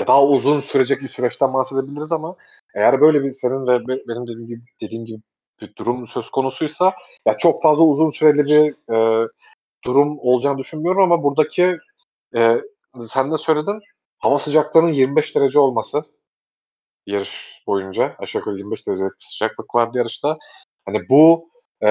daha 0.06 0.24
uzun 0.24 0.60
sürecek 0.60 1.02
bir 1.02 1.08
süreçten 1.08 1.54
bahsedebiliriz 1.54 2.12
ama 2.12 2.36
eğer 2.74 3.00
böyle 3.00 3.22
bir 3.22 3.30
senin 3.30 3.66
ve 3.66 3.88
benim 3.88 4.26
dediğim 4.26 4.46
gibi, 4.46 4.62
dediğim 4.80 5.04
gibi 5.04 5.22
bir 5.60 5.76
durum 5.76 6.06
söz 6.06 6.30
konusuysa 6.30 6.94
ya 7.26 7.38
çok 7.38 7.62
fazla 7.62 7.84
uzun 7.84 8.10
süreli 8.10 8.44
bir 8.44 8.94
e, 8.94 9.28
durum 9.84 10.18
olacağını 10.18 10.58
düşünmüyorum 10.58 11.02
ama 11.02 11.22
buradaki 11.22 11.78
e, 12.36 12.62
sen 13.00 13.32
de 13.32 13.38
söyledin 13.38 13.80
hava 14.18 14.38
sıcaklığının 14.38 14.92
25 14.92 15.36
derece 15.36 15.58
olması 15.58 16.04
yarış 17.06 17.62
boyunca 17.66 18.16
aşağı 18.18 18.40
yukarı 18.40 18.56
25 18.56 18.86
derecelik 18.86 19.12
bir 19.12 19.26
sıcaklık 19.26 19.74
vardı 19.74 19.98
yarışta. 19.98 20.38
Hani 20.86 21.08
bu 21.08 21.50
e, 21.80 21.88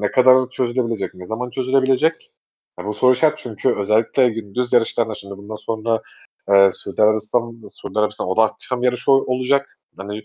ne 0.00 0.10
kadar 0.10 0.50
çözülebilecek, 0.50 1.14
ne 1.14 1.24
zaman 1.24 1.50
çözülebilecek? 1.50 2.30
Ya 2.78 2.86
bu 2.86 2.94
soru 2.94 3.12
işaret 3.12 3.38
çünkü 3.38 3.74
özellikle 3.74 4.28
gündüz 4.28 4.72
yarışlarında 4.72 5.14
şimdi 5.14 5.36
bundan 5.36 5.56
sonra 5.56 6.02
e, 6.48 6.70
Suudi 6.72 7.02
Arabistan, 7.02 7.62
Suudi 7.70 7.98
Arabistan 7.98 8.28
o 8.28 8.36
da 8.36 8.42
akşam 8.42 8.82
yarışı 8.82 9.12
olacak. 9.12 9.78
Hani 9.96 10.22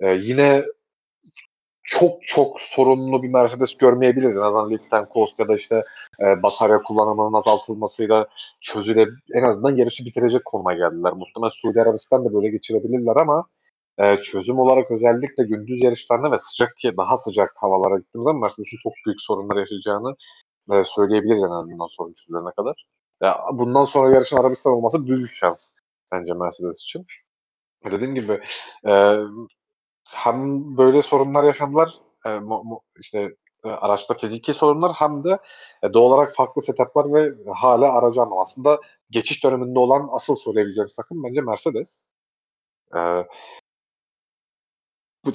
e, 0.00 0.14
yine 0.14 0.64
çok 1.82 2.22
çok 2.22 2.60
sorunlu 2.60 3.22
bir 3.22 3.28
Mercedes 3.28 3.76
görmeyebiliriz. 3.76 4.36
En 4.36 4.40
azından 4.40 4.70
lift 4.70 4.92
and 4.92 5.06
coast 5.14 5.38
ya 5.38 5.48
da 5.48 5.56
işte 5.56 5.84
e, 6.20 6.42
batarya 6.42 6.82
kullanımının 6.82 7.38
azaltılmasıyla 7.38 8.26
çözüle 8.60 9.06
en 9.34 9.42
azından 9.42 9.76
yarışı 9.76 10.04
bitirecek 10.04 10.44
konuma 10.44 10.74
geldiler. 10.74 11.12
Muhtemelen 11.12 11.50
Suudi 11.50 11.82
Arabistan 11.82 12.24
da 12.24 12.34
böyle 12.34 12.48
geçirebilirler 12.48 13.16
ama 13.16 13.46
e, 13.98 14.18
çözüm 14.18 14.58
olarak 14.58 14.90
özellikle 14.90 15.44
gündüz 15.44 15.82
yarışlarında 15.82 16.32
ve 16.32 16.38
sıcak 16.38 16.72
daha 16.96 17.16
sıcak 17.16 17.54
havalara 17.56 17.98
gittiğimiz 17.98 18.24
zaman 18.24 18.40
Mercedes'in 18.40 18.78
çok 18.82 18.92
büyük 19.06 19.20
sorunlar 19.20 19.56
yaşayacağını 19.56 20.16
e, 20.72 20.84
söyleyebiliriz 20.84 21.42
en 21.42 21.50
azından 21.50 21.86
sorun 21.86 22.12
çözülene 22.12 22.50
kadar. 22.56 22.86
Ya, 23.22 23.40
bundan 23.52 23.84
sonra 23.84 24.14
yarışın 24.14 24.36
Arabistan 24.36 24.72
olması 24.72 25.06
büyük 25.06 25.34
şans 25.34 25.68
bence 26.12 26.34
Mercedes 26.34 26.82
için. 26.82 27.06
Dediğim 27.84 28.14
gibi 28.14 28.40
e, 28.88 29.16
hem 30.14 30.76
böyle 30.76 31.02
sorunlar 31.02 31.44
yaşadılar 31.44 31.94
e, 32.26 32.38
mo, 32.38 32.64
mo, 32.64 32.80
işte 33.00 33.34
e, 33.64 33.68
araçta 33.68 34.14
fiziki 34.14 34.54
sorunlar 34.54 34.92
hem 34.92 35.24
de 35.24 35.38
e, 35.82 35.92
doğal 35.92 36.10
olarak 36.10 36.34
farklı 36.34 36.62
setuplar 36.62 37.12
ve 37.14 37.34
hala 37.54 37.92
aracı 37.92 38.22
anlam. 38.22 38.38
Aslında 38.38 38.80
geçiş 39.10 39.44
döneminde 39.44 39.78
olan 39.78 40.08
asıl 40.12 40.36
söyleyebileceğimiz 40.36 40.96
takım 40.96 41.24
bence 41.24 41.40
Mercedes. 41.40 42.04
E, 42.96 42.98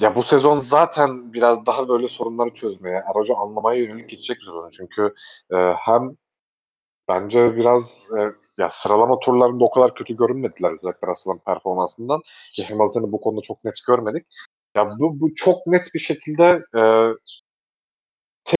ya 0.00 0.14
bu 0.14 0.22
sezon 0.22 0.58
zaten 0.58 1.32
biraz 1.32 1.66
daha 1.66 1.88
böyle 1.88 2.08
sorunları 2.08 2.50
çözmeye, 2.50 3.02
aracı 3.02 3.34
anlamaya 3.34 3.82
yönelik 3.82 4.10
geçecek 4.10 4.36
bir 4.36 4.44
sezon. 4.44 4.70
Çünkü 4.70 5.14
e, 5.52 5.56
hem 5.56 6.16
bence 7.08 7.56
biraz 7.56 8.08
e, 8.18 8.20
ya 8.58 8.70
sıralama 8.70 9.18
turlarında 9.18 9.64
o 9.64 9.70
kadar 9.70 9.94
kötü 9.94 10.16
görünmediler 10.16 10.72
özellikle 10.72 11.08
Russell'ın 11.08 11.38
performansından. 11.38 12.22
Ki 12.52 12.64
Hamilton'ı 12.64 13.12
bu 13.12 13.20
konuda 13.20 13.40
çok 13.42 13.64
net 13.64 13.74
görmedik. 13.86 14.26
Ya 14.76 14.88
bu, 14.98 15.20
bu 15.20 15.34
çok 15.34 15.66
net 15.66 15.94
bir 15.94 15.98
şekilde 16.00 16.62
e, 16.76 16.82
tek, 18.44 18.58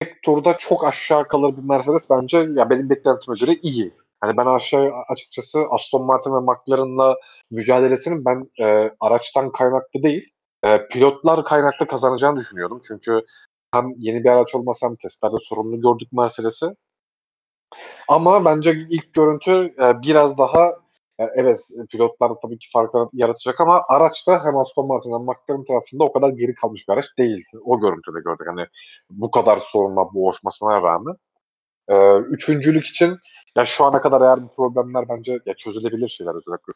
tek 0.00 0.22
turda 0.22 0.58
çok 0.58 0.84
aşağı 0.84 1.28
kalır 1.28 1.56
bir 1.56 1.62
Mercedes 1.62 2.10
bence 2.10 2.38
ya 2.38 2.70
benim 2.70 2.90
beklentime 2.90 3.36
göre 3.40 3.52
iyi. 3.62 3.94
Hani 4.20 4.36
ben 4.36 4.46
aşağı 4.46 4.92
açıkçası 5.08 5.64
Aston 5.70 6.06
Martin 6.06 6.34
ve 6.34 6.40
McLaren'la 6.40 7.16
mücadelesinin 7.50 8.24
ben 8.24 8.50
e, 8.60 8.90
araçtan 9.00 9.52
kaynaklı 9.52 10.02
değil, 10.02 10.30
e, 10.64 10.88
pilotlar 10.88 11.44
kaynaklı 11.44 11.86
kazanacağını 11.86 12.40
düşünüyordum. 12.40 12.80
Çünkü 12.88 13.20
hem 13.72 13.92
yeni 13.96 14.24
bir 14.24 14.28
araç 14.28 14.54
olmasa 14.54 14.86
hem 14.86 14.96
testlerde 14.96 15.36
sorunlu 15.40 15.80
gördük 15.80 16.12
Mercedes'i. 16.12 16.66
Ama 18.08 18.44
bence 18.44 18.72
ilk 18.90 19.12
görüntü 19.14 19.74
e, 19.82 20.02
biraz 20.02 20.38
daha 20.38 20.68
e, 21.18 21.24
evet 21.34 21.60
pilotlar 21.90 22.32
tabii 22.42 22.58
ki 22.58 22.68
farklar 22.72 23.08
yaratacak 23.12 23.60
ama 23.60 23.82
araçta 23.88 24.44
hem 24.44 24.56
Aston 24.56 24.86
Martin 24.86 25.12
hem 25.12 25.20
McLaren 25.20 25.64
tarafında 25.64 26.04
o 26.04 26.12
kadar 26.12 26.28
geri 26.28 26.54
kalmış 26.54 26.88
bir 26.88 26.92
araç 26.92 27.18
değil. 27.18 27.44
O 27.64 27.80
görüntüde 27.80 28.20
gördük. 28.24 28.46
Hani 28.46 28.66
bu 29.10 29.30
kadar 29.30 29.58
sorunla 29.58 30.14
boğuşmasına 30.14 30.82
rağmen. 30.82 31.14
E, 31.88 32.18
üçüncülük 32.18 32.86
için 32.86 33.18
ya 33.56 33.66
şu 33.66 33.84
ana 33.84 34.00
kadar 34.00 34.20
eğer 34.20 34.42
bu 34.42 34.48
problemler 34.54 35.08
bence 35.08 35.38
ya 35.46 35.54
çözülebilir 35.54 36.08
şeyler 36.08 36.34
özellikle 36.34 36.72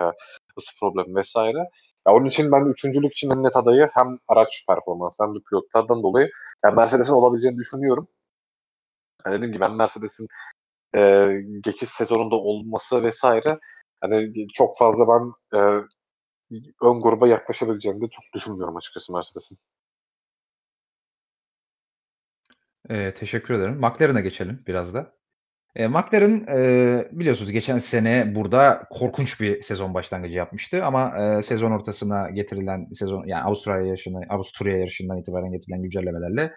e, 0.00 0.12
ısı 0.58 0.80
problemi 0.80 1.16
vesaire. 1.16 1.68
Ya 2.06 2.12
onun 2.14 2.26
için 2.26 2.52
ben 2.52 2.66
üçüncülük 2.66 3.12
için 3.12 3.30
en 3.30 3.42
net 3.44 3.56
adayı 3.56 3.90
hem 3.94 4.18
araç 4.28 4.64
performansı 4.68 5.24
hem 5.24 5.34
de 5.34 5.38
pilotlardan 5.50 6.02
dolayı 6.02 6.30
yani 6.64 6.74
Mercedes'in 6.74 7.12
olabileceğini 7.12 7.58
düşünüyorum. 7.58 8.08
Yani 9.26 9.34
dediğim 9.36 9.52
gibi 9.52 9.60
ben 9.60 9.72
Mercedes'in 9.72 10.28
e, 10.96 11.28
geçiş 11.64 11.88
sezonunda 11.88 12.36
olması 12.36 13.02
vesaire 13.02 13.58
hani 14.00 14.48
çok 14.54 14.78
fazla 14.78 15.08
ben 15.08 15.32
e, 15.58 15.60
ön 16.82 17.00
gruba 17.02 17.28
yaklaşabileceğini 17.28 18.00
de 18.00 18.08
çok 18.08 18.24
düşünmüyorum 18.34 18.76
açıkçası 18.76 19.12
Mercedes'in. 19.12 19.58
Eee, 22.90 23.14
teşekkür 23.14 23.54
ederim. 23.54 23.74
McLaren'a 23.80 24.20
geçelim 24.20 24.62
biraz 24.66 24.94
da. 24.94 25.14
Eee, 25.76 25.86
McLaren, 25.88 26.46
eee, 26.48 27.08
biliyorsunuz 27.12 27.50
geçen 27.52 27.78
sene 27.78 28.34
burada 28.34 28.82
korkunç 28.90 29.40
bir 29.40 29.62
sezon 29.62 29.94
başlangıcı 29.94 30.34
yapmıştı 30.34 30.84
ama, 30.84 31.14
eee, 31.18 31.42
sezon 31.42 31.70
ortasına 31.70 32.30
getirilen 32.30 32.86
sezon 32.94 33.26
yani 33.26 33.42
Avustralya 33.42 33.86
yarışını 33.86 34.20
Avusturya 34.28 34.78
yarışından 34.78 35.18
itibaren 35.18 35.52
getirilen 35.52 35.82
güncellemelerle 35.82 36.52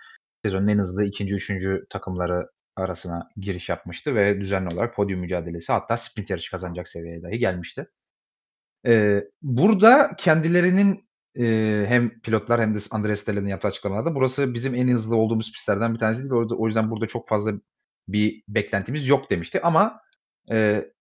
sezonun 0.46 0.68
en 0.68 0.78
hızlı 0.78 1.04
2'nci 1.04 1.36
3'üncü 1.36 1.86
takımları 1.90 2.48
arasına 2.76 3.30
giriş 3.38 3.70
yapmıştı 3.70 4.16
ve 4.16 4.42
düzenli 4.42 4.68
olarak 4.76 4.96
podyum 4.96 5.20
mücadelesi 5.20 5.72
hatta 5.72 5.98
sprint 5.98 6.30
yarışı 6.30 6.52
kazanacak 6.52 6.88
seviyeye 6.88 7.24
dahi 7.24 7.40
gelmişti. 7.40 7.88
Eee, 8.86 9.30
burada 9.42 10.12
kendilerinin, 10.18 11.06
eee, 11.36 11.86
hem 11.90 12.22
pilotlar 12.22 12.62
hem 12.62 12.76
de 12.76 12.80
Andrea 12.92 13.16
Stella'nın 13.16 13.48
yaptığı 13.48 13.68
açıklamalarda 13.68 14.16
burası 14.16 14.54
bizim 14.54 14.76
en 14.76 14.88
hızlı 14.88 15.16
olduğumuz 15.16 15.52
pistlerden 15.54 15.94
bir 15.94 16.00
tanesi 16.00 16.22
değil. 16.22 16.34
O 16.60 16.68
yüzden 16.68 16.92
burada 16.92 17.08
çok 17.08 17.30
fazla 17.30 17.54
bir 18.08 18.44
beklentimiz 18.48 19.08
yok 19.08 19.30
demişti 19.32 19.62
ama, 19.64 20.02
eee, 20.52 20.92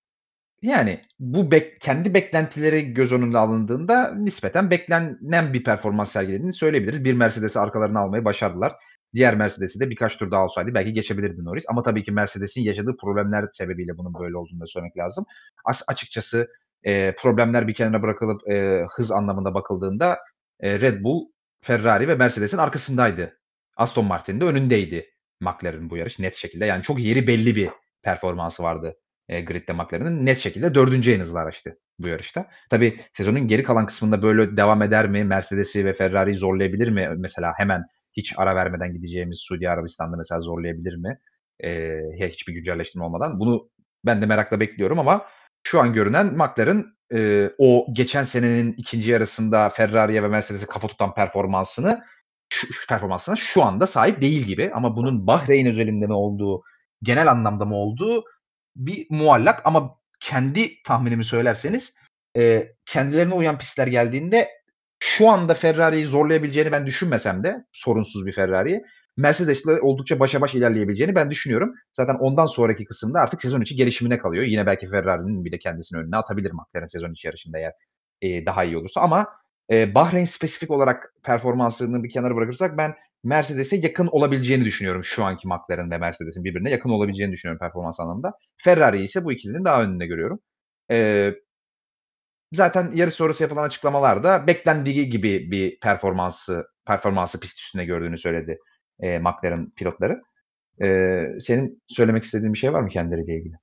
yani 0.62 1.00
bu 1.18 1.50
bek 1.50 1.80
kendi 1.80 2.14
beklentileri 2.14 2.94
göz 2.94 3.12
önüne 3.12 3.38
alındığında 3.38 4.14
nispeten 4.14 4.70
beklenen 4.70 5.52
bir 5.54 5.64
performans 5.64 6.12
sergilediğini 6.12 6.52
söyleyebiliriz. 6.52 7.04
Bir 7.04 7.14
Mercedes'i 7.14 7.60
arkalarına 7.60 8.00
almayı 8.00 8.24
başardılar. 8.24 8.74
Diğer 9.14 9.36
Mercedes'i 9.36 9.80
de 9.80 9.90
birkaç 9.90 10.16
tur 10.18 10.30
daha 10.30 10.44
olsaydı 10.44 10.74
belki 10.74 10.92
geçebilirdi 10.92 11.44
Norris 11.44 11.64
ama 11.68 11.82
tabii 11.82 12.04
ki 12.04 12.12
Mercedes'in 12.12 12.62
yaşadığı 12.62 12.96
problemler 13.02 13.44
sebebiyle 13.52 13.98
bunun 13.98 14.14
böyle 14.14 14.36
olduğunu 14.36 14.60
da 14.60 14.66
söylemek 14.66 14.96
lazım. 14.98 15.24
As 15.64 15.82
açıkçası, 15.88 16.48
eee, 16.84 17.14
problemler 17.18 17.68
bir 17.68 17.74
kenara 17.74 18.02
bırakılıp, 18.02 18.40
eee, 18.48 18.86
hız 18.96 19.12
anlamında 19.12 19.54
bakıldığında, 19.54 20.18
eee, 20.62 20.80
Red 20.80 21.04
Bull, 21.04 21.26
Ferrari 21.62 22.08
ve 22.08 22.14
Mercedes'in 22.14 22.58
arkasındaydı. 22.58 23.38
Aston 23.76 24.04
Martin 24.04 24.40
de 24.40 24.44
önündeydi 24.44 25.06
McLaren'ın 25.40 25.90
bu 25.90 25.96
yarış 25.96 26.18
net 26.18 26.34
şekilde. 26.36 26.64
Yani 26.66 26.82
çok 26.82 27.00
yeri 27.00 27.26
belli 27.26 27.56
bir 27.56 27.70
performansı 28.02 28.62
vardı, 28.62 28.96
eee, 29.28 29.40
gridde 29.40 29.72
McLaren'ın. 29.72 30.26
Net 30.26 30.38
şekilde 30.38 30.74
4'üncü 30.74 31.12
en 31.12 31.20
hızlı 31.20 31.38
araçtı 31.38 31.78
bu 31.98 32.08
yarışta. 32.08 32.48
Tabii 32.70 33.00
sezonun 33.16 33.48
geri 33.48 33.62
kalan 33.62 33.86
kısmında 33.86 34.22
böyle 34.22 34.56
devam 34.56 34.82
eder 34.82 35.08
mi? 35.08 35.24
Mercedes'i 35.24 35.84
ve 35.84 35.92
Ferrari'yi 35.94 36.36
zorlayabilir 36.36 36.88
mi? 36.88 37.08
Mesela 37.16 37.52
hemen 37.56 37.82
hiç 38.16 38.34
ara 38.36 38.54
vermeden 38.56 38.92
gideceğimiz 38.92 39.38
Suudi 39.40 39.68
Arabistan'da 39.70 40.16
mesela 40.16 40.40
zorlayabilir 40.40 40.96
mi? 40.96 41.18
Eee, 41.62 42.02
hiçbir 42.30 42.52
güncelleştirme 42.54 43.04
olmadan. 43.04 43.40
Bunu 43.40 43.70
ben 44.06 44.22
de 44.22 44.26
merakla 44.26 44.60
bekliyorum 44.60 44.98
ama 44.98 45.26
şu 45.62 45.80
an 45.80 45.92
görünen 45.92 46.26
McLaren, 46.26 46.84
eee, 47.12 47.52
o 47.58 47.86
geçen 47.92 48.22
senenin 48.22 48.74
2'nci 48.78 49.10
yarısında 49.10 49.70
Ferrari'ye 49.70 50.22
ve 50.22 50.28
Mercedes'e 50.28 50.66
kafa 50.66 50.88
tutan 50.88 51.14
performansını 51.14 52.00
şu 52.56 52.72
şu 52.72 52.86
performansına 52.86 53.36
şu 53.36 53.62
anda 53.64 53.86
sahip 53.86 54.20
değil 54.22 54.42
gibi 54.42 54.70
ama 54.74 54.96
bunun 54.96 55.26
Bahreyn 55.26 55.66
özelinde 55.66 56.06
mi 56.06 56.12
olduğu, 56.14 56.62
genel 57.02 57.30
anlamda 57.30 57.64
mı 57.64 57.74
olduğu 57.76 58.24
bir 58.76 59.06
muallak 59.10 59.60
ama 59.66 59.96
kendi 60.20 60.82
tahminimi 60.82 61.24
söylerseniz, 61.24 61.94
eee, 62.36 62.74
kendilerine 62.86 63.34
uyan 63.34 63.58
pistler 63.58 63.86
geldiğinde 63.86 64.48
şu 64.98 65.28
anda 65.28 65.54
Ferrari'yi 65.54 66.04
zorlayabileceğini 66.06 66.72
ben 66.72 66.86
düşünmesem 66.86 67.44
de 67.44 67.64
sorunsuz 67.72 68.26
bir 68.26 68.32
Ferrari'yi, 68.32 68.82
Mercedes'le 69.16 69.66
oldukça 69.82 70.20
başa 70.20 70.40
baş 70.40 70.54
ilerleyebileceğini 70.54 71.14
ben 71.14 71.30
düşünüyorum. 71.30 71.74
Zaten 71.92 72.14
ondan 72.14 72.46
sonraki 72.46 72.84
kısımda 72.84 73.20
artık 73.20 73.42
sezon 73.42 73.60
içi 73.60 73.76
gelişimine 73.76 74.18
kalıyor. 74.18 74.44
Yine 74.44 74.66
belki 74.66 74.88
Ferrari'nin 74.90 75.44
bile 75.44 75.58
kendisini 75.58 76.00
önüne 76.00 76.16
atabilir 76.16 76.52
McLaren 76.52 76.86
sezon 76.86 77.12
içi 77.12 77.26
yarışında 77.28 77.58
eğer, 77.58 77.72
eee, 78.22 78.46
daha 78.46 78.64
iyi 78.64 78.76
olursa 78.78 79.00
ama, 79.00 79.26
eee, 79.70 79.92
Bahreyn 79.94 80.24
spesifik 80.24 80.70
olarak 80.70 81.14
performansını 81.24 82.02
bir 82.04 82.10
kenara 82.10 82.36
bırakırsak 82.36 82.78
ben 82.78 82.94
Mercedes'e 83.24 83.76
yakın 83.76 84.06
olabileceğini 84.06 84.64
düşünüyorum 84.64 85.04
şu 85.04 85.24
anki 85.24 85.48
McLaren 85.48 85.90
ve 85.90 85.98
Mercedes'in 85.98 86.44
birbirine 86.44 86.70
yakın 86.70 86.90
olabileceğini 86.90 87.32
düşünüyorum 87.32 87.58
performans 87.58 88.00
anlamında. 88.00 88.32
Ferrari'yi 88.56 89.04
ise 89.04 89.24
bu 89.24 89.32
ikilinin 89.32 89.64
daha 89.64 89.82
önünde 89.82 90.06
görüyorum. 90.06 90.40
Eee 90.90 91.34
zaten 92.52 92.92
yarış 92.94 93.14
sonrası 93.14 93.42
yapılan 93.42 93.62
açıklamalarda 93.64 94.46
beklendiği 94.46 95.10
gibi 95.10 95.50
bir 95.50 95.80
performansı 95.80 96.66
performansı 96.86 97.40
pist 97.40 97.58
üstünde 97.58 97.84
gördüğünü 97.84 98.18
söyledi, 98.18 98.58
eee, 99.02 99.18
McLaren 99.18 99.70
pilotları. 99.70 100.22
Eee, 100.80 101.38
senin 101.40 101.82
söylemek 101.88 102.24
istediğin 102.24 102.54
bir 102.54 102.58
şey 102.58 102.72
var 102.72 102.80
mı 102.82 102.88
kendileriyle 102.90 103.38
ilgili? 103.38 103.54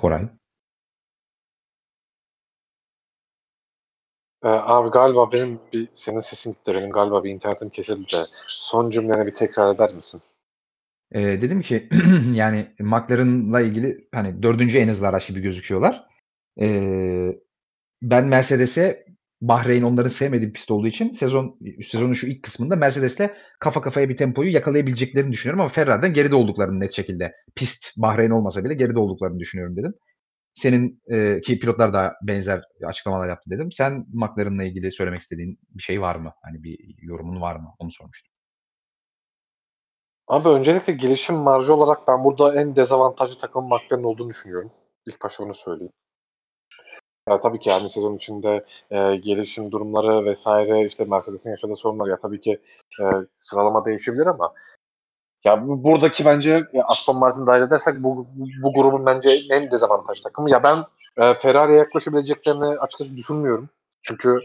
Koray? 0.00 0.28
Eee, 4.44 4.50
abi 4.50 4.90
galiba 4.90 5.32
benim 5.32 5.60
bir 5.72 5.88
senin 5.92 6.20
sesin 6.20 6.52
gitti. 6.52 6.74
Benim 6.74 6.90
galiba 6.90 7.24
bir 7.24 7.30
internetim 7.30 7.68
kesildi 7.70 8.12
de 8.12 8.24
son 8.48 8.90
cümleni 8.90 9.26
bir 9.26 9.34
tekrar 9.34 9.74
eder 9.74 9.94
misin? 9.94 10.22
Eee, 11.14 11.42
dedim 11.42 11.60
ki 11.62 11.88
yani 12.34 12.74
McLaren'la 12.80 13.60
ilgili 13.60 14.08
hani 14.14 14.42
4'üncü 14.42 14.78
en 14.78 14.88
hızlı 14.88 15.08
araç 15.08 15.28
gibi 15.28 15.40
gözüküyorlar. 15.40 16.06
Eee, 16.56 17.40
ben 18.02 18.24
Mercedes'e 18.26 19.06
Bahreyn 19.40 19.82
onların 19.82 20.08
sevmediği 20.08 20.52
pist 20.52 20.70
olduğu 20.70 20.86
için 20.86 21.10
sezon 21.10 21.58
sezonun 21.82 22.12
şu 22.12 22.26
ilk 22.26 22.42
kısmında 22.42 22.76
Mercedes'le 22.76 23.30
kafa 23.60 23.80
kafaya 23.80 24.08
bir 24.08 24.16
tempoyu 24.16 24.52
yakalayabileceklerini 24.52 25.32
düşünüyorum 25.32 25.60
ama 25.60 25.70
Ferrari'den 25.70 26.14
geride 26.14 26.34
olduklarını 26.34 26.80
net 26.80 26.92
şekilde 26.92 27.32
pist 27.56 27.86
Bahreyn 27.96 28.30
olmasa 28.30 28.64
bile 28.64 28.74
geride 28.74 28.98
olduklarını 28.98 29.38
düşünüyorum 29.38 29.76
dedim. 29.76 29.94
Senin, 30.54 31.02
eee, 31.10 31.40
ki 31.40 31.58
pilotlar 31.58 31.92
da 31.92 32.14
benzer 32.22 32.62
açıklamalar 32.86 33.28
yaptı 33.28 33.50
dedim. 33.50 33.72
Sen 33.72 34.06
McLaren'la 34.12 34.64
ilgili 34.64 34.92
söylemek 34.92 35.20
istediğin 35.20 35.58
bir 35.70 35.82
şey 35.82 36.00
var 36.00 36.16
mı? 36.16 36.32
Hani 36.42 36.62
bir 36.62 36.78
yorumun 37.02 37.40
var 37.40 37.56
mı? 37.56 37.68
Onu 37.78 37.90
sormuştum. 37.92 38.32
Abi 40.28 40.48
öncelikle 40.48 40.92
gelişim 40.92 41.36
marjı 41.36 41.74
olarak 41.74 42.08
ben 42.08 42.24
burada 42.24 42.60
en 42.62 42.76
dezavantajlı 42.76 43.38
takımın 43.40 43.68
McLaren 43.68 44.02
olduğunu 44.02 44.28
düşünüyorum. 44.28 44.72
İlk 45.06 45.22
başta 45.22 45.44
onu 45.44 45.54
söyleyeyim. 45.54 45.92
Ya, 47.28 47.40
tabii 47.40 47.58
ki, 47.58 47.68
yani, 47.70 47.90
sezon 47.90 48.16
içinde, 48.16 48.64
eee, 48.90 49.16
gelişim 49.16 49.70
durumları 49.72 50.32
vs. 50.32 50.46
işte 50.86 51.04
Mercedes'in 51.04 51.50
yaşadığı 51.50 51.76
sorunlar 51.76 52.06
ya 52.08 52.18
tabii 52.18 52.40
ki, 52.40 52.60
eee, 53.00 53.06
sıralama 53.38 53.84
değişebilir 53.84 54.26
ama 54.26 54.54
ya, 55.44 55.68
bu 55.68 55.84
buradaki 55.84 56.26
bence 56.26 56.50
ya 56.74 56.84
Aston 56.86 57.18
Martin'i 57.18 57.48
dâhil 57.48 57.62
edersek 57.62 58.04
bu 58.04 58.26
bu 58.64 58.74
grubun 58.74 59.06
bence 59.06 59.30
en 59.50 59.70
dezavantajlı 59.70 60.24
takımı. 60.24 60.50
Ya, 60.50 60.62
ben, 60.64 60.76
eee, 61.20 61.34
Ferrari'ye 61.34 61.78
yaklaşabileceklerini 61.78 62.66
açıkçası 62.80 63.16
düşünmüyorum. 63.18 63.70
Çünkü, 64.02 64.40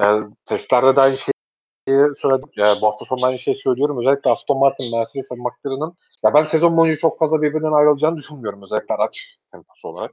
eee, 0.00 0.22
testlerde 0.46 0.96
de 0.96 1.00
aynı 1.02 1.16
şeyi 1.68 2.14
söyledim. 2.16 2.50
Ya, 2.56 2.76
bu 2.82 2.86
hafta 2.88 3.04
sonu 3.04 3.26
aynı 3.26 3.40
şeyi 3.40 3.56
söylüyorum. 3.56 3.98
Özellikle 3.98 4.30
Aston 4.30 4.58
Martin, 4.58 4.92
Mercedes 4.98 5.32
ve 5.32 5.36
McLaren'ın 5.36 5.94
ya, 6.24 6.34
ben 6.34 6.44
sezon 6.44 6.78
boyunca 6.78 6.98
çok 7.00 7.18
fazla 7.18 7.42
birbirinden 7.42 7.72
ayrılacağını 7.72 8.16
düşünmüyorum 8.16 8.62
özellikle 8.64 8.94
araç 8.96 9.38
temposu 9.52 9.88
olarak. 9.88 10.12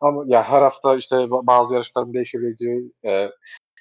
Ama 0.00 0.24
ya, 0.26 0.42
her 0.42 0.62
hafta, 0.62 0.96
işte, 0.96 1.16
ba 1.30 1.46
bazı 1.46 1.74
yarışların 1.74 2.14
değişebileceği, 2.14 2.92
eee, 3.04 3.30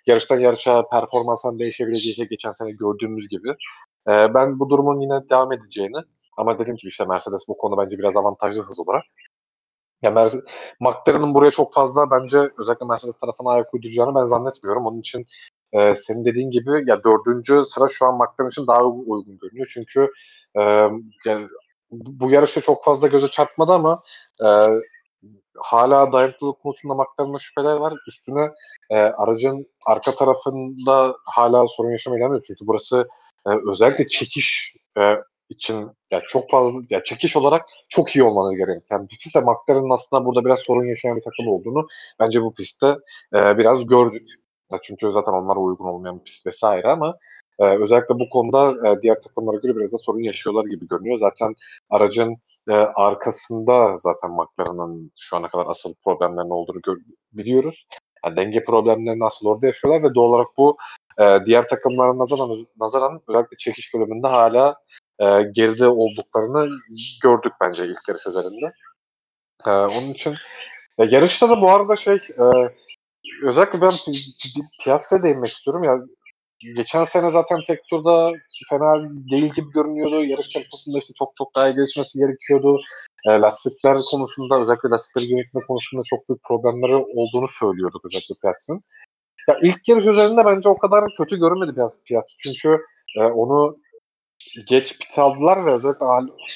yarıştan 0.08 0.40
yarışa 0.40 0.90
performansların 0.90 1.60
değişebileceği, 1.60 2.12
işte, 2.14 2.26
geçen 2.26 2.52
sene 2.52 2.72
gördüğümüz 2.72 3.30
gibi. 3.30 3.50
Eee, 4.10 4.32
ben 4.34 4.60
bu 4.60 4.70
durumun 4.70 5.02
yine 5.02 5.30
devam 5.30 5.54
edeceğini 5.54 5.98
ama 6.38 6.60
dediğim 6.60 6.78
gibi, 6.78 6.90
işte, 6.90 7.06
Mercedes 7.06 7.42
bu 7.48 7.58
konuda 7.58 7.84
bence 7.86 7.98
biraz 8.00 8.18
avantajlı 8.18 8.62
hız 8.64 8.80
olarak. 8.80 9.04
Ya, 10.04 10.12
Merce 10.12 10.40
McLaren'ın 10.82 11.36
buraya 11.36 11.52
çok 11.52 11.74
fazla 11.74 12.12
bence 12.12 12.38
özellikle 12.60 12.88
Mercedes 12.88 13.20
tarafına 13.20 13.52
ayak 13.52 13.76
uyduracağını 13.76 14.16
ben 14.16 14.26
zannetmiyorum. 14.26 14.86
Onun 14.88 15.00
için, 15.02 15.26
eee, 15.74 15.94
senin 15.96 16.26
dediğin 16.26 16.52
gibi 16.52 16.72
ya 16.88 17.04
4'üncü 17.06 17.64
sıra 17.66 17.88
şu 17.90 18.06
an 18.08 18.16
McLaren 18.18 18.50
için 18.50 18.68
daha 18.68 18.84
uygun 18.86 19.38
görünüyor. 19.40 19.68
Çünkü, 19.74 20.12
emm, 20.56 21.04
yani, 21.28 21.48
bu 21.92 22.32
yarışta 22.32 22.62
çok 22.62 22.86
fazla 22.86 23.08
göze 23.08 23.30
çarpmadı 23.30 23.74
ama, 23.74 24.04
eee, 24.44 24.82
hâlâ 25.64 26.12
dayanıklılık 26.12 26.60
konusunda 26.62 26.94
McLaren'da 26.96 27.40
şüpheler 27.40 27.76
var. 27.78 27.94
Üstüne, 28.08 28.52
eee, 28.92 28.98
aracın 29.18 29.68
arka 29.86 30.12
tarafında 30.12 31.16
hâlâ 31.26 31.68
sorun 31.68 31.92
yaşamaya. 31.92 32.40
Çünkü 32.48 32.68
burası, 32.68 33.08
eee, 33.48 33.54
özellikle 33.72 34.08
çekiş, 34.08 34.76
eee, 34.98 35.22
için 35.50 35.92
ya 36.12 36.22
çok 36.30 36.50
fazla 36.50 36.80
ya 36.90 37.04
çekiş 37.04 37.38
olarak 37.38 37.66
çok 37.90 38.16
iyi 38.16 38.24
olmanız 38.24 38.56
gereken 38.58 39.04
bir 39.10 39.18
pist 39.24 39.36
McLaren'ın 39.36 39.90
aslında 39.94 40.26
burada 40.26 40.46
biraz 40.46 40.60
sorun 40.60 40.86
yaşayan 40.86 41.18
bir 41.18 41.22
takım 41.22 41.48
olduğunu 41.48 41.88
bence 42.20 42.42
bu 42.42 42.54
pistte, 42.54 42.88
eee, 43.34 43.56
biraz 43.58 43.88
gördük. 43.88 44.30
Ya, 44.72 44.80
çünkü 44.84 45.12
zaten 45.12 45.32
onlara 45.32 45.60
uygun 45.60 45.86
olmayan 45.86 46.20
bir 46.20 46.24
pist 46.24 46.48
vs. 46.48 46.64
ama, 46.64 47.16
eee, 47.62 47.78
özellikle 47.82 48.16
bu 48.20 48.30
konuda, 48.30 48.76
eee, 48.90 49.02
diğer 49.02 49.22
takımlara 49.22 49.58
göre 49.58 49.76
biraz 49.76 49.94
da 49.94 49.98
sorun 49.98 50.20
yaşıyorlar 50.24 50.66
gibi 50.66 50.88
görünüyor. 50.88 51.18
Zaten 51.18 51.56
aracın, 51.90 52.38
eee, 52.70 52.76
arkasında 52.96 53.98
zaten 53.98 54.32
McLaren'ın 54.32 55.12
şu 55.20 55.38
ana 55.38 55.50
kadar 55.50 55.66
asıl 55.68 55.94
problemlerinin 56.06 56.52
olduğunu 56.52 56.82
biliyoruz. 57.34 57.88
Ya, 58.26 58.36
denge 58.36 58.64
problemlerini 58.64 59.26
asıl 59.26 59.48
orada 59.48 59.66
yaşıyorlar 59.68 60.04
ve 60.12 60.16
doğal 60.16 60.30
olarak 60.30 60.48
bu, 60.58 60.78
eee, 61.20 61.40
diğer 61.46 61.68
takımlara 61.68 62.18
nazaran 62.18 62.68
nazaran 62.80 63.22
özellikle 63.30 63.58
çekiş 63.58 63.94
bölümünde 63.94 64.28
hâlâ, 64.28 64.76
eee, 65.22 65.52
geride 65.56 65.88
olduklarını 65.88 66.70
gördük 67.24 67.54
bence 67.62 67.86
ilk 67.86 68.10
yarış 68.10 68.28
özelinde. 68.28 68.74
Eee, 69.68 69.74
onun 69.74 70.10
için 70.14 70.34
ya, 71.00 71.08
yarışta 71.12 71.50
da 71.50 71.62
bu 71.62 71.70
arada 71.72 71.96
şey, 71.96 72.16
eee, 72.40 72.76
özellikle 73.46 73.82
ben 73.82 73.90
Pi 73.90 74.14
Pi 74.14 74.62
Piastri'ye 74.86 75.24
değinmek 75.24 75.48
istiyorum. 75.50 75.84
Ya 75.84 75.98
geçen 76.60 77.04
sene 77.04 77.30
zaten 77.30 77.60
tek 77.68 77.80
turda 77.90 78.34
fena 78.70 79.10
değil 79.32 79.54
gibi 79.54 79.72
görünüyordu. 79.72 80.24
Yarış 80.24 80.50
temposunda 80.50 81.00
işte 81.00 81.14
çok 81.14 81.36
çok 81.38 81.56
daha 81.56 81.70
iyi 81.70 81.76
gelişmesi 81.76 82.20
gerekiyordu. 82.20 82.78
E, 83.26 83.30
lastikler 83.30 83.98
konusunda 84.12 84.62
özellikle 84.62 84.90
lastikleri 84.90 85.32
yönetme 85.32 85.62
konusunda 85.68 86.04
çok 86.06 86.30
büyük 86.30 86.44
problemleri 86.44 86.96
olduğunu 86.96 87.48
söylüyorduk 87.48 88.06
özellikle 88.06 88.36
Piastri'nin. 88.42 88.82
Ya 89.48 89.60
ilk 89.64 89.90
yarış 89.90 90.06
üzerinde 90.06 90.46
bence 90.46 90.70
o 90.70 90.78
kadar 90.78 91.04
kötü 91.18 91.40
görünmedi 91.40 91.74
Piastri. 92.06 92.36
Çünkü 92.38 92.78
e, 93.18 93.24
onu 93.24 93.78
geç 94.68 95.00
pit 95.00 95.20
aldılar 95.20 95.66
ve 95.66 95.74
özellikle 95.74 96.06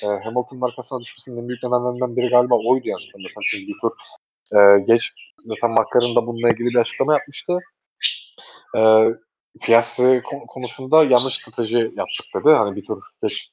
e, 0.03 0.07
Hamilton 0.23 0.59
markasına 0.59 0.99
düşmesinin 0.99 1.49
büyük 1.49 1.63
nedenlerinden 1.63 2.15
biri 2.15 2.29
galiba 2.29 2.55
oydu 2.55 2.87
yani. 2.87 3.03
Mesela 3.17 3.41
çünkü 3.51 3.67
bir 3.67 3.75
tur 3.81 3.91
e, 4.55 4.79
geç 4.87 5.11
zaten 5.45 5.71
McLaren 5.71 6.15
da 6.15 6.27
bununla 6.27 6.49
ilgili 6.49 6.69
bir 6.69 6.75
açıklama 6.75 7.13
yapmıştı. 7.13 7.57
E, 8.77 8.79
Piastri 9.61 10.23
konusunda 10.47 11.03
yanlış 11.03 11.37
strateji 11.37 11.77
yaptık 11.77 12.25
dedi. 12.35 12.49
Hani 12.49 12.75
bir 12.75 12.85
tur 12.85 12.99
geç 13.23 13.51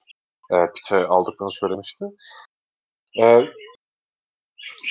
e, 0.52 0.56
pite 0.74 1.06
aldıklarını 1.06 1.52
söylemişti. 1.52 2.04
E, 3.20 3.42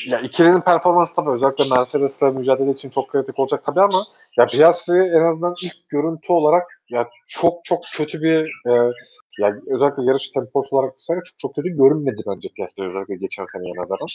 ya 0.07 0.19
ikilinin 0.19 0.61
performansı 0.61 1.15
tabii 1.15 1.29
özellikle 1.29 1.69
Mercedes'le 1.69 2.21
mücadele 2.21 2.71
için 2.71 2.89
çok 2.89 3.09
kritik 3.09 3.39
olacak 3.39 3.63
tabii 3.65 3.81
ama 3.81 4.05
ya 4.37 4.45
Piastri 4.45 4.97
en 4.97 5.21
azından 5.21 5.55
ilk 5.63 5.89
görüntü 5.89 6.33
olarak 6.33 6.81
ya 6.89 7.09
çok 7.27 7.65
çok 7.65 7.79
kötü 7.97 8.21
bir 8.21 8.39
e, 8.71 8.91
yani 9.39 9.61
özellikle 9.67 10.03
yarış 10.03 10.29
temposu 10.29 10.77
olarak 10.77 10.93
çok 11.07 11.23
çok 11.37 11.55
kötü 11.55 11.69
görünmedi 11.69 12.21
bence 12.27 12.49
Piastri 12.57 12.87
özellikle 12.87 13.15
geçen 13.15 13.45
seneye 13.45 13.73
nazaran. 13.75 14.07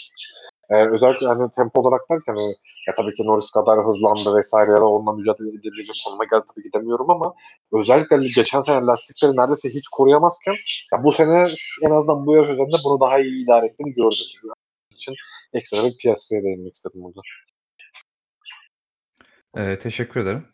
Ee, 0.71 0.87
özellikle 0.95 1.27
hani 1.27 1.51
tempo 1.51 1.81
olarak 1.81 2.01
derken 2.11 2.35
hani, 2.35 2.53
ya 2.89 2.95
tabii 2.97 3.15
ki 3.15 3.27
Norris 3.27 3.51
kadar 3.51 3.87
hızlandı 3.87 4.37
vesaire 4.39 4.71
ya 4.71 4.77
da 4.77 4.87
onunla 4.87 5.13
mücadele 5.13 5.49
edebilecek 5.49 5.97
konuma 6.05 6.25
geldi 6.25 6.45
tabii 6.55 6.63
ki 6.63 6.73
demiyorum 6.75 7.11
ama 7.11 7.35
özellikle 7.73 8.17
geçen 8.37 8.61
sene 8.61 8.81
lastikleri 8.87 9.37
neredeyse 9.37 9.69
hiç 9.69 9.89
koruyamazken 9.89 10.55
ya 10.93 11.05
bu 11.05 11.13
sene 11.13 11.45
en 11.83 11.91
azından 11.91 12.27
bu 12.27 12.37
yarış 12.37 12.51
üzerinde 12.51 12.77
bunu 12.85 13.01
daha 13.01 13.21
iyi 13.21 13.45
idare 13.45 13.67
ettiğini 13.67 13.95
gördüm. 13.95 14.53
için 14.91 15.15
ekstra 15.53 15.79
bir 15.89 15.97
piyasaya 16.03 16.43
değinmek 16.43 16.75
istedim 16.75 17.01
burada. 17.05 17.21
Ee, 19.57 19.79
teşekkür 19.79 20.21
ederim. 20.21 20.47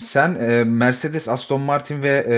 Sen 0.00 0.34
e, 0.34 0.64
Mercedes, 0.64 1.28
Aston 1.28 1.60
Martin 1.60 2.02
ve 2.02 2.26
e, 2.28 2.36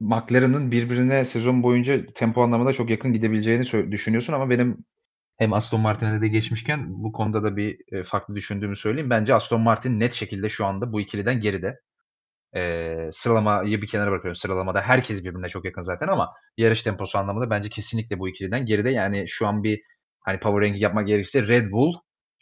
McLaren'ın 0.00 0.70
birbirine 0.70 1.24
sezon 1.24 1.62
boyunca 1.62 2.06
tempo 2.06 2.42
anlamında 2.42 2.72
çok 2.72 2.90
yakın 2.90 3.12
gidebileceğini 3.12 3.92
düşünüyorsun 3.92 4.32
ama 4.32 4.50
benim 4.50 4.84
hem 5.38 5.52
Aston 5.52 5.80
Martin'e 5.80 6.20
de 6.20 6.28
geçmişken 6.28 7.04
bu 7.04 7.12
konuda 7.12 7.42
da 7.42 7.56
bir 7.56 7.78
e, 7.92 8.04
farklı 8.04 8.36
düşündüğümü 8.36 8.76
söyleyeyim. 8.76 9.10
Bence 9.10 9.34
Aston 9.34 9.60
Martin 9.60 10.00
net 10.00 10.12
şekilde 10.12 10.48
şu 10.48 10.66
anda 10.66 10.92
bu 10.92 11.00
ikiliden 11.00 11.40
geride. 11.40 11.80
E, 12.56 12.94
sıralamayı 13.12 13.82
bir 13.82 13.86
kenara 13.88 14.10
bırakıyorum. 14.10 14.36
Sıralamada 14.36 14.80
herkes 14.82 15.24
birbirine 15.24 15.48
çok 15.48 15.64
yakın 15.64 15.82
zaten 15.82 16.08
ama 16.08 16.32
yarış 16.56 16.82
temposu 16.82 17.18
anlamında 17.18 17.50
bence 17.50 17.68
kesinlikle 17.68 18.18
bu 18.18 18.28
ikiliden 18.28 18.66
geride. 18.66 18.90
Yani 18.90 19.28
şu 19.28 19.46
an 19.46 19.64
bir 19.64 19.82
hani 20.20 20.40
power 20.40 20.62
ranking 20.62 20.82
yapmak 20.82 21.06
gerekirse 21.06 21.48
Red 21.48 21.70
Bull, 21.72 21.94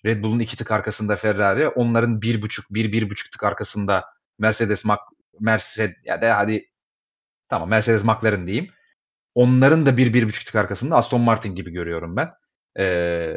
Red 0.07 0.23
Bull'un 0.23 0.41
iki 0.41 0.57
tık 0.57 0.71
arkasında 0.71 1.17
Ferrari, 1.17 1.69
onların 1.69 2.23
bir 2.23 2.43
buçuk, 2.43 2.67
bir, 2.71 2.93
bir 2.93 3.11
buçuk 3.11 3.33
tık 3.33 3.45
arkasında 3.45 4.05
Mercedes, 4.39 4.85
Mac, 4.85 5.01
Mercedes 5.41 5.97
ya 6.05 6.23
da 6.23 6.37
hadi 6.37 6.65
tamam 7.49 7.71
Mercedes 7.71 8.05
McLaren 8.05 8.47
diyeyim. 8.47 8.71
Onların 9.35 9.87
da 9.87 9.97
bir, 9.97 10.15
bir 10.15 10.27
buçuk 10.29 10.47
tık 10.47 10.55
arkasında 10.55 10.97
Aston 10.97 11.21
Martin 11.21 11.55
gibi 11.55 11.71
görüyorum 11.73 12.17
ben. 12.17 12.31
Ee, 12.79 13.35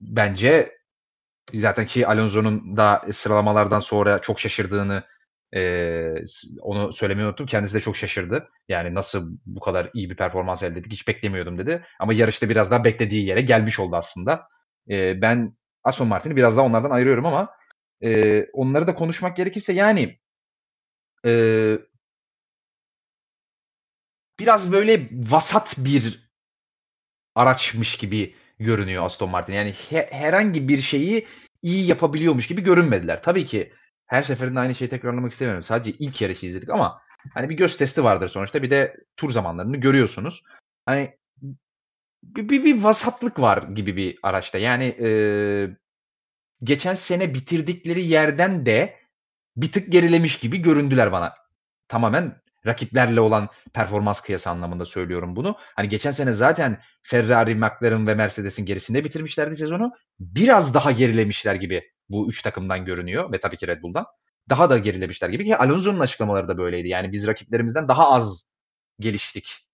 bence 0.00 0.78
zaten 1.54 1.86
ki 1.86 2.06
Alonso'nun 2.06 2.76
da 2.76 3.04
sıralamalardan 3.12 3.78
sonra 3.78 4.20
çok 4.20 4.40
şaşırdığını 4.40 5.04
e, 5.54 6.14
onu 6.60 6.92
söylemeyi 6.92 7.28
unuttum. 7.28 7.46
Kendisi 7.46 7.74
de 7.74 7.80
çok 7.80 7.96
şaşırdı. 7.96 8.48
Yani 8.68 8.94
nasıl 8.94 9.38
bu 9.46 9.60
kadar 9.60 9.90
iyi 9.94 10.10
bir 10.10 10.16
performans 10.16 10.62
elde 10.62 10.78
ettik 10.78 10.92
hiç 10.92 11.08
beklemiyordum 11.08 11.58
dedi. 11.58 11.84
Ama 12.00 12.12
yarışta 12.14 12.48
biraz 12.48 12.70
daha 12.70 12.84
beklediği 12.84 13.26
yere 13.26 13.40
gelmiş 13.40 13.78
oldu 13.78 13.96
aslında. 13.96 14.48
E, 14.90 15.22
ben 15.22 15.56
Aston 15.84 16.08
Martin'i 16.08 16.36
biraz 16.36 16.56
daha 16.56 16.66
onlardan 16.66 16.90
ayırıyorum 16.90 17.26
ama 17.26 17.50
e, 18.02 18.44
onları 18.52 18.86
da 18.86 18.94
konuşmak 18.94 19.36
gerekirse 19.36 19.72
yani 19.72 20.18
e, 21.24 21.32
biraz 24.38 24.72
böyle 24.72 25.08
vasat 25.12 25.74
bir 25.78 26.27
araçmış 27.38 27.96
gibi 27.96 28.34
görünüyor 28.58 29.04
Aston 29.04 29.30
Martin. 29.30 29.52
Yani 29.52 29.74
he, 29.90 30.08
herhangi 30.10 30.68
bir 30.68 30.78
şeyi 30.78 31.26
iyi 31.62 31.86
yapabiliyormuş 31.86 32.46
gibi 32.46 32.62
görünmediler. 32.62 33.22
Tabii 33.22 33.46
ki 33.46 33.72
her 34.06 34.22
seferinde 34.22 34.60
aynı 34.60 34.74
şeyi 34.74 34.88
tekrarlamak 34.88 35.32
istemiyorum. 35.32 35.64
Sadece 35.64 35.96
ilk 35.98 36.20
yarışı 36.20 36.46
izledik 36.46 36.70
ama 36.70 37.00
hani 37.34 37.48
bir 37.48 37.56
göz 37.56 37.76
testi 37.76 38.04
vardır 38.04 38.28
sonuçta. 38.28 38.62
Bir 38.62 38.70
de 38.70 38.96
tur 39.16 39.30
zamanlarını 39.30 39.76
görüyorsunuz. 39.76 40.42
Hani 40.86 41.14
bir, 42.22 42.48
bir, 42.48 42.64
bir 42.64 42.82
vasatlık 42.82 43.40
var 43.40 43.62
gibi 43.62 43.96
bir 43.96 44.18
araçta. 44.22 44.58
Yani 44.58 44.84
e, 44.84 45.10
geçen 46.62 46.94
sene 46.94 47.34
bitirdikleri 47.34 48.04
yerden 48.04 48.66
de 48.66 48.96
bir 49.56 49.72
tık 49.72 49.92
gerilemiş 49.92 50.38
gibi 50.38 50.58
göründüler 50.58 51.12
bana. 51.12 51.34
Tamamen 51.88 52.40
rakiplerle 52.68 53.20
olan 53.20 53.48
performans 53.74 54.20
kıyası 54.20 54.50
anlamında 54.50 54.84
söylüyorum 54.84 55.36
bunu. 55.36 55.56
Hani 55.76 55.88
geçen 55.88 56.10
sene 56.10 56.32
zaten 56.32 56.80
Ferrari, 57.02 57.54
McLaren 57.54 58.06
ve 58.06 58.14
Mercedes'in 58.14 58.66
gerisinde 58.66 59.04
bitirmişlerdi 59.04 59.56
sezonu. 59.56 59.92
Biraz 60.20 60.74
daha 60.74 60.92
gerilemişler 60.92 61.54
gibi 61.54 61.82
bu 62.08 62.28
üç 62.28 62.42
takımdan 62.42 62.84
görünüyor 62.84 63.32
ve 63.32 63.40
tabii 63.40 63.56
ki 63.56 63.66
Red 63.66 63.82
Bull'dan. 63.82 64.06
Daha 64.48 64.70
da 64.70 64.78
gerilemişler 64.78 65.28
gibi 65.28 65.44
ki 65.44 65.56
Alonso'nun 65.56 66.00
açıklamaları 66.00 66.48
da 66.48 66.58
böyleydi. 66.58 66.88
Yani 66.88 67.12
biz 67.12 67.26
rakiplerimizden 67.26 67.88
daha 67.88 68.10
az 68.10 68.50
geliştik 69.00 69.68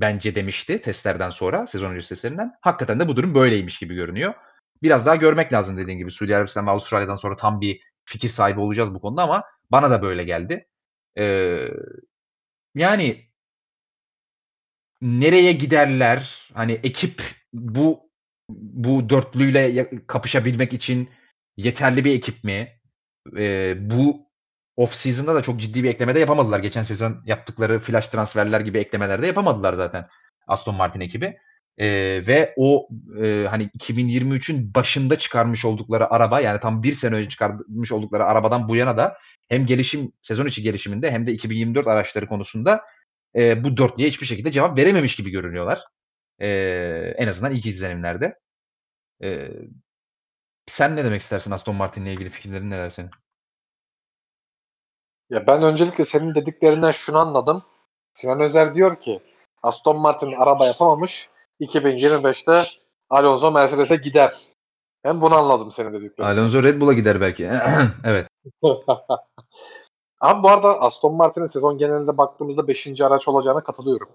bence 0.00 0.34
demişti 0.34 0.82
testlerden 0.82 1.30
sonra 1.30 1.66
sezon 1.66 1.90
öncesi 1.90 2.08
testlerinden. 2.08 2.52
Hakikaten 2.60 3.00
de 3.00 3.08
bu 3.08 3.16
durum 3.16 3.34
böyleymiş 3.34 3.78
gibi 3.78 3.94
görünüyor. 3.94 4.34
Biraz 4.82 5.06
daha 5.06 5.16
görmek 5.16 5.52
lazım 5.52 5.76
dediğin 5.76 5.98
gibi. 5.98 6.10
Suudi 6.10 6.36
Arabistan 6.36 6.66
ve 6.66 6.70
Avustralya'dan 6.70 7.14
sonra 7.14 7.36
tam 7.36 7.60
bir 7.60 7.80
fikir 8.04 8.28
sahibi 8.28 8.60
olacağız 8.60 8.94
bu 8.94 9.00
konuda 9.00 9.22
ama 9.22 9.44
bana 9.70 9.90
da 9.90 10.02
böyle 10.02 10.24
geldi. 10.24 10.66
Ee, 11.18 11.68
yani 12.74 13.30
nereye 15.00 15.52
giderler? 15.52 16.48
Hani 16.54 16.72
ekip 16.72 17.22
bu 17.52 18.00
bu 18.48 19.08
dörtlüyle 19.10 19.90
kapışabilmek 20.06 20.72
için 20.72 21.08
yeterli 21.56 22.04
bir 22.04 22.14
ekip 22.14 22.44
mi? 22.44 22.68
Eee, 23.36 23.76
bu 23.80 24.26
off 24.76 24.94
season'da 24.94 25.34
da 25.34 25.42
çok 25.42 25.60
ciddi 25.60 25.84
bir 25.84 25.88
ekleme 25.90 26.14
de 26.14 26.18
yapamadılar. 26.20 26.60
Geçen 26.60 26.82
sezon 26.82 27.22
yaptıkları 27.26 27.80
flash 27.80 28.08
transferler 28.08 28.60
gibi 28.60 28.78
eklemeler 28.78 29.22
de 29.22 29.26
yapamadılar 29.26 29.72
zaten 29.74 30.08
Aston 30.46 30.74
Martin 30.74 31.00
ekibi. 31.00 31.36
Eee, 31.78 32.26
ve 32.26 32.54
o, 32.56 32.88
eee, 33.22 33.46
hani 33.50 33.70
2023'ün 33.74 34.74
başında 34.74 35.18
çıkarmış 35.18 35.64
oldukları 35.64 36.10
araba 36.12 36.40
yani 36.40 36.60
tam 36.60 36.82
bir 36.82 36.92
sene 36.92 37.14
önce 37.14 37.28
çıkarmış 37.28 37.92
oldukları 37.92 38.24
arabadan 38.24 38.68
bu 38.68 38.76
yana 38.76 38.96
da 38.96 39.16
hem 39.50 39.66
gelişim 39.66 40.12
sezon 40.22 40.46
içi 40.46 40.62
gelişiminde 40.62 41.10
hem 41.10 41.26
de 41.26 41.32
2024 41.32 41.86
araçları 41.86 42.26
konusunda 42.26 42.84
e, 43.36 43.64
bu 43.64 43.76
dörtlüye 43.76 44.08
hiçbir 44.08 44.26
şekilde 44.26 44.52
cevap 44.52 44.78
verememiş 44.78 45.16
gibi 45.16 45.30
görünüyorlar. 45.30 45.80
E, 46.38 46.48
en 47.16 47.28
azından 47.28 47.52
ilk 47.54 47.66
izlenimlerde. 47.66 48.38
E, 49.22 49.48
sen 50.66 50.96
ne 50.96 51.04
demek 51.04 51.20
istersin 51.20 51.50
Aston 51.50 51.74
Martin'le 51.74 52.06
ilgili 52.06 52.30
fikirlerin 52.30 52.70
neler 52.70 52.90
senin? 52.90 53.10
Ya 55.30 55.46
ben 55.46 55.62
öncelikle 55.62 56.04
senin 56.04 56.34
dediklerinden 56.34 56.90
şunu 56.90 57.18
anladım. 57.18 57.62
Sinan 58.12 58.40
Özer 58.40 58.74
diyor 58.74 59.00
ki 59.00 59.20
Aston 59.62 60.00
Martin 60.00 60.32
araba 60.32 60.66
yapamamış. 60.66 61.28
2025'te 61.60 62.62
Alonso 63.10 63.52
Mercedes'e 63.52 63.96
gider. 63.96 64.32
Ben 65.04 65.20
bunu 65.20 65.34
anladım 65.34 65.72
senin 65.72 65.92
dediklerinden. 65.92 66.36
Alonso 66.36 66.62
Red 66.62 66.80
Bull'a 66.80 66.92
gider 66.92 67.20
belki. 67.20 67.44
evet. 68.04 68.28
Abi 70.20 70.42
bu 70.42 70.48
arada 70.48 70.80
Aston 70.80 71.14
Martin'in 71.14 71.46
sezon 71.46 71.78
genelinde 71.78 72.18
baktığımızda 72.18 72.68
5. 72.68 73.00
araç 73.00 73.28
olacağına 73.28 73.60
katılıyorum. 73.60 74.08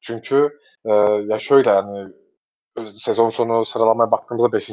Çünkü 0.00 0.58
e, 0.84 0.92
ya 1.28 1.38
şöyle 1.38 1.70
yani 1.70 2.12
sezon 2.96 3.30
sonu 3.30 3.64
sıralamaya 3.64 4.10
baktığımızda 4.10 4.52
5. 4.52 4.70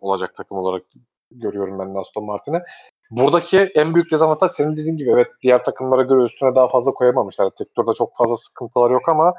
olacak 0.00 0.34
takım 0.36 0.58
olarak 0.58 0.82
görüyorum 1.30 1.78
ben 1.78 1.94
de 1.94 1.98
Aston 1.98 2.24
Martin'i. 2.24 2.62
Buradaki 3.10 3.58
en 3.58 3.94
büyük 3.94 4.10
dezavantaj 4.10 4.52
senin 4.52 4.76
dediğin 4.76 4.96
gibi 4.96 5.10
evet 5.10 5.28
diğer 5.42 5.64
takımlara 5.64 6.02
göre 6.02 6.22
üstüne 6.22 6.54
daha 6.54 6.68
fazla 6.68 6.92
koyamamışlar. 6.92 7.50
Tek 7.50 7.74
turda 7.74 7.94
çok 7.94 8.16
fazla 8.16 8.36
sıkıntılar 8.36 8.90
yok 8.90 9.08
ama 9.08 9.34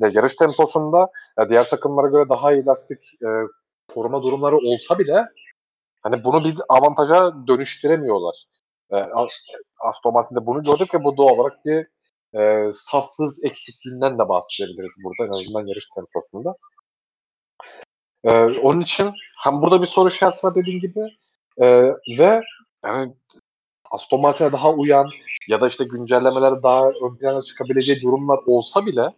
ya 0.00 0.08
yarış 0.12 0.34
temposunda 0.34 1.08
ya 1.38 1.48
diğer 1.48 1.64
takımlara 1.64 2.06
göre 2.06 2.28
daha 2.28 2.52
iyi 2.52 2.66
lastik 2.66 2.98
e, 3.22 3.28
koruma 3.88 4.22
durumları 4.22 4.56
olsa 4.56 4.98
bile 4.98 5.24
hani 6.02 6.24
bunu 6.24 6.44
bir 6.44 6.56
avantaja 6.68 7.46
dönüştüremiyorlar. 7.46 8.44
E, 8.90 8.96
Aston 9.78 10.12
Martin'de 10.12 10.46
bunu 10.46 10.62
gördük 10.62 10.94
ve 10.94 11.04
bu 11.04 11.16
doğal 11.16 11.28
olarak 11.28 11.64
bir 11.64 11.86
e, 12.40 12.70
saf 12.72 13.18
hız 13.18 13.44
eksikliğinden 13.44 14.18
de 14.18 14.28
bahsedebiliriz 14.28 14.96
burada 15.04 15.26
en 15.26 15.38
azından 15.38 15.66
yarış 15.66 15.88
temposunda. 15.94 16.56
E, 18.24 18.30
onun 18.60 18.80
için 18.80 19.10
hem 19.38 19.62
burada 19.62 19.82
bir 19.82 19.86
soru 19.86 20.08
işareti 20.08 20.46
var 20.46 20.54
dediğim 20.54 20.80
gibi 20.80 21.00
e, 21.60 21.92
ve 22.18 22.42
yani 22.84 23.14
Aston 23.90 24.20
Martin'e 24.20 24.52
daha 24.52 24.72
uyan 24.72 25.10
ya 25.48 25.60
da 25.60 25.68
işte 25.68 25.84
güncellemeler 25.84 26.62
daha 26.62 26.88
ön 26.88 27.16
plana 27.16 27.42
çıkabileceği 27.42 28.02
durumlar 28.02 28.38
olsa 28.46 28.86
bile 28.86 29.08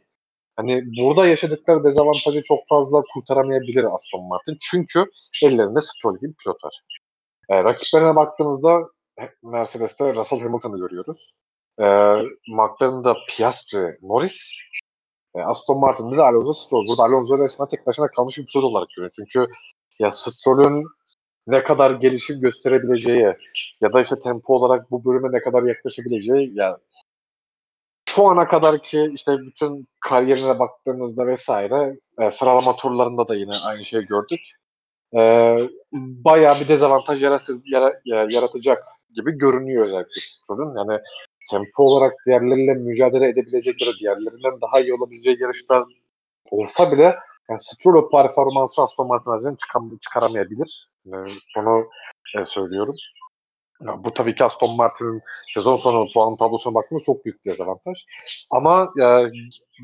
hani 0.56 0.85
burada 0.98 1.26
yaşadıkları 1.26 1.85
dezavantajı 1.85 2.43
çok 2.43 2.68
fazla 2.68 3.02
kurtaramayabilir 3.14 3.94
Aston 3.94 4.24
Martin. 4.24 4.59
Çünkü 4.60 5.05
ellerinde 5.44 5.81
Stroll 5.81 6.18
gibi 6.18 6.35
pilot 6.35 6.64
var. 6.64 6.81
E, 7.48 7.64
rakiplerine 7.64 8.16
baktığımızda 8.16 8.81
Mercedes'te 9.43 10.14
Russell 10.14 10.40
Hamilton'ı 10.40 10.78
görüyoruz. 10.78 11.32
E, 11.78 11.85
McLaren'da 12.48 13.16
Piastri, 13.28 13.98
Norris, 14.02 14.55
e, 15.35 15.40
Aston 15.40 15.78
Martin'de 15.78 16.16
de 16.16 16.22
Alonso 16.22 16.52
Stroll. 16.52 16.86
Burada 16.86 17.02
Alonso 17.02 17.39
resmen 17.39 17.68
tek 17.68 17.86
başına 17.86 18.09
kalmış 18.09 18.39
bir 18.39 18.47
pilot 18.47 18.64
olarak 18.64 18.89
görüyor. 18.97 19.12
Çünkü 19.16 19.47
ya 19.98 20.10
Stroll'ün 20.10 20.85
ne 21.47 21.62
kadar 21.62 21.90
gelişim 21.90 22.40
gösterebileceği 22.40 23.35
ya 23.81 23.93
da 23.93 24.01
işte 24.01 24.18
tempo 24.18 24.55
olarak 24.55 24.90
bu 24.90 25.05
bölüme 25.05 25.32
ne 25.32 25.40
kadar 25.43 25.62
yaklaşabileceği 25.62 26.52
ya 26.55 26.78
şu 28.14 28.26
ana 28.26 28.48
kadar 28.48 28.78
ki 28.78 29.10
işte 29.14 29.38
bütün 29.38 29.88
kariyerine 30.00 30.58
baktığımızda 30.58 31.26
vesaire 31.26 31.98
e, 32.20 32.30
sıralama 32.30 32.76
turlarında 32.76 33.28
da 33.28 33.34
yine 33.34 33.52
aynı 33.64 33.84
şeyi 33.84 34.06
gördük. 34.06 34.40
E, 35.16 35.20
bayağı 35.92 36.60
bir 36.60 36.68
dezavantaj 36.68 37.22
yaratı, 37.22 37.60
yara, 37.64 38.00
yaratacak 38.06 38.84
gibi 39.14 39.32
görünüyor 39.32 39.84
özellikle 39.84 40.20
Stroll'ün. 40.20 40.76
Yani 40.76 41.00
tempo 41.50 41.82
olarak 41.82 42.12
diğerleriyle 42.26 42.74
mücadele 42.74 43.28
edebilecekleri, 43.28 43.98
diğerlerinden 44.00 44.60
daha 44.60 44.80
iyi 44.80 44.94
olabileceği 44.94 45.40
yarışlar 45.40 45.84
olsa 46.50 46.92
bile 46.92 47.16
yani 47.50 47.60
Stroll 47.60 48.10
performansı 48.10 48.82
Aston 48.82 49.06
Martin 49.06 49.56
çıkam- 49.56 49.98
çıkaramayabilir. 50.00 50.88
Yani 51.04 51.28
bunu 51.56 51.84
e, 52.38 52.46
söylüyorum. 52.46 52.94
Ya, 53.85 54.05
bu 54.05 54.15
tabii 54.15 54.35
ki 54.35 54.44
Aston 54.44 54.77
Martin'in 54.77 55.23
sezon 55.48 55.77
sonu 55.77 56.06
puan 56.15 56.36
tablosuna 56.36 56.74
baktığımız 56.74 57.05
çok 57.05 57.24
büyük 57.24 57.44
bir 57.44 57.51
dezavantaj. 57.51 58.05
Ama 58.51 58.93
ya, 58.97 59.31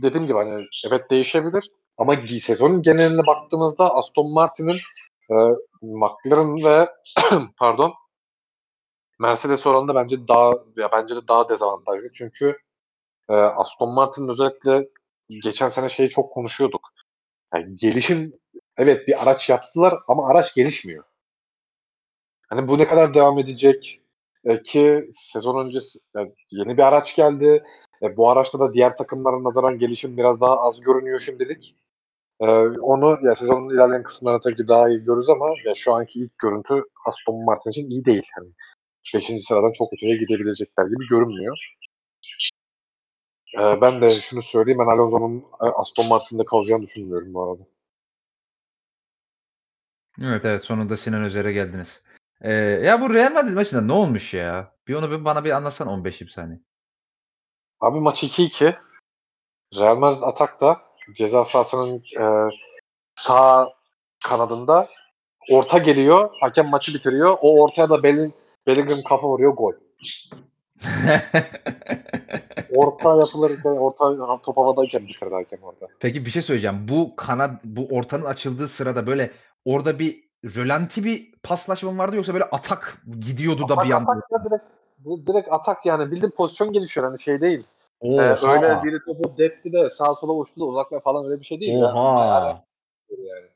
dediğim 0.03 0.27
gibi 0.27 0.37
hani 0.39 0.67
evet 0.89 1.11
değişebilir. 1.11 1.71
Ama 1.99 2.17
sezonun 2.41 2.83
geneline 2.83 3.27
baktığımızda 3.27 3.95
Aston 3.95 4.33
Martin'in 4.33 4.79
e, 5.31 5.35
McLaren 5.83 6.65
ve 6.65 6.89
pardon 7.59 7.95
Mercedes 9.21 9.67
oranında 9.67 9.95
bence 9.95 10.29
daha 10.29 10.53
ya 10.77 10.93
bence 10.93 11.17
de 11.17 11.29
daha 11.29 11.49
dezavantajlı. 11.49 12.13
Çünkü 12.15 12.59
e, 13.31 13.35
Aston 13.35 13.95
Martin'in 13.95 14.29
özellikle 14.29 14.89
geçen 15.43 15.69
sene 15.69 15.89
şeyi 15.89 16.09
çok 16.09 16.33
konuşuyorduk. 16.33 16.89
Yani 17.55 17.77
gelişim 17.77 18.33
evet 18.77 19.09
bir 19.09 19.23
araç 19.23 19.51
yaptılar 19.51 19.99
ama 20.09 20.29
araç 20.29 20.55
gelişmiyor. 20.55 21.05
Hani 22.51 22.69
bu 22.69 22.79
ne 22.79 22.89
kadar 22.89 23.15
devam 23.15 23.39
edecek? 23.39 24.01
E, 24.45 24.63
ki 24.63 25.09
sezon 25.13 25.67
öncesi 25.67 25.99
yani 26.15 26.33
yeni 26.51 26.77
bir 26.77 26.83
araç 26.83 27.17
geldi. 27.17 27.65
E, 28.03 28.17
bu 28.17 28.31
araçta 28.31 28.61
da 28.61 28.75
diğer 28.75 28.97
takımlara 28.97 29.45
nazaran 29.45 29.79
gelişim 29.79 30.17
biraz 30.17 30.41
daha 30.41 30.61
az 30.61 30.81
görünüyor 30.81 31.21
şimdilik. 31.21 31.77
E, 32.41 32.47
onu 32.67 33.19
ya 33.23 33.35
sezonun 33.35 33.75
ilerleyen 33.75 34.03
kısımlarında 34.03 34.41
tabii 34.41 34.69
daha 34.69 34.89
iyi 34.89 35.03
görürüz 35.03 35.29
ama 35.29 35.47
ya 35.65 35.75
şu 35.75 35.95
anki 35.95 36.21
ilk 36.21 36.39
görüntü 36.39 36.83
Aston 37.07 37.45
Martin 37.45 37.71
için 37.71 37.91
iyi 37.91 38.05
değil. 38.05 38.27
Hani 38.35 38.49
5. 39.15 39.45
sıradan 39.45 39.73
çok 39.73 39.93
öteye 39.93 40.17
gidebilecekler 40.17 40.85
gibi 40.87 41.07
görünmüyor. 41.11 41.75
E, 43.59 43.81
ben 43.81 44.03
de 44.03 44.09
şunu 44.09 44.43
söyleyeyim 44.43 44.79
ben 44.79 44.93
Alonso'nun 44.93 45.39
e, 45.39 45.67
Aston 45.67 46.09
Martin'de 46.09 46.45
kalacağını 46.45 46.83
düşünmüyorum 46.83 47.35
bu 47.35 47.43
arada. 47.43 47.63
Evet 50.23 50.45
evet 50.45 50.65
sonunda 50.65 50.97
Sinan 50.97 51.25
Özer'e 51.25 51.53
geldiniz. 51.53 52.01
Ee, 52.43 52.53
ya 52.53 53.01
bu 53.01 53.15
Real 53.15 53.33
Madrid 53.33 53.55
maçında 53.55 53.81
ne 53.81 53.93
olmuş 53.93 54.35
ya? 54.35 54.73
Bir 54.89 54.95
onu 54.95 55.11
bir 55.11 55.25
bana 55.25 55.45
bir 55.45 55.51
anlatsan 55.51 55.89
15 55.89 56.23
saniye. 56.35 56.61
Abi 57.81 58.01
maç 58.01 58.25
2-2. 58.25 58.77
Real 59.75 59.97
Madrid 59.97 60.23
atakta 60.23 60.81
ceza 61.15 61.45
sahasının 61.45 62.03
e, 62.21 62.51
sağ 63.15 63.69
kanadında 64.29 64.89
orta 65.51 65.79
geliyor. 65.79 66.31
Hakem 66.41 66.69
maçı 66.69 66.95
bitiriyor. 66.95 67.37
O 67.41 67.63
ortaya 67.63 67.91
da 67.91 68.03
Belling, 68.03 68.35
Bellingham 68.67 68.99
kafa 69.09 69.29
vuruyor 69.29 69.53
gol. 69.53 69.73
orta 72.75 73.17
yapılır 73.17 73.65
orta 73.65 74.43
top 74.43 74.57
havadayken 74.57 75.09
bitirdi 75.09 75.35
hakem 75.35 75.63
orada. 75.63 75.89
Peki 76.01 76.27
bir 76.27 76.31
şey 76.31 76.43
söyleyeceğim. 76.43 76.89
Bu 76.89 77.17
kanat 77.17 77.65
bu 77.65 77.89
ortanın 77.91 78.25
açıldığı 78.25 78.69
sırada 78.69 79.07
böyle 79.07 79.31
orada 79.65 79.99
bir 79.99 80.30
rölanti 80.45 81.05
bir 81.05 81.33
paslaşma 81.43 81.99
vardı 81.99 82.17
yoksa 82.17 82.33
böyle 82.33 82.45
atak 82.45 83.03
gidiyordu 83.21 83.65
atak, 83.65 83.77
da 83.79 83.85
bir 83.85 83.91
anda. 83.91 84.11
Atak 84.11 84.45
direkt, 84.45 85.29
direkt 85.29 85.53
atak 85.53 85.87
yani 85.87 86.11
bildiğin 86.11 86.31
pozisyon 86.31 86.73
gelişiyor 86.73 87.07
hani 87.07 87.21
şey 87.21 87.41
değil. 87.41 87.67
Ee, 88.03 88.21
öyle 88.21 88.83
biri 88.85 89.05
topu 89.05 89.39
depti 89.39 89.73
de 89.73 89.91
sağa 89.91 90.15
sola 90.15 90.33
uçtu 90.33 90.61
da 90.61 90.65
uzakla 90.65 91.01
falan 91.01 91.25
öyle 91.25 91.41
bir 91.41 91.45
şey 91.45 91.61
değil. 91.61 91.83
Oha. 91.83 92.65
Yani. 93.11 93.47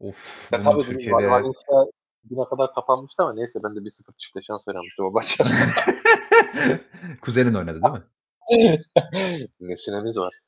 Of. 0.00 0.48
Ya 0.52 0.62
tabii 0.62 0.82
Türkiye'de... 0.82 1.30
Valencia 1.30 1.84
güne 2.24 2.44
kadar 2.44 2.74
kapanmıştı 2.74 3.22
ama 3.22 3.32
neyse 3.34 3.62
ben 3.62 3.76
de 3.76 3.80
1-0 3.80 4.16
çifte 4.18 4.42
şans 4.42 4.68
vermiştim 4.68 5.04
o 5.04 5.10
maça. 5.10 5.44
Kuzenin 7.22 7.54
oynadı 7.54 7.80
değil 7.82 7.94
mi? 7.94 8.04
Nesinemiz 9.60 10.18
var. 10.18 10.43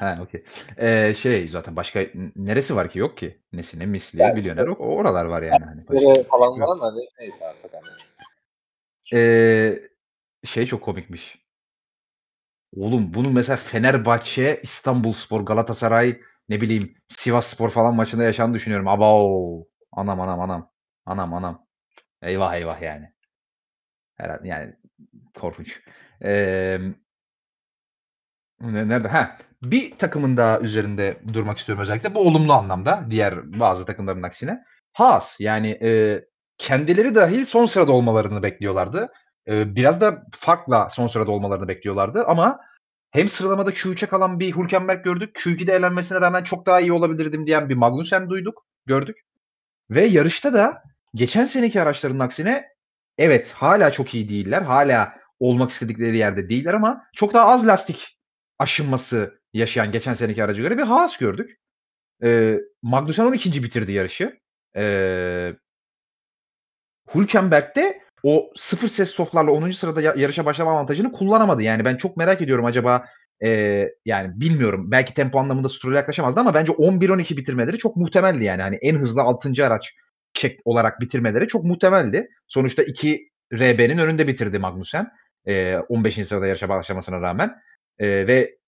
Ha 0.00 0.18
okey. 0.22 0.44
Ee, 0.76 1.14
şey 1.14 1.48
zaten 1.48 1.76
başka 1.76 2.06
neresi 2.36 2.76
var 2.76 2.90
ki? 2.90 2.98
Yok 2.98 3.18
ki. 3.18 3.38
Nesine, 3.52 3.82
yani 3.82 3.90
Milyoner 3.90 4.40
işte, 4.40 4.62
oralar 4.62 5.24
var 5.24 5.42
yani. 5.42 5.64
Hani 5.64 5.88
başka, 5.88 6.22
falan 6.30 6.60
var 6.60 6.68
ama 6.68 6.94
neyse 7.20 7.46
artık 7.46 7.74
hani. 7.74 7.84
Ee, 9.12 9.88
şey 10.44 10.66
çok 10.66 10.82
komikmiş. 10.82 11.44
Oğlum 12.76 13.14
bunu 13.14 13.30
mesela 13.30 13.56
Fenerbahçe, 13.56 14.60
İstanbulspor, 14.62 15.40
Galatasaray, 15.40 16.20
ne 16.48 16.60
bileyim 16.60 16.94
Sivasspor 17.08 17.70
falan 17.70 17.94
maçında 17.94 18.22
yaşandığını 18.22 18.54
düşünüyorum. 18.54 18.88
Abo. 18.88 19.66
Anam 19.92 20.20
anam 20.20 20.40
anam. 20.40 20.70
Anam 21.06 21.34
anam. 21.34 21.66
Eyvah 22.22 22.54
eyvah 22.54 22.82
yani. 22.82 23.12
Herhalde 24.16 24.48
yani 24.48 24.74
korkunç. 25.34 25.80
Ee, 26.24 26.78
nerede? 28.72 29.08
Ha. 29.08 29.36
Bir 29.62 29.98
takımın 29.98 30.36
daha 30.36 30.60
üzerinde 30.60 31.20
durmak 31.32 31.58
istiyorum 31.58 31.82
özellikle. 31.82 32.14
Bu 32.14 32.20
olumlu 32.20 32.52
anlamda. 32.52 33.06
Diğer 33.10 33.60
bazı 33.60 33.86
takımların 33.86 34.22
aksine. 34.22 34.64
Haas. 34.92 35.36
Yani 35.40 35.70
e, 35.70 36.20
kendileri 36.58 37.14
dahil 37.14 37.44
son 37.44 37.64
sırada 37.64 37.92
olmalarını 37.92 38.42
bekliyorlardı. 38.42 39.12
E, 39.48 39.76
biraz 39.76 40.00
da 40.00 40.22
farkla 40.32 40.90
son 40.90 41.06
sırada 41.06 41.30
olmalarını 41.30 41.68
bekliyorlardı. 41.68 42.24
Ama 42.24 42.60
hem 43.10 43.28
sıralamada 43.28 43.70
Q3'e 43.70 44.08
kalan 44.08 44.40
bir 44.40 44.56
Hülkenberg 44.56 45.04
gördük. 45.04 45.36
Q2'de 45.36 45.72
elenmesine 45.72 46.20
rağmen 46.20 46.42
çok 46.42 46.66
daha 46.66 46.80
iyi 46.80 46.92
olabilirdim 46.92 47.46
diyen 47.46 47.68
bir 47.68 47.74
Magnussen 47.74 48.30
duyduk. 48.30 48.66
Gördük. 48.86 49.16
Ve 49.90 50.06
yarışta 50.06 50.52
da 50.52 50.82
geçen 51.14 51.44
seneki 51.44 51.82
araçların 51.82 52.18
aksine 52.18 52.64
evet 53.18 53.52
hala 53.52 53.92
çok 53.92 54.14
iyi 54.14 54.28
değiller. 54.28 54.62
Hala 54.62 55.14
olmak 55.40 55.70
istedikleri 55.70 56.16
yerde 56.16 56.48
değiller 56.48 56.74
ama 56.74 57.02
çok 57.14 57.34
daha 57.34 57.46
az 57.46 57.66
lastik 57.66 58.18
aşınması 58.58 59.40
yaşayan 59.52 59.92
geçen 59.92 60.12
seneki 60.12 60.44
araca 60.44 60.62
göre 60.62 60.78
bir 60.78 60.82
Haas 60.82 61.16
gördük. 61.16 61.58
E, 62.22 62.58
Magnussen 62.82 63.24
12. 63.24 63.62
bitirdi 63.62 63.92
yarışı. 63.92 64.40
E, 64.76 65.54
Hülkenberg 67.14 67.76
de 67.76 68.00
o 68.22 68.50
sıfır 68.56 68.88
ses 68.88 69.10
softlarla 69.10 69.50
10. 69.50 69.70
sırada 69.70 70.00
yarışa 70.00 70.44
başlama 70.44 70.70
avantajını 70.70 71.12
kullanamadı. 71.12 71.62
Yani 71.62 71.84
ben 71.84 71.96
çok 71.96 72.16
merak 72.16 72.42
ediyorum 72.42 72.64
acaba 72.64 73.04
e, 73.42 73.48
yani 74.04 74.40
bilmiyorum 74.40 74.90
belki 74.90 75.14
tempo 75.14 75.38
anlamında 75.38 75.68
Stroll'e 75.68 75.96
yaklaşamazdı 75.96 76.40
ama 76.40 76.54
bence 76.54 76.72
11-12 76.72 77.36
bitirmeleri 77.36 77.78
çok 77.78 77.96
muhtemeldi 77.96 78.44
yani. 78.44 78.62
Hani 78.62 78.76
en 78.82 78.96
hızlı 78.96 79.22
6. 79.22 79.66
araç 79.66 79.94
çek 80.34 80.60
olarak 80.64 81.00
bitirmeleri 81.00 81.48
çok 81.48 81.64
muhtemeldi. 81.64 82.28
Sonuçta 82.48 82.82
2 82.82 83.28
RB'nin 83.52 83.98
önünde 83.98 84.28
bitirdi 84.28 84.58
Magnussen. 84.58 85.10
E, 85.46 85.76
15. 85.76 86.14
sırada 86.14 86.46
yarışa 86.46 86.68
başlamasına 86.68 87.20
rağmen. 87.20 87.54
E, 87.98 88.26
ve 88.26 88.58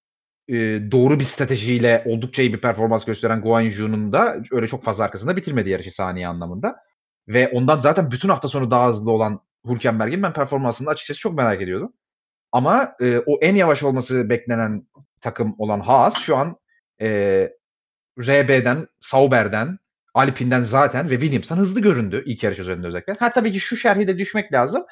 e, 0.49 0.55
doğru 0.91 1.21
bir 1.21 1.25
stratejiyle 1.25 2.03
oldukça 2.07 2.43
iyi 2.43 2.53
bir 2.53 2.61
performans 2.61 3.05
gösteren 3.05 3.41
Guan 3.41 3.61
Yu'nun 3.61 4.13
da 4.13 4.37
öyle 4.51 4.69
çok 4.69 4.85
fazla 4.85 5.05
arkasında 5.05 5.37
bitirmedi 5.37 5.71
yarışı 5.71 5.91
saniye 5.91 6.29
anlamında. 6.29 6.77
Ve 7.29 7.49
ondan 7.49 7.81
zaten 7.81 8.11
bütün 8.11 8.29
hafta 8.29 8.49
sonu 8.49 8.71
daha 8.71 8.89
hızlı 8.89 9.11
olan 9.11 9.41
Hülkenberg'in 9.69 10.23
ben 10.23 10.33
performansını 10.33 10.91
açıkçası 10.91 11.21
çok 11.21 11.35
merak 11.35 11.63
ediyordum. 11.63 11.93
Ama 12.53 12.95
e, 13.01 13.19
o 13.19 13.39
en 13.41 13.55
yavaş 13.55 13.83
olması 13.83 14.31
beklenen 14.31 14.87
takım 15.21 15.55
olan 15.59 15.81
Haas 15.81 16.19
şu 16.19 16.37
an 16.37 16.57
e, 17.01 17.09
RB'den, 18.19 18.87
Sauber'den, 19.01 19.79
Alpine'den 20.15 20.63
zaten 20.63 21.11
ve 21.11 21.21
Williams'tan 21.21 21.57
hızlı 21.57 21.81
göründü 21.81 22.23
ilk 22.27 22.43
yarış 22.43 22.59
üzerinde 22.59 22.87
özellikle. 22.87 23.13
Ha 23.13 23.33
tabii 23.33 23.53
ki 23.53 23.61
şu 23.61 23.77
şerhi 23.77 24.09
de 24.09 24.19
düşmek 24.19 24.53
lazım. 24.53 24.85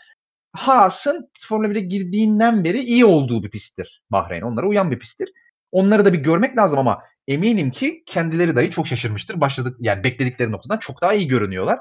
Haas'ın 0.55 1.31
Formula 1.49 1.69
1'e 1.69 1.81
girdiğinden 1.81 2.65
beri 2.65 2.81
iyi 2.81 3.05
olduğu 3.05 3.43
bir 3.43 3.51
pisttir 3.51 4.03
Bahreyn. 4.11 4.43
Onlara 4.43 4.67
uyan 4.67 4.91
bir 4.91 4.99
pisttir. 4.99 5.29
Onları 5.73 6.05
da 6.05 6.13
bir 6.13 6.19
görmek 6.19 6.57
lazım 6.57 6.79
ama 6.79 7.03
eminim 7.29 7.71
ki 7.71 8.03
kendileri 8.07 8.57
dahi 8.57 8.71
çok 8.71 8.87
şaşırmıştır. 8.87 9.41
Başladık 9.41 9.77
yani 9.81 10.05
bekledikleri 10.05 10.53
noktadan 10.53 10.79
çok 10.79 11.03
daha 11.03 11.15
iyi 11.15 11.29
görünüyorlar. 11.29 11.79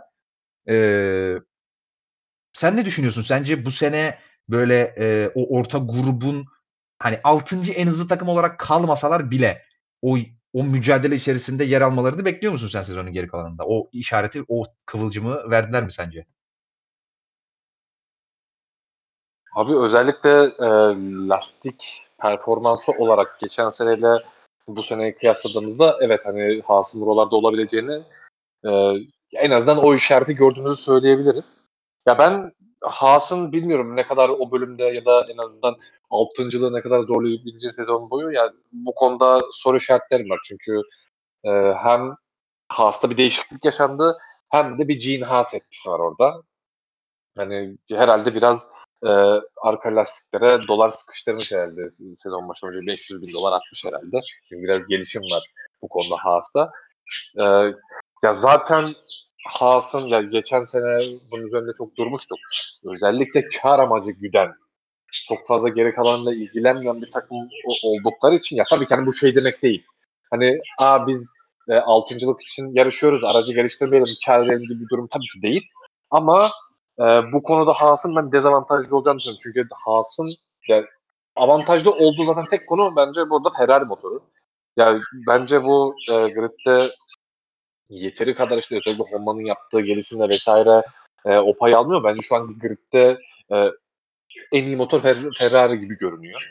Ee, 0.69 1.35
sen 2.53 2.77
ne 2.77 2.85
düşünüyorsun? 2.85 3.21
Sence 3.21 3.65
bu 3.65 3.71
sene 3.71 4.19
böyle 4.49 4.95
e, 4.97 5.31
o 5.35 5.57
orta 5.59 5.77
grubun 5.77 6.45
hani 6.99 7.19
6. 7.23 7.73
en 7.73 7.87
hızlı 7.87 8.07
takım 8.07 8.27
olarak 8.29 8.59
kalmasalar 8.59 9.31
bile 9.31 9.61
o 10.01 10.17
o 10.53 10.63
mücadele 10.63 11.15
içerisinde 11.15 11.63
yer 11.63 11.81
almalarını 11.81 12.25
bekliyor 12.25 12.53
musun 12.53 12.67
sen 12.67 12.83
sezonun 12.83 13.13
geri 13.13 13.27
kalanında? 13.27 13.63
O 13.67 13.89
işareti, 13.93 14.43
o 14.47 14.63
kıvılcımı 14.85 15.49
verdiler 15.49 15.83
mi 15.83 15.91
sence? 15.91 16.25
Abi 19.55 19.75
özellikle 19.75 20.29
e, 20.43 20.67
lastik 21.29 22.07
performansı 22.21 22.91
olarak 22.91 23.39
geçen 23.39 23.69
seneyle 23.69 24.23
bu 24.67 24.83
seneyi 24.83 25.15
kıyasladığımızda 25.15 25.97
evet 26.01 26.21
hani 26.25 26.61
Haas'ın 26.65 27.01
buralarda 27.01 27.35
olabileceğini 27.35 28.03
e, 28.65 28.93
en 29.33 29.51
azından 29.51 29.77
o 29.77 29.95
işareti 29.95 30.35
gördüğümüzü 30.35 30.75
söyleyebiliriz. 30.75 31.61
Ya 32.07 32.17
ben 32.17 32.51
Haas'ın 32.81 33.51
bilmiyorum 33.51 33.95
ne 33.95 34.07
kadar 34.07 34.29
o 34.29 34.51
bölümde 34.51 34.83
ya 34.83 35.05
da 35.05 35.27
en 35.33 35.37
azından 35.37 35.75
altıncılığı 36.09 36.73
ne 36.73 36.81
kadar 36.81 37.03
zorlayabileceği 37.03 37.73
sezon 37.73 38.09
boyu 38.09 38.31
ya 38.31 38.53
bu 38.71 38.95
konuda 38.95 39.41
soru 39.51 39.77
işaretlerim 39.77 40.29
var. 40.29 40.39
Çünkü 40.43 40.81
e, 41.43 41.49
hem 41.73 42.15
Haas'ta 42.69 43.09
bir 43.09 43.17
değişiklik 43.17 43.65
yaşandı 43.65 44.17
hem 44.49 44.79
de 44.79 44.87
bir 44.87 44.99
Gene 44.99 45.25
Haas 45.25 45.53
etkisi 45.53 45.89
var 45.89 45.99
orada. 45.99 46.41
Hani 47.37 47.77
herhalde 47.89 48.35
biraz 48.35 48.69
e, 49.05 49.41
arka 49.61 49.95
lastiklere 49.95 50.67
dolar 50.67 50.89
sıkıştırmış 50.89 51.51
herhalde 51.51 51.89
sezon 52.15 52.49
başında 52.49 52.71
önce 52.71 52.87
500 52.87 53.21
bin 53.21 53.33
dolar 53.33 53.51
atmış 53.51 53.85
herhalde. 53.85 54.19
Çünkü 54.49 54.63
biraz 54.63 54.87
gelişim 54.87 55.21
var 55.21 55.43
bu 55.81 55.87
konuda 55.87 56.15
Haas'ta. 56.17 56.71
E, 57.39 57.43
ya 58.23 58.33
zaten 58.33 58.93
Haas'ın 59.47 60.07
ya 60.07 60.21
geçen 60.21 60.63
sene 60.63 60.97
bunun 61.31 61.43
üzerinde 61.43 61.71
çok 61.77 61.97
durmuştuk. 61.97 62.37
Özellikle 62.83 63.47
kar 63.61 63.79
amacı 63.79 64.11
güden 64.11 64.51
çok 65.27 65.47
fazla 65.47 65.69
geri 65.69 65.95
kalanla 65.95 66.33
ilgilenmeyen 66.33 67.01
bir 67.01 67.11
takım 67.11 67.37
oldukları 67.83 68.35
için 68.35 68.55
ya 68.55 68.63
tabii 68.69 68.85
ki 68.85 68.95
hani 68.95 69.05
bu 69.05 69.13
şey 69.13 69.35
demek 69.35 69.63
değil. 69.63 69.85
Hani 70.31 70.59
a 70.81 71.07
biz 71.07 71.33
e, 71.69 71.73
altıncılık 71.73 72.41
için 72.41 72.75
yarışıyoruz, 72.75 73.23
aracı 73.23 73.53
geliştirmeyelim, 73.53 74.13
kar 74.25 74.45
edelim 74.45 74.61
gibi 74.61 74.83
bir 74.83 74.89
durum 74.89 75.07
tabii 75.07 75.27
ki 75.33 75.41
değil. 75.41 75.67
Ama 76.11 76.49
e, 76.99 77.03
bu 77.33 77.43
konuda 77.43 77.73
Haas'ın 77.73 78.15
ben 78.15 78.31
dezavantajlı 78.31 78.97
olacağını 78.97 79.17
düşünüyorum. 79.17 79.41
Çünkü 79.43 79.67
Haas'ın 79.85 80.29
yani 80.67 80.85
avantajlı 81.35 81.91
olduğu 81.91 82.23
zaten 82.23 82.45
tek 82.45 82.67
konu 82.67 82.95
bence 82.95 83.29
burada 83.29 83.49
Ferrari 83.57 83.85
motoru. 83.85 84.23
Yani 84.77 85.01
bence 85.27 85.63
bu 85.63 85.95
e, 86.11 86.13
gridde 86.13 86.83
yeteri 87.89 88.35
kadar 88.35 88.57
işte 88.57 88.77
özellikle 88.77 89.17
Honda'nın 89.17 89.45
yaptığı 89.45 89.81
gelişimle 89.81 90.29
vesaire 90.29 90.83
e, 91.25 91.37
o 91.37 91.57
pay 91.57 91.75
almıyor. 91.75 92.03
Bence 92.03 92.21
şu 92.21 92.35
an 92.35 92.59
gridde 92.59 93.19
e, 93.51 93.71
en 94.51 94.63
iyi 94.63 94.75
motor 94.75 95.01
Ferrari 95.37 95.79
gibi 95.79 95.97
görünüyor. 95.97 96.49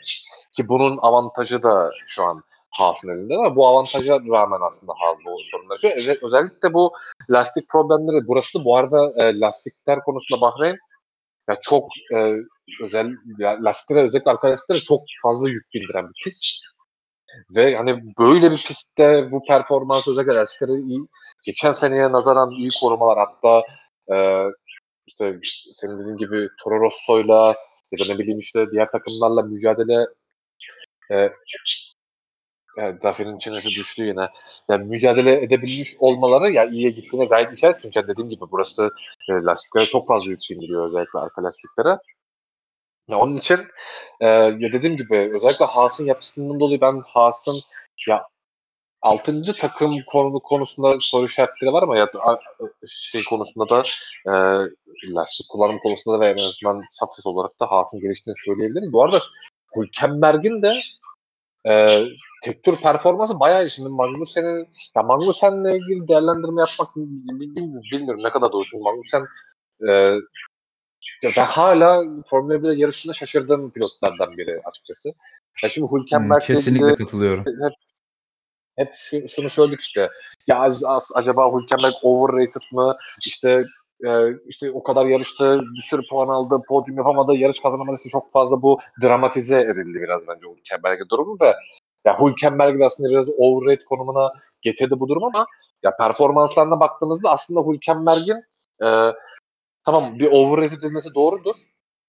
Ki 0.55 0.69
bunun 0.69 0.97
avantajı 0.97 1.63
da 1.63 1.91
şu 2.05 2.23
an 2.23 2.43
Haas'ın 2.77 3.09
elinde 3.09 3.33
ama 3.35 3.55
bu 3.55 3.67
avantaja 3.67 4.19
rağmen 4.19 4.67
aslında 4.67 4.93
Haas 4.97 5.17
bu 5.25 5.37
sorunlar 5.51 5.79
yaşıyor. 5.83 6.17
özellikle 6.23 6.73
bu 6.73 6.93
lastik 7.29 7.69
problemleri 7.69 8.27
burası 8.27 8.65
bu 8.65 8.77
arada 8.77 9.13
e, 9.17 9.39
lastikler 9.39 9.99
konusunda 9.99 10.41
Bahreyn 10.41 10.77
ya 11.49 11.57
çok 11.61 11.89
e, 12.15 12.35
özel 12.81 13.07
ya, 13.39 13.57
lastiklere 13.63 14.03
özellikle 14.03 14.31
arkadaşlara 14.31 14.79
çok 14.79 15.01
fazla 15.23 15.49
yük 15.49 15.73
bindiren 15.73 16.07
bir 16.07 16.23
pist. 16.23 16.45
Ve 17.55 17.75
hani 17.75 18.03
böyle 18.19 18.51
bir 18.51 18.57
pistte 18.57 19.31
bu 19.31 19.43
performans 19.47 20.07
özellikle 20.07 20.33
lastikleri 20.33 20.81
iyi. 20.81 20.99
Geçen 21.45 21.71
seneye 21.71 22.11
nazaran 22.11 22.51
iyi 22.51 22.69
korumalar 22.81 23.17
hatta 23.17 23.63
e, 24.11 24.45
işte 25.07 25.39
senin 25.73 25.99
dediğin 25.99 26.17
gibi 26.17 26.47
Toro 26.63 26.81
Rosso'yla 26.81 27.55
ya 27.91 27.99
da 27.99 28.13
ne 28.13 28.19
bileyim 28.19 28.39
işte 28.39 28.71
diğer 28.71 28.91
takımlarla 28.91 29.41
mücadele 29.41 30.05
e, 31.11 31.29
Evet, 32.77 33.03
Daffy'nin 33.03 33.37
çenesi 33.37 33.69
düştü 33.69 34.03
yine. 34.03 34.29
Yani 34.69 34.85
mücadele 34.85 35.43
edebilmiş 35.43 35.95
olmaları 35.99 36.51
ya 36.51 36.65
iyiye 36.65 36.89
gittiğine 36.89 37.25
gayet 37.25 37.53
işaret. 37.57 37.79
Çünkü 37.79 38.07
dediğim 38.07 38.29
gibi 38.29 38.45
burası 38.51 38.89
e, 39.29 39.33
lastiklere 39.33 39.85
çok 39.85 40.07
fazla 40.07 40.29
yük 40.29 40.39
bindiriyor 40.49 40.85
özellikle 40.85 41.19
arka 41.19 41.43
lastiklere. 41.43 41.97
Ya 43.07 43.17
onun 43.17 43.37
için 43.37 43.59
e, 44.19 44.27
ya 44.27 44.73
dediğim 44.73 44.97
gibi 44.97 45.31
özellikle 45.35 45.65
Haas'ın 45.65 46.05
yapısından 46.05 46.59
dolayı 46.59 46.81
ben 46.81 47.01
Haas'ın 47.05 47.59
ya 48.07 48.23
altıncı 49.01 49.53
takım 49.53 49.97
konu 50.07 50.39
konusunda 50.39 50.99
soru 50.99 51.25
işaretleri 51.25 51.73
var 51.73 51.83
ama 51.83 51.97
ya 51.97 52.09
şey 52.87 53.23
konusunda 53.23 53.69
da 53.69 53.83
e, 54.25 54.33
lastik 55.13 55.49
kullanım 55.49 55.79
konusunda 55.79 56.17
da 56.17 56.21
ve 56.21 56.29
en 56.29 56.37
azından 56.37 56.83
safes 56.89 57.25
olarak 57.25 57.59
da 57.59 57.71
Haas'ın 57.71 57.99
geliştiğini 57.99 58.37
söyleyebiliriz. 58.45 58.93
Bu 58.93 59.03
arada 59.03 59.17
Hülkenberg'in 59.75 60.61
de 60.61 60.73
e, 61.69 62.03
tek 62.43 62.63
tur 62.63 62.77
performansı 62.77 63.39
bayağı. 63.39 63.67
Şimdi 63.67 63.89
Magnussen'in 63.89 64.67
ya 64.95 65.03
Magnussen'le 65.03 65.65
ilgili 65.65 66.07
değerlendirme 66.07 66.61
yapmak 66.61 66.95
bilmiyorum, 66.95 67.81
bilmiyorum 67.91 68.23
ne 68.23 68.29
kadar 68.29 68.51
doğru. 68.51 68.65
Çünkü 68.65 68.83
Magnussen 68.83 69.25
e, 69.89 70.17
ben 71.23 71.45
hala 71.45 72.03
Formula 72.25 72.55
1'de 72.55 72.79
yarışında 72.81 73.13
şaşırdığım 73.13 73.71
pilotlardan 73.71 74.37
biri 74.37 74.61
açıkçası. 74.65 75.13
Ya 75.63 75.69
şimdi 75.69 75.87
Hülkenberg 75.91 76.41
hmm, 76.41 76.55
kesinlikle 76.55 76.85
ilgili, 76.85 76.97
katılıyorum. 76.97 77.45
Hep, 77.45 77.73
hep 78.77 78.95
şu, 78.95 79.27
şunu 79.27 79.49
söyledik 79.49 79.81
işte. 79.81 80.09
Ya 80.47 80.69
acaba 81.13 81.51
Hülkenberg 81.53 81.93
overrated 82.01 82.61
mı? 82.71 82.97
İşte 83.25 83.65
e, 84.05 84.09
işte 84.45 84.71
o 84.71 84.83
kadar 84.83 85.05
yarıştı, 85.05 85.61
bir 85.77 85.81
sürü 85.81 86.01
puan 86.09 86.27
aldı, 86.27 86.61
podyum 86.67 86.97
yapamadı, 86.97 87.35
yarış 87.35 87.59
kazanamadıysa 87.61 88.09
çok 88.09 88.31
fazla 88.31 88.61
bu 88.61 88.79
dramatize 89.03 89.61
edildi 89.61 90.01
biraz 90.01 90.27
bence 90.27 90.47
Hülkenberg'in 90.57 91.09
durumu 91.11 91.37
ve 91.41 91.55
ya 92.05 92.19
Hülkenberg 92.19 92.79
de 92.79 92.85
aslında 92.85 93.09
biraz 93.09 93.25
overrated 93.37 93.85
konumuna 93.85 94.33
getirdi 94.61 94.99
bu 94.99 95.07
durum 95.07 95.23
ama 95.23 95.45
ya 95.83 95.95
performanslarına 95.97 96.79
baktığınızda 96.79 97.31
aslında 97.31 97.71
Hülkenberg'in 97.71 98.43
e, 98.83 99.13
tamam 99.85 100.19
bir 100.19 100.31
overrated 100.31 100.77
edilmesi 100.77 101.15
doğrudur 101.15 101.55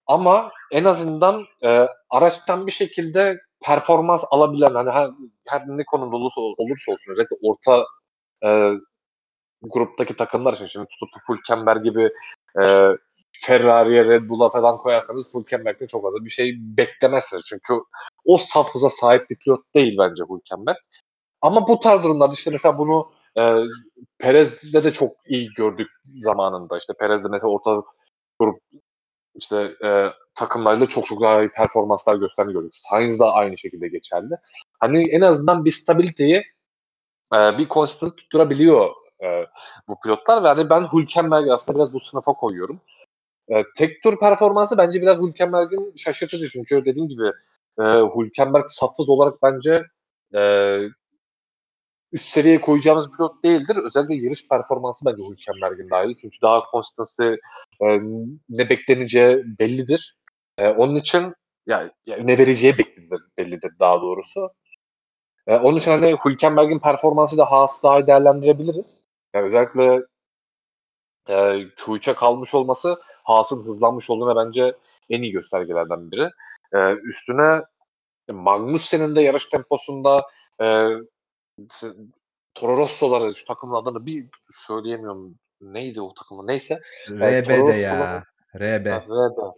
ama 0.07 0.51
en 0.71 0.83
azından 0.83 1.45
e, 1.63 1.87
araçtan 2.09 2.67
bir 2.67 2.71
şekilde 2.71 3.39
performans 3.65 4.23
alabilen 4.31 4.73
hani 4.73 4.91
her, 4.91 5.09
her 5.47 5.67
ne 5.67 5.83
konuda 5.85 6.15
olursa, 6.15 6.41
olursa 6.41 6.91
olsun 6.91 7.11
özellikle 7.11 7.37
orta 7.41 7.85
e, 8.45 8.71
gruptaki 9.69 10.15
takımlar 10.15 10.53
için 10.53 10.65
şimdi 10.65 10.87
tutup 10.99 11.21
Hülkenberg 11.29 11.83
gibi 11.83 12.11
e, 12.61 12.89
Ferrari'ye, 13.41 14.05
Red 14.05 14.29
Bull'a 14.29 14.49
falan 14.49 14.77
koyarsanız 14.77 15.33
Hülkenberg'de 15.35 15.87
çok 15.87 16.01
fazla 16.03 16.25
bir 16.25 16.29
şey 16.29 16.55
beklemezsiniz. 16.59 17.43
Çünkü 17.45 17.73
o 18.25 18.37
saf 18.37 18.75
hıza 18.75 18.89
sahip 18.89 19.29
bir 19.29 19.35
pilot 19.35 19.73
değil 19.75 19.97
bence 19.99 20.23
Hülkenberg. 20.23 20.77
Ama 21.41 21.67
bu 21.67 21.79
tarz 21.79 22.03
durumlarda 22.03 22.33
işte 22.33 22.51
mesela 22.51 22.77
bunu 22.77 23.11
e, 23.37 23.55
Perez'de 24.19 24.83
de 24.83 24.93
çok 24.93 25.11
iyi 25.25 25.49
gördük 25.57 25.87
zamanında. 26.03 26.77
İşte 26.77 26.93
Perez'de 26.99 27.27
mesela 27.27 27.51
orta 27.51 27.83
grup 28.39 28.59
işte 29.35 29.75
e, 29.83 30.09
takımlarıyla 30.35 30.87
çok 30.87 31.05
çok 31.05 31.21
daha 31.21 31.41
iyi 31.41 31.49
performanslar 31.49 32.15
gösterdiğini 32.15 32.53
gördük. 32.53 32.75
Sainz 32.75 33.19
da 33.19 33.33
aynı 33.33 33.57
şekilde 33.57 33.87
geçerli. 33.87 34.33
Hani 34.79 35.09
en 35.09 35.21
azından 35.21 35.65
bir 35.65 35.71
stabiliteyi 35.71 36.43
e, 37.33 37.57
bir 37.57 37.69
constant 37.69 38.17
tutturabiliyor 38.17 38.89
e, 39.25 39.47
bu 39.87 39.99
pilotlar 39.99 40.43
ve 40.43 40.47
hani 40.47 40.69
ben 40.69 40.87
Hülkenberg'i 40.93 41.53
aslında 41.53 41.79
biraz 41.79 41.93
bu 41.93 41.99
sınıfa 41.99 42.33
koyuyorum. 42.33 42.81
E, 43.49 43.63
tek 43.77 44.03
tur 44.03 44.19
performansı 44.19 44.77
bence 44.77 45.01
biraz 45.01 45.17
Hülkenberg'in 45.21 45.93
şaşırtıcı 45.95 46.49
çünkü 46.49 46.85
dediğim 46.85 47.09
gibi 47.09 47.31
e, 47.79 47.83
Hülkenberg 48.17 48.65
safız 48.67 49.09
olarak 49.09 49.43
bence 49.43 49.83
e, 50.35 50.79
üst 52.11 52.29
seviyeye 52.29 52.61
koyacağımız 52.61 53.11
pilot 53.11 53.43
değildir. 53.43 53.75
Özellikle 53.75 54.15
yarış 54.15 54.49
performansı 54.49 55.05
bence 55.05 55.23
Hülkenberg'in 55.23 55.89
daha 55.89 56.03
iyi. 56.03 56.15
Çünkü 56.15 56.41
daha 56.41 56.63
constancy 56.71 57.33
e, 57.81 57.99
ne 58.49 58.69
bekleneceği 58.69 59.43
bellidir. 59.59 60.17
E, 60.57 60.69
onun 60.69 60.95
için 60.95 61.33
ya, 61.67 61.91
ya 62.05 62.17
ne 62.17 62.37
vereceği 62.37 62.77
bellidir, 62.77 63.21
bellidir 63.37 63.71
daha 63.79 64.01
doğrusu. 64.01 64.49
E, 65.47 65.55
onun 65.55 65.77
için 65.77 65.91
hani 65.91 66.15
Hülkenberg'in 66.25 66.79
performansı 66.79 67.37
da 67.37 67.51
Haas'ı 67.51 67.83
daha 67.83 68.07
değerlendirebiliriz. 68.07 69.04
Yani 69.35 69.47
özellikle 69.47 70.05
e, 71.27 71.33
Q3'e 71.67 72.13
kalmış 72.13 72.53
olması 72.53 73.01
Haas'ın 73.23 73.65
hızlanmış 73.65 74.09
olduğuna 74.09 74.45
bence 74.45 74.75
en 75.09 75.21
iyi 75.21 75.31
göstergelerden 75.31 76.11
biri. 76.11 76.29
E, 76.73 76.93
üstüne 76.93 77.63
Magnussen'in 78.31 79.15
de 79.15 79.21
yarış 79.21 79.45
temposunda 79.49 80.27
e, 80.61 80.87
Toro 82.53 82.77
Rosso'ları 82.77 83.35
şu 83.35 83.45
takımın 83.45 83.75
adını 83.75 84.05
bir 84.05 84.27
söyleyemiyorum. 84.51 85.35
Neydi 85.61 86.01
o 86.01 86.13
takımı? 86.13 86.47
Neyse. 86.47 86.81
RB'de 87.09 87.73
e, 87.73 87.77
ya. 87.77 88.23
RB. 88.55 88.85
RB. 88.85 89.55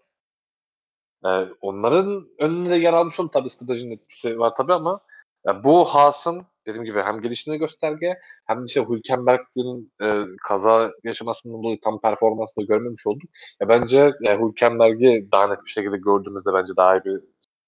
E, 1.26 1.54
onların 1.62 2.30
önünde 2.40 2.76
yer 2.76 2.94
almış 2.94 3.20
olan 3.20 3.32
tabii 3.32 3.50
stratejinin 3.50 3.92
etkisi 3.92 4.40
var 4.40 4.56
tabii 4.56 4.74
ama 4.74 5.00
yani 5.46 5.64
bu 5.64 5.86
Haas'ın 5.86 6.46
dediğim 6.68 6.86
gibi 6.86 7.02
hem 7.02 7.22
geliştiğini 7.22 7.60
gösterge 7.60 8.20
hem 8.46 8.60
de 8.60 8.64
işte 8.68 8.86
Hülkenberg'in 8.90 9.94
e, 10.02 10.24
kaza 10.48 10.92
yaşamasından 11.04 11.64
dolayı 11.64 11.80
tam 11.82 12.02
performansını 12.02 12.66
görmemiş 12.66 13.08
olduk. 13.08 13.30
Ya 13.62 13.70
bence 13.70 14.14
e, 14.28 14.38
Hülkenberg'i 14.38 15.28
daha 15.32 15.48
net 15.48 15.60
bir 15.66 15.70
şekilde 15.70 15.98
gördüğümüzde 15.98 16.54
bence 16.54 16.74
daha 16.78 16.98
iyi 16.98 17.06
bir 17.06 17.22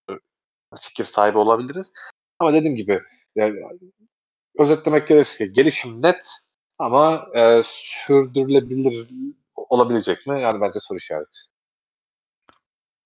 e, 0.09 0.13
fikir 0.81 1.03
sahibi 1.03 1.37
olabiliriz. 1.37 1.93
Ama 2.39 2.53
dediğim 2.53 2.75
gibi 2.75 3.01
yani, 3.35 3.59
özetlemek 4.59 5.07
gerekirse 5.07 5.45
gelişim 5.45 6.03
net 6.03 6.27
ama 6.77 7.27
e, 7.35 7.61
sürdürülebilir 7.65 9.09
olabilecek 9.55 10.27
mi? 10.27 10.41
Yani 10.41 10.61
bence 10.61 10.79
soru 10.79 10.97
işareti. 10.97 11.39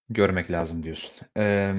Görmek 0.10 0.52
lazım 0.52 0.84
diyorsun. 0.84 1.12
Ee, 1.38 1.74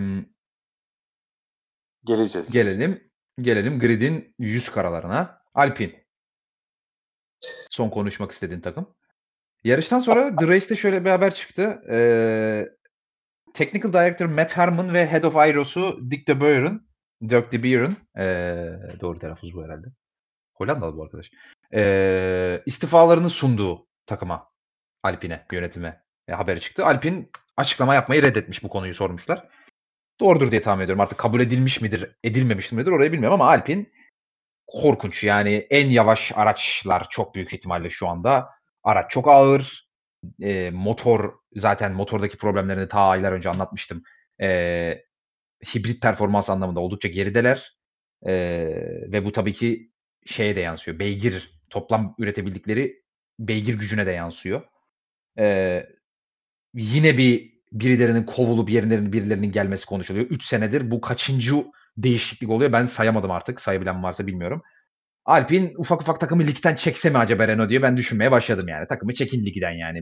Geleceğiz. 2.04 2.50
gelelim 2.50 3.10
gelelim 3.40 3.78
grid'in 3.78 4.34
yüz 4.38 4.70
karalarına. 4.70 5.42
Alpine. 5.54 6.04
Son 7.70 7.90
konuşmak 7.90 8.32
istediğin 8.32 8.60
takım. 8.60 8.94
Yarıştan 9.64 9.98
sonra 9.98 10.36
The 10.36 10.48
Race'te 10.48 10.76
şöyle 10.76 11.04
bir 11.04 11.10
haber 11.10 11.34
çıktı. 11.34 11.82
Ee, 11.90 12.68
Technical 13.54 13.92
Director 13.92 14.26
Matt 14.26 14.52
Harmon 14.52 14.94
ve 14.94 15.06
Head 15.06 15.22
of 15.22 15.36
Aeros'u 15.36 16.10
Dick 16.10 16.28
de 16.28 16.40
Beuren, 16.40 16.80
Dirk 17.28 17.52
de 17.52 17.62
Beuren, 17.62 17.96
ee, 18.18 19.00
doğru 19.00 19.18
telaffuz 19.18 19.54
bu 19.54 19.64
herhalde. 19.64 19.86
Hollandalı 20.54 20.96
bu 20.96 21.02
arkadaş. 21.02 21.30
Ee, 21.74 22.62
istifalarını 22.66 23.30
sunduğu 23.30 23.88
takıma, 24.06 24.50
Alpine 25.02 25.46
yönetime 25.52 26.02
e, 26.28 26.32
haberi 26.32 26.60
çıktı. 26.60 26.84
Alpine 26.84 27.28
açıklama 27.56 27.94
yapmayı 27.94 28.22
reddetmiş 28.22 28.62
bu 28.62 28.68
konuyu 28.68 28.94
sormuşlar. 28.94 29.48
Doğrudur 30.20 30.50
diye 30.50 30.60
tahmin 30.60 30.84
ediyorum. 30.84 31.00
Artık 31.00 31.18
kabul 31.18 31.40
edilmiş 31.40 31.80
midir, 31.80 32.16
edilmemiş 32.24 32.72
midir 32.72 32.90
orayı 32.90 33.12
bilmiyorum 33.12 33.40
ama 33.40 33.50
Alpine 33.50 33.86
korkunç. 34.66 35.24
Yani 35.24 35.66
en 35.70 35.90
yavaş 35.90 36.32
araçlar 36.34 37.06
çok 37.10 37.34
büyük 37.34 37.52
ihtimalle 37.54 37.90
şu 37.90 38.08
anda. 38.08 38.48
Araç 38.82 39.10
çok 39.10 39.28
ağır. 39.28 39.88
E, 40.42 40.70
motor 40.70 41.34
zaten 41.56 41.92
motordaki 41.92 42.36
problemlerini 42.38 42.88
ta 42.88 43.00
aylar 43.00 43.32
önce 43.32 43.50
anlatmıştım. 43.50 44.02
E, 44.40 44.48
hibrit 45.74 46.02
performans 46.02 46.50
anlamında 46.50 46.80
oldukça 46.80 47.08
gerideler. 47.08 47.76
E, 48.26 48.32
ve 49.12 49.24
bu 49.24 49.32
tabii 49.32 49.52
ki 49.52 49.90
şeye 50.26 50.56
de 50.56 50.60
yansıyor. 50.60 50.98
Beygir 50.98 51.60
toplam 51.70 52.14
üretebildikleri 52.18 53.02
beygir 53.38 53.74
gücüne 53.78 54.06
de 54.06 54.10
yansıyor. 54.10 54.62
E, 55.38 55.86
yine 56.74 57.18
bir 57.18 57.53
birilerinin 57.74 58.24
kovulup 58.24 58.70
yerlerinin 58.70 59.12
birilerinin 59.12 59.52
gelmesi 59.52 59.86
konuşuluyor. 59.86 60.26
3 60.26 60.44
senedir 60.44 60.90
bu 60.90 61.00
kaçıncı 61.00 61.54
değişiklik 61.96 62.50
oluyor 62.50 62.72
ben 62.72 62.84
sayamadım 62.84 63.30
artık. 63.30 63.60
Sayabilen 63.60 64.02
varsa 64.02 64.26
bilmiyorum. 64.26 64.62
Alpin 65.24 65.74
ufak 65.78 66.00
ufak 66.02 66.20
takımı 66.20 66.46
ligden 66.46 66.76
çekse 66.76 67.10
mi 67.10 67.18
acaba 67.18 67.48
Renault 67.48 67.70
diye 67.70 67.82
ben 67.82 67.96
düşünmeye 67.96 68.30
başladım 68.30 68.68
yani. 68.68 68.88
Takımı 68.88 69.14
çekin 69.14 69.46
ligden 69.46 69.72
yani. 69.72 70.00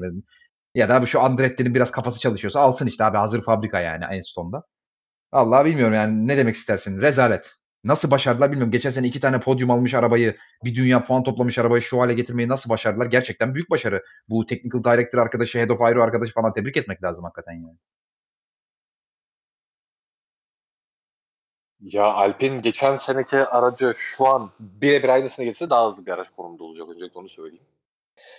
Ya 0.74 0.88
da 0.88 1.06
şu 1.06 1.20
Andretti'nin 1.20 1.74
biraz 1.74 1.90
kafası 1.90 2.20
çalışıyorsa 2.20 2.60
alsın 2.60 2.86
işte 2.86 3.04
abi 3.04 3.16
hazır 3.18 3.44
fabrika 3.44 3.80
yani 3.80 4.04
Enstone'da. 4.04 4.62
Allah 5.32 5.64
bilmiyorum 5.64 5.94
yani 5.94 6.28
ne 6.28 6.36
demek 6.36 6.54
istersin? 6.56 7.00
Rezalet. 7.00 7.50
Nasıl 7.84 8.10
başardılar 8.10 8.50
bilmiyorum. 8.50 8.72
Geçen 8.72 8.90
sene 8.90 9.06
iki 9.06 9.20
tane 9.20 9.40
podyum 9.40 9.70
almış 9.70 9.94
arabayı, 9.94 10.36
bir 10.64 10.74
dünya 10.74 11.04
puan 11.04 11.22
toplamış 11.24 11.58
arabayı 11.58 11.82
şu 11.82 12.00
hale 12.00 12.14
getirmeyi 12.14 12.48
nasıl 12.48 12.70
başardılar? 12.70 13.06
Gerçekten 13.06 13.54
büyük 13.54 13.70
başarı. 13.70 14.04
Bu 14.28 14.46
technical 14.46 14.84
director 14.84 15.18
arkadaşı, 15.18 15.58
head 15.58 15.70
of 15.70 15.80
aero 15.80 16.02
arkadaşı 16.02 16.32
falan 16.32 16.52
tebrik 16.52 16.76
etmek 16.76 17.02
lazım 17.02 17.24
hakikaten 17.24 17.52
yani. 17.52 17.76
Ya 21.80 22.04
Alpine 22.04 22.60
geçen 22.60 22.96
seneki 22.96 23.38
aracı 23.38 23.94
şu 23.96 24.28
an 24.28 24.50
birebir 24.60 25.08
aynısına 25.08 25.44
gelse 25.44 25.70
daha 25.70 25.86
hızlı 25.86 26.06
bir 26.06 26.10
araç 26.10 26.30
konumunda 26.36 26.64
olacak. 26.64 26.88
Öncelikle 26.88 27.18
onu 27.20 27.28
söyleyeyim. 27.28 27.64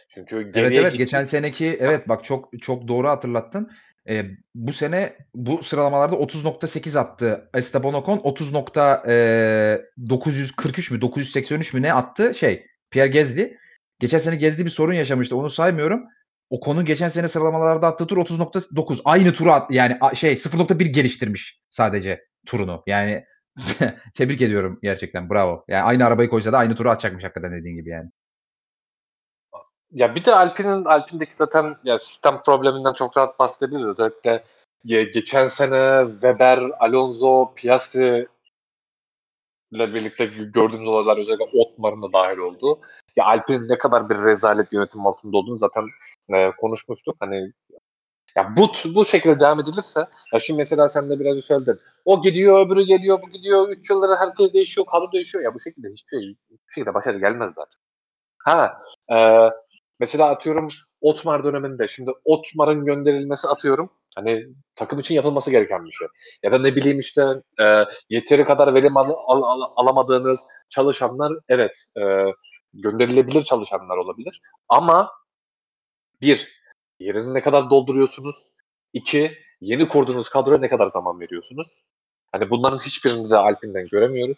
Çünkü 0.08 0.36
Evet 0.36 0.54
geriye 0.54 0.82
evet 0.82 0.92
git- 0.92 0.98
geçen 0.98 1.24
seneki 1.24 1.78
evet 1.80 2.10
bak 2.10 2.24
çok 2.24 2.62
çok 2.62 2.88
doğru 2.88 3.10
hatırlattın. 3.10 3.72
Ee, 4.10 4.26
bu 4.56 4.74
sene 4.74 5.16
bu 5.36 5.64
sıralamalarda 5.64 6.16
30.8 6.16 7.00
attı 7.00 7.50
Esteban 7.54 7.94
Ocon 7.94 8.18
30.943 8.18 10.94
mü 10.94 11.02
983 11.02 11.74
mü 11.74 11.82
ne 11.82 11.94
attı 11.94 12.36
şey 12.36 12.66
Pierre 12.92 13.10
Gezdi. 13.10 13.58
Geçen 14.00 14.18
sene 14.18 14.36
Gezdi 14.36 14.66
bir 14.66 14.70
sorun 14.70 14.94
yaşamıştı 14.94 15.38
onu 15.38 15.50
saymıyorum. 15.50 16.04
Ocon'un 16.50 16.86
geçen 16.86 17.10
sene 17.10 17.28
sıralamalarda 17.28 17.88
attığı 17.88 18.08
tur 18.08 18.18
30.9 18.18 19.02
aynı 19.06 19.34
turu 19.34 19.52
at 19.52 19.72
yani 19.72 19.98
şey 20.16 20.34
0.1 20.34 20.84
geliştirmiş 20.84 21.60
sadece 21.70 22.26
turunu. 22.48 22.84
Yani 22.88 23.26
tebrik 24.16 24.42
ediyorum 24.42 24.80
gerçekten 24.84 25.30
bravo. 25.30 25.66
Yani 25.68 25.84
aynı 25.84 26.06
arabayı 26.06 26.30
koysa 26.30 26.52
da 26.52 26.58
aynı 26.58 26.76
turu 26.76 26.90
atacakmış 26.90 27.24
hakikaten 27.24 27.52
dediğin 27.52 27.76
gibi 27.76 27.90
yani. 27.90 28.10
Ya 29.94 30.16
bir 30.16 30.26
de 30.26 30.36
Alpine'in 30.36 30.86
Alpine'deki 30.86 31.36
zaten 31.36 31.76
ya 31.84 32.00
sistem 32.00 32.42
probleminden 32.46 32.94
çok 32.94 33.18
rahat 33.18 33.40
bahsedebiliriz. 33.40 33.86
Özellikle 33.86 34.44
ge- 34.86 35.12
geçen 35.12 35.48
sene 35.48 36.12
Weber, 36.12 36.60
Alonso, 36.80 37.54
Piastri 37.56 38.28
ile 39.72 39.94
birlikte 39.94 40.26
gördüğümüz 40.26 40.88
olaylar 40.88 41.18
özellikle 41.18 41.46
Otmar'ın 41.60 42.02
da 42.02 42.14
dahil 42.14 42.38
olduğu. 42.38 42.80
Ya 43.16 43.26
Alpine'in 43.26 43.70
ne 43.70 43.78
kadar 43.78 44.10
bir 44.10 44.16
rezalet 44.16 44.74
yönetim 44.74 45.08
altında 45.08 45.38
olduğunu 45.38 45.58
zaten 45.58 45.86
e, 46.30 46.52
konuşmuştuk. 46.52 47.16
Hani 47.20 47.52
ya 48.36 48.54
bu 48.58 48.72
bu 48.96 49.06
şekilde 49.06 49.40
devam 49.40 49.60
edilirse 49.60 50.08
ya 50.34 50.40
şimdi 50.40 50.58
mesela 50.58 50.90
sen 50.90 51.10
de 51.10 51.20
biraz 51.20 51.44
söyledin. 51.44 51.80
O 52.06 52.22
gidiyor, 52.22 52.66
öbürü 52.66 52.84
geliyor, 52.84 53.22
bu 53.22 53.30
gidiyor. 53.30 53.70
Üç 53.70 53.90
yıllara 53.90 54.20
herkes 54.20 54.54
değişiyor, 54.54 54.88
kadro 54.88 55.12
değişiyor. 55.12 55.44
Ya 55.44 55.54
bu 55.54 55.60
şekilde 55.60 55.90
hiçbir, 55.90 56.10
şey, 56.20 56.30
hiçbir 56.30 56.74
şekilde 56.76 56.94
başarı 56.94 57.20
gelmez 57.20 57.56
zaten. 57.56 57.78
Ha, 58.38 58.82
e, 59.12 59.18
mesela 60.04 60.30
atıyorum 60.30 60.68
Otmar 61.02 61.44
döneminde 61.44 61.88
şimdi 61.88 62.12
Otmar'ın 62.26 62.86
gönderilmesi 62.86 63.48
atıyorum 63.48 63.90
hani 64.16 64.46
takım 64.76 65.00
için 65.00 65.16
yapılması 65.16 65.52
gereken 65.52 65.86
bir 65.86 65.92
şey. 65.92 66.08
Ya 66.44 66.52
da 66.52 66.60
ne 66.60 66.76
bileyim 66.76 67.00
işte 67.00 67.42
e, 67.62 67.86
yeteri 68.10 68.46
kadar 68.46 68.74
verim 68.74 68.98
al, 68.98 69.10
al, 69.28 69.42
al, 69.44 69.62
alamadığınız 69.76 70.40
çalışanlar 70.70 71.34
evet 71.50 71.72
e, 71.98 72.02
gönderilebilir 72.74 73.44
çalışanlar 73.44 73.98
olabilir. 73.98 74.42
Ama 74.70 75.12
bir, 76.22 76.48
yerini 77.00 77.34
ne 77.34 77.42
kadar 77.42 77.70
dolduruyorsunuz? 77.70 78.36
İki, 78.94 79.38
yeni 79.62 79.88
kurduğunuz 79.88 80.30
kadroya 80.30 80.60
ne 80.60 80.70
kadar 80.70 80.90
zaman 80.90 81.20
veriyorsunuz? 81.20 81.84
Hani 82.32 82.50
bunların 82.50 82.80
hiçbirini 82.80 83.30
de 83.30 83.38
Alpine'den 83.38 83.86
göremiyoruz. 83.92 84.38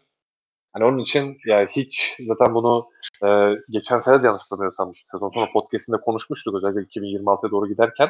Hani 0.75 0.85
onun 0.85 0.99
için 0.99 1.37
yani 1.45 1.67
hiç 1.71 2.15
zaten 2.19 2.55
bunu 2.55 2.89
e, 3.25 3.27
geçen 3.73 3.99
sene 3.99 4.23
de 4.23 4.25
yanlış 4.25 4.41
hatırlamıyorsam 4.41 4.91
sezon 4.93 5.29
sonu 5.29 5.51
podcastinde 5.53 5.97
konuşmuştuk 5.97 6.55
özellikle 6.55 6.81
2026'ya 6.81 7.51
doğru 7.51 7.67
giderken. 7.67 8.09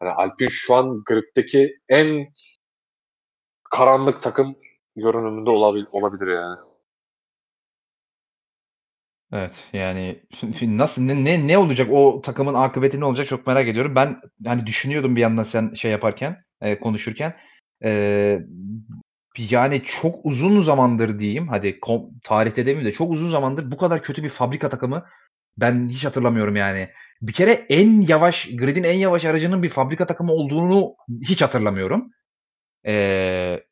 Hani 0.00 0.10
Alpine 0.10 0.48
şu 0.50 0.74
an 0.74 1.02
griddeki 1.06 1.78
en 1.88 2.26
karanlık 3.70 4.22
takım 4.22 4.56
görünümünde 4.96 5.50
olabil, 5.50 5.84
olabilir 5.92 6.26
yani. 6.26 6.56
Evet 9.32 9.54
yani 9.72 10.22
nasıl 10.62 11.02
ne, 11.02 11.24
ne 11.24 11.46
ne 11.48 11.58
olacak 11.58 11.88
o 11.92 12.20
takımın 12.24 12.54
akıbeti 12.54 13.00
ne 13.00 13.04
olacak 13.04 13.28
çok 13.28 13.46
merak 13.46 13.68
ediyorum. 13.68 13.94
Ben 13.94 14.20
hani 14.46 14.66
düşünüyordum 14.66 15.16
bir 15.16 15.20
yandan 15.20 15.42
sen 15.42 15.74
şey 15.74 15.90
yaparken 15.90 16.44
e, 16.60 16.80
konuşurken 16.80 17.36
e, 17.84 18.38
yani 19.38 19.82
çok 19.84 20.14
uzun 20.26 20.60
zamandır 20.60 21.18
diyeyim 21.18 21.48
hadi 21.48 21.80
kom, 21.80 22.10
tarihte 22.24 22.56
demeyeyim 22.66 22.86
de 22.88 22.92
çok 22.92 23.12
uzun 23.12 23.30
zamandır 23.30 23.70
bu 23.70 23.76
kadar 23.76 24.02
kötü 24.02 24.22
bir 24.22 24.28
fabrika 24.28 24.70
takımı 24.70 25.04
ben 25.58 25.88
hiç 25.88 26.04
hatırlamıyorum 26.04 26.56
yani. 26.56 26.88
Bir 27.22 27.32
kere 27.32 27.52
en 27.68 28.00
yavaş 28.00 28.48
gridin 28.56 28.84
en 28.84 28.98
yavaş 28.98 29.24
aracının 29.24 29.62
bir 29.62 29.70
fabrika 29.70 30.06
takımı 30.06 30.32
olduğunu 30.32 30.94
hiç 31.28 31.42
hatırlamıyorum. 31.42 32.10
Eee 32.84 33.64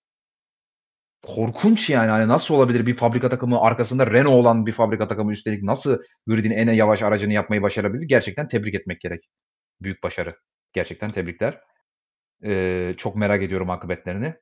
korkunç 1.22 1.90
yani. 1.90 2.10
Hani 2.10 2.28
nasıl 2.28 2.54
olabilir 2.54 2.86
bir 2.86 2.96
fabrika 2.96 3.28
takımı 3.30 3.60
arkasında 3.60 4.06
Renault 4.06 4.34
olan 4.34 4.66
bir 4.66 4.72
fabrika 4.72 5.08
takımı 5.08 5.32
üstelik 5.32 5.62
nasıl 5.62 5.98
gridin 6.26 6.50
en 6.50 6.72
yavaş 6.72 7.02
aracını 7.02 7.32
yapmayı 7.32 7.62
başarabilir? 7.62 8.08
Gerçekten 8.08 8.48
tebrik 8.48 8.74
etmek 8.74 9.00
gerek. 9.00 9.28
Büyük 9.82 10.02
başarı. 10.02 10.36
Gerçekten 10.72 11.10
tebrikler. 11.10 11.60
Ee, 12.44 12.94
çok 12.98 13.16
merak 13.16 13.42
ediyorum 13.42 13.70
akıbetlerini. 13.70 14.34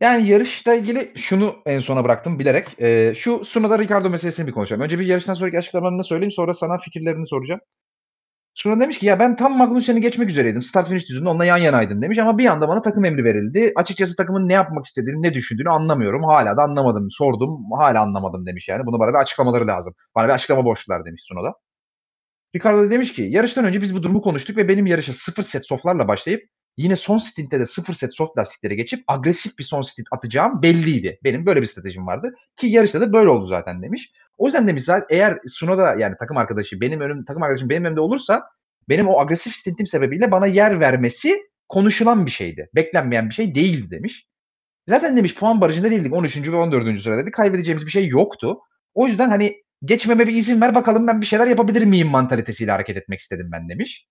Yani 0.00 0.28
yarışla 0.28 0.74
ilgili 0.74 1.12
şunu 1.16 1.56
en 1.66 1.78
sona 1.78 2.04
bıraktım 2.04 2.38
bilerek. 2.38 2.80
Ee, 2.80 3.12
şu 3.16 3.44
Suna'da 3.44 3.78
Ricardo 3.78 4.10
meselesini 4.10 4.46
bir 4.46 4.52
konuşalım. 4.52 4.82
Önce 4.82 4.98
bir 4.98 5.06
yarıştan 5.06 5.34
sonraki 5.34 5.58
açıklamalarını 5.58 6.04
söyleyeyim 6.04 6.32
sonra 6.32 6.54
sana 6.54 6.78
fikirlerini 6.78 7.26
soracağım. 7.26 7.60
Sonra 8.54 8.80
demiş 8.80 8.98
ki 8.98 9.06
ya 9.06 9.18
ben 9.18 9.36
tam 9.36 9.58
Magnussen'i 9.58 10.00
geçmek 10.00 10.30
üzereydim. 10.30 10.62
Start 10.62 10.88
finish 10.88 11.08
düzünde 11.08 11.28
onunla 11.28 11.44
yan 11.44 11.56
yanaydım 11.56 12.02
demiş 12.02 12.18
ama 12.18 12.38
bir 12.38 12.46
anda 12.46 12.68
bana 12.68 12.82
takım 12.82 13.04
emri 13.04 13.24
verildi. 13.24 13.72
Açıkçası 13.76 14.16
takımın 14.16 14.48
ne 14.48 14.52
yapmak 14.52 14.86
istediğini, 14.86 15.22
ne 15.22 15.34
düşündüğünü 15.34 15.70
anlamıyorum. 15.70 16.24
Hala 16.24 16.56
da 16.56 16.62
anlamadım. 16.62 17.08
Sordum, 17.10 17.58
hala 17.78 18.00
anlamadım 18.02 18.46
demiş 18.46 18.68
yani. 18.68 18.86
Bunu 18.86 18.98
bana 18.98 19.10
bir 19.10 19.18
açıklamaları 19.18 19.66
lazım. 19.66 19.94
Bana 20.16 20.28
bir 20.28 20.32
açıklama 20.32 20.64
borçlular 20.64 21.04
demiş 21.04 21.22
Sunoda. 21.24 21.54
Ricardo 22.56 22.90
demiş 22.90 23.12
ki 23.12 23.22
yarıştan 23.22 23.64
önce 23.64 23.82
biz 23.82 23.94
bu 23.96 24.02
durumu 24.02 24.20
konuştuk 24.22 24.56
ve 24.56 24.68
benim 24.68 24.86
yarışa 24.86 25.12
sıfır 25.12 25.42
set 25.42 25.66
softlarla 25.68 26.08
başlayıp 26.08 26.42
yine 26.80 26.96
son 26.96 27.18
stintte 27.18 27.60
de 27.60 27.66
sıfır 27.66 27.94
set 27.94 28.14
soft 28.14 28.38
lastiklere 28.38 28.74
geçip 28.74 29.04
agresif 29.06 29.58
bir 29.58 29.64
son 29.64 29.82
stint 29.82 30.06
atacağım 30.10 30.62
belliydi. 30.62 31.18
Benim 31.24 31.46
böyle 31.46 31.62
bir 31.62 31.66
stratejim 31.66 32.06
vardı. 32.06 32.34
Ki 32.56 32.66
yarışta 32.66 33.00
da 33.00 33.12
böyle 33.12 33.28
oldu 33.28 33.46
zaten 33.46 33.82
demiş. 33.82 34.12
O 34.38 34.46
yüzden 34.46 34.68
demiş 34.68 34.84
zaten 34.84 35.06
eğer 35.10 35.38
Sunoda 35.48 35.94
yani 35.94 36.14
takım 36.18 36.36
arkadaşı 36.36 36.80
benim 36.80 37.00
önüm 37.00 37.24
takım 37.24 37.42
arkadaşım 37.42 37.68
benim 37.68 37.84
önümde 37.84 38.00
olursa 38.00 38.42
benim 38.88 39.08
o 39.08 39.20
agresif 39.20 39.54
stintim 39.54 39.86
sebebiyle 39.86 40.30
bana 40.30 40.46
yer 40.46 40.80
vermesi 40.80 41.42
konuşulan 41.68 42.26
bir 42.26 42.30
şeydi. 42.30 42.68
Beklenmeyen 42.74 43.28
bir 43.28 43.34
şey 43.34 43.54
değildi 43.54 43.90
demiş. 43.90 44.26
Zaten 44.88 45.16
demiş 45.16 45.34
puan 45.34 45.60
barajında 45.60 45.90
değildik. 45.90 46.12
13. 46.12 46.48
ve 46.48 46.56
14. 46.56 47.00
sıradaydık. 47.00 47.34
Kaybedeceğimiz 47.34 47.86
bir 47.86 47.90
şey 47.90 48.08
yoktu. 48.08 48.58
O 48.94 49.06
yüzden 49.06 49.28
hani 49.28 49.62
geçmeme 49.84 50.26
bir 50.26 50.34
izin 50.34 50.60
ver 50.60 50.74
bakalım 50.74 51.06
ben 51.06 51.20
bir 51.20 51.26
şeyler 51.26 51.46
yapabilir 51.46 51.84
miyim 51.84 52.08
mantalitesiyle 52.08 52.70
hareket 52.70 52.96
etmek 52.96 53.20
istedim 53.20 53.48
ben 53.52 53.68
demiş. 53.68 54.06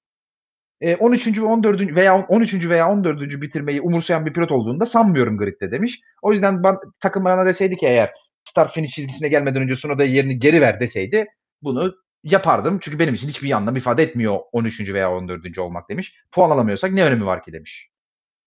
E, 0.82 0.96
13. 0.96 1.42
ve 1.42 1.46
14. 1.46 1.96
veya 1.96 2.26
13. 2.28 2.70
veya 2.70 2.92
14. 2.92 3.42
bitirmeyi 3.42 3.82
umursayan 3.82 4.26
bir 4.26 4.34
pilot 4.34 4.52
olduğunda 4.52 4.86
sanmıyorum 4.86 5.38
gridde 5.38 5.72
demiş. 5.72 6.00
O 6.22 6.32
yüzden 6.32 6.64
ben, 6.64 6.78
takım 7.00 7.26
bana 7.26 7.46
deseydi 7.46 7.78
ki 7.78 7.86
eğer 7.88 8.12
start 8.44 8.74
finish 8.74 8.92
çizgisine 8.92 9.28
gelmeden 9.28 9.62
önce 9.62 9.76
Sunoda'ya 9.76 10.10
yerini 10.10 10.40
geri 10.40 10.62
ver 10.62 10.80
deseydi 10.80 11.26
bunu 11.62 11.96
yapardım. 12.24 12.80
Çünkü 12.82 13.00
benim 13.00 13.14
için 13.14 13.28
hiçbir 13.28 13.52
anlam 13.52 13.76
ifade 13.76 14.04
etmiyor 14.04 14.40
13. 14.52 14.94
veya 14.94 15.12
14. 15.12 15.58
olmak 15.58 15.90
demiş. 15.90 16.16
Puan 16.32 16.50
alamıyorsak 16.50 16.92
ne 16.92 17.04
önemi 17.04 17.26
var 17.26 17.44
ki 17.44 17.54
demiş. 17.54 17.90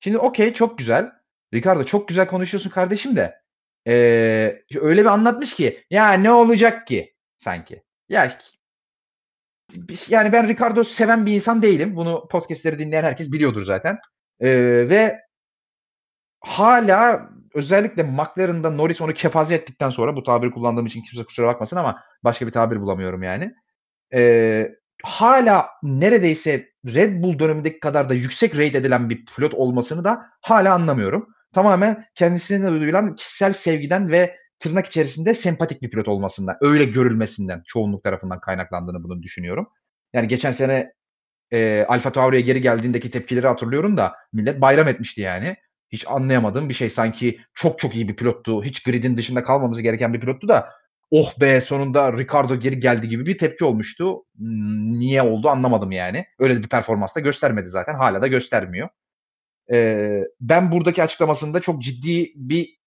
Şimdi 0.00 0.18
okey 0.18 0.54
çok 0.54 0.78
güzel. 0.78 1.10
Ricardo 1.54 1.84
çok 1.84 2.08
güzel 2.08 2.26
konuşuyorsun 2.26 2.70
kardeşim 2.70 3.16
de. 3.16 3.34
Ee, 3.86 4.62
öyle 4.80 5.00
bir 5.00 5.06
anlatmış 5.06 5.54
ki 5.54 5.84
ya 5.90 6.12
ne 6.12 6.32
olacak 6.32 6.86
ki 6.86 7.14
sanki. 7.38 7.82
Ya 8.08 8.38
yani 10.08 10.32
ben 10.32 10.48
Ricardo 10.48 10.84
seven 10.84 11.26
bir 11.26 11.34
insan 11.34 11.62
değilim. 11.62 11.96
Bunu 11.96 12.28
podcastleri 12.30 12.78
dinleyen 12.78 13.04
herkes 13.04 13.32
biliyordur 13.32 13.64
zaten. 13.64 13.98
Ee, 14.40 14.48
ve 14.88 15.20
hala 16.40 17.28
özellikle 17.54 18.02
McLaren'da 18.02 18.70
Norris 18.70 19.00
onu 19.00 19.14
kepaze 19.14 19.54
ettikten 19.54 19.90
sonra 19.90 20.16
bu 20.16 20.22
tabiri 20.22 20.50
kullandığım 20.50 20.86
için 20.86 21.02
kimse 21.02 21.24
kusura 21.24 21.46
bakmasın 21.46 21.76
ama 21.76 22.00
başka 22.24 22.46
bir 22.46 22.52
tabir 22.52 22.80
bulamıyorum 22.80 23.22
yani. 23.22 23.54
Ee, 24.14 24.68
hala 25.02 25.68
neredeyse 25.82 26.68
Red 26.86 27.22
Bull 27.22 27.38
dönemindeki 27.38 27.80
kadar 27.80 28.08
da 28.08 28.14
yüksek 28.14 28.54
rate 28.54 28.78
edilen 28.78 29.10
bir 29.10 29.26
pilot 29.26 29.54
olmasını 29.54 30.04
da 30.04 30.26
hala 30.40 30.74
anlamıyorum. 30.74 31.28
Tamamen 31.54 32.04
kendisine 32.14 32.70
duyulan 32.70 33.16
kişisel 33.16 33.52
sevgiden 33.52 34.08
ve 34.08 34.36
tırnak 34.62 34.86
içerisinde 34.86 35.34
sempatik 35.34 35.82
bir 35.82 35.90
pilot 35.90 36.08
olmasından, 36.08 36.56
öyle 36.60 36.84
görülmesinden 36.84 37.62
çoğunluk 37.66 38.04
tarafından 38.04 38.40
kaynaklandığını 38.40 39.04
bunu 39.04 39.22
düşünüyorum. 39.22 39.68
Yani 40.12 40.28
geçen 40.28 40.50
sene 40.50 40.92
e, 41.50 41.84
Alfa 41.88 42.12
Tauri'ye 42.12 42.42
geri 42.42 42.60
geldiğindeki 42.60 43.10
tepkileri 43.10 43.46
hatırlıyorum 43.46 43.96
da 43.96 44.14
millet 44.32 44.60
bayram 44.60 44.88
etmişti 44.88 45.20
yani. 45.20 45.56
Hiç 45.92 46.06
anlayamadığım 46.08 46.68
bir 46.68 46.74
şey. 46.74 46.90
Sanki 46.90 47.40
çok 47.54 47.78
çok 47.78 47.94
iyi 47.94 48.08
bir 48.08 48.16
pilottu. 48.16 48.64
Hiç 48.64 48.82
gridin 48.82 49.16
dışında 49.16 49.44
kalmamız 49.44 49.82
gereken 49.82 50.14
bir 50.14 50.20
pilottu 50.20 50.48
da 50.48 50.70
oh 51.10 51.40
be 51.40 51.60
sonunda 51.60 52.12
Ricardo 52.12 52.56
geri 52.56 52.80
geldi 52.80 53.08
gibi 53.08 53.26
bir 53.26 53.38
tepki 53.38 53.64
olmuştu. 53.64 54.24
Hmm, 54.36 54.92
niye 54.92 55.22
oldu 55.22 55.48
anlamadım 55.48 55.92
yani. 55.92 56.26
Öyle 56.38 56.62
bir 56.62 56.68
performans 56.68 57.16
da 57.16 57.20
göstermedi 57.20 57.70
zaten. 57.70 57.94
Hala 57.94 58.22
da 58.22 58.26
göstermiyor. 58.26 58.88
Ee, 59.72 60.20
ben 60.40 60.72
buradaki 60.72 61.02
açıklamasında 61.02 61.60
çok 61.60 61.82
ciddi 61.82 62.32
bir 62.36 62.81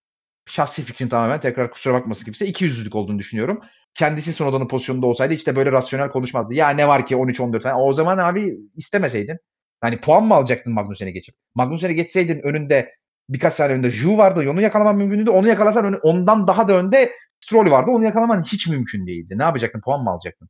şahsi 0.46 0.84
fikrim 0.84 1.10
tamamen 1.10 1.40
tekrar 1.40 1.72
kusura 1.72 1.94
bakmasın 1.94 2.26
kimse 2.26 2.46
iki 2.46 2.64
yüzlülük 2.64 2.96
olduğunu 2.96 3.20
düşünüyorum. 3.20 3.62
Kendisi 3.96 4.34
son 4.34 4.48
odanın 4.48 4.68
pozisyonunda 4.68 5.08
olsaydı 5.08 5.34
işte 5.34 5.56
böyle 5.56 5.72
rasyonel 5.72 6.10
konuşmazdı. 6.10 6.54
Ya 6.54 6.70
ne 6.70 6.88
var 6.88 7.06
ki 7.06 7.16
13-14 7.16 7.64
falan. 7.64 7.82
O 7.82 7.94
zaman 7.94 8.18
abi 8.18 8.58
istemeseydin. 8.76 9.38
Hani 9.82 10.02
puan 10.02 10.24
mı 10.26 10.34
alacaktın 10.34 10.74
Magnussen'e 10.74 11.12
geçip? 11.12 11.36
Magnussen'e 11.56 11.94
geçseydin 11.94 12.40
önünde 12.44 12.92
birkaç 13.30 13.54
saniye 13.54 13.76
önünde 13.76 13.90
Ju 13.90 14.18
vardı. 14.18 14.50
Onu 14.50 14.62
yakalaman 14.62 14.96
mümkündü. 14.96 15.30
Onu 15.30 15.48
yakalasan 15.48 16.00
ondan 16.04 16.48
daha 16.48 16.68
da 16.68 16.74
önde 16.74 17.12
Stroll 17.40 17.72
vardı. 17.72 17.92
Onu 17.92 18.04
yakalaman 18.04 18.44
hiç 18.44 18.68
mümkün 18.68 19.08
değildi. 19.08 19.38
Ne 19.38 19.44
yapacaktın? 19.44 19.82
Puan 19.82 20.04
mı 20.04 20.10
alacaktın? 20.10 20.50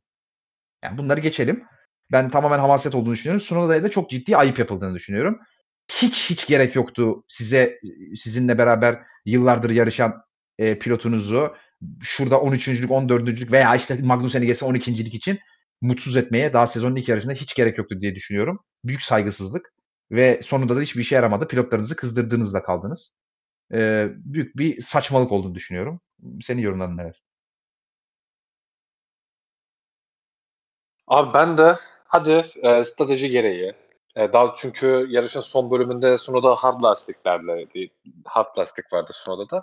Yani 0.84 0.98
bunları 0.98 1.20
geçelim. 1.20 1.64
Ben 2.12 2.30
tamamen 2.30 2.58
hamaset 2.58 2.94
olduğunu 2.94 3.12
düşünüyorum. 3.12 3.40
Sunoda'ya 3.40 3.82
da 3.82 3.90
çok 3.90 4.10
ciddi 4.10 4.36
ayıp 4.36 4.58
yapıldığını 4.58 4.94
düşünüyorum. 4.94 5.40
Hiç 5.88 6.30
hiç 6.30 6.46
gerek 6.46 6.76
yoktu 6.76 7.24
size 7.28 7.80
sizinle 8.16 8.58
beraber 8.58 8.98
yıllardır 9.24 9.70
yarışan 9.70 10.22
e, 10.58 10.78
pilotunuzu 10.78 11.54
şurada 12.02 12.34
13.lük 12.34 12.90
14.lük 12.90 13.52
veya 13.52 13.76
işte 13.76 13.98
Magnussen'e 14.02 14.46
gelse 14.46 14.66
12.lik 14.66 15.14
için 15.14 15.38
mutsuz 15.80 16.16
etmeye 16.16 16.52
daha 16.52 16.66
sezonun 16.66 16.96
ilk 16.96 17.08
yarışında 17.08 17.32
hiç 17.32 17.54
gerek 17.54 17.78
yoktu 17.78 18.00
diye 18.00 18.14
düşünüyorum. 18.14 18.60
Büyük 18.84 19.02
saygısızlık 19.02 19.72
ve 20.10 20.40
sonunda 20.42 20.76
da 20.76 20.80
hiçbir 20.80 21.00
işe 21.00 21.14
yaramadı. 21.14 21.48
Pilotlarınızı 21.48 21.96
kızdırdığınızda 21.96 22.62
kaldınız. 22.62 23.12
Ee, 23.72 24.08
büyük 24.16 24.56
bir 24.56 24.82
saçmalık 24.82 25.32
olduğunu 25.32 25.54
düşünüyorum. 25.54 26.00
Senin 26.42 26.62
yorumların 26.62 26.96
neler? 26.96 27.22
Abi 31.06 31.34
ben 31.34 31.58
de 31.58 31.78
hadi 32.04 32.44
e, 32.62 32.84
strateji 32.84 33.30
gereği 33.30 33.74
e, 34.16 34.32
daha 34.32 34.54
çünkü 34.56 35.06
yarışın 35.08 35.40
son 35.40 35.70
bölümünde 35.70 36.18
Sunoda 36.18 36.54
hard 36.54 36.82
lastiklerle 36.82 37.66
hard 38.24 38.58
lastik 38.58 38.92
vardı 38.92 39.10
Sunoda'da 39.14 39.56
da. 39.56 39.62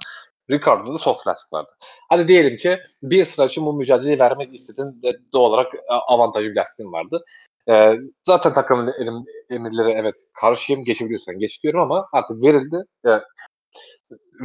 Ricardo'da 0.52 0.94
da 0.94 0.98
soft 0.98 1.28
lastik 1.28 1.54
vardı. 1.54 1.70
Hadi 2.10 2.28
diyelim 2.28 2.58
ki 2.58 2.80
bir 3.04 3.26
sıra 3.26 3.46
için 3.46 3.66
bu 3.66 3.74
mücadeleyi 3.74 4.20
vermek 4.20 4.54
istedin 4.54 5.02
doğal 5.34 5.50
olarak 5.50 5.76
e, 5.76 5.80
avantajlı 5.90 6.50
bir 6.50 6.56
lastiğin 6.56 6.92
vardı. 6.92 7.26
E, 7.70 7.94
zaten 8.24 8.54
takımın 8.54 8.94
elim, 9.00 9.26
emirleri 9.50 9.92
evet 9.92 10.16
karşıyım 10.34 10.84
geçebiliyorsan 10.84 11.40
geç 11.40 11.64
diyorum 11.64 11.82
ama 11.82 12.08
artık 12.14 12.44
verildi. 12.44 12.84
E, 13.08 13.10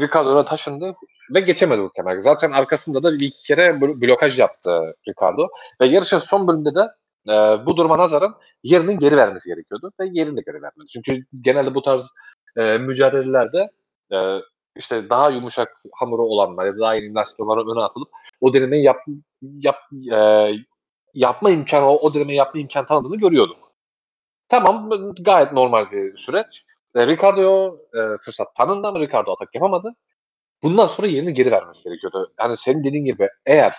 Ricardo'na 0.01 0.45
taşındı 0.45 0.95
ve 1.35 1.41
geçemedi 1.41 1.83
Hülkenberg. 1.83 2.23
Zaten 2.23 2.51
arkasında 2.51 3.03
da 3.03 3.13
bir 3.13 3.27
iki 3.27 3.47
kere 3.47 3.81
blokaj 3.81 4.39
yaptı 4.39 4.95
Ricardo. 5.09 5.49
Ve 5.81 5.87
yarışın 5.87 6.19
son 6.19 6.49
bölümünde 6.49 6.75
de 6.75 6.89
e, 7.29 7.67
bu 7.67 7.77
duruma 7.77 7.99
nazaran 7.99 8.35
yerinin 8.63 8.99
geri 8.99 9.17
vermesi 9.17 9.49
gerekiyordu 9.49 9.93
ve 10.01 10.09
yerini 10.13 10.45
geri 10.45 10.63
vermedi. 10.63 10.89
Çünkü 10.93 11.25
genelde 11.43 11.75
bu 11.75 11.83
tarz 11.83 12.11
e, 12.57 12.79
mücadelelerde 12.79 13.71
e, 14.13 14.41
işte 14.77 15.11
daha 15.11 15.31
yumuşak 15.31 15.83
hamuru 15.93 16.23
olanlar 16.23 16.67
ya 16.67 16.75
da 16.75 16.79
daha 16.79 16.95
yeni 16.95 17.15
lastiklerin 17.15 17.73
öne 17.73 17.85
atılıp 17.85 18.09
o 18.41 18.53
denemeyi 18.55 18.85
yap, 18.85 19.01
yap, 19.43 19.77
e, 20.13 20.51
yapma 21.15 21.51
imkanı, 21.51 21.87
o, 21.91 21.97
o 21.97 22.15
denemeyi 22.15 22.39
yapma 22.39 22.61
imkanı 22.61 22.87
tanıdığını 22.87 23.17
görüyorduk. 23.17 23.73
Tamam 24.49 24.91
gayet 25.21 25.53
normal 25.53 25.91
bir 25.91 26.17
süreç. 26.17 26.65
E, 26.95 27.07
Ricardo'ya 27.07 27.73
e, 27.95 28.19
fırsat 28.19 28.57
tanındı 28.57 28.87
ama 28.87 29.01
Ricardo 29.01 29.33
atak 29.33 29.55
yapamadı. 29.55 29.95
Bundan 30.63 30.87
sonra 30.87 31.07
yerini 31.07 31.35
geri 31.35 31.51
vermesi 31.51 31.83
gerekiyordu. 31.85 32.33
Yani 32.41 32.57
senin 32.57 32.85
dediğin 32.85 33.05
gibi 33.05 33.29
eğer 33.47 33.77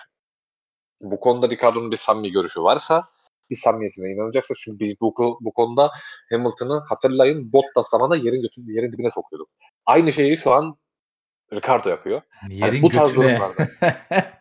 bu 1.00 1.20
konuda 1.20 1.50
Ricardo'nun 1.50 1.90
bir 1.90 1.96
samimi 1.96 2.30
görüşü 2.30 2.62
varsa 2.62 3.08
bir 3.50 3.56
samimiyetine 3.56 4.12
inanacaksa 4.12 4.54
çünkü 4.58 4.80
biz 4.80 5.00
bu, 5.00 5.38
bu 5.40 5.52
konuda 5.52 5.90
Hamilton'ı 6.30 6.84
hatırlayın 6.88 7.52
Bottas 7.52 7.90
zamanında 7.90 8.16
yerin 8.16 8.42
götü, 8.42 8.60
yerin 8.72 8.92
dibine 8.92 9.10
sokuyorduk. 9.10 9.48
Aynı 9.86 10.12
şeyi 10.12 10.36
şu 10.36 10.52
an 10.52 10.76
Ricardo 11.52 11.88
yapıyor. 11.88 12.22
Yerin 12.48 12.60
yani 12.60 12.82
bu 12.82 12.90
tarz 12.90 13.08
götüne. 13.08 13.24
durumlarda. 13.24 13.68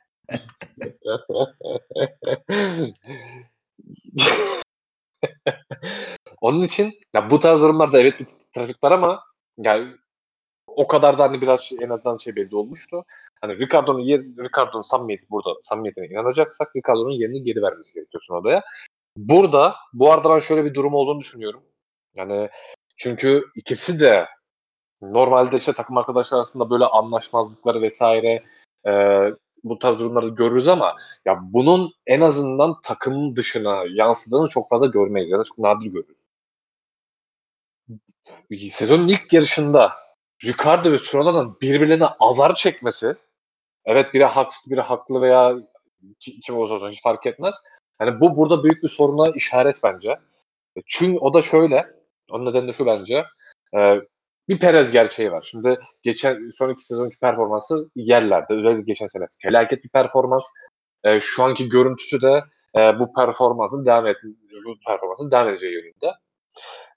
Onun 6.42 6.64
için 6.64 6.94
ya 7.14 7.30
bu 7.30 7.40
tarz 7.40 7.62
durumlarda 7.62 8.00
evet 8.00 8.20
bir 8.20 8.28
trafik 8.56 8.84
var 8.84 8.92
ama 8.92 9.24
yani 9.58 9.96
o 10.68 10.88
kadar 10.88 11.18
da 11.18 11.24
hani 11.24 11.42
biraz 11.42 11.72
en 11.82 11.90
azından 11.90 12.18
şey 12.18 12.36
belli 12.36 12.56
olmuştu. 12.56 13.06
Hani 13.42 13.60
Ricardo'nun 13.60 14.00
yer, 14.00 14.22
Ricardo'nun 14.22 14.82
samimiyeti 14.82 15.30
burada 15.30 15.62
samimiyetine 15.62 16.08
inanacaksak 16.08 16.76
Ricardo'nun 16.76 17.12
yerini 17.12 17.44
geri 17.44 17.62
vermesi 17.62 17.94
gerekiyor 17.94 18.24
odaya. 18.30 18.64
Burada 19.20 19.76
bu 19.94 20.12
arada 20.12 20.30
ben 20.30 20.40
şöyle 20.40 20.66
bir 20.66 20.74
durum 20.74 20.94
olduğunu 20.94 21.20
düşünüyorum. 21.20 21.64
Yani 22.16 22.50
çünkü 22.98 23.44
ikisi 23.56 24.00
de 24.00 24.28
normalde 25.02 25.58
işte 25.58 25.74
takım 25.74 25.98
arkadaşlar 25.98 26.38
arasında 26.38 26.70
böyle 26.70 26.86
anlaşmazlıkları 26.86 27.82
vesaire 27.82 28.44
e, 28.88 28.92
bu 29.64 29.80
tarz 29.80 30.00
durumları 30.00 30.28
görürüz 30.28 30.68
ama 30.68 30.96
ya 31.26 31.40
bunun 31.42 31.94
en 32.08 32.22
azından 32.22 32.82
takımın 32.82 33.36
dışına 33.36 33.84
yansıdığını 33.90 34.48
çok 34.48 34.70
fazla 34.70 34.86
görmeyiz 34.86 35.32
ya 35.32 35.44
çok 35.44 35.58
nadir 35.58 35.92
görürüz. 35.92 36.30
Sezonun 38.74 39.08
ilk 39.08 39.34
yarışında 39.34 39.94
Ricardo 40.46 40.92
ve 40.92 40.98
Tsunoda'nın 40.98 41.58
birbirlerine 41.62 42.08
azar 42.20 42.56
çekmesi 42.56 43.16
evet 43.86 44.14
biri 44.14 44.26
haksız 44.26 44.72
biri 44.72 44.82
haklı 44.82 45.22
veya 45.22 45.58
kim 46.20 46.58
olursa 46.58 46.90
hiç 46.90 47.02
fark 47.02 47.26
etmez. 47.26 47.56
Yani 48.02 48.22
bu 48.22 48.38
burada 48.38 48.64
büyük 48.64 48.84
bir 48.84 48.90
soruna 48.90 49.30
işaret 49.30 49.84
bence. 49.84 50.10
E, 50.78 50.82
çünkü 50.86 51.20
o 51.20 51.34
da 51.34 51.42
şöyle, 51.42 51.88
onun 52.32 52.46
nedeni 52.46 52.68
de 52.68 52.74
şu 52.74 52.86
bence. 52.86 53.26
E, 53.78 54.02
bir 54.50 54.60
Perez 54.60 54.92
gerçeği 54.92 55.32
var. 55.32 55.48
Şimdi 55.52 55.80
geçen 56.04 56.50
son 56.50 56.70
iki 56.70 56.86
sezonki 56.86 57.18
performansı 57.20 57.90
yerlerde. 57.96 58.54
Özellikle 58.54 58.82
geçen 58.84 59.08
sene 59.08 59.26
felaket 59.44 59.84
bir 59.84 59.90
performans. 59.90 60.46
E, 61.04 61.20
şu 61.20 61.44
anki 61.44 61.70
görüntüsü 61.70 62.22
de 62.22 62.44
e, 62.76 63.00
bu 63.00 63.14
performansın 63.14 63.86
devam 63.86 64.08
et 64.08 64.18
bu 64.66 64.76
performansın 64.88 65.32
devam 65.32 65.50
edeceği 65.50 65.74
yönünde. 65.74 66.14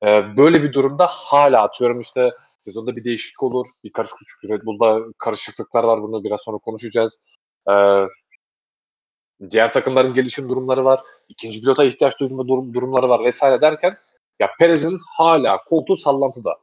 e, 0.03 0.37
böyle 0.37 0.63
bir 0.63 0.73
durumda 0.73 1.07
hala 1.07 1.63
atıyorum 1.63 2.01
işte 2.01 2.31
sezonda 2.61 2.97
bir 2.97 3.05
değişiklik 3.05 3.43
olur. 3.43 3.67
Bir 3.85 3.93
karışıklık 3.93 4.51
Red 4.51 4.63
Bull'da 4.67 5.01
karışıklıklar 5.19 5.85
var. 5.85 6.03
Bunu 6.03 6.25
biraz 6.25 6.43
sonra 6.43 6.59
konuşacağız. 6.59 7.25
E, 7.69 7.73
diğer 9.51 9.73
takımların 9.73 10.15
gelişim 10.15 10.49
durumları 10.49 10.85
var. 10.85 11.01
İkinci 11.29 11.61
pilota 11.61 11.85
ihtiyaç 11.85 12.21
duyma 12.21 12.49
durum, 12.49 12.75
durumları 12.75 13.09
var 13.09 13.25
vesaire 13.25 13.61
derken 13.61 13.97
ya 14.41 14.51
Perez'in 14.59 14.99
hala 15.17 15.65
koltuğu 15.65 15.97
sallantıda. 15.97 16.59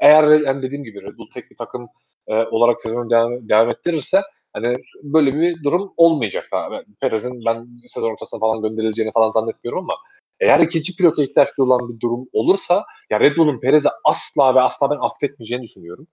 Eğer 0.00 0.40
yani 0.40 0.62
dediğim 0.62 0.84
gibi 0.84 1.02
Red 1.02 1.18
Bull 1.18 1.30
tek 1.34 1.50
bir 1.50 1.56
takım 1.56 1.88
e, 2.26 2.34
olarak 2.34 2.80
sezonu 2.80 3.10
devam, 3.10 3.48
devam 3.48 3.70
ettirirse 3.70 4.22
hani 4.52 4.74
böyle 5.02 5.34
bir 5.34 5.62
durum 5.64 5.92
olmayacak. 5.96 6.48
Abi. 6.52 6.84
Perez'in 7.00 7.44
ben 7.44 7.68
sezon 7.86 8.10
ortasına 8.10 8.40
falan 8.40 8.62
gönderileceğini 8.62 9.12
falan 9.12 9.30
zannetmiyorum 9.30 9.78
ama 9.78 9.94
eğer 10.40 10.60
ikinci 10.60 10.96
pilota 10.96 11.22
ihtiyaç 11.22 11.48
duyulan 11.58 11.88
bir 11.88 12.00
durum 12.00 12.28
olursa 12.32 12.84
ya 13.10 13.20
Red 13.20 13.36
Bull'un 13.36 13.60
Perez'i 13.60 13.88
asla 14.04 14.54
ve 14.54 14.60
asla 14.60 14.90
ben 14.90 14.98
affetmeyeceğini 15.00 15.64
düşünüyorum. 15.64 16.06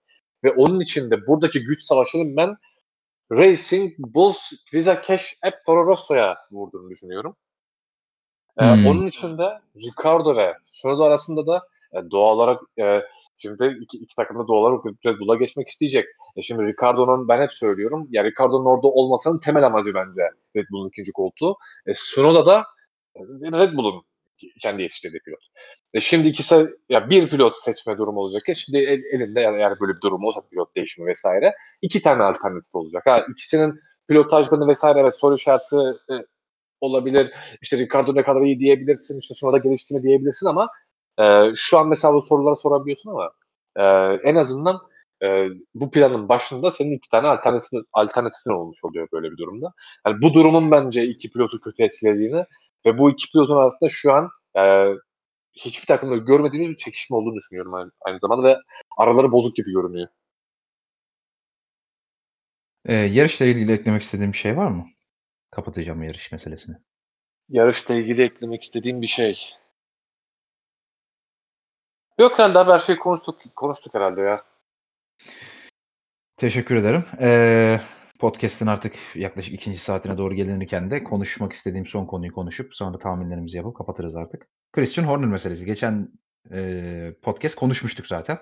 Ve 0.44 0.52
onun 0.52 0.80
için 0.80 1.10
de 1.10 1.26
buradaki 1.26 1.60
güç 1.60 1.82
savaşının 1.82 2.36
ben 2.36 2.56
Racing 3.32 3.92
Bulls 3.98 4.52
Visa 4.74 5.02
Cash 5.02 5.38
App 5.42 5.64
Toro 5.66 5.86
Rosso'ya 5.86 6.36
vurduğunu 6.50 6.90
düşünüyorum. 6.90 7.36
Ee, 8.60 8.64
hmm. 8.64 8.86
Onun 8.86 9.06
için 9.06 9.38
de 9.38 9.60
Ricardo 9.76 10.36
ve 10.36 10.54
Sonoda 10.64 11.04
arasında 11.04 11.46
da 11.46 11.62
e, 11.92 12.10
doğal 12.10 12.36
olarak 12.36 12.60
e, 12.80 13.00
şimdi 13.38 13.78
iki, 13.80 13.98
iki 13.98 14.16
takım 14.16 14.38
da 14.38 14.48
doğal 14.48 14.62
olarak 14.62 14.84
Red 15.06 15.18
Bull'a 15.18 15.34
geçmek 15.34 15.68
isteyecek. 15.68 16.06
E 16.36 16.42
şimdi 16.42 16.62
Ricardo'nun 16.62 17.28
ben 17.28 17.42
hep 17.42 17.52
söylüyorum 17.52 18.08
ya 18.10 18.24
Ricardo'nun 18.24 18.64
orada 18.64 18.88
olmasının 18.88 19.38
temel 19.38 19.66
amacı 19.66 19.94
bence 19.94 20.22
Red 20.56 20.66
Bull'un 20.70 20.88
ikinci 20.88 21.12
koltuğu. 21.12 21.56
E, 21.86 21.92
Sonoda 21.94 22.46
da 22.46 22.64
e, 23.16 23.20
Red 23.58 23.76
Bull'un 23.76 24.02
kendi 24.62 24.82
yetiştirdiği 24.82 25.20
pilot. 25.20 25.40
E 25.94 26.00
şimdi 26.00 26.28
ikisi 26.28 26.68
ya 26.88 27.10
bir 27.10 27.28
pilot 27.28 27.60
seçme 27.60 27.98
durumu 27.98 28.20
olacak 28.20 28.48
ya 28.48 28.54
şimdi 28.54 28.78
el, 28.78 29.02
elinde 29.12 29.40
eğer 29.40 29.80
böyle 29.80 29.96
bir 29.96 30.00
durum 30.00 30.24
olsa 30.24 30.40
pilot 30.50 30.76
değişimi 30.76 31.06
vesaire 31.06 31.54
iki 31.82 32.02
tane 32.02 32.22
alternatif 32.22 32.74
olacak. 32.74 33.02
Ha 33.06 33.26
ikisinin 33.30 33.80
pilotajlarını 34.08 34.68
vesaire 34.68 35.00
evet 35.00 35.16
soru 35.16 35.34
işareti 35.34 35.76
e, 36.10 36.14
olabilir. 36.80 37.32
İşte 37.62 37.78
Ricardo 37.78 38.14
ne 38.14 38.22
kadar 38.22 38.40
iyi 38.40 38.60
diyebilirsin. 38.60 39.20
işte 39.20 39.34
sonra 39.34 39.52
da 39.52 39.58
geliştirme 39.58 40.02
diyebilirsin 40.02 40.46
ama 40.46 40.68
e, 41.20 41.52
şu 41.54 41.78
an 41.78 41.88
mesela 41.88 42.14
bu 42.14 42.22
soruları 42.22 42.56
sorabiliyorsun 42.56 43.10
ama 43.10 43.30
e, 43.76 43.82
en 44.30 44.34
azından 44.34 44.80
e, 45.22 45.46
bu 45.74 45.90
planın 45.90 46.28
başında 46.28 46.70
senin 46.70 46.92
iki 46.92 47.08
tane 47.10 47.28
alternatif, 47.28 47.70
alternatifin 47.92 48.50
olmuş 48.50 48.84
oluyor 48.84 49.08
böyle 49.12 49.32
bir 49.32 49.36
durumda. 49.36 49.72
Yani 50.06 50.22
bu 50.22 50.34
durumun 50.34 50.70
bence 50.70 51.04
iki 51.04 51.30
pilotu 51.30 51.60
kötü 51.60 51.82
etkilediğini 51.82 52.44
ve 52.86 52.98
bu 52.98 53.10
iki 53.10 53.32
pilotun 53.32 53.56
arasında 53.56 53.88
şu 53.88 54.12
an 54.12 54.30
e, 54.56 54.94
hiçbir 55.52 55.86
takımda 55.86 56.16
görmediğimiz 56.16 56.70
bir 56.70 56.76
çekişme 56.76 57.16
olduğunu 57.16 57.36
düşünüyorum 57.36 57.74
aynı, 57.74 57.90
aynı 58.00 58.20
zamanda 58.20 58.48
ve 58.48 58.56
araları 58.96 59.32
bozuk 59.32 59.56
gibi 59.56 59.72
görünüyor. 59.72 60.08
Ee, 62.86 62.94
yarışla 62.94 63.46
ilgili 63.46 63.72
eklemek 63.72 64.02
istediğim 64.02 64.32
bir 64.32 64.38
şey 64.38 64.56
var 64.56 64.66
mı? 64.66 64.86
Kapatacağım 65.50 66.02
yarış 66.02 66.32
meselesini. 66.32 66.76
Yarışla 67.48 67.94
ilgili 67.94 68.22
eklemek 68.22 68.62
istediğim 68.62 69.02
bir 69.02 69.06
şey. 69.06 69.54
Yok 72.18 72.38
herhalde 72.38 72.72
her 72.72 72.78
şey 72.78 72.98
konuştuk 72.98 73.40
konuştuk 73.56 73.94
herhalde 73.94 74.20
ya. 74.20 74.44
Teşekkür 76.36 76.76
ederim. 76.76 77.04
Ee, 77.20 77.80
podcast'in 78.22 78.66
artık 78.66 78.94
yaklaşık 79.14 79.54
ikinci 79.54 79.78
saatine 79.78 80.18
doğru 80.18 80.34
gelinirken 80.34 80.90
de 80.90 81.04
konuşmak 81.04 81.52
istediğim 81.52 81.86
son 81.86 82.06
konuyu 82.06 82.32
konuşup 82.32 82.76
sonra 82.76 82.98
tahminlerimizi 82.98 83.56
yapıp 83.56 83.76
kapatırız 83.76 84.16
artık. 84.16 84.48
Christian 84.72 85.04
Horner 85.04 85.28
meselesi. 85.28 85.66
Geçen 85.66 86.08
e, 86.52 87.14
podcast 87.22 87.54
konuşmuştuk 87.54 88.06
zaten. 88.06 88.38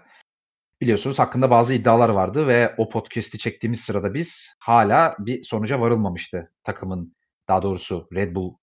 Biliyorsunuz 0.81 1.19
hakkında 1.19 1.51
bazı 1.51 1.74
iddialar 1.74 2.09
vardı 2.09 2.47
ve 2.47 2.74
o 2.78 2.89
podcast'i 2.89 3.39
çektiğimiz 3.39 3.81
sırada 3.81 4.15
biz 4.15 4.47
hala 4.59 5.16
bir 5.19 5.43
sonuca 5.43 5.81
varılmamıştı. 5.81 6.52
Takımın 6.65 7.16
daha 7.48 7.62
doğrusu 7.62 8.09
Red 8.15 8.35
Bull 8.35 8.55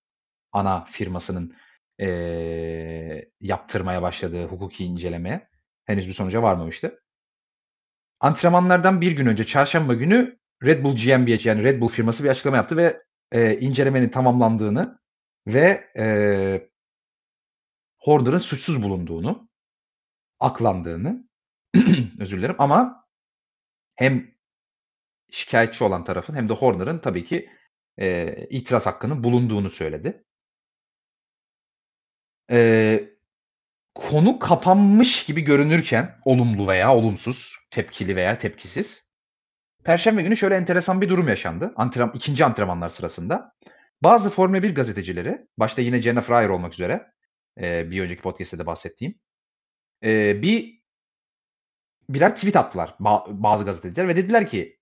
ana 0.52 0.84
firmasının 0.84 1.54
e, 2.00 2.08
yaptırmaya 3.40 4.02
başladığı 4.02 4.46
hukuki 4.46 4.84
incelemeye 4.84 5.48
henüz 5.84 6.08
bir 6.08 6.12
sonuca 6.12 6.42
varmamıştı. 6.42 7.00
Antrenmanlardan 8.20 9.00
bir 9.00 9.12
gün 9.12 9.26
önce 9.26 9.46
çarşamba 9.46 9.94
günü 9.94 10.38
Red 10.64 10.84
Bull 10.84 10.96
GmbH 10.96 11.46
yani 11.46 11.64
Red 11.64 11.80
Bull 11.80 11.88
firması 11.88 12.24
bir 12.24 12.28
açıklama 12.28 12.56
yaptı 12.56 12.76
ve 12.76 13.02
e, 13.32 13.60
incelemenin 13.60 14.08
tamamlandığını 14.08 15.00
ve 15.46 15.90
e, 15.98 16.04
Horner'ın 17.98 18.38
suçsuz 18.38 18.82
bulunduğunu, 18.82 19.48
aklandığını, 20.40 21.28
özür 22.18 22.38
dilerim 22.38 22.56
ama 22.58 23.04
hem 23.96 24.34
şikayetçi 25.30 25.84
olan 25.84 26.04
tarafın 26.04 26.34
hem 26.34 26.48
de 26.48 26.52
Horner'ın 26.52 26.98
tabii 26.98 27.24
ki 27.24 27.50
e, 27.98 28.36
itiraz 28.50 28.86
hakkının 28.86 29.24
bulunduğunu 29.24 29.70
söyledi. 29.70 30.24
E, 32.50 33.10
konu 33.94 34.38
kapanmış 34.38 35.24
gibi 35.24 35.40
görünürken 35.40 36.20
olumlu 36.24 36.68
veya 36.68 36.96
olumsuz, 36.96 37.56
tepkili 37.70 38.16
veya 38.16 38.38
tepkisiz 38.38 39.07
Perşembe 39.88 40.22
günü 40.22 40.36
şöyle 40.36 40.56
enteresan 40.56 41.00
bir 41.00 41.08
durum 41.08 41.28
yaşandı. 41.28 41.72
Antrenman, 41.76 42.16
ikinci 42.16 42.44
antrenmanlar 42.44 42.88
sırasında. 42.88 43.52
Bazı 44.02 44.30
Formula 44.30 44.62
1 44.62 44.74
gazetecileri, 44.74 45.46
başta 45.58 45.82
yine 45.82 46.02
Jennifer 46.02 46.34
Ayer 46.34 46.48
olmak 46.48 46.72
üzere, 46.72 47.06
e, 47.60 47.90
bir 47.90 48.02
önceki 48.02 48.22
podcast'te 48.22 48.58
de 48.58 48.66
bahsettiğim, 48.66 49.14
e, 50.04 50.42
bir 50.42 50.80
birer 52.08 52.34
tweet 52.34 52.56
attılar 52.56 52.96
bazı 53.28 53.64
gazeteciler 53.64 54.08
ve 54.08 54.16
dediler 54.16 54.48
ki 54.48 54.78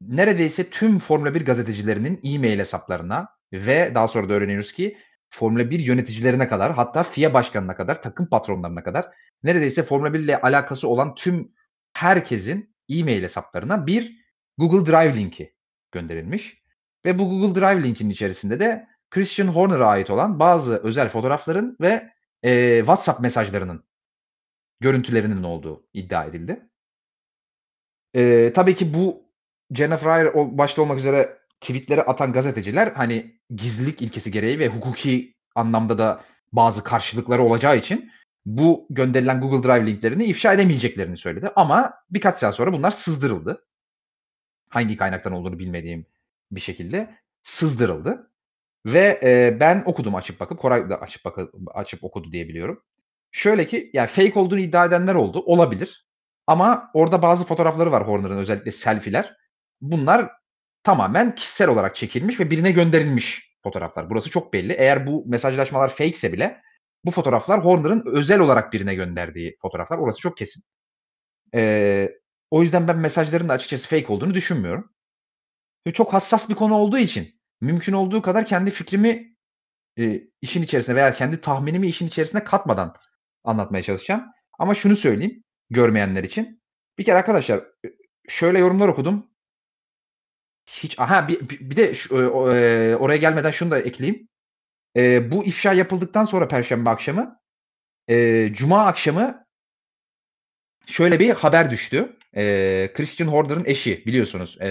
neredeyse 0.00 0.70
tüm 0.70 0.98
Formula 0.98 1.34
1 1.34 1.44
gazetecilerinin 1.44 2.20
e-mail 2.24 2.58
hesaplarına 2.58 3.28
ve 3.52 3.92
daha 3.94 4.08
sonra 4.08 4.28
da 4.28 4.32
öğreniyoruz 4.32 4.72
ki 4.72 4.98
Formula 5.30 5.70
1 5.70 5.80
yöneticilerine 5.80 6.48
kadar 6.48 6.72
hatta 6.74 7.02
FIA 7.02 7.34
başkanına 7.34 7.76
kadar 7.76 8.02
takım 8.02 8.28
patronlarına 8.28 8.82
kadar 8.82 9.06
neredeyse 9.42 9.82
Formula 9.82 10.12
1 10.12 10.18
ile 10.18 10.40
alakası 10.40 10.88
olan 10.88 11.14
tüm 11.14 11.52
herkesin 11.92 12.74
e-mail 12.88 13.22
hesaplarına 13.22 13.86
bir 13.86 14.23
Google 14.58 14.92
Drive 14.92 15.16
linki 15.16 15.54
gönderilmiş. 15.92 16.64
Ve 17.04 17.18
bu 17.18 17.28
Google 17.28 17.60
Drive 17.60 17.82
linkinin 17.82 18.10
içerisinde 18.10 18.60
de 18.60 18.88
Christian 19.10 19.46
Horner'a 19.46 19.86
ait 19.86 20.10
olan 20.10 20.38
bazı 20.38 20.76
özel 20.76 21.08
fotoğrafların 21.08 21.76
ve 21.80 22.10
e, 22.42 22.78
WhatsApp 22.78 23.20
mesajlarının 23.20 23.84
görüntülerinin 24.80 25.42
olduğu 25.42 25.86
iddia 25.92 26.24
edildi. 26.24 26.68
E, 28.14 28.52
tabii 28.52 28.74
ki 28.74 28.94
bu 28.94 29.22
Jennifer 29.72 30.06
Ayer 30.06 30.34
başta 30.34 30.82
olmak 30.82 30.98
üzere 30.98 31.38
tweetleri 31.60 32.02
atan 32.02 32.32
gazeteciler 32.32 32.92
hani 32.92 33.40
gizlilik 33.54 34.02
ilkesi 34.02 34.30
gereği 34.30 34.58
ve 34.58 34.68
hukuki 34.68 35.34
anlamda 35.54 35.98
da 35.98 36.24
bazı 36.52 36.84
karşılıkları 36.84 37.42
olacağı 37.42 37.76
için 37.76 38.10
bu 38.46 38.86
gönderilen 38.90 39.40
Google 39.40 39.68
Drive 39.68 39.86
linklerini 39.86 40.24
ifşa 40.24 40.52
edemeyeceklerini 40.52 41.16
söyledi. 41.16 41.50
Ama 41.56 41.94
birkaç 42.10 42.36
saat 42.36 42.54
sonra 42.54 42.72
bunlar 42.72 42.90
sızdırıldı 42.90 43.66
hangi 44.74 44.96
kaynaktan 44.96 45.32
olduğunu 45.32 45.58
bilmediğim 45.58 46.06
bir 46.50 46.60
şekilde 46.60 47.14
sızdırıldı. 47.42 48.30
Ve 48.86 49.20
e, 49.22 49.60
ben 49.60 49.82
okudum 49.86 50.14
açıp 50.14 50.40
bakıp, 50.40 50.58
Koray 50.58 50.90
da 50.90 51.00
açıp 51.00 51.24
bakıp, 51.24 51.54
açıp 51.74 52.04
okudu 52.04 52.32
diye 52.32 52.48
biliyorum. 52.48 52.82
Şöyle 53.32 53.66
ki 53.66 53.90
yani 53.92 54.06
fake 54.06 54.38
olduğunu 54.38 54.60
iddia 54.60 54.84
edenler 54.84 55.14
oldu. 55.14 55.42
Olabilir. 55.46 56.06
Ama 56.46 56.90
orada 56.94 57.22
bazı 57.22 57.44
fotoğrafları 57.46 57.92
var 57.92 58.08
Horner'ın 58.08 58.38
özellikle 58.38 58.72
selfiler. 58.72 59.36
Bunlar 59.80 60.30
tamamen 60.82 61.34
kişisel 61.34 61.68
olarak 61.68 61.96
çekilmiş 61.96 62.40
ve 62.40 62.50
birine 62.50 62.72
gönderilmiş 62.72 63.56
fotoğraflar. 63.62 64.10
Burası 64.10 64.30
çok 64.30 64.52
belli. 64.52 64.72
Eğer 64.72 65.06
bu 65.06 65.24
mesajlaşmalar 65.26 65.88
fake 65.88 66.08
ise 66.08 66.32
bile 66.32 66.60
bu 67.04 67.10
fotoğraflar 67.10 67.64
Horner'ın 67.64 68.02
özel 68.06 68.40
olarak 68.40 68.72
birine 68.72 68.94
gönderdiği 68.94 69.56
fotoğraflar. 69.62 69.98
Orası 69.98 70.18
çok 70.20 70.36
kesin. 70.36 70.62
Ee, 71.54 72.10
o 72.54 72.62
yüzden 72.62 72.88
ben 72.88 72.98
mesajların 72.98 73.48
da 73.48 73.52
açıkçası 73.52 73.88
fake 73.88 74.12
olduğunu 74.12 74.34
düşünmüyorum. 74.34 74.90
Ve 75.86 75.92
çok 75.92 76.12
hassas 76.12 76.48
bir 76.48 76.54
konu 76.54 76.74
olduğu 76.74 76.98
için 76.98 77.40
mümkün 77.60 77.92
olduğu 77.92 78.22
kadar 78.22 78.46
kendi 78.46 78.70
fikrimi 78.70 79.36
e, 79.98 80.20
işin 80.40 80.62
içerisine 80.62 80.94
veya 80.94 81.14
kendi 81.14 81.40
tahminimi 81.40 81.86
işin 81.86 82.06
içerisine 82.06 82.44
katmadan 82.44 82.94
anlatmaya 83.44 83.82
çalışacağım. 83.82 84.24
Ama 84.58 84.74
şunu 84.74 84.96
söyleyeyim 84.96 85.44
görmeyenler 85.70 86.24
için. 86.24 86.62
Bir 86.98 87.04
kere 87.04 87.16
arkadaşlar 87.16 87.58
e, 87.58 87.88
şöyle 88.28 88.58
yorumlar 88.58 88.88
okudum. 88.88 89.30
Hiç 90.66 90.98
aha 90.98 91.28
bir, 91.28 91.40
bir 91.48 91.76
de 91.76 91.94
şu, 91.94 92.16
e, 92.16 92.96
oraya 92.96 93.16
gelmeden 93.16 93.50
şunu 93.50 93.70
da 93.70 93.78
ekleyeyim. 93.78 94.28
E, 94.96 95.30
bu 95.30 95.44
ifşa 95.44 95.72
yapıldıktan 95.72 96.24
sonra 96.24 96.48
perşembe 96.48 96.90
akşamı 96.90 97.40
e, 98.08 98.48
cuma 98.52 98.86
akşamı 98.86 99.46
şöyle 100.86 101.20
bir 101.20 101.30
haber 101.30 101.70
düştü. 101.70 102.16
E, 102.36 102.92
Christian 102.94 103.28
Horner'ın 103.28 103.64
eşi 103.64 104.02
biliyorsunuz. 104.06 104.60
E, 104.60 104.68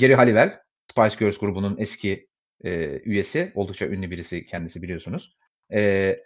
Gary 0.00 0.14
Halliwell, 0.14 0.60
Spice 0.90 1.16
Girls 1.18 1.38
grubunun 1.38 1.76
eski 1.78 2.28
e, 2.64 3.00
üyesi. 3.04 3.52
Oldukça 3.54 3.86
ünlü 3.86 4.10
birisi 4.10 4.46
kendisi 4.46 4.82
biliyorsunuz. 4.82 5.36
E, 5.72 6.16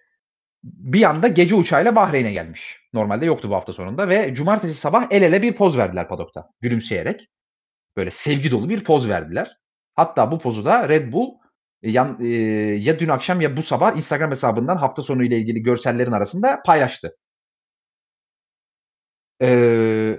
bir 0.62 1.02
anda 1.02 1.28
gece 1.28 1.54
uçağıyla 1.54 1.96
Bahreyn'e 1.96 2.32
gelmiş. 2.32 2.78
Normalde 2.92 3.26
yoktu 3.26 3.50
bu 3.50 3.54
hafta 3.54 3.72
sonunda 3.72 4.08
ve 4.08 4.34
cumartesi 4.34 4.74
sabah 4.74 5.06
el 5.10 5.22
ele 5.22 5.42
bir 5.42 5.54
poz 5.54 5.78
verdiler 5.78 6.08
padokta 6.08 6.48
gülümseyerek. 6.60 7.28
Böyle 7.96 8.10
sevgi 8.10 8.50
dolu 8.50 8.68
bir 8.68 8.84
poz 8.84 9.08
verdiler. 9.08 9.56
Hatta 9.94 10.30
bu 10.30 10.38
pozu 10.38 10.64
da 10.64 10.88
Red 10.88 11.12
Bull 11.12 11.28
yan, 11.82 12.18
e, 12.20 12.26
ya 12.78 12.98
dün 12.98 13.08
akşam 13.08 13.40
ya 13.40 13.56
bu 13.56 13.62
sabah 13.62 13.96
Instagram 13.96 14.30
hesabından 14.30 14.76
hafta 14.76 15.02
sonu 15.02 15.24
ile 15.24 15.38
ilgili 15.38 15.62
görsellerin 15.62 16.12
arasında 16.12 16.62
paylaştı. 16.66 17.16
Ee, 19.42 20.18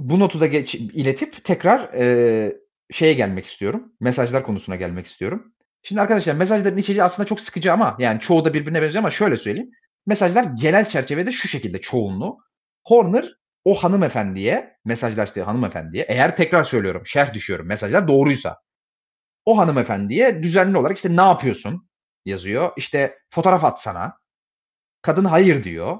bu 0.00 0.20
notu 0.20 0.40
da 0.40 0.46
geç, 0.46 0.74
iletip 0.74 1.44
tekrar 1.44 1.94
e, 1.94 2.56
şeye 2.90 3.14
gelmek 3.14 3.46
istiyorum. 3.46 3.92
Mesajlar 4.00 4.42
konusuna 4.42 4.76
gelmek 4.76 5.06
istiyorum. 5.06 5.54
Şimdi 5.82 6.00
arkadaşlar 6.00 6.34
mesajların 6.34 6.76
içeriği 6.76 7.02
aslında 7.02 7.26
çok 7.26 7.40
sıkıcı 7.40 7.72
ama 7.72 7.96
yani 7.98 8.20
çoğu 8.20 8.44
da 8.44 8.54
birbirine 8.54 8.82
benziyor 8.82 9.02
ama 9.02 9.10
şöyle 9.10 9.36
söyleyeyim. 9.36 9.70
Mesajlar 10.06 10.44
genel 10.44 10.88
çerçevede 10.88 11.32
şu 11.32 11.48
şekilde 11.48 11.80
çoğunluğu. 11.80 12.38
Horner 12.86 13.32
o 13.64 13.74
hanımefendiye, 13.74 14.76
mesajlaştığı 14.84 15.42
hanımefendiye, 15.42 16.06
eğer 16.08 16.36
tekrar 16.36 16.64
söylüyorum, 16.64 17.02
şerh 17.06 17.32
düşüyorum, 17.32 17.66
mesajlar 17.66 18.08
doğruysa. 18.08 18.56
O 19.44 19.58
hanımefendiye 19.58 20.42
düzenli 20.42 20.78
olarak 20.78 20.96
işte 20.96 21.16
ne 21.16 21.20
yapıyorsun 21.20 21.88
yazıyor. 22.24 22.72
İşte 22.76 23.18
fotoğraf 23.30 23.64
atsana. 23.64 24.16
Kadın 25.02 25.24
hayır 25.24 25.64
diyor. 25.64 25.98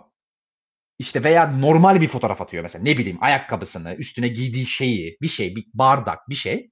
İşte 1.00 1.24
veya 1.24 1.46
normal 1.46 2.00
bir 2.00 2.08
fotoğraf 2.08 2.40
atıyor 2.40 2.62
mesela. 2.62 2.82
Ne 2.82 2.98
bileyim 2.98 3.18
ayakkabısını, 3.20 3.94
üstüne 3.94 4.28
giydiği 4.28 4.66
şeyi, 4.66 5.18
bir 5.22 5.28
şey, 5.28 5.56
bir 5.56 5.64
bardak, 5.74 6.28
bir 6.28 6.34
şey. 6.34 6.70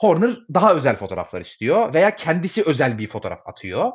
Horner 0.00 0.38
daha 0.54 0.74
özel 0.74 0.96
fotoğraflar 0.96 1.40
istiyor 1.40 1.94
veya 1.94 2.16
kendisi 2.16 2.62
özel 2.62 2.98
bir 2.98 3.08
fotoğraf 3.08 3.48
atıyor. 3.48 3.92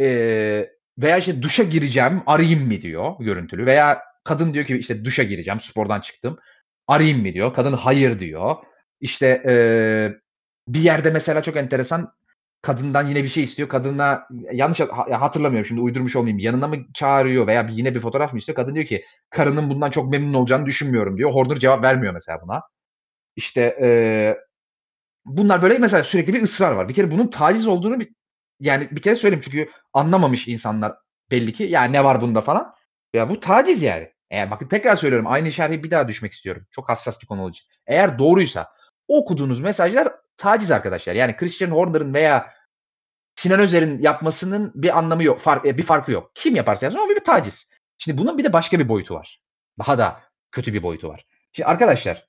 Ee, 0.00 0.68
veya 0.98 1.18
işte 1.18 1.42
duşa 1.42 1.62
gireceğim, 1.62 2.22
arayayım 2.26 2.66
mı 2.66 2.82
diyor 2.82 3.12
görüntülü 3.20 3.66
veya 3.66 4.02
kadın 4.24 4.54
diyor 4.54 4.66
ki 4.66 4.76
işte 4.76 5.04
duşa 5.04 5.22
gireceğim, 5.22 5.60
spordan 5.60 6.00
çıktım. 6.00 6.38
Arayayım 6.86 7.20
mı 7.22 7.32
diyor. 7.32 7.54
Kadın 7.54 7.72
hayır 7.72 8.20
diyor. 8.20 8.56
İşte 9.00 9.26
e, 9.46 9.54
bir 10.68 10.80
yerde 10.80 11.10
mesela 11.10 11.42
çok 11.42 11.56
enteresan 11.56 12.12
kadından 12.64 13.06
yine 13.06 13.22
bir 13.24 13.28
şey 13.28 13.44
istiyor. 13.44 13.68
Kadına 13.68 14.26
yanlış 14.52 14.80
hatırlamıyorum 15.10 15.66
şimdi 15.66 15.80
uydurmuş 15.80 16.16
olmayayım. 16.16 16.38
Yanına 16.38 16.68
mı 16.68 16.76
çağırıyor 16.94 17.46
veya 17.46 17.68
bir, 17.68 17.72
yine 17.72 17.94
bir 17.94 18.00
fotoğraf 18.00 18.32
mı 18.32 18.38
istiyor? 18.38 18.56
Kadın 18.56 18.74
diyor 18.74 18.86
ki 18.86 19.04
karının 19.30 19.70
bundan 19.70 19.90
çok 19.90 20.10
memnun 20.10 20.34
olacağını 20.34 20.66
düşünmüyorum 20.66 21.18
diyor. 21.18 21.30
Horner 21.30 21.58
cevap 21.58 21.82
vermiyor 21.82 22.14
mesela 22.14 22.38
buna. 22.42 22.62
İşte 23.36 23.60
e, 23.82 23.88
bunlar 25.24 25.62
böyle 25.62 25.78
mesela 25.78 26.04
sürekli 26.04 26.34
bir 26.34 26.42
ısrar 26.42 26.72
var. 26.72 26.88
Bir 26.88 26.94
kere 26.94 27.10
bunun 27.10 27.26
taciz 27.26 27.68
olduğunu 27.68 28.00
bir, 28.00 28.08
yani 28.60 28.88
bir 28.90 29.02
kere 29.02 29.16
söyleyeyim 29.16 29.44
çünkü 29.44 29.70
anlamamış 29.92 30.48
insanlar 30.48 30.94
belli 31.30 31.52
ki. 31.52 31.64
Yani 31.64 31.92
ne 31.92 32.04
var 32.04 32.20
bunda 32.20 32.40
falan. 32.40 32.74
Ya 33.14 33.30
bu 33.30 33.40
taciz 33.40 33.82
yani. 33.82 34.10
Eğer 34.30 34.50
bakın 34.50 34.68
tekrar 34.68 34.96
söylüyorum 34.96 35.26
aynı 35.28 35.52
şerhi 35.52 35.82
bir 35.82 35.90
daha 35.90 36.08
düşmek 36.08 36.32
istiyorum. 36.32 36.66
Çok 36.70 36.88
hassas 36.88 37.22
bir 37.22 37.26
konu 37.26 37.42
olacak. 37.42 37.66
Eğer 37.86 38.18
doğruysa 38.18 38.68
okuduğunuz 39.08 39.60
mesajlar 39.60 40.08
taciz 40.36 40.70
arkadaşlar. 40.70 41.14
Yani 41.14 41.36
Christian 41.36 41.70
Horner'ın 41.70 42.14
veya 42.14 42.52
Sinan 43.34 43.60
Özer'in 43.60 44.02
yapmasının 44.02 44.72
bir 44.74 44.98
anlamı 44.98 45.22
yok. 45.22 45.40
Fark, 45.40 45.66
e, 45.66 45.78
bir 45.78 45.82
farkı 45.82 46.12
yok. 46.12 46.30
Kim 46.34 46.56
yaparsa 46.56 46.86
yapsın 46.86 46.98
ama 46.98 47.08
bir, 47.08 47.24
taciz. 47.24 47.68
Şimdi 47.98 48.18
bunun 48.18 48.38
bir 48.38 48.44
de 48.44 48.52
başka 48.52 48.78
bir 48.78 48.88
boyutu 48.88 49.14
var. 49.14 49.40
Daha 49.78 49.98
da 49.98 50.20
kötü 50.52 50.72
bir 50.72 50.82
boyutu 50.82 51.08
var. 51.08 51.26
Şimdi 51.52 51.66
arkadaşlar 51.66 52.26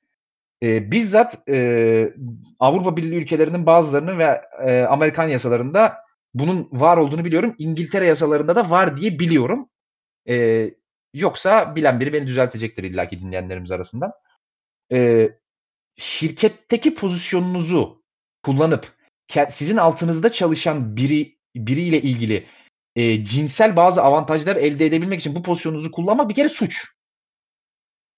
e, 0.63 0.91
bizzat 0.91 1.49
e, 1.49 2.13
Avrupa 2.59 2.97
Birliği 2.97 3.17
ülkelerinin 3.17 3.65
bazılarının 3.65 4.19
ve 4.19 4.41
e, 4.65 4.81
Amerikan 4.81 5.27
yasalarında 5.27 5.95
bunun 6.33 6.69
var 6.71 6.97
olduğunu 6.97 7.25
biliyorum. 7.25 7.55
İngiltere 7.57 8.05
yasalarında 8.05 8.55
da 8.55 8.69
var 8.69 8.97
diye 8.97 9.19
biliyorum. 9.19 9.69
E, 10.29 10.69
yoksa 11.13 11.75
bilen 11.75 11.99
biri 11.99 12.13
beni 12.13 12.27
düzeltecektir 12.27 12.83
illaki 12.83 13.21
dinleyenlerimiz 13.21 13.71
arasında. 13.71 14.13
E, 14.91 15.29
şirketteki 15.97 16.95
pozisyonunuzu 16.95 18.03
kullanıp 18.43 18.93
sizin 19.49 19.77
altınızda 19.77 20.31
çalışan 20.31 20.97
biri 20.97 21.37
biriyle 21.55 22.01
ilgili 22.01 22.47
e, 22.95 23.23
cinsel 23.23 23.75
bazı 23.75 24.01
avantajlar 24.01 24.55
elde 24.55 24.85
edebilmek 24.85 25.19
için 25.19 25.35
bu 25.35 25.43
pozisyonunuzu 25.43 25.91
kullanmak 25.91 26.29
bir 26.29 26.35
kere 26.35 26.49
suç. 26.49 26.85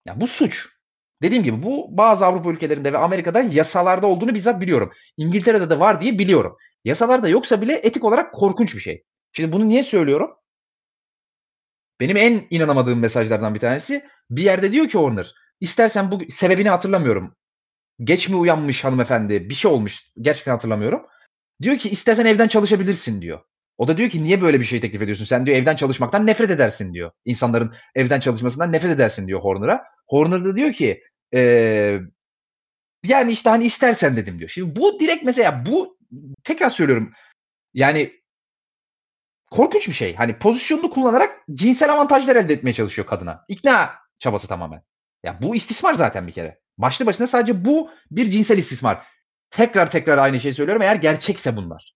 Yani 0.06 0.22
bu 0.22 0.28
suç. 0.28 0.68
Dediğim 1.22 1.44
gibi 1.44 1.64
bu 1.64 1.98
bazı 1.98 2.26
Avrupa 2.26 2.50
ülkelerinde 2.50 2.94
ve 2.94 2.98
Amerika'da 2.98 3.42
yasalarda 3.42 4.08
olduğunu 4.08 4.34
bizzat 4.34 4.62
biliyorum. 4.62 4.92
İngiltere'de 5.18 5.70
de 5.70 5.80
var 5.80 6.02
diye 6.02 6.20
biliyorum. 6.20 6.58
Yasalarda 6.86 7.28
yoksa 7.30 7.62
bile 7.62 7.74
etik 7.74 8.04
olarak 8.04 8.34
korkunç 8.34 8.76
bir 8.76 8.80
şey. 8.80 9.04
Şimdi 9.34 9.52
bunu 9.52 9.68
niye 9.68 9.84
söylüyorum? 9.84 10.32
Benim 12.00 12.18
en 12.18 12.48
inanamadığım 12.50 13.00
mesajlardan 13.00 13.56
bir 13.56 13.60
tanesi 13.60 14.06
bir 14.30 14.44
yerde 14.44 14.72
diyor 14.72 14.86
ki 14.86 14.92
Warner 14.92 15.34
istersen 15.60 16.12
bu 16.12 16.22
sebebini 16.32 16.70
hatırlamıyorum. 16.70 17.36
Geç 18.04 18.30
mi 18.30 18.36
uyanmış 18.36 18.84
hanımefendi 18.84 19.50
bir 19.50 19.54
şey 19.54 19.72
olmuş 19.72 20.12
gerçekten 20.22 20.52
hatırlamıyorum. 20.52 21.06
Diyor 21.62 21.78
ki 21.78 21.90
istersen 21.90 22.26
evden 22.26 22.48
çalışabilirsin 22.48 23.22
diyor. 23.22 23.40
O 23.78 23.88
da 23.88 23.98
diyor 23.98 24.10
ki 24.10 24.24
niye 24.24 24.42
böyle 24.42 24.60
bir 24.60 24.66
şey 24.66 24.82
teklif 24.82 25.02
ediyorsun? 25.02 25.26
Sen 25.26 25.46
diyor 25.46 25.58
evden 25.58 25.76
çalışmaktan 25.76 26.26
nefret 26.26 26.52
edersin 26.52 26.94
diyor. 26.94 27.12
İnsanların 27.26 27.76
evden 27.96 28.20
çalışmasından 28.20 28.72
nefret 28.72 28.92
edersin 28.92 29.28
diyor 29.28 29.40
Horner'a. 29.40 29.84
Horner 30.08 30.46
da 30.46 30.56
diyor 30.56 30.74
ki 30.74 31.02
ee, 31.34 32.00
yani 33.04 33.32
işte 33.32 33.50
hani 33.50 33.66
istersen 33.66 34.16
dedim 34.16 34.40
diyor. 34.40 34.50
Şimdi 34.50 34.76
bu 34.76 35.00
direkt 35.00 35.24
mesela 35.24 35.66
bu 35.66 35.98
tekrar 36.44 36.70
söylüyorum 36.70 37.14
yani 37.74 38.14
korkunç 39.52 39.88
bir 39.88 39.94
şey. 39.94 40.16
Hani 40.16 40.40
pozisyonunu 40.40 40.90
kullanarak 40.90 41.44
cinsel 41.54 41.94
avantajlar 41.94 42.36
elde 42.36 42.54
etmeye 42.54 42.74
çalışıyor 42.74 43.08
kadına. 43.08 43.46
İkna 43.48 43.96
çabası 44.20 44.48
tamamen. 44.48 44.82
Ya 45.24 45.40
bu 45.42 45.56
istismar 45.56 45.94
zaten 45.94 46.28
bir 46.28 46.32
kere. 46.32 46.60
Başlı 46.78 47.06
başına 47.06 47.28
sadece 47.28 47.66
bu 47.66 47.90
bir 48.12 48.32
cinsel 48.32 48.58
istismar. 48.58 49.08
Tekrar 49.52 49.92
tekrar 49.92 50.18
aynı 50.18 50.40
şeyi 50.40 50.54
söylüyorum 50.54 50.82
eğer 50.82 50.96
gerçekse 50.96 51.56
bunlar. 51.56 51.94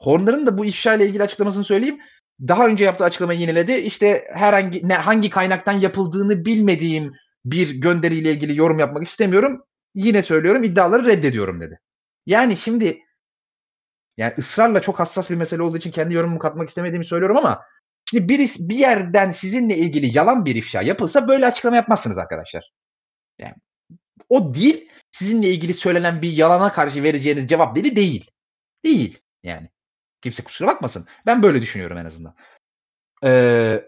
Horner'ın 0.00 0.46
da 0.46 0.58
bu 0.58 0.64
ifşa 0.64 0.94
ile 0.94 1.06
ilgili 1.06 1.22
açıklamasını 1.22 1.64
söyleyeyim. 1.64 1.98
Daha 2.40 2.66
önce 2.66 2.84
yaptığı 2.84 3.04
açıklamayı 3.04 3.40
yineledi. 3.40 3.72
İşte 3.72 4.24
herhangi 4.34 4.88
ne 4.88 4.94
hangi 4.94 5.30
kaynaktan 5.30 5.72
yapıldığını 5.72 6.44
bilmediğim 6.44 7.12
bir 7.44 7.70
gönderiyle 7.70 8.32
ilgili 8.32 8.56
yorum 8.56 8.78
yapmak 8.78 9.02
istemiyorum. 9.02 9.62
Yine 9.94 10.22
söylüyorum 10.22 10.64
iddiaları 10.64 11.06
reddediyorum 11.06 11.60
dedi. 11.60 11.80
Yani 12.26 12.56
şimdi 12.56 12.98
yani 14.16 14.34
ısrarla 14.38 14.80
çok 14.80 14.98
hassas 14.98 15.30
bir 15.30 15.36
mesele 15.36 15.62
olduğu 15.62 15.76
için 15.76 15.90
kendi 15.90 16.14
yorumumu 16.14 16.38
katmak 16.38 16.68
istemediğimi 16.68 17.04
söylüyorum 17.04 17.36
ama 17.36 17.62
şimdi 18.10 18.28
bir, 18.28 18.56
bir 18.58 18.76
yerden 18.76 19.30
sizinle 19.30 19.76
ilgili 19.76 20.16
yalan 20.16 20.44
bir 20.44 20.56
ifşa 20.56 20.82
yapılsa 20.82 21.28
böyle 21.28 21.46
açıklama 21.46 21.76
yapmazsınız 21.76 22.18
arkadaşlar. 22.18 22.70
Yani 23.38 23.54
o 24.28 24.54
değil 24.54 24.88
sizinle 25.12 25.50
ilgili 25.50 25.74
söylenen 25.74 26.22
bir 26.22 26.32
yalana 26.32 26.72
karşı 26.72 27.02
vereceğiniz 27.02 27.48
cevap 27.48 27.76
dili 27.76 27.96
değil. 27.96 28.30
Değil 28.84 29.18
yani. 29.42 29.68
Kimse 30.22 30.42
kusura 30.42 30.68
bakmasın. 30.68 31.06
Ben 31.26 31.42
böyle 31.42 31.62
düşünüyorum 31.62 31.98
en 31.98 32.04
azından. 32.04 32.34
Ee, 33.24 33.84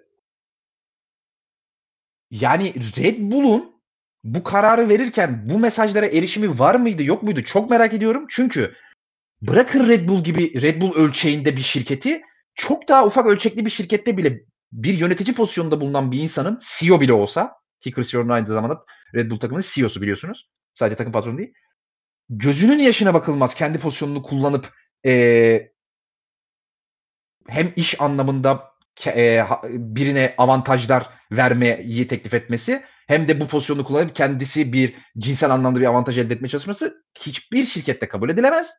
yani 2.30 2.74
Red 2.96 3.18
Bull'un 3.18 3.80
bu 4.24 4.42
kararı 4.42 4.88
verirken 4.88 5.50
bu 5.50 5.58
mesajlara 5.58 6.06
erişimi 6.06 6.58
var 6.58 6.74
mıydı 6.74 7.02
yok 7.02 7.22
muydu 7.22 7.42
çok 7.42 7.70
merak 7.70 7.94
ediyorum. 7.94 8.26
Çünkü 8.28 8.74
bırakın 9.42 9.88
Red 9.88 10.08
Bull 10.08 10.24
gibi 10.24 10.62
Red 10.62 10.82
Bull 10.82 10.94
ölçeğinde 10.94 11.56
bir 11.56 11.62
şirketi 11.62 12.22
çok 12.54 12.88
daha 12.88 13.06
ufak 13.06 13.26
ölçekli 13.26 13.64
bir 13.64 13.70
şirkette 13.70 14.16
bile 14.16 14.40
bir 14.72 14.98
yönetici 14.98 15.34
pozisyonunda 15.34 15.80
bulunan 15.80 16.12
bir 16.12 16.18
insanın 16.18 16.60
CEO 16.78 17.00
bile 17.00 17.12
olsa 17.12 17.59
ki 17.80 17.92
Chris 17.92 18.10
Jordan 18.10 18.34
aynı 18.34 18.46
zamanda 18.46 18.84
Red 19.14 19.30
Bull 19.30 19.40
takımının 19.40 19.64
CEO'su 19.74 20.02
biliyorsunuz. 20.02 20.50
Sadece 20.74 20.96
takım 20.96 21.12
patronu 21.12 21.38
değil. 21.38 21.54
Gözünün 22.28 22.78
yaşına 22.78 23.14
bakılmaz 23.14 23.54
kendi 23.54 23.78
pozisyonunu 23.78 24.22
kullanıp 24.22 24.72
e, 25.06 25.72
hem 27.48 27.72
iş 27.76 28.00
anlamında 28.00 28.70
e, 29.06 29.44
birine 29.68 30.34
avantajlar 30.38 31.10
vermeyi 31.32 32.08
teklif 32.08 32.34
etmesi 32.34 32.82
hem 33.06 33.28
de 33.28 33.40
bu 33.40 33.48
pozisyonu 33.48 33.84
kullanıp 33.84 34.16
kendisi 34.16 34.72
bir 34.72 34.94
cinsel 35.18 35.50
anlamda 35.50 35.80
bir 35.80 35.86
avantaj 35.86 36.18
elde 36.18 36.34
etmeye 36.34 36.48
çalışması 36.48 37.04
hiçbir 37.18 37.64
şirkette 37.64 38.08
kabul 38.08 38.30
edilemez. 38.30 38.70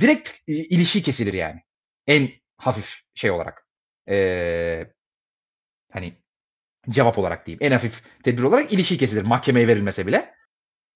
Direkt 0.00 0.30
e, 0.48 0.52
ilişki 0.52 1.02
kesilir 1.02 1.34
yani. 1.34 1.60
En 2.06 2.30
hafif 2.56 3.00
şey 3.14 3.30
olarak. 3.30 3.66
Ee, 4.08 4.86
hani 5.92 6.22
cevap 6.90 7.18
olarak 7.18 7.46
diyeyim. 7.46 7.58
En 7.62 7.72
hafif 7.72 8.02
tedbir 8.24 8.42
olarak 8.42 8.72
ilişki 8.72 8.98
kesilir. 8.98 9.22
Mahkemeye 9.22 9.68
verilmese 9.68 10.06
bile. 10.06 10.34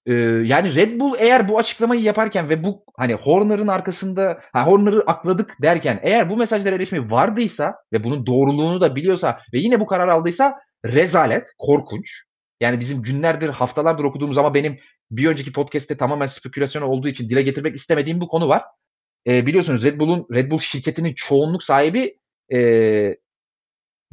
Ee, 0.07 0.13
yani 0.45 0.75
Red 0.75 1.01
Bull 1.01 1.15
eğer 1.19 1.49
bu 1.49 1.59
açıklamayı 1.59 2.03
yaparken 2.03 2.49
ve 2.49 2.65
bu 2.65 2.85
hani 2.99 3.15
Horner'ın 3.15 3.69
arkasında 3.69 4.41
ha, 4.53 4.67
Horner'ı 4.67 5.05
akladık 5.07 5.57
derken 5.63 6.01
eğer 6.03 6.31
bu 6.31 6.37
mesajlara 6.37 6.75
erişimi 6.75 7.11
vardıysa 7.11 7.75
ve 7.93 8.05
bunun 8.05 8.27
doğruluğunu 8.27 8.81
da 8.81 8.97
biliyorsa 8.97 9.41
ve 9.53 9.59
yine 9.59 9.81
bu 9.81 9.87
karar 9.87 10.09
aldıysa 10.09 10.59
rezalet, 10.85 11.49
korkunç. 11.59 12.23
Yani 12.61 12.81
bizim 12.81 13.03
günlerdir, 13.03 13.49
haftalardır 13.49 14.05
okuduğumuz 14.05 14.39
ama 14.39 14.55
benim 14.55 14.79
bir 15.11 15.27
önceki 15.27 15.53
podcast'te 15.53 15.97
tamamen 15.97 16.27
spekülasyon 16.27 16.83
olduğu 16.83 17.09
için 17.09 17.29
dile 17.29 17.43
getirmek 17.43 17.77
istemediğim 17.77 18.21
bir 18.21 18.27
konu 18.27 18.49
var. 18.49 18.63
Ee, 19.27 19.47
biliyorsunuz 19.47 19.85
Red 19.85 20.01
Bull'un 20.01 20.27
Red 20.33 20.51
Bull 20.51 20.59
şirketinin 20.59 21.15
çoğunluk 21.15 21.63
sahibi 21.63 22.19
e, 22.53 22.59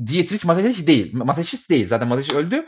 Dietrich 0.08 0.46
Mateschitz 0.46 0.88
değil. 0.88 1.16
Mateschitz 1.16 1.70
değil. 1.70 1.88
Zaten 1.88 2.08
Mateschitz 2.08 2.36
öldü. 2.36 2.66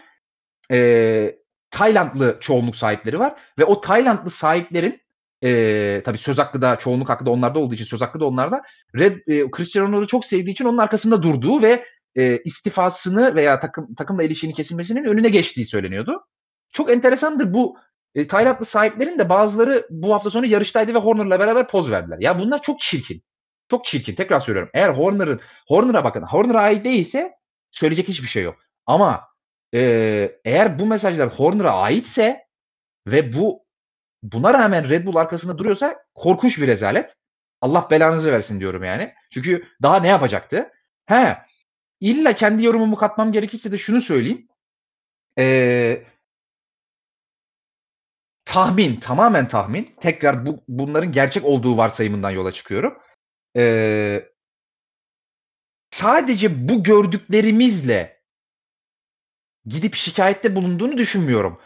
Ee, 0.72 1.36
Taylandlı 1.72 2.38
çoğunluk 2.42 2.76
sahipleri 2.76 3.20
var 3.20 3.40
ve 3.60 3.66
o 3.66 3.82
Taylandlı 3.82 4.30
sahiplerin 4.30 5.02
e, 5.44 6.02
tabii 6.06 6.18
söz 6.18 6.38
hakkı 6.38 6.62
da 6.62 6.76
çoğunluk 6.76 7.10
hakkı 7.10 7.26
da 7.26 7.32
onlarda 7.32 7.60
olduğu 7.60 7.74
için 7.74 7.86
söz 7.86 8.02
hakkı 8.02 8.20
da 8.20 8.26
onlarda. 8.26 8.62
Red, 8.96 9.28
e, 9.28 9.52
Cristiano 9.58 9.88
Ronaldo'yu 9.88 10.08
çok 10.08 10.26
sevdiği 10.26 10.54
için 10.54 10.66
onun 10.66 10.78
arkasında 10.78 11.24
durduğu 11.24 11.62
ve 11.62 11.86
e, 12.16 12.38
istifasını 12.38 13.36
veya 13.36 13.60
takım 13.60 13.96
takımla 13.96 14.24
ilişkinin 14.24 14.54
kesilmesinin 14.54 15.04
önüne 15.04 15.30
geçtiği 15.30 15.66
söyleniyordu. 15.66 16.22
Çok 16.74 16.92
enteresandır 16.92 17.54
bu 17.54 17.78
e, 18.16 18.28
Taylandlı 18.28 18.66
sahiplerin 18.66 19.20
de 19.20 19.30
bazıları 19.30 19.88
bu 19.90 20.14
hafta 20.14 20.30
sonu 20.30 20.46
yarıştaydı 20.46 20.94
ve 20.94 20.98
Horner'la 20.98 21.40
beraber 21.40 21.68
poz 21.68 21.92
verdiler. 21.92 22.18
Ya 22.20 22.40
bunlar 22.40 22.62
çok 22.62 22.80
çirkin. 22.80 23.24
Çok 23.70 23.86
çirkin. 23.86 24.16
Tekrar 24.16 24.40
söylüyorum. 24.40 24.72
Eğer 24.74 24.90
Horner'ın 24.90 25.42
Horner'a 25.68 26.04
bakın. 26.04 26.22
Horner'a 26.22 26.62
ait 26.62 26.86
değilse 26.86 27.36
söyleyecek 27.72 28.08
hiçbir 28.08 28.28
şey 28.28 28.44
yok. 28.44 28.56
Ama 28.86 29.28
e, 29.74 29.80
eğer 30.46 30.80
bu 30.80 30.86
mesajlar 30.86 31.30
Horner'a 31.30 31.72
aitse 31.72 32.46
ve 33.08 33.34
bu 33.34 33.66
buna 34.24 34.54
rağmen 34.54 34.90
Red 34.90 35.06
Bull 35.06 35.16
arkasında 35.16 35.58
duruyorsa 35.58 35.96
korkunç 36.14 36.58
bir 36.62 36.68
rezalet. 36.68 37.16
Allah 37.62 37.88
belanızı 37.92 38.32
versin 38.32 38.60
diyorum 38.60 38.84
yani. 38.84 39.14
Çünkü 39.32 39.68
daha 39.82 40.00
ne 40.00 40.08
yapacaktı? 40.08 40.72
He. 41.06 41.38
İlla 42.00 42.34
kendi 42.34 42.64
yorumumu 42.64 42.96
katmam 42.96 43.32
gerekirse 43.32 43.72
de 43.72 43.78
şunu 43.78 44.02
söyleyeyim. 44.02 44.48
Ee, 45.40 46.04
tahmin, 48.46 49.00
tamamen 49.00 49.48
tahmin. 49.48 49.96
Tekrar 50.02 50.46
bu, 50.46 50.64
bunların 50.68 51.12
gerçek 51.12 51.46
olduğu 51.46 51.78
varsayımından 51.78 52.30
yola 52.32 52.52
çıkıyorum. 52.52 52.98
Ee, 53.56 54.26
sadece 55.92 56.70
bu 56.70 56.84
gördüklerimizle 56.84 58.22
gidip 59.66 59.96
şikayette 59.96 60.56
bulunduğunu 60.56 60.98
düşünmüyorum 60.98 61.60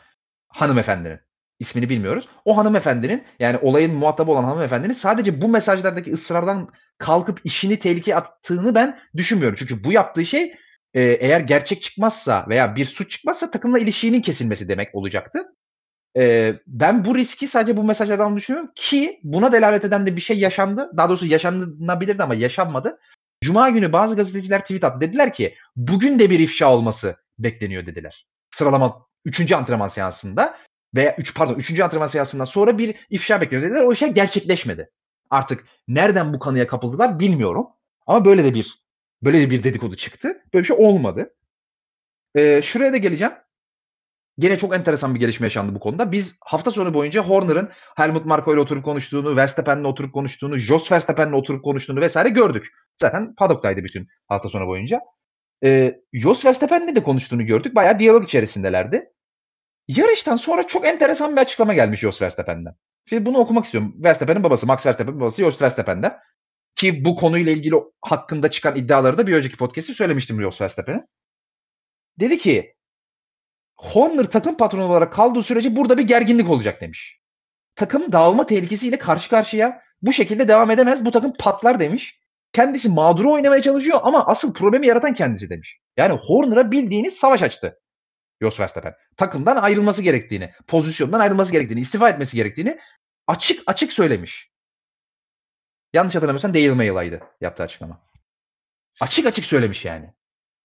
hanımefendinin. 0.47 1.19
İsmini 1.59 1.89
bilmiyoruz. 1.89 2.27
O 2.45 2.57
hanımefendinin 2.57 3.23
yani 3.39 3.57
olayın 3.57 3.95
muhatabı 3.95 4.31
olan 4.31 4.43
hanımefendinin 4.43 4.93
sadece 4.93 5.41
bu 5.41 5.47
mesajlardaki 5.47 6.11
ısrardan 6.11 6.69
kalkıp 6.97 7.41
işini 7.43 7.79
tehlikeye 7.79 8.17
attığını 8.17 8.75
ben 8.75 8.99
düşünmüyorum. 9.15 9.55
Çünkü 9.59 9.83
bu 9.83 9.91
yaptığı 9.91 10.25
şey 10.25 10.55
eğer 10.93 11.39
gerçek 11.39 11.81
çıkmazsa 11.81 12.45
veya 12.49 12.75
bir 12.75 12.85
suç 12.85 13.11
çıkmazsa 13.11 13.51
takımla 13.51 13.79
ilişkinin 13.79 14.21
kesilmesi 14.21 14.67
demek 14.67 14.95
olacaktı. 14.95 15.39
E, 16.17 16.53
ben 16.67 17.05
bu 17.05 17.15
riski 17.15 17.47
sadece 17.47 17.77
bu 17.77 17.83
mesajlardan 17.83 18.35
düşünüyorum 18.35 18.71
ki 18.75 19.19
buna 19.23 19.51
delalet 19.51 19.85
eden 19.85 20.05
de 20.05 20.15
bir 20.15 20.21
şey 20.21 20.39
yaşandı. 20.39 20.91
Daha 20.97 21.09
doğrusu 21.09 21.25
yaşanabilirdi 21.25 22.23
ama 22.23 22.35
yaşanmadı. 22.35 22.99
Cuma 23.43 23.69
günü 23.69 23.93
bazı 23.93 24.15
gazeteciler 24.15 24.61
tweet 24.61 24.83
attı. 24.83 25.01
Dediler 25.01 25.33
ki 25.33 25.55
bugün 25.75 26.19
de 26.19 26.29
bir 26.29 26.39
ifşa 26.39 26.73
olması 26.73 27.15
bekleniyor 27.39 27.85
dediler. 27.85 28.27
Sıralama 28.49 29.05
3. 29.25 29.51
antrenman 29.51 29.87
seansında 29.87 30.57
veya 30.95 31.15
3 31.17 31.35
pardon 31.35 31.55
3. 31.55 31.79
antrenman 31.79 32.07
seansından 32.07 32.45
sonra 32.45 32.77
bir 32.77 32.95
ifşa 33.09 33.41
bekliyor 33.41 33.63
dediler. 33.63 33.81
O 33.83 33.95
şey 33.95 34.09
gerçekleşmedi. 34.09 34.89
Artık 35.29 35.65
nereden 35.87 36.33
bu 36.33 36.39
kanıya 36.39 36.67
kapıldılar 36.67 37.19
bilmiyorum. 37.19 37.67
Ama 38.07 38.25
böyle 38.25 38.43
de 38.43 38.53
bir 38.53 38.79
böyle 39.23 39.41
de 39.41 39.49
bir 39.49 39.63
dedikodu 39.63 39.95
çıktı. 39.95 40.27
Böyle 40.53 40.63
bir 40.63 40.67
şey 40.67 40.77
olmadı. 40.79 41.35
Ee, 42.35 42.61
şuraya 42.61 42.93
da 42.93 42.97
geleceğim. 42.97 43.33
Gene 44.39 44.57
çok 44.57 44.75
enteresan 44.75 45.15
bir 45.15 45.19
gelişme 45.19 45.45
yaşandı 45.45 45.75
bu 45.75 45.79
konuda. 45.79 46.11
Biz 46.11 46.37
hafta 46.41 46.71
sonu 46.71 46.93
boyunca 46.93 47.23
Horner'ın 47.23 47.69
Helmut 47.95 48.25
Marko 48.25 48.53
ile 48.53 48.59
oturup 48.59 48.85
konuştuğunu, 48.85 49.35
Verstappen'le 49.35 49.83
oturup 49.83 50.13
konuştuğunu, 50.13 50.57
Jos 50.57 50.91
Verstappen'le 50.91 51.33
oturup 51.33 51.63
konuştuğunu 51.63 52.01
vesaire 52.01 52.29
gördük. 52.29 52.67
Zaten 53.01 53.35
paddock'taydı 53.35 53.83
bütün 53.83 54.07
hafta 54.27 54.49
sonu 54.49 54.67
boyunca. 54.67 55.01
Ee, 55.63 55.95
Jos 56.13 56.45
Verstappen'le 56.45 56.95
de 56.95 57.03
konuştuğunu 57.03 57.45
gördük. 57.45 57.75
Bayağı 57.75 57.99
diyalog 57.99 58.23
içerisindelerdi. 58.23 59.09
Yarıştan 59.87 60.35
sonra 60.35 60.67
çok 60.67 60.85
enteresan 60.85 61.35
bir 61.35 61.41
açıklama 61.41 61.73
gelmiş 61.73 61.99
Jos 61.99 62.21
Verstappen'den. 62.21 62.73
Şimdi 63.09 63.25
bunu 63.25 63.37
okumak 63.37 63.65
istiyorum. 63.65 63.95
Verstappen'in 63.97 64.43
babası, 64.43 64.67
Max 64.67 64.85
Verstappen'in 64.85 65.19
babası 65.19 65.41
Jos 65.41 65.61
Verstappen'den. 65.61 66.17
Ki 66.75 67.05
bu 67.05 67.15
konuyla 67.15 67.51
ilgili 67.51 67.75
hakkında 68.01 68.51
çıkan 68.51 68.75
iddiaları 68.75 69.17
da 69.17 69.27
bir 69.27 69.33
önceki 69.33 69.57
podcast'te 69.57 69.93
söylemiştim 69.93 70.41
Jos 70.41 70.61
Verstappen'e. 70.61 70.99
Dedi 72.19 72.37
ki 72.37 72.73
Horner 73.79 74.25
takım 74.25 74.57
patronu 74.57 74.83
olarak 74.83 75.13
kaldığı 75.13 75.43
sürece 75.43 75.75
burada 75.75 75.97
bir 75.97 76.03
gerginlik 76.03 76.49
olacak 76.49 76.81
demiş. 76.81 77.19
Takım 77.75 78.11
dağılma 78.11 78.45
tehlikesiyle 78.45 78.97
karşı 78.97 79.29
karşıya 79.29 79.81
bu 80.01 80.13
şekilde 80.13 80.47
devam 80.47 80.71
edemez. 80.71 81.05
Bu 81.05 81.11
takım 81.11 81.33
patlar 81.39 81.79
demiş. 81.79 82.19
Kendisi 82.53 82.89
mağduru 82.89 83.31
oynamaya 83.31 83.61
çalışıyor 83.61 83.99
ama 84.03 84.25
asıl 84.25 84.53
problemi 84.53 84.87
yaratan 84.87 85.13
kendisi 85.13 85.49
demiş. 85.49 85.79
Yani 85.97 86.19
Horner'a 86.21 86.71
bildiğiniz 86.71 87.13
savaş 87.13 87.41
açtı. 87.41 87.79
Jos 88.41 88.59
Verstappen. 88.59 88.93
Takımdan 89.17 89.55
ayrılması 89.55 90.01
gerektiğini, 90.01 90.51
pozisyondan 90.67 91.19
ayrılması 91.19 91.51
gerektiğini, 91.51 91.79
istifa 91.79 92.09
etmesi 92.09 92.35
gerektiğini 92.35 92.79
açık 93.27 93.63
açık 93.67 93.93
söylemiş. 93.93 94.51
Yanlış 95.93 96.15
hatırlamıyorsam 96.15 96.53
Dale 96.53 96.73
Maila'ydı 96.73 97.21
yaptığı 97.41 97.63
açıklama. 97.63 98.01
Açık 99.01 99.25
açık 99.25 99.45
söylemiş 99.45 99.85
yani. 99.85 100.13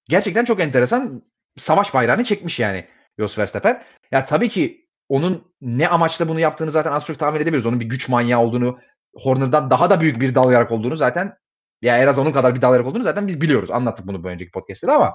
Gerçekten 0.09 0.45
çok 0.45 0.61
enteresan. 0.61 1.23
Savaş 1.59 1.95
bayrağını 1.95 2.25
çekmiş 2.25 2.61
yani 2.61 2.89
Jos 3.19 3.39
Verstappen. 3.39 3.83
Ya 4.11 4.27
tabii 4.27 4.49
ki 4.49 4.87
onun 5.09 5.53
ne 5.61 5.89
amaçla 5.89 6.29
bunu 6.29 6.41
yaptığını 6.41 6.71
zaten 6.71 6.93
az 6.93 7.05
çok 7.05 7.19
tahmin 7.19 7.41
edebiliyoruz. 7.41 7.67
Onun 7.67 7.81
bir 7.81 7.87
güç 7.87 8.09
manyağı 8.09 8.41
olduğunu, 8.41 8.79
Horner'dan 9.17 9.71
daha 9.71 9.91
da 9.91 10.01
büyük 10.01 10.21
bir 10.21 10.35
dal 10.35 10.53
yarak 10.53 10.73
olduğunu 10.73 10.97
zaten 10.97 11.37
ya 11.83 11.99
en 11.99 12.07
az 12.07 12.19
onun 12.19 12.33
kadar 12.33 12.55
bir 12.55 12.63
dal 12.63 12.73
yarak 12.73 12.87
olduğunu 12.87 13.03
zaten 13.03 13.27
biz 13.27 13.41
biliyoruz. 13.41 13.71
Anlattık 13.71 14.07
bunu 14.07 14.25
bu 14.25 14.29
önceki 14.29 14.51
podcast'te 14.51 14.93
ama 14.93 15.15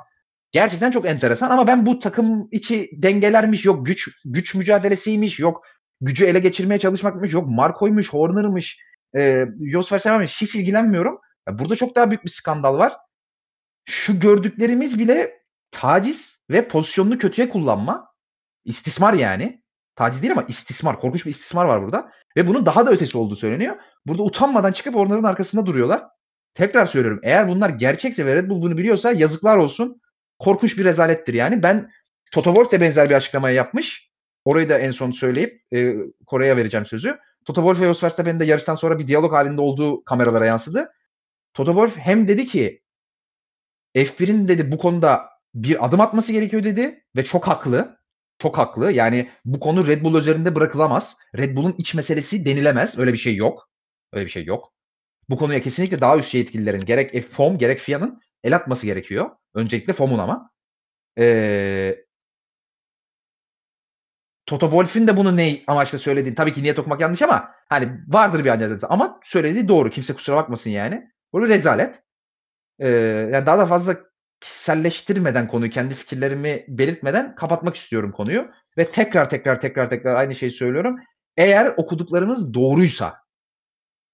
gerçekten 0.51 0.91
çok 0.91 1.05
enteresan 1.05 1.49
ama 1.49 1.67
ben 1.67 1.85
bu 1.85 1.99
takım 1.99 2.47
içi 2.51 2.89
dengelermiş, 2.93 3.65
yok 3.65 3.85
güç 3.85 4.09
güç 4.25 4.55
mücadelesiymiş, 4.55 5.39
yok 5.39 5.65
gücü 6.01 6.25
ele 6.25 6.39
geçirmeye 6.39 6.79
çalışmakmış, 6.79 7.33
yok 7.33 7.47
Marco'ymuş, 7.47 8.13
Horner'mış, 8.13 8.79
e, 9.17 9.45
Jos 9.71 9.91
Verstappen'miş 9.91 10.41
hiç 10.41 10.55
ilgilenmiyorum. 10.55 11.19
Ya 11.47 11.59
burada 11.59 11.75
çok 11.75 11.95
daha 11.95 12.09
büyük 12.09 12.25
bir 12.25 12.29
skandal 12.29 12.77
var. 12.77 12.93
Şu 13.85 14.19
gördüklerimiz 14.19 14.99
bile 14.99 15.41
taciz 15.71 16.38
ve 16.49 16.67
pozisyonunu 16.67 17.17
kötüye 17.17 17.49
kullanma. 17.49 18.09
istismar 18.65 19.13
yani. 19.13 19.63
Taciz 19.95 20.21
değil 20.21 20.33
ama 20.33 20.45
istismar. 20.47 20.99
Korkunç 20.99 21.25
bir 21.25 21.31
istismar 21.31 21.65
var 21.65 21.83
burada. 21.83 22.11
Ve 22.37 22.47
bunun 22.47 22.65
daha 22.65 22.85
da 22.85 22.91
ötesi 22.91 23.17
olduğu 23.17 23.35
söyleniyor. 23.35 23.75
Burada 24.05 24.23
utanmadan 24.23 24.71
çıkıp 24.71 24.95
onların 24.95 25.23
arkasında 25.23 25.65
duruyorlar. 25.65 26.03
Tekrar 26.53 26.85
söylüyorum. 26.85 27.19
Eğer 27.23 27.49
bunlar 27.49 27.69
gerçekse 27.69 28.25
ve 28.25 28.35
Red 28.35 28.49
Bull 28.49 28.61
bunu 28.61 28.77
biliyorsa 28.77 29.11
yazıklar 29.11 29.57
olsun. 29.57 30.01
Korkunç 30.39 30.77
bir 30.77 30.85
rezalettir 30.85 31.33
yani. 31.33 31.63
Ben 31.63 31.91
Toto 32.31 32.53
Wolff 32.53 32.71
de 32.71 32.81
benzer 32.81 33.09
bir 33.09 33.15
açıklamaya 33.15 33.55
yapmış. 33.55 34.09
Orayı 34.45 34.69
da 34.69 34.79
en 34.79 34.91
son 34.91 35.11
söyleyip 35.11 35.61
e, 35.73 35.95
Kore'ye 36.25 36.57
vereceğim 36.57 36.85
sözü. 36.85 37.17
Toto 37.45 37.61
Wolff 37.61 37.81
ve 37.81 37.85
Jos 37.85 38.03
Verstappen'in 38.03 38.39
de 38.39 38.45
yarıştan 38.45 38.75
sonra 38.75 38.99
bir 38.99 39.07
diyalog 39.07 39.33
halinde 39.33 39.61
olduğu 39.61 40.03
kameralara 40.03 40.45
yansıdı. 40.45 40.91
Toto 41.53 41.71
Wolff 41.71 41.97
hem 41.97 42.27
dedi 42.27 42.47
ki 42.47 42.81
F1'in 43.95 44.47
dedi 44.47 44.71
bu 44.71 44.77
konuda 44.77 45.29
bir 45.53 45.85
adım 45.85 46.01
atması 46.01 46.31
gerekiyor 46.31 46.63
dedi 46.63 47.03
ve 47.15 47.23
çok 47.23 47.47
haklı. 47.47 47.99
Çok 48.39 48.57
haklı. 48.57 48.91
Yani 48.91 49.29
bu 49.45 49.59
konu 49.59 49.87
Red 49.87 50.03
Bull 50.03 50.19
üzerinde 50.19 50.55
bırakılamaz. 50.55 51.17
Red 51.37 51.55
Bull'un 51.55 51.75
iç 51.77 51.93
meselesi 51.93 52.45
denilemez. 52.45 52.99
Öyle 52.99 53.13
bir 53.13 53.17
şey 53.17 53.35
yok. 53.35 53.69
Öyle 54.13 54.25
bir 54.25 54.31
şey 54.31 54.45
yok. 54.45 54.73
Bu 55.29 55.37
konuya 55.37 55.61
kesinlikle 55.61 56.01
daha 56.01 56.17
üst 56.17 56.33
yetkililerin 56.33 56.85
gerek 56.85 57.31
FOM 57.31 57.57
gerek 57.57 57.79
FIA'nın 57.79 58.21
el 58.43 58.55
atması 58.55 58.85
gerekiyor. 58.85 59.29
Öncelikle 59.53 59.93
FOM'un 59.93 60.19
ama. 60.19 60.51
Ee, 61.19 61.95
Toto 64.45 64.65
Wolff'ün 64.69 65.07
de 65.07 65.17
bunu 65.17 65.37
ne 65.37 65.61
amaçla 65.67 65.97
söylediğini 65.97 66.35
tabii 66.35 66.53
ki 66.53 66.63
niyet 66.63 66.79
okumak 66.79 67.01
yanlış 67.01 67.21
ama 67.21 67.51
hani 67.69 67.99
vardır 68.07 68.45
bir 68.45 68.49
anlayış 68.49 68.83
ama 68.89 69.19
söylediği 69.23 69.67
doğru. 69.67 69.89
Kimse 69.89 70.13
kusura 70.13 70.35
bakmasın 70.35 70.69
yani. 70.69 71.11
Bu 71.33 71.47
rezalet. 71.47 72.03
Ee, 72.79 72.87
yani 73.33 73.45
daha 73.45 73.57
da 73.57 73.65
fazla 73.65 73.97
kişiselleştirmeden 74.39 75.47
konuyu, 75.47 75.71
kendi 75.71 75.95
fikirlerimi 75.95 76.65
belirtmeden 76.67 77.35
kapatmak 77.35 77.75
istiyorum 77.75 78.11
konuyu. 78.11 78.47
Ve 78.77 78.89
tekrar 78.89 79.29
tekrar 79.29 79.61
tekrar 79.61 79.89
tekrar 79.89 80.15
aynı 80.15 80.35
şeyi 80.35 80.51
söylüyorum. 80.51 80.99
Eğer 81.37 81.73
okuduklarımız 81.77 82.53
doğruysa, 82.53 83.17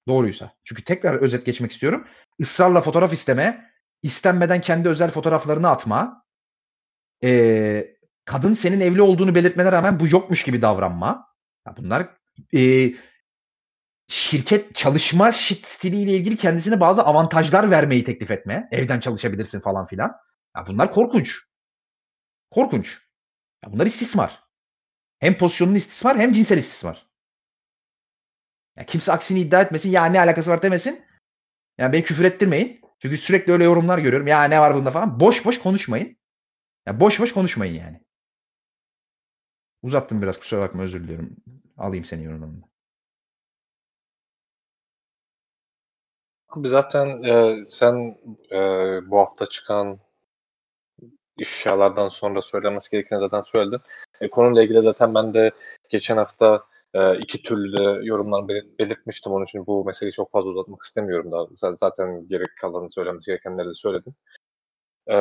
doğruysa, 0.08 0.54
çünkü 0.64 0.84
tekrar 0.84 1.14
özet 1.14 1.46
geçmek 1.46 1.72
istiyorum. 1.72 2.08
Israrla 2.40 2.82
fotoğraf 2.82 3.14
isteme, 3.14 3.72
istenmeden 4.04 4.62
kendi 4.62 4.90
özel 4.90 5.12
fotoğraflarını 5.12 5.70
atma, 5.70 6.24
e, 7.24 7.96
kadın 8.26 8.54
senin 8.54 8.80
evli 8.80 9.02
olduğunu 9.02 9.36
belirtmene 9.36 9.72
rağmen 9.72 10.00
bu 10.00 10.08
yokmuş 10.08 10.44
gibi 10.44 10.62
davranma. 10.62 11.28
Ya 11.68 11.78
bunlar 11.78 12.08
e, 12.56 12.92
şirket 14.08 14.76
çalışma 14.76 15.32
stiliyle 15.32 16.12
ilgili 16.12 16.38
kendisine 16.38 16.80
bazı 16.80 17.04
avantajlar 17.04 17.72
vermeyi 17.72 18.04
teklif 18.04 18.32
etme. 18.32 18.68
Evden 18.72 19.00
çalışabilirsin 19.00 19.60
falan 19.60 19.88
filan. 19.88 20.16
Ya 20.58 20.68
bunlar 20.68 20.92
korkunç. 20.92 21.38
Korkunç. 22.52 23.02
Ya 23.64 23.74
bunlar 23.74 23.86
istismar. 23.86 24.44
Hem 25.20 25.38
pozisyonun 25.38 25.76
istismar 25.76 26.18
hem 26.18 26.34
cinsel 26.34 26.58
istismar. 26.58 27.08
Ya 28.76 28.86
kimse 28.86 29.12
aksini 29.12 29.40
iddia 29.40 29.62
etmesin. 29.62 29.90
Ya 29.90 30.06
ne 30.06 30.20
alakası 30.20 30.52
var 30.52 30.62
demesin. 30.62 31.06
Yani 31.78 31.94
beni 31.94 32.04
küfür 32.04 32.26
ettirmeyin. 32.26 32.82
Çünkü 33.00 33.18
sürekli 33.18 33.54
öyle 33.54 33.64
yorumlar 33.64 33.98
görüyorum. 33.98 34.28
Ya 34.28 34.44
ne 34.44 34.60
var 34.60 34.76
bunda 34.76 34.92
falan. 34.92 35.20
Boş 35.20 35.46
boş 35.46 35.60
konuşmayın. 35.60 36.18
Ya 36.86 37.00
boş 37.00 37.20
boş 37.20 37.34
konuşmayın 37.34 37.74
yani. 37.74 38.02
Uzattım 39.82 40.22
biraz 40.22 40.40
kusura 40.40 40.62
bakma 40.62 40.84
özür 40.84 41.04
diliyorum. 41.04 41.36
Alayım 41.78 42.06
senin 42.06 42.24
yorumunu. 42.24 42.75
Zaten 46.66 47.24
e, 47.24 47.66
sen 47.66 48.18
e, 48.52 48.58
bu 49.12 49.18
hafta 49.20 49.46
çıkan 49.46 50.00
ifşalardan 51.38 52.08
sonra 52.08 52.42
söylemesi 52.42 52.92
gereken 52.92 53.18
zaten 53.18 53.42
söyledin. 53.42 53.80
E, 54.22 54.30
konuyla 54.30 54.64
ilgili 54.64 54.82
zaten 54.82 55.16
ben 55.16 55.34
de 55.34 55.52
geçen 55.90 56.18
hafta 56.18 56.64
e, 56.94 57.18
iki 57.18 57.42
türlü 57.44 57.78
de 57.78 58.06
yorumlar 58.06 58.48
belir- 58.48 58.78
belirtmiştim. 58.80 59.32
Onun 59.34 59.46
için 59.46 59.68
bu 59.68 59.86
meseleyi 59.86 60.14
çok 60.14 60.32
fazla 60.32 60.50
uzatmak 60.50 60.84
istemiyorum 60.84 61.32
da. 61.32 61.36
Z- 61.38 61.78
Zaten 61.78 62.28
gerek 62.28 62.50
kalanı 62.62 62.92
söylemesi 62.92 63.26
gerekenleri 63.26 63.70
de 63.70 63.74
söyledim. 63.74 64.16
E, 65.08 65.16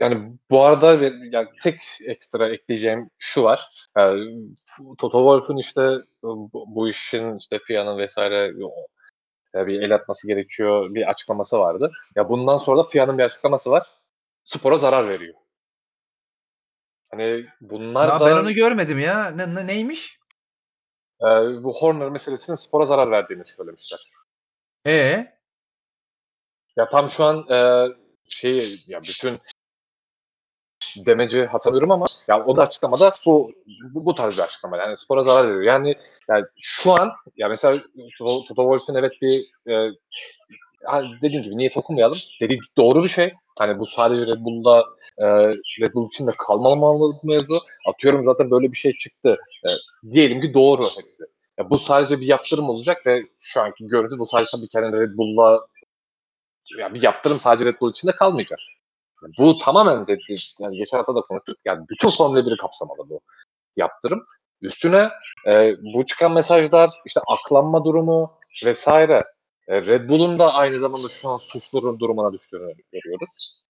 yani 0.00 0.32
bu 0.50 0.62
arada 0.62 0.92
yani 1.32 1.48
tek 1.62 1.80
ekstra 2.06 2.48
ekleyeceğim 2.48 3.10
şu 3.18 3.42
var. 3.42 3.88
Yani, 3.96 4.48
Toto 4.98 5.18
Wolff'un 5.18 5.56
işte 5.56 5.98
bu, 6.22 6.50
bu 6.68 6.88
işin 6.88 7.38
işte 7.38 7.58
FIA'nın 7.58 7.98
vesaire 7.98 8.36
e, 8.46 8.64
bir 9.54 9.82
el 9.82 9.94
atması 9.94 10.26
gerekiyor 10.26 10.94
bir 10.94 11.10
açıklaması 11.10 11.58
vardı. 11.58 11.92
Ya 12.16 12.28
bundan 12.28 12.56
sonra 12.58 12.78
da 12.84 12.88
FIA'nın 12.88 13.18
bir 13.18 13.22
açıklaması 13.24 13.70
var. 13.70 13.86
Spora 14.44 14.78
zarar 14.78 15.08
veriyor. 15.08 15.34
Hani 17.10 17.46
bunlar 17.60 18.08
Ya 18.08 18.20
da 18.20 18.26
ben 18.26 18.36
onu 18.36 18.52
görmedim 18.52 18.98
ya. 18.98 19.30
Ne, 19.30 19.54
ne- 19.54 19.66
neymiş? 19.66 20.18
e, 21.20 21.26
bu 21.64 21.72
Horner 21.74 22.08
meselesinin 22.08 22.56
spora 22.56 22.86
zarar 22.86 23.10
verdiğini 23.10 23.44
söylemişler. 23.44 24.00
E 24.86 25.26
Ya 26.76 26.88
tam 26.88 27.08
şu 27.08 27.24
an 27.24 27.46
e, 27.52 27.88
şeyi 28.28 28.78
ya 28.86 29.00
bütün 29.00 29.38
demeci 30.96 31.44
hatırlıyorum 31.44 31.90
ama 31.90 32.06
ya 32.28 32.44
o 32.44 32.56
da 32.56 32.62
açıklamada 32.62 33.10
bu 33.26 33.52
bu, 33.94 34.06
bu 34.06 34.14
tarz 34.14 34.38
bir 34.38 34.42
açıklama. 34.42 34.76
Yani 34.76 34.96
spora 34.96 35.22
zarar 35.22 35.48
veriyor. 35.48 35.62
Yani 35.62 35.94
yani 36.28 36.44
şu 36.60 36.92
an 36.92 37.12
ya 37.36 37.48
mesela 37.48 37.82
Toto 38.18 38.54
Toto 38.54 38.78
evet 38.94 39.12
bir 39.22 39.32
e, 39.72 39.90
hani 40.84 41.08
dediğim 41.22 41.42
gibi 41.42 41.56
niyet 41.56 41.76
okumayalım. 41.76 42.18
Dediği 42.40 42.58
doğru 42.76 43.04
bir 43.04 43.08
şey. 43.08 43.32
Hani 43.58 43.78
bu 43.78 43.86
sadece 43.86 44.26
Red 44.26 44.44
Bull'da 44.44 44.84
e, 45.18 45.26
Red 45.80 45.94
Bull 45.94 46.06
için 46.06 46.26
de 46.26 46.32
kalmamalı 46.38 47.14
mevzu. 47.22 47.58
Atıyorum 47.88 48.24
zaten 48.24 48.50
böyle 48.50 48.72
bir 48.72 48.76
şey 48.76 48.92
çıktı. 48.92 49.38
E, 49.66 49.68
diyelim 50.10 50.40
ki 50.40 50.54
doğru 50.54 50.82
hepsi. 50.82 51.24
Ya 51.58 51.70
bu 51.70 51.78
sadece 51.78 52.20
bir 52.20 52.26
yaptırım 52.26 52.68
olacak 52.68 53.06
ve 53.06 53.22
şu 53.40 53.60
anki 53.60 53.86
görüntü 53.86 54.18
bu 54.18 54.26
sadece 54.26 54.62
bir 54.62 54.68
kere 54.68 54.92
Red 54.92 55.16
Bull'la 55.16 55.66
ya 56.78 56.94
bir 56.94 57.02
yaptırım 57.02 57.40
sadece 57.40 57.64
Red 57.64 57.80
Bull 57.80 57.90
içinde 57.90 58.12
kalmayacak. 58.12 58.58
Bu 59.38 59.58
tamamen 59.58 60.06
dedi, 60.06 60.20
yani 60.60 60.76
geçen 60.76 60.98
hafta 60.98 61.14
da 61.14 61.20
konuştuk. 61.20 61.56
Yani 61.64 61.86
bütün 61.90 62.10
Formula 62.10 62.40
1'i 62.40 62.56
kapsamalı 62.56 63.08
bu 63.08 63.20
yaptırım. 63.76 64.24
Üstüne 64.62 65.10
e, 65.46 65.74
bu 65.94 66.06
çıkan 66.06 66.32
mesajlar, 66.32 66.90
işte 67.06 67.20
aklanma 67.26 67.84
durumu 67.84 68.38
vesaire. 68.66 69.24
E, 69.68 69.82
Red 69.86 70.08
Bull'un 70.08 70.38
da 70.38 70.52
aynı 70.54 70.78
zamanda 70.78 71.08
şu 71.08 71.28
an 71.28 71.36
suçlu 71.36 72.00
durumuna 72.00 72.32
düştüğünü 72.32 72.74
görüyoruz. 72.92 73.64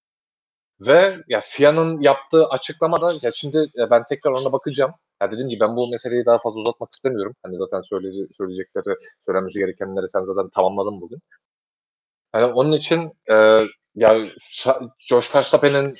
Ve 0.80 1.18
ya 1.28 1.40
FIA'nın 1.40 2.00
yaptığı 2.00 2.46
açıklamada 2.46 3.08
ya 3.22 3.32
şimdi 3.32 3.58
e, 3.58 3.90
ben 3.90 4.04
tekrar 4.04 4.30
ona 4.30 4.52
bakacağım. 4.52 4.92
Ya 5.22 5.30
dediğim 5.32 5.48
gibi 5.48 5.60
ben 5.60 5.76
bu 5.76 5.88
meseleyi 5.90 6.26
daha 6.26 6.38
fazla 6.38 6.60
uzatmak 6.60 6.92
istemiyorum. 6.92 7.34
Hani 7.42 7.56
zaten 7.58 7.80
söyleye, 7.80 8.26
söyleyecekleri, 8.30 8.96
söylenmesi 9.20 9.58
gerekenleri 9.58 10.08
sen 10.08 10.24
zaten 10.24 10.50
tamamladın 10.50 11.00
bugün. 11.00 11.20
Yani 12.34 12.46
onun 12.46 12.72
için 12.72 13.12
e, 13.30 13.64
ya 13.94 14.26
Josh 14.98 15.34
Verstappen'in 15.34 15.94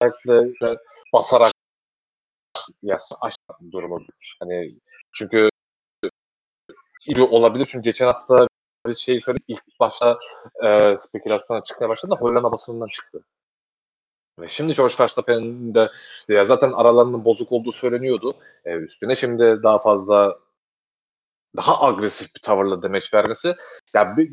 özellikle 0.00 0.78
basarak 1.12 1.52
ya 2.82 2.98
aşağı 3.20 3.72
durumu 3.72 4.06
hani 4.40 4.78
çünkü 5.12 5.50
iyi 7.06 7.22
olabilir 7.22 7.68
çünkü 7.70 7.84
geçen 7.84 8.06
hafta 8.06 8.48
bir 8.86 8.94
şey 8.94 9.20
şöyle 9.20 9.38
ilk 9.48 9.80
başta 9.80 10.18
e, 10.64 10.96
spekülasyona 10.96 11.64
çıkmaya 11.64 11.88
başladı 11.88 12.12
da 12.12 12.16
Hollanda 12.16 12.52
basınından 12.52 12.88
çıktı. 12.88 13.24
Ve 14.40 14.48
şimdi 14.48 14.72
George 14.74 14.94
Verstappen'in 15.00 15.74
de 15.74 15.90
ya 16.28 16.44
zaten 16.44 16.72
aralarının 16.72 17.24
bozuk 17.24 17.52
olduğu 17.52 17.72
söyleniyordu. 17.72 18.36
E, 18.64 18.74
üstüne 18.76 19.16
şimdi 19.16 19.62
daha 19.62 19.78
fazla 19.78 20.38
daha 21.56 21.82
agresif 21.82 22.34
bir 22.34 22.40
tavırla 22.40 22.82
demeç 22.82 23.14
vermesi 23.14 23.54
ya 23.94 24.16
bir, 24.16 24.30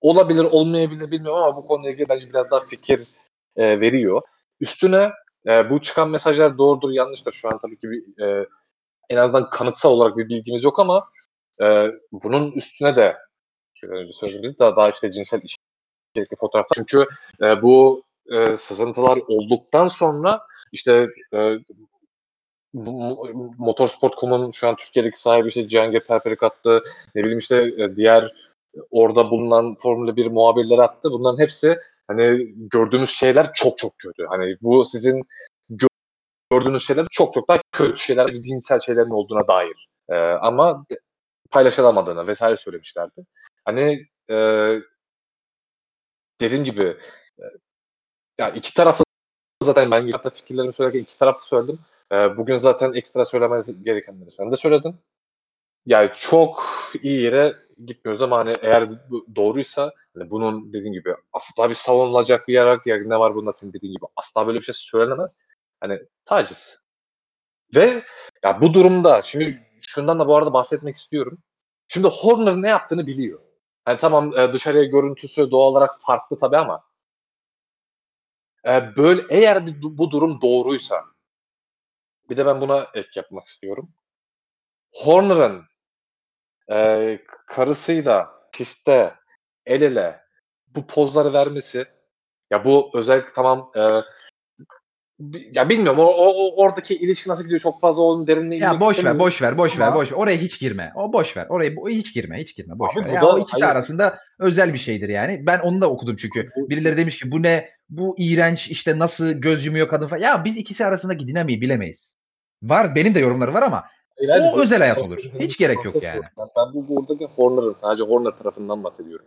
olabilir 0.00 0.44
olmayabilir 0.44 1.10
bilmiyorum 1.10 1.42
ama 1.42 1.56
bu 1.56 1.66
konuyla 1.66 1.90
ilgili 1.90 2.08
bence 2.08 2.28
biraz 2.28 2.50
daha 2.50 2.60
fikir 2.60 3.08
e, 3.56 3.80
veriyor. 3.80 4.22
Üstüne 4.60 5.10
e, 5.46 5.70
bu 5.70 5.82
çıkan 5.82 6.10
mesajlar 6.10 6.58
doğrudur 6.58 6.90
yanlıştır. 6.90 7.32
Şu 7.32 7.48
an 7.48 7.58
tabii 7.58 7.78
ki 7.78 7.90
bir, 7.90 8.22
e, 8.24 8.46
en 9.10 9.16
azından 9.16 9.50
kanıtsal 9.50 9.90
olarak 9.90 10.16
bir 10.16 10.28
bilgimiz 10.28 10.64
yok 10.64 10.78
ama 10.78 11.08
e, 11.62 11.86
bunun 12.12 12.52
üstüne 12.52 12.96
de 12.96 13.16
söylediğimiz 14.12 14.58
daha, 14.58 14.76
daha 14.76 14.90
işte 14.90 15.10
cinsel 15.10 15.40
içerikli 16.14 16.36
fotoğraflar. 16.36 16.74
Çünkü 16.74 17.06
e, 17.42 17.62
bu 17.62 18.04
e, 18.30 18.56
sızıntılar 18.56 19.18
olduktan 19.28 19.88
sonra 19.88 20.40
işte 20.72 21.06
e, 21.34 21.58
Motorsport.com'un 23.58 24.50
şu 24.50 24.68
an 24.68 24.76
Türkiye'deki 24.76 25.20
sahibi 25.20 25.48
işte 25.48 25.68
Cihangir 25.68 26.00
Perperik 26.00 26.42
attı. 26.42 26.82
Ne 27.14 27.22
bileyim 27.22 27.38
işte 27.38 27.56
e, 27.78 27.96
diğer 27.96 28.32
orada 28.90 29.30
bulunan 29.30 29.74
Formula 29.74 30.16
1 30.16 30.26
muhabirleri 30.26 30.82
attı. 30.82 31.10
Bunların 31.12 31.42
hepsi 31.42 31.78
hani 32.08 32.52
gördüğünüz 32.56 33.10
şeyler 33.10 33.52
çok 33.52 33.78
çok 33.78 33.98
kötü. 33.98 34.26
Hani 34.26 34.56
bu 34.62 34.84
sizin 34.84 35.22
gördüğünüz 36.50 36.86
şeyler 36.86 37.06
çok 37.10 37.34
çok 37.34 37.48
daha 37.48 37.60
kötü 37.72 37.98
şeyler, 37.98 38.34
dinsel 38.34 38.80
şeylerin 38.80 39.10
olduğuna 39.10 39.48
dair. 39.48 39.88
Ee, 40.08 40.14
ama 40.16 40.86
paylaşılamadığını 41.50 42.26
vesaire 42.26 42.56
söylemişlerdi. 42.56 43.26
Hani 43.64 44.06
e, 44.30 44.36
dediğim 46.40 46.64
gibi 46.64 46.96
e, 47.38 47.44
yani 48.38 48.58
iki 48.58 48.74
tarafı 48.74 49.04
zaten 49.62 49.90
ben 49.90 50.10
hatta 50.10 50.30
fikirlerimi 50.30 50.72
söylerken 50.72 51.00
iki 51.00 51.18
tarafı 51.18 51.46
söyledim. 51.46 51.78
E, 52.12 52.36
bugün 52.36 52.56
zaten 52.56 52.92
ekstra 52.92 53.24
söylemesi 53.24 53.84
gerekenleri 53.84 54.30
sen 54.30 54.52
de 54.52 54.56
söyledin. 54.56 54.96
Yani 55.86 56.10
çok 56.14 56.64
iyi 57.02 57.22
yere 57.22 57.56
gitmiyoruz 57.86 58.22
ama 58.22 58.38
hani 58.38 58.52
eğer 58.62 58.90
doğruysa 59.36 59.92
hani 60.14 60.30
bunun 60.30 60.72
dediğim 60.72 60.92
gibi 60.92 61.14
asla 61.32 61.68
bir 61.68 61.74
savunulacak 61.74 62.48
bir 62.48 62.54
yer 62.54 62.80
ya 62.84 62.96
ne 63.06 63.18
var 63.18 63.34
bunda 63.34 63.52
senin 63.52 63.72
dediğin 63.72 63.92
gibi 63.92 64.04
asla 64.16 64.46
böyle 64.46 64.58
bir 64.58 64.64
şey 64.64 64.74
söylenemez. 64.74 65.38
Hani 65.80 66.00
taciz. 66.24 66.84
Ve 67.76 68.04
ya 68.44 68.60
bu 68.60 68.74
durumda 68.74 69.22
şimdi 69.22 69.66
şundan 69.80 70.18
da 70.18 70.28
bu 70.28 70.36
arada 70.36 70.52
bahsetmek 70.52 70.96
istiyorum. 70.96 71.38
Şimdi 71.88 72.08
Horner 72.08 72.56
ne 72.62 72.68
yaptığını 72.68 73.06
biliyor. 73.06 73.40
Hani 73.84 73.98
tamam 73.98 74.38
e, 74.38 74.52
dışarıya 74.52 74.84
görüntüsü 74.84 75.50
doğal 75.50 75.66
olarak 75.72 76.00
farklı 76.00 76.38
tabii 76.38 76.56
ama 76.56 76.84
e, 78.66 78.96
böyle 78.96 79.26
eğer 79.30 79.82
bu 79.82 80.10
durum 80.10 80.40
doğruysa 80.40 81.04
bir 82.30 82.36
de 82.36 82.46
ben 82.46 82.60
buna 82.60 82.88
ek 82.94 83.08
yapmak 83.14 83.46
istiyorum. 83.46 83.90
Horner'ın 84.92 85.69
e, 86.70 87.18
karısıyla 87.46 88.30
pistte 88.52 89.14
el 89.66 89.82
ele 89.82 90.20
bu 90.68 90.86
pozları 90.86 91.32
vermesi 91.32 91.84
ya 92.50 92.64
bu 92.64 92.90
özellikle 92.94 93.32
tamam 93.34 93.72
e, 93.76 93.80
ya 95.52 95.68
bilmiyorum 95.68 95.98
o, 95.98 96.04
o, 96.04 96.62
oradaki 96.62 96.96
ilişki 96.96 97.30
nasıl 97.30 97.42
gidiyor 97.44 97.60
çok 97.60 97.80
fazla 97.80 98.02
onun 98.02 98.26
derinliğine 98.26 98.64
Ya 98.64 98.80
boş 98.80 99.04
ver, 99.04 99.18
boş 99.18 99.42
ver, 99.42 99.58
boş 99.58 99.78
ver, 99.78 99.94
boş. 99.94 100.12
Oraya 100.12 100.36
hiç 100.36 100.60
girme. 100.60 100.92
O 100.94 101.12
boş 101.12 101.36
ver. 101.36 101.46
Oraya 101.48 101.70
hiç 101.88 102.14
girme, 102.14 102.40
hiç 102.40 102.56
girme. 102.56 102.78
Boş 102.78 102.96
Abi 102.96 103.04
ver. 103.04 103.12
Ya 103.12 103.22
da- 103.22 103.34
o 103.34 103.38
ikisi 103.38 103.64
hayır. 103.64 103.74
arasında 103.74 104.18
özel 104.38 104.74
bir 104.74 104.78
şeydir 104.78 105.08
yani. 105.08 105.46
Ben 105.46 105.58
onu 105.58 105.80
da 105.80 105.90
okudum 105.90 106.16
çünkü. 106.16 106.50
Birileri 106.56 106.96
demiş 106.96 107.18
ki 107.18 107.30
bu 107.32 107.42
ne? 107.42 107.70
Bu 107.88 108.14
iğrenç 108.18 108.68
işte 108.70 108.98
nasıl 108.98 109.32
göz 109.32 109.66
yumuyor 109.66 109.88
kadın 109.88 110.08
falan. 110.08 110.20
Ya 110.22 110.44
biz 110.44 110.56
ikisi 110.56 110.86
arasındaki 110.86 111.26
dinamiği 111.26 111.60
bilemeyiz. 111.60 112.14
Var 112.62 112.94
benim 112.94 113.14
de 113.14 113.20
yorumları 113.20 113.54
var 113.54 113.62
ama 113.62 113.84
Hayır, 114.28 114.52
o 114.52 114.56
bu- 114.56 114.62
özel 114.62 114.78
hayat 114.78 114.98
olur. 114.98 115.18
Hiç 115.18 115.58
gerek 115.58 115.84
yok 115.84 116.02
yani. 116.02 116.22
Ben, 116.56 116.74
bu 116.74 116.88
buradaki 116.88 117.26
Horner'ın 117.26 117.72
sadece 117.72 118.04
Horner 118.04 118.36
tarafından 118.36 118.84
bahsediyorum. 118.84 119.26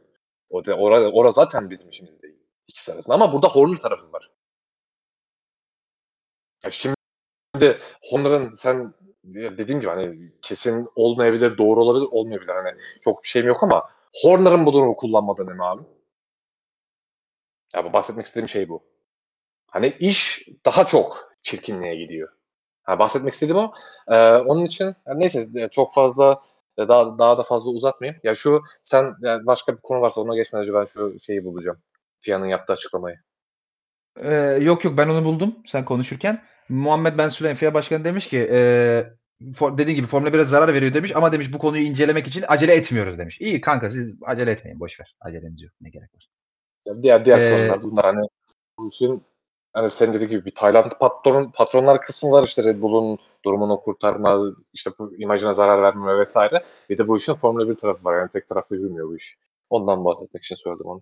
O 0.49 0.65
da, 0.65 0.73
orada, 0.73 1.11
orada 1.11 1.31
zaten 1.31 1.69
bizim 1.69 1.89
işimiz 1.89 2.21
değil. 2.21 2.39
İkisi 2.67 2.93
arasında 2.93 3.15
ama 3.15 3.33
burada 3.33 3.47
Horner 3.47 3.77
tarafı 3.81 4.13
var. 4.13 4.31
Ya 6.63 6.71
şimdi 6.71 6.95
Horner'ın 8.09 8.55
sen 8.55 8.93
ya 9.23 9.57
dediğim 9.57 9.81
gibi 9.81 9.89
hani 9.89 10.31
kesin 10.41 10.87
olmayabilir, 10.95 11.57
doğru 11.57 11.83
olabilir, 11.83 12.07
olmayabilir. 12.11 12.49
Hani 12.53 12.79
çok 13.03 13.23
bir 13.23 13.27
şeyim 13.27 13.47
yok 13.47 13.63
ama 13.63 13.89
Horner'ın 14.21 14.65
bu 14.65 14.73
durumu 14.73 14.95
kullanmadığını 14.95 15.55
malum. 15.55 15.89
Ya 17.73 17.85
bu 17.85 17.93
bahsetmek 17.93 18.25
istediğim 18.25 18.49
şey 18.49 18.69
bu. 18.69 18.83
Hani 19.67 19.97
iş 19.99 20.47
daha 20.65 20.85
çok 20.85 21.33
çirkinliğe 21.43 21.95
gidiyor. 21.95 22.29
Ha, 22.83 22.99
bahsetmek 22.99 23.33
istediğim 23.33 23.57
o. 23.57 23.73
Ee, 24.07 24.35
onun 24.35 24.65
için 24.65 24.95
yani 25.07 25.19
neyse 25.19 25.47
e, 25.55 25.67
çok 25.67 25.93
fazla 25.93 26.41
E, 26.77 26.87
daha 26.87 27.19
daha 27.19 27.37
da 27.37 27.43
fazla 27.43 27.69
uzatmayayım. 27.69 28.21
Ya 28.23 28.35
şu 28.35 28.61
sen 28.83 29.15
yani 29.21 29.45
başka 29.45 29.73
bir 29.73 29.81
konu 29.81 30.01
varsa 30.01 30.21
ona 30.21 30.35
geçmeden 30.35 30.63
önce 30.63 30.73
ben 30.73 30.85
şu 30.85 31.19
şeyi 31.19 31.45
bulacağım. 31.45 31.77
FIA'nın 32.19 32.45
yaptığı 32.45 32.73
açıklamayı. 32.73 33.17
Ee, 34.17 34.59
yok 34.61 34.83
yok 34.85 34.97
ben 34.97 35.09
onu 35.09 35.25
buldum 35.25 35.55
sen 35.67 35.85
konuşurken. 35.85 36.43
Muhammed 36.69 37.17
Ben 37.17 37.29
Süleyman 37.29 37.57
FIA 37.57 37.73
Başkanı 37.73 38.03
demiş 38.03 38.27
ki 38.27 38.49
e, 38.51 38.59
for, 39.55 39.77
dediğin 39.77 39.95
gibi 39.97 40.07
Formula 40.07 40.29
1'e 40.29 40.45
zarar 40.45 40.73
veriyor 40.73 40.93
demiş 40.93 41.15
ama 41.15 41.31
demiş 41.31 41.53
bu 41.53 41.57
konuyu 41.57 41.83
incelemek 41.83 42.27
için 42.27 42.45
acele 42.47 42.75
etmiyoruz 42.75 43.17
demiş. 43.17 43.41
İyi 43.41 43.61
kanka 43.61 43.91
siz 43.91 44.13
acele 44.21 44.51
etmeyin 44.51 44.79
boş 44.79 44.99
ver. 44.99 45.15
Aceleniz 45.21 45.61
yok. 45.61 45.71
Ne 45.81 45.89
gerek 45.89 46.15
var. 46.15 46.27
Ya 46.85 47.03
diğer 47.03 47.25
diğer 47.25 47.39
Ee, 47.39 47.49
sorunlar 47.49 47.83
bunlar 47.83 48.05
hani 48.05 48.27
bu 48.77 48.87
işin 48.87 49.23
hani 49.73 49.89
senin 49.89 50.13
dediğin 50.13 50.29
gibi 50.29 50.45
bir 50.45 50.55
Tayland 50.55 50.91
patron, 50.99 51.51
patronlar 51.51 52.01
kısmı 52.01 52.31
var 52.31 52.43
işte 52.43 52.63
Red 52.63 52.81
Bull'un 52.81 53.19
durumunu 53.45 53.81
kurtarma, 53.81 54.39
işte 54.73 54.91
bu 54.99 55.15
imajına 55.15 55.53
zarar 55.53 55.81
vermeme 55.81 56.19
vesaire. 56.19 56.63
Bir 56.89 56.97
de 56.97 57.07
bu 57.07 57.17
işin 57.17 57.33
Formula 57.33 57.69
1 57.69 57.75
tarafı 57.75 58.05
var. 58.05 58.17
Yani 58.17 58.29
tek 58.29 58.47
taraflı 58.47 58.75
yürümüyor 58.75 59.09
bu 59.09 59.15
iş. 59.15 59.37
Ondan 59.69 60.05
bahsetmek 60.05 60.43
için 60.43 60.55
söyledim 60.55 60.85
onu. 60.85 61.01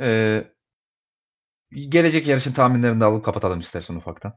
Ee, 0.00 0.44
gelecek 1.88 2.26
yarışın 2.28 2.52
tahminlerini 2.52 3.00
de 3.00 3.04
alıp 3.04 3.24
kapatalım 3.24 3.60
istersen 3.60 3.94
ufaktan. 3.94 4.32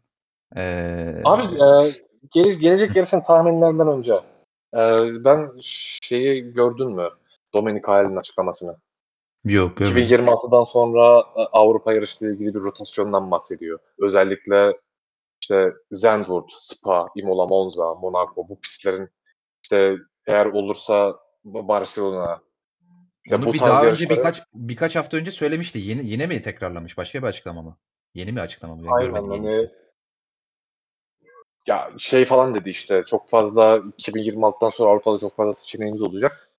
Ee, 0.55 1.21
Abi 1.23 1.43
e, 1.43 1.91
gele- 2.31 2.59
gelecek 2.59 2.95
yarışın 2.95 3.21
tahminlerinden 3.21 3.87
önce 3.87 4.13
e, 4.73 4.79
ben 5.23 5.51
şeyi 5.61 6.53
gördün 6.53 6.91
mü? 6.91 7.09
Dominik 7.53 7.87
Hayal'in 7.87 8.15
açıklamasını. 8.15 8.77
Yok 9.45 9.77
görmedim. 9.77 10.03
2026'dan 10.03 10.63
sonra 10.63 11.19
e, 11.19 11.41
Avrupa 11.51 11.93
yarışıyla 11.93 12.33
ilgili 12.33 12.53
bir 12.53 12.59
rotasyondan 12.59 13.31
bahsediyor. 13.31 13.79
Özellikle 13.99 14.77
işte 15.41 15.73
Zandvoort, 15.91 16.51
Spa, 16.57 17.07
Imola, 17.15 17.45
Monza, 17.45 17.93
Monaco 17.95 18.49
bu 18.49 18.59
pistlerin 18.59 19.09
işte 19.63 19.95
eğer 20.27 20.45
olursa 20.45 21.19
Barcelona 21.43 22.41
ya 23.25 23.41
bu 23.41 23.53
bir 23.53 23.59
tarz 23.59 23.69
daha 23.69 23.79
önce 23.79 23.85
yarışları 23.85 24.19
birkaç 24.19 24.41
birkaç 24.53 24.95
hafta 24.95 25.17
önce 25.17 25.31
söylemişti. 25.31 25.79
Yeni 25.79 26.05
yine 26.05 26.27
mi 26.27 26.41
tekrarlamış? 26.41 26.97
Başka 26.97 27.21
bir 27.21 27.27
açıklama 27.27 27.61
mı? 27.61 27.77
Yeni 28.13 28.35
bir 28.35 28.41
açıklama 28.41 28.75
mı? 28.75 28.83
Ben 28.85 28.91
aynen 28.91 29.29
hani 29.29 29.69
ya 31.67 31.91
şey 31.97 32.25
falan 32.25 32.55
dedi 32.55 32.69
işte 32.69 33.03
çok 33.07 33.29
fazla 33.29 33.77
2026'dan 33.77 34.69
sonra 34.69 34.91
Avrupa'da 34.91 35.17
çok 35.17 35.35
fazla 35.35 35.53
seçeneğimiz 35.53 36.01
olacak. 36.01 36.49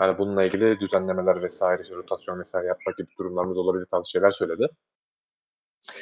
Yani 0.00 0.18
bununla 0.18 0.44
ilgili 0.44 0.80
düzenlemeler 0.80 1.42
vesaire, 1.42 1.82
işte 1.82 1.94
rotasyon 1.94 2.40
vesaire 2.40 2.66
yapmak 2.66 2.96
gibi 2.96 3.08
durumlarımız 3.18 3.58
olabilir 3.58 3.86
tarzı 3.90 4.10
şeyler 4.10 4.30
söyledi. 4.30 4.68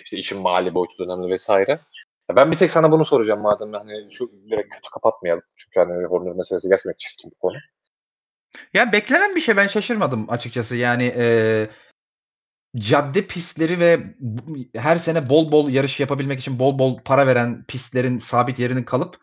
İşte 0.04 0.18
işin 0.18 0.42
mali 0.42 0.74
boyutu 0.74 1.04
önemli 1.04 1.30
vesaire. 1.30 1.80
Ya 2.30 2.36
ben 2.36 2.50
bir 2.50 2.56
tek 2.56 2.70
sana 2.70 2.92
bunu 2.92 3.04
soracağım 3.04 3.40
madem 3.40 3.72
hani 3.72 4.08
şu 4.12 4.30
direkt 4.50 4.74
kötü 4.74 4.90
kapatmayalım. 4.94 5.42
Çünkü 5.56 5.80
hani 5.80 6.06
Horner 6.06 6.32
meselesi 6.32 6.68
gerçekten 6.68 6.94
çirkin 6.98 7.30
bir 7.30 7.36
konu. 7.36 7.56
Ya 8.74 8.92
beklenen 8.92 9.36
bir 9.36 9.40
şey 9.40 9.56
ben 9.56 9.66
şaşırmadım 9.66 10.30
açıkçası. 10.30 10.76
Yani 10.76 11.04
e, 11.04 11.26
cadde 12.76 13.26
pistleri 13.26 13.80
ve 13.80 14.14
her 14.74 14.96
sene 14.96 15.28
bol 15.28 15.52
bol 15.52 15.70
yarış 15.70 16.00
yapabilmek 16.00 16.40
için 16.40 16.58
bol 16.58 16.78
bol 16.78 16.98
para 17.04 17.26
veren 17.26 17.64
pistlerin 17.68 18.18
sabit 18.18 18.58
yerinin 18.58 18.84
kalıp 18.84 19.16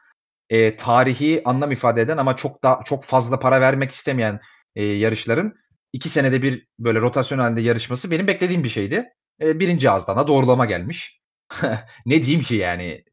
e, 0.49 0.77
tarihi 0.77 1.41
anlam 1.45 1.71
ifade 1.71 2.01
eden 2.01 2.17
ama 2.17 2.35
çok 2.35 2.63
da 2.63 2.79
çok 2.85 3.03
fazla 3.03 3.39
para 3.39 3.61
vermek 3.61 3.91
istemeyen 3.91 4.39
e, 4.75 4.83
yarışların 4.83 5.55
iki 5.93 6.09
senede 6.09 6.41
bir 6.41 6.67
böyle 6.79 7.01
rotasyon 7.01 7.39
halinde 7.39 7.61
yarışması 7.61 8.11
benim 8.11 8.27
beklediğim 8.27 8.63
bir 8.63 8.69
şeydi. 8.69 9.09
E, 9.41 9.59
birinci 9.59 9.89
ağızdan 9.89 10.17
da 10.17 10.27
doğrulama 10.27 10.65
gelmiş. 10.65 11.21
ne 12.05 12.23
diyeyim 12.23 12.43
ki 12.43 12.55
yani 12.55 13.03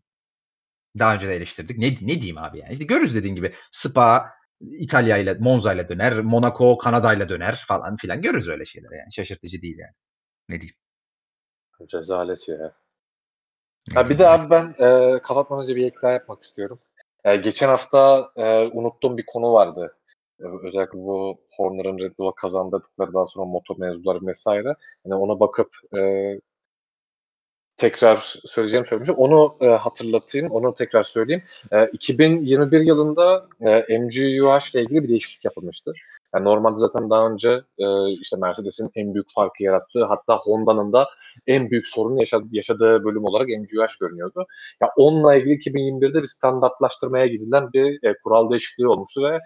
daha 0.98 1.14
önce 1.14 1.28
de 1.28 1.34
eleştirdik. 1.36 1.78
Ne, 1.78 1.86
ne 2.00 2.14
diyeyim 2.14 2.38
abi 2.38 2.58
yani? 2.58 2.72
İşte 2.72 2.84
görürüz 2.84 3.14
dediğin 3.14 3.34
gibi. 3.34 3.54
Spa 3.72 4.32
İtalya 4.60 5.16
ile 5.16 5.34
Monza 5.34 5.72
ile 5.72 5.88
döner. 5.88 6.20
Monaco 6.20 6.78
Kanada 6.78 7.14
ile 7.14 7.28
döner 7.28 7.64
falan 7.68 7.96
filan. 7.96 8.22
Görürüz 8.22 8.48
öyle 8.48 8.64
şeyler 8.64 8.90
yani. 8.90 9.12
Şaşırtıcı 9.12 9.62
değil 9.62 9.78
yani. 9.78 9.94
Ne 10.48 10.60
diyeyim? 10.60 10.76
Rezalet 11.94 12.48
ya. 12.48 12.72
Ha, 13.94 14.10
bir 14.10 14.18
de 14.18 14.28
abi 14.28 14.50
ben 14.50 14.74
e, 14.78 15.18
kapatmadan 15.18 15.62
önce 15.64 15.76
bir 15.76 15.86
ek 15.86 15.96
daha 16.02 16.12
yapmak 16.12 16.42
istiyorum. 16.42 16.80
E, 17.24 17.36
geçen 17.36 17.68
hafta 17.68 18.30
e, 18.36 18.66
unuttuğum 18.66 19.16
bir 19.16 19.26
konu 19.26 19.52
vardı. 19.52 19.96
Özellikle 20.62 20.98
bu 20.98 21.38
Horner'ın 21.56 21.98
Red 21.98 22.18
Bull'a 22.18 22.34
kazandırdıkları 22.34 23.14
daha 23.14 23.26
sonra 23.26 23.46
motor 23.46 23.76
mevzuları 23.78 24.26
vesaire. 24.26 24.74
Yani 25.04 25.14
ona 25.14 25.40
bakıp 25.40 25.68
e, 25.96 26.00
tekrar 27.76 28.34
söyleyeceğim 28.44 28.86
söylemişim. 28.86 29.14
Onu 29.14 29.56
e, 29.60 29.66
hatırlatayım, 29.66 30.50
onu 30.50 30.74
tekrar 30.74 31.02
söyleyeyim. 31.02 31.42
E, 31.72 31.86
2021 31.86 32.80
yılında 32.80 33.48
e, 33.60 33.98
MGUH 33.98 34.74
ile 34.74 34.82
ilgili 34.82 35.02
bir 35.02 35.08
değişiklik 35.08 35.44
yapılmıştı. 35.44 35.92
Yani 36.34 36.44
normalde 36.44 36.76
zaten 36.76 37.10
daha 37.10 37.28
önce 37.28 37.62
e, 37.78 38.10
işte 38.10 38.36
Mercedes'in 38.36 38.90
en 38.94 39.14
büyük 39.14 39.32
farkı 39.34 39.62
yarattığı 39.62 40.04
hatta 40.04 40.36
Honda'nın 40.36 40.92
da 40.92 41.08
en 41.46 41.70
büyük 41.70 41.86
sorunu 41.86 42.20
yaşadığı, 42.20 42.48
yaşadığı 42.50 43.04
bölüm 43.04 43.24
olarak 43.24 43.48
MGUH 43.48 43.98
görünüyordu. 44.00 44.46
Ya 44.82 44.88
onunla 44.96 45.34
ilgili 45.34 45.54
2021'de 45.54 46.22
bir 46.22 46.26
standartlaştırmaya 46.26 47.26
gidilen 47.26 47.72
bir 47.72 48.08
e, 48.08 48.14
kural 48.24 48.50
değişikliği 48.50 48.86
olmuştu 48.86 49.22
ve 49.22 49.36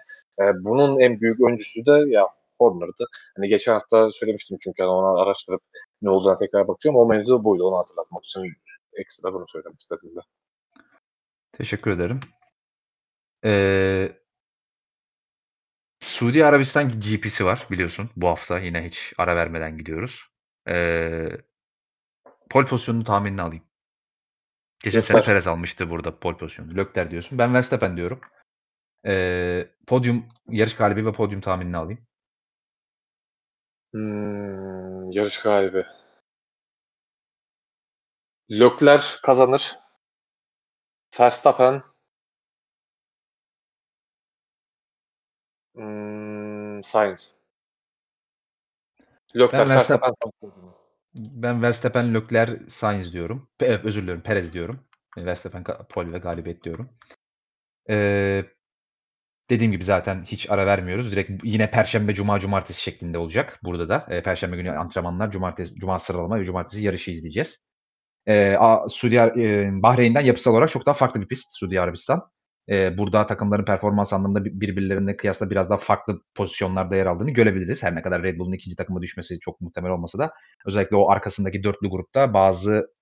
e, 0.43 0.43
bunun 0.63 0.99
en 0.99 1.21
büyük 1.21 1.41
öncüsü 1.41 1.85
de 1.85 2.03
ya 2.07 2.27
Horner'dı. 2.59 3.05
Hani 3.35 3.47
geçen 3.47 3.73
hafta 3.73 4.11
söylemiştim 4.11 4.57
çünkü 4.61 4.83
hani 4.83 4.91
onu 4.91 5.19
araştırıp 5.19 5.61
ne 6.01 6.09
olduğuna 6.09 6.35
tekrar 6.35 6.67
bakacağım. 6.67 6.95
O 6.95 7.05
mevzu 7.05 7.43
buydu. 7.43 7.67
Onu 7.67 7.77
hatırlatmak 7.77 8.25
için 8.25 8.53
ekstra 8.93 9.33
bunu 9.33 9.47
söylemek 9.47 9.79
istedim 9.79 10.15
de. 10.15 10.19
Teşekkür 11.51 11.91
ederim. 11.91 12.19
Ee, 13.45 14.11
Suudi 15.99 16.45
Arabistan 16.45 16.89
GP'si 16.99 17.45
var 17.45 17.67
biliyorsun. 17.71 18.09
Bu 18.15 18.27
hafta 18.27 18.59
yine 18.59 18.85
hiç 18.85 19.13
ara 19.17 19.35
vermeden 19.35 19.77
gidiyoruz. 19.77 20.21
Ee, 20.69 21.29
pol 22.49 22.65
pozisyonunu 22.65 23.03
tahminini 23.03 23.41
alayım. 23.41 23.63
Geçen 24.83 25.01
sene 25.01 25.17
Leclerc. 25.17 25.25
Perez 25.25 25.47
almıştı 25.47 25.89
burada 25.89 26.19
pol 26.19 26.37
pozisyonu. 26.37 26.77
Lökler 26.77 27.11
diyorsun. 27.11 27.37
Ben 27.37 27.53
Verstappen 27.53 27.97
diyorum. 27.97 28.21
Ee, 29.05 29.67
podyum, 29.87 30.25
yarış 30.49 30.75
galibi 30.75 31.05
ve 31.05 31.11
podyum 31.11 31.41
tahminini 31.41 31.77
alayım. 31.77 32.07
Hmm, 33.93 35.11
yarış 35.11 35.41
galibi. 35.41 35.85
Leclerc 38.51 39.05
kazanır. 39.23 39.79
Verstappen 41.19 41.83
hmm, 45.75 46.83
Sainz. 46.83 47.37
Ben 49.35 49.69
Verstappen, 49.69 50.01
Verstappen. 50.01 50.86
Ben 51.17 51.61
Verstappen, 51.61 52.13
Lökler, 52.13 52.59
Sainz 52.69 53.13
diyorum. 53.13 53.49
Evet, 53.59 53.85
özür 53.85 54.03
dilerim 54.03 54.21
Perez 54.21 54.53
diyorum. 54.53 54.79
Verstappen 55.17 55.63
ka- 55.63 55.87
pol 55.87 56.13
ve 56.13 56.17
galibiyet 56.17 56.63
diyorum. 56.63 56.89
Ee, 57.89 58.45
dediğim 59.49 59.71
gibi 59.71 59.83
zaten 59.83 60.23
hiç 60.23 60.49
ara 60.49 60.65
vermiyoruz. 60.65 61.11
Direkt 61.11 61.31
yine 61.43 61.71
Perşembe, 61.71 62.13
Cuma, 62.13 62.39
Cumartesi 62.39 62.81
şeklinde 62.81 63.17
olacak 63.17 63.59
burada 63.63 63.89
da. 63.89 64.05
Ee, 64.09 64.21
Perşembe 64.21 64.55
günü 64.57 64.71
antrenmanlar, 64.71 65.31
Cumartesi, 65.31 65.75
Cuma 65.75 65.99
sıralama 65.99 66.39
ve 66.39 66.43
Cumartesi 66.45 66.83
yarışı 66.83 67.11
izleyeceğiz. 67.11 67.63
A- 68.59 68.89
Suudi 68.89 69.15
e, 69.15 69.69
Bahreyn'den 69.83 70.21
yapısal 70.21 70.51
olarak 70.53 70.69
çok 70.71 70.85
daha 70.85 70.95
farklı 70.95 71.21
bir 71.21 71.27
pist 71.27 71.57
Suudi 71.59 71.81
Arabistan. 71.81 72.21
Ee, 72.69 72.97
burada 72.97 73.27
takımların 73.27 73.65
performans 73.65 74.13
anlamında 74.13 74.45
bir- 74.45 74.61
birbirlerine 74.61 75.17
kıyasla 75.17 75.49
biraz 75.49 75.69
daha 75.69 75.77
farklı 75.77 76.21
pozisyonlarda 76.35 76.95
yer 76.95 77.05
aldığını 77.05 77.31
görebiliriz. 77.31 77.83
Her 77.83 77.95
ne 77.95 78.01
kadar 78.01 78.23
Red 78.23 78.39
Bull'un 78.39 78.51
ikinci 78.53 78.77
takıma 78.77 79.01
düşmesi 79.01 79.39
çok 79.39 79.61
muhtemel 79.61 79.91
olmasa 79.91 80.19
da 80.19 80.33
özellikle 80.65 80.95
o 80.95 81.09
arkasındaki 81.09 81.63
dörtlü 81.63 81.89
grupta 81.89 82.33
bazı 82.33 82.93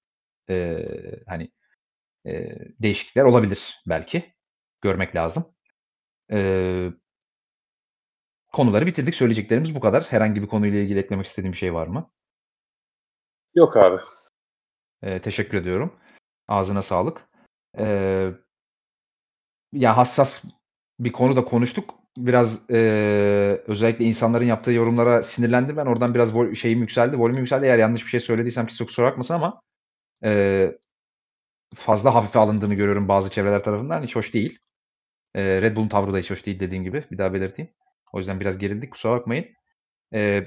e, 0.49 0.85
hani 1.27 1.51
e, 2.27 2.55
değişiklikler 2.81 3.23
olabilir 3.23 3.81
belki. 3.87 4.35
Görmek 4.81 5.15
lazım. 5.15 5.45
Ee, 6.31 6.89
konuları 8.53 8.85
bitirdik. 8.85 9.15
Söyleyeceklerimiz 9.15 9.75
bu 9.75 9.79
kadar. 9.79 10.03
Herhangi 10.03 10.41
bir 10.41 10.47
konuyla 10.47 10.79
ilgili 10.79 10.99
eklemek 10.99 11.25
istediğim 11.25 11.51
bir 11.51 11.57
şey 11.57 11.73
var 11.73 11.87
mı? 11.87 12.11
Yok 13.55 13.77
abi. 13.77 14.01
Ee, 15.01 15.21
teşekkür 15.21 15.57
ediyorum. 15.57 15.99
Ağzına 16.47 16.81
sağlık. 16.81 17.29
Ee, 17.79 18.31
ya 19.75 19.97
hassas 19.97 20.43
bir 20.99 21.11
konu 21.11 21.35
da 21.35 21.45
konuştuk. 21.45 21.95
Biraz 22.17 22.71
e, 22.71 22.75
özellikle 23.67 24.05
insanların 24.05 24.45
yaptığı 24.45 24.71
yorumlara 24.71 25.23
sinirlendim 25.23 25.77
ben. 25.77 25.85
Oradan 25.85 26.15
biraz 26.15 26.33
vol- 26.33 26.55
şeyim 26.55 26.79
yükseldi, 26.81 27.19
volümüm 27.19 27.39
yükseldi. 27.41 27.65
Eğer 27.65 27.79
yanlış 27.79 28.05
bir 28.05 28.09
şey 28.09 28.19
söylediysem 28.19 28.67
kimse 28.67 28.85
kusura 28.85 29.07
bakmasın 29.07 29.33
ama 29.33 29.61
e, 30.23 30.71
fazla 31.75 32.15
hafife 32.15 32.39
alındığını 32.39 32.73
görüyorum 32.73 33.07
bazı 33.07 33.29
çevreler 33.31 33.63
tarafından. 33.63 34.03
Hiç 34.03 34.15
hoş 34.15 34.33
değil. 34.33 34.59
E, 35.35 35.61
Red 35.61 35.75
Bull'un 35.75 35.89
tavrı 35.89 36.13
da 36.13 36.17
hiç 36.17 36.31
hoş 36.31 36.45
değil 36.45 36.59
dediğim 36.59 36.83
gibi. 36.83 37.05
Bir 37.11 37.17
daha 37.17 37.33
belirteyim. 37.33 37.71
O 38.13 38.19
yüzden 38.19 38.39
biraz 38.39 38.57
gerildik. 38.57 38.91
Kusura 38.91 39.13
bakmayın. 39.13 39.47
E, 40.13 40.45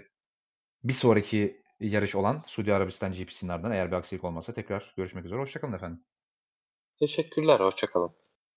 bir 0.85 0.93
sonraki 0.93 1.63
yarış 1.81 2.15
olan 2.15 2.43
Suudi 2.47 2.75
Arabistan 2.75 3.13
GP'sinden 3.13 3.71
eğer 3.71 3.89
bir 3.93 3.97
aksilik 3.97 4.25
olmazsa 4.25 4.55
tekrar 4.55 4.95
görüşmek 4.97 5.25
üzere. 5.25 5.41
Hoşçakalın 5.41 5.73
efendim. 5.73 6.05
Teşekkürler. 6.99 7.61
Hoşçakalın. 7.61 8.28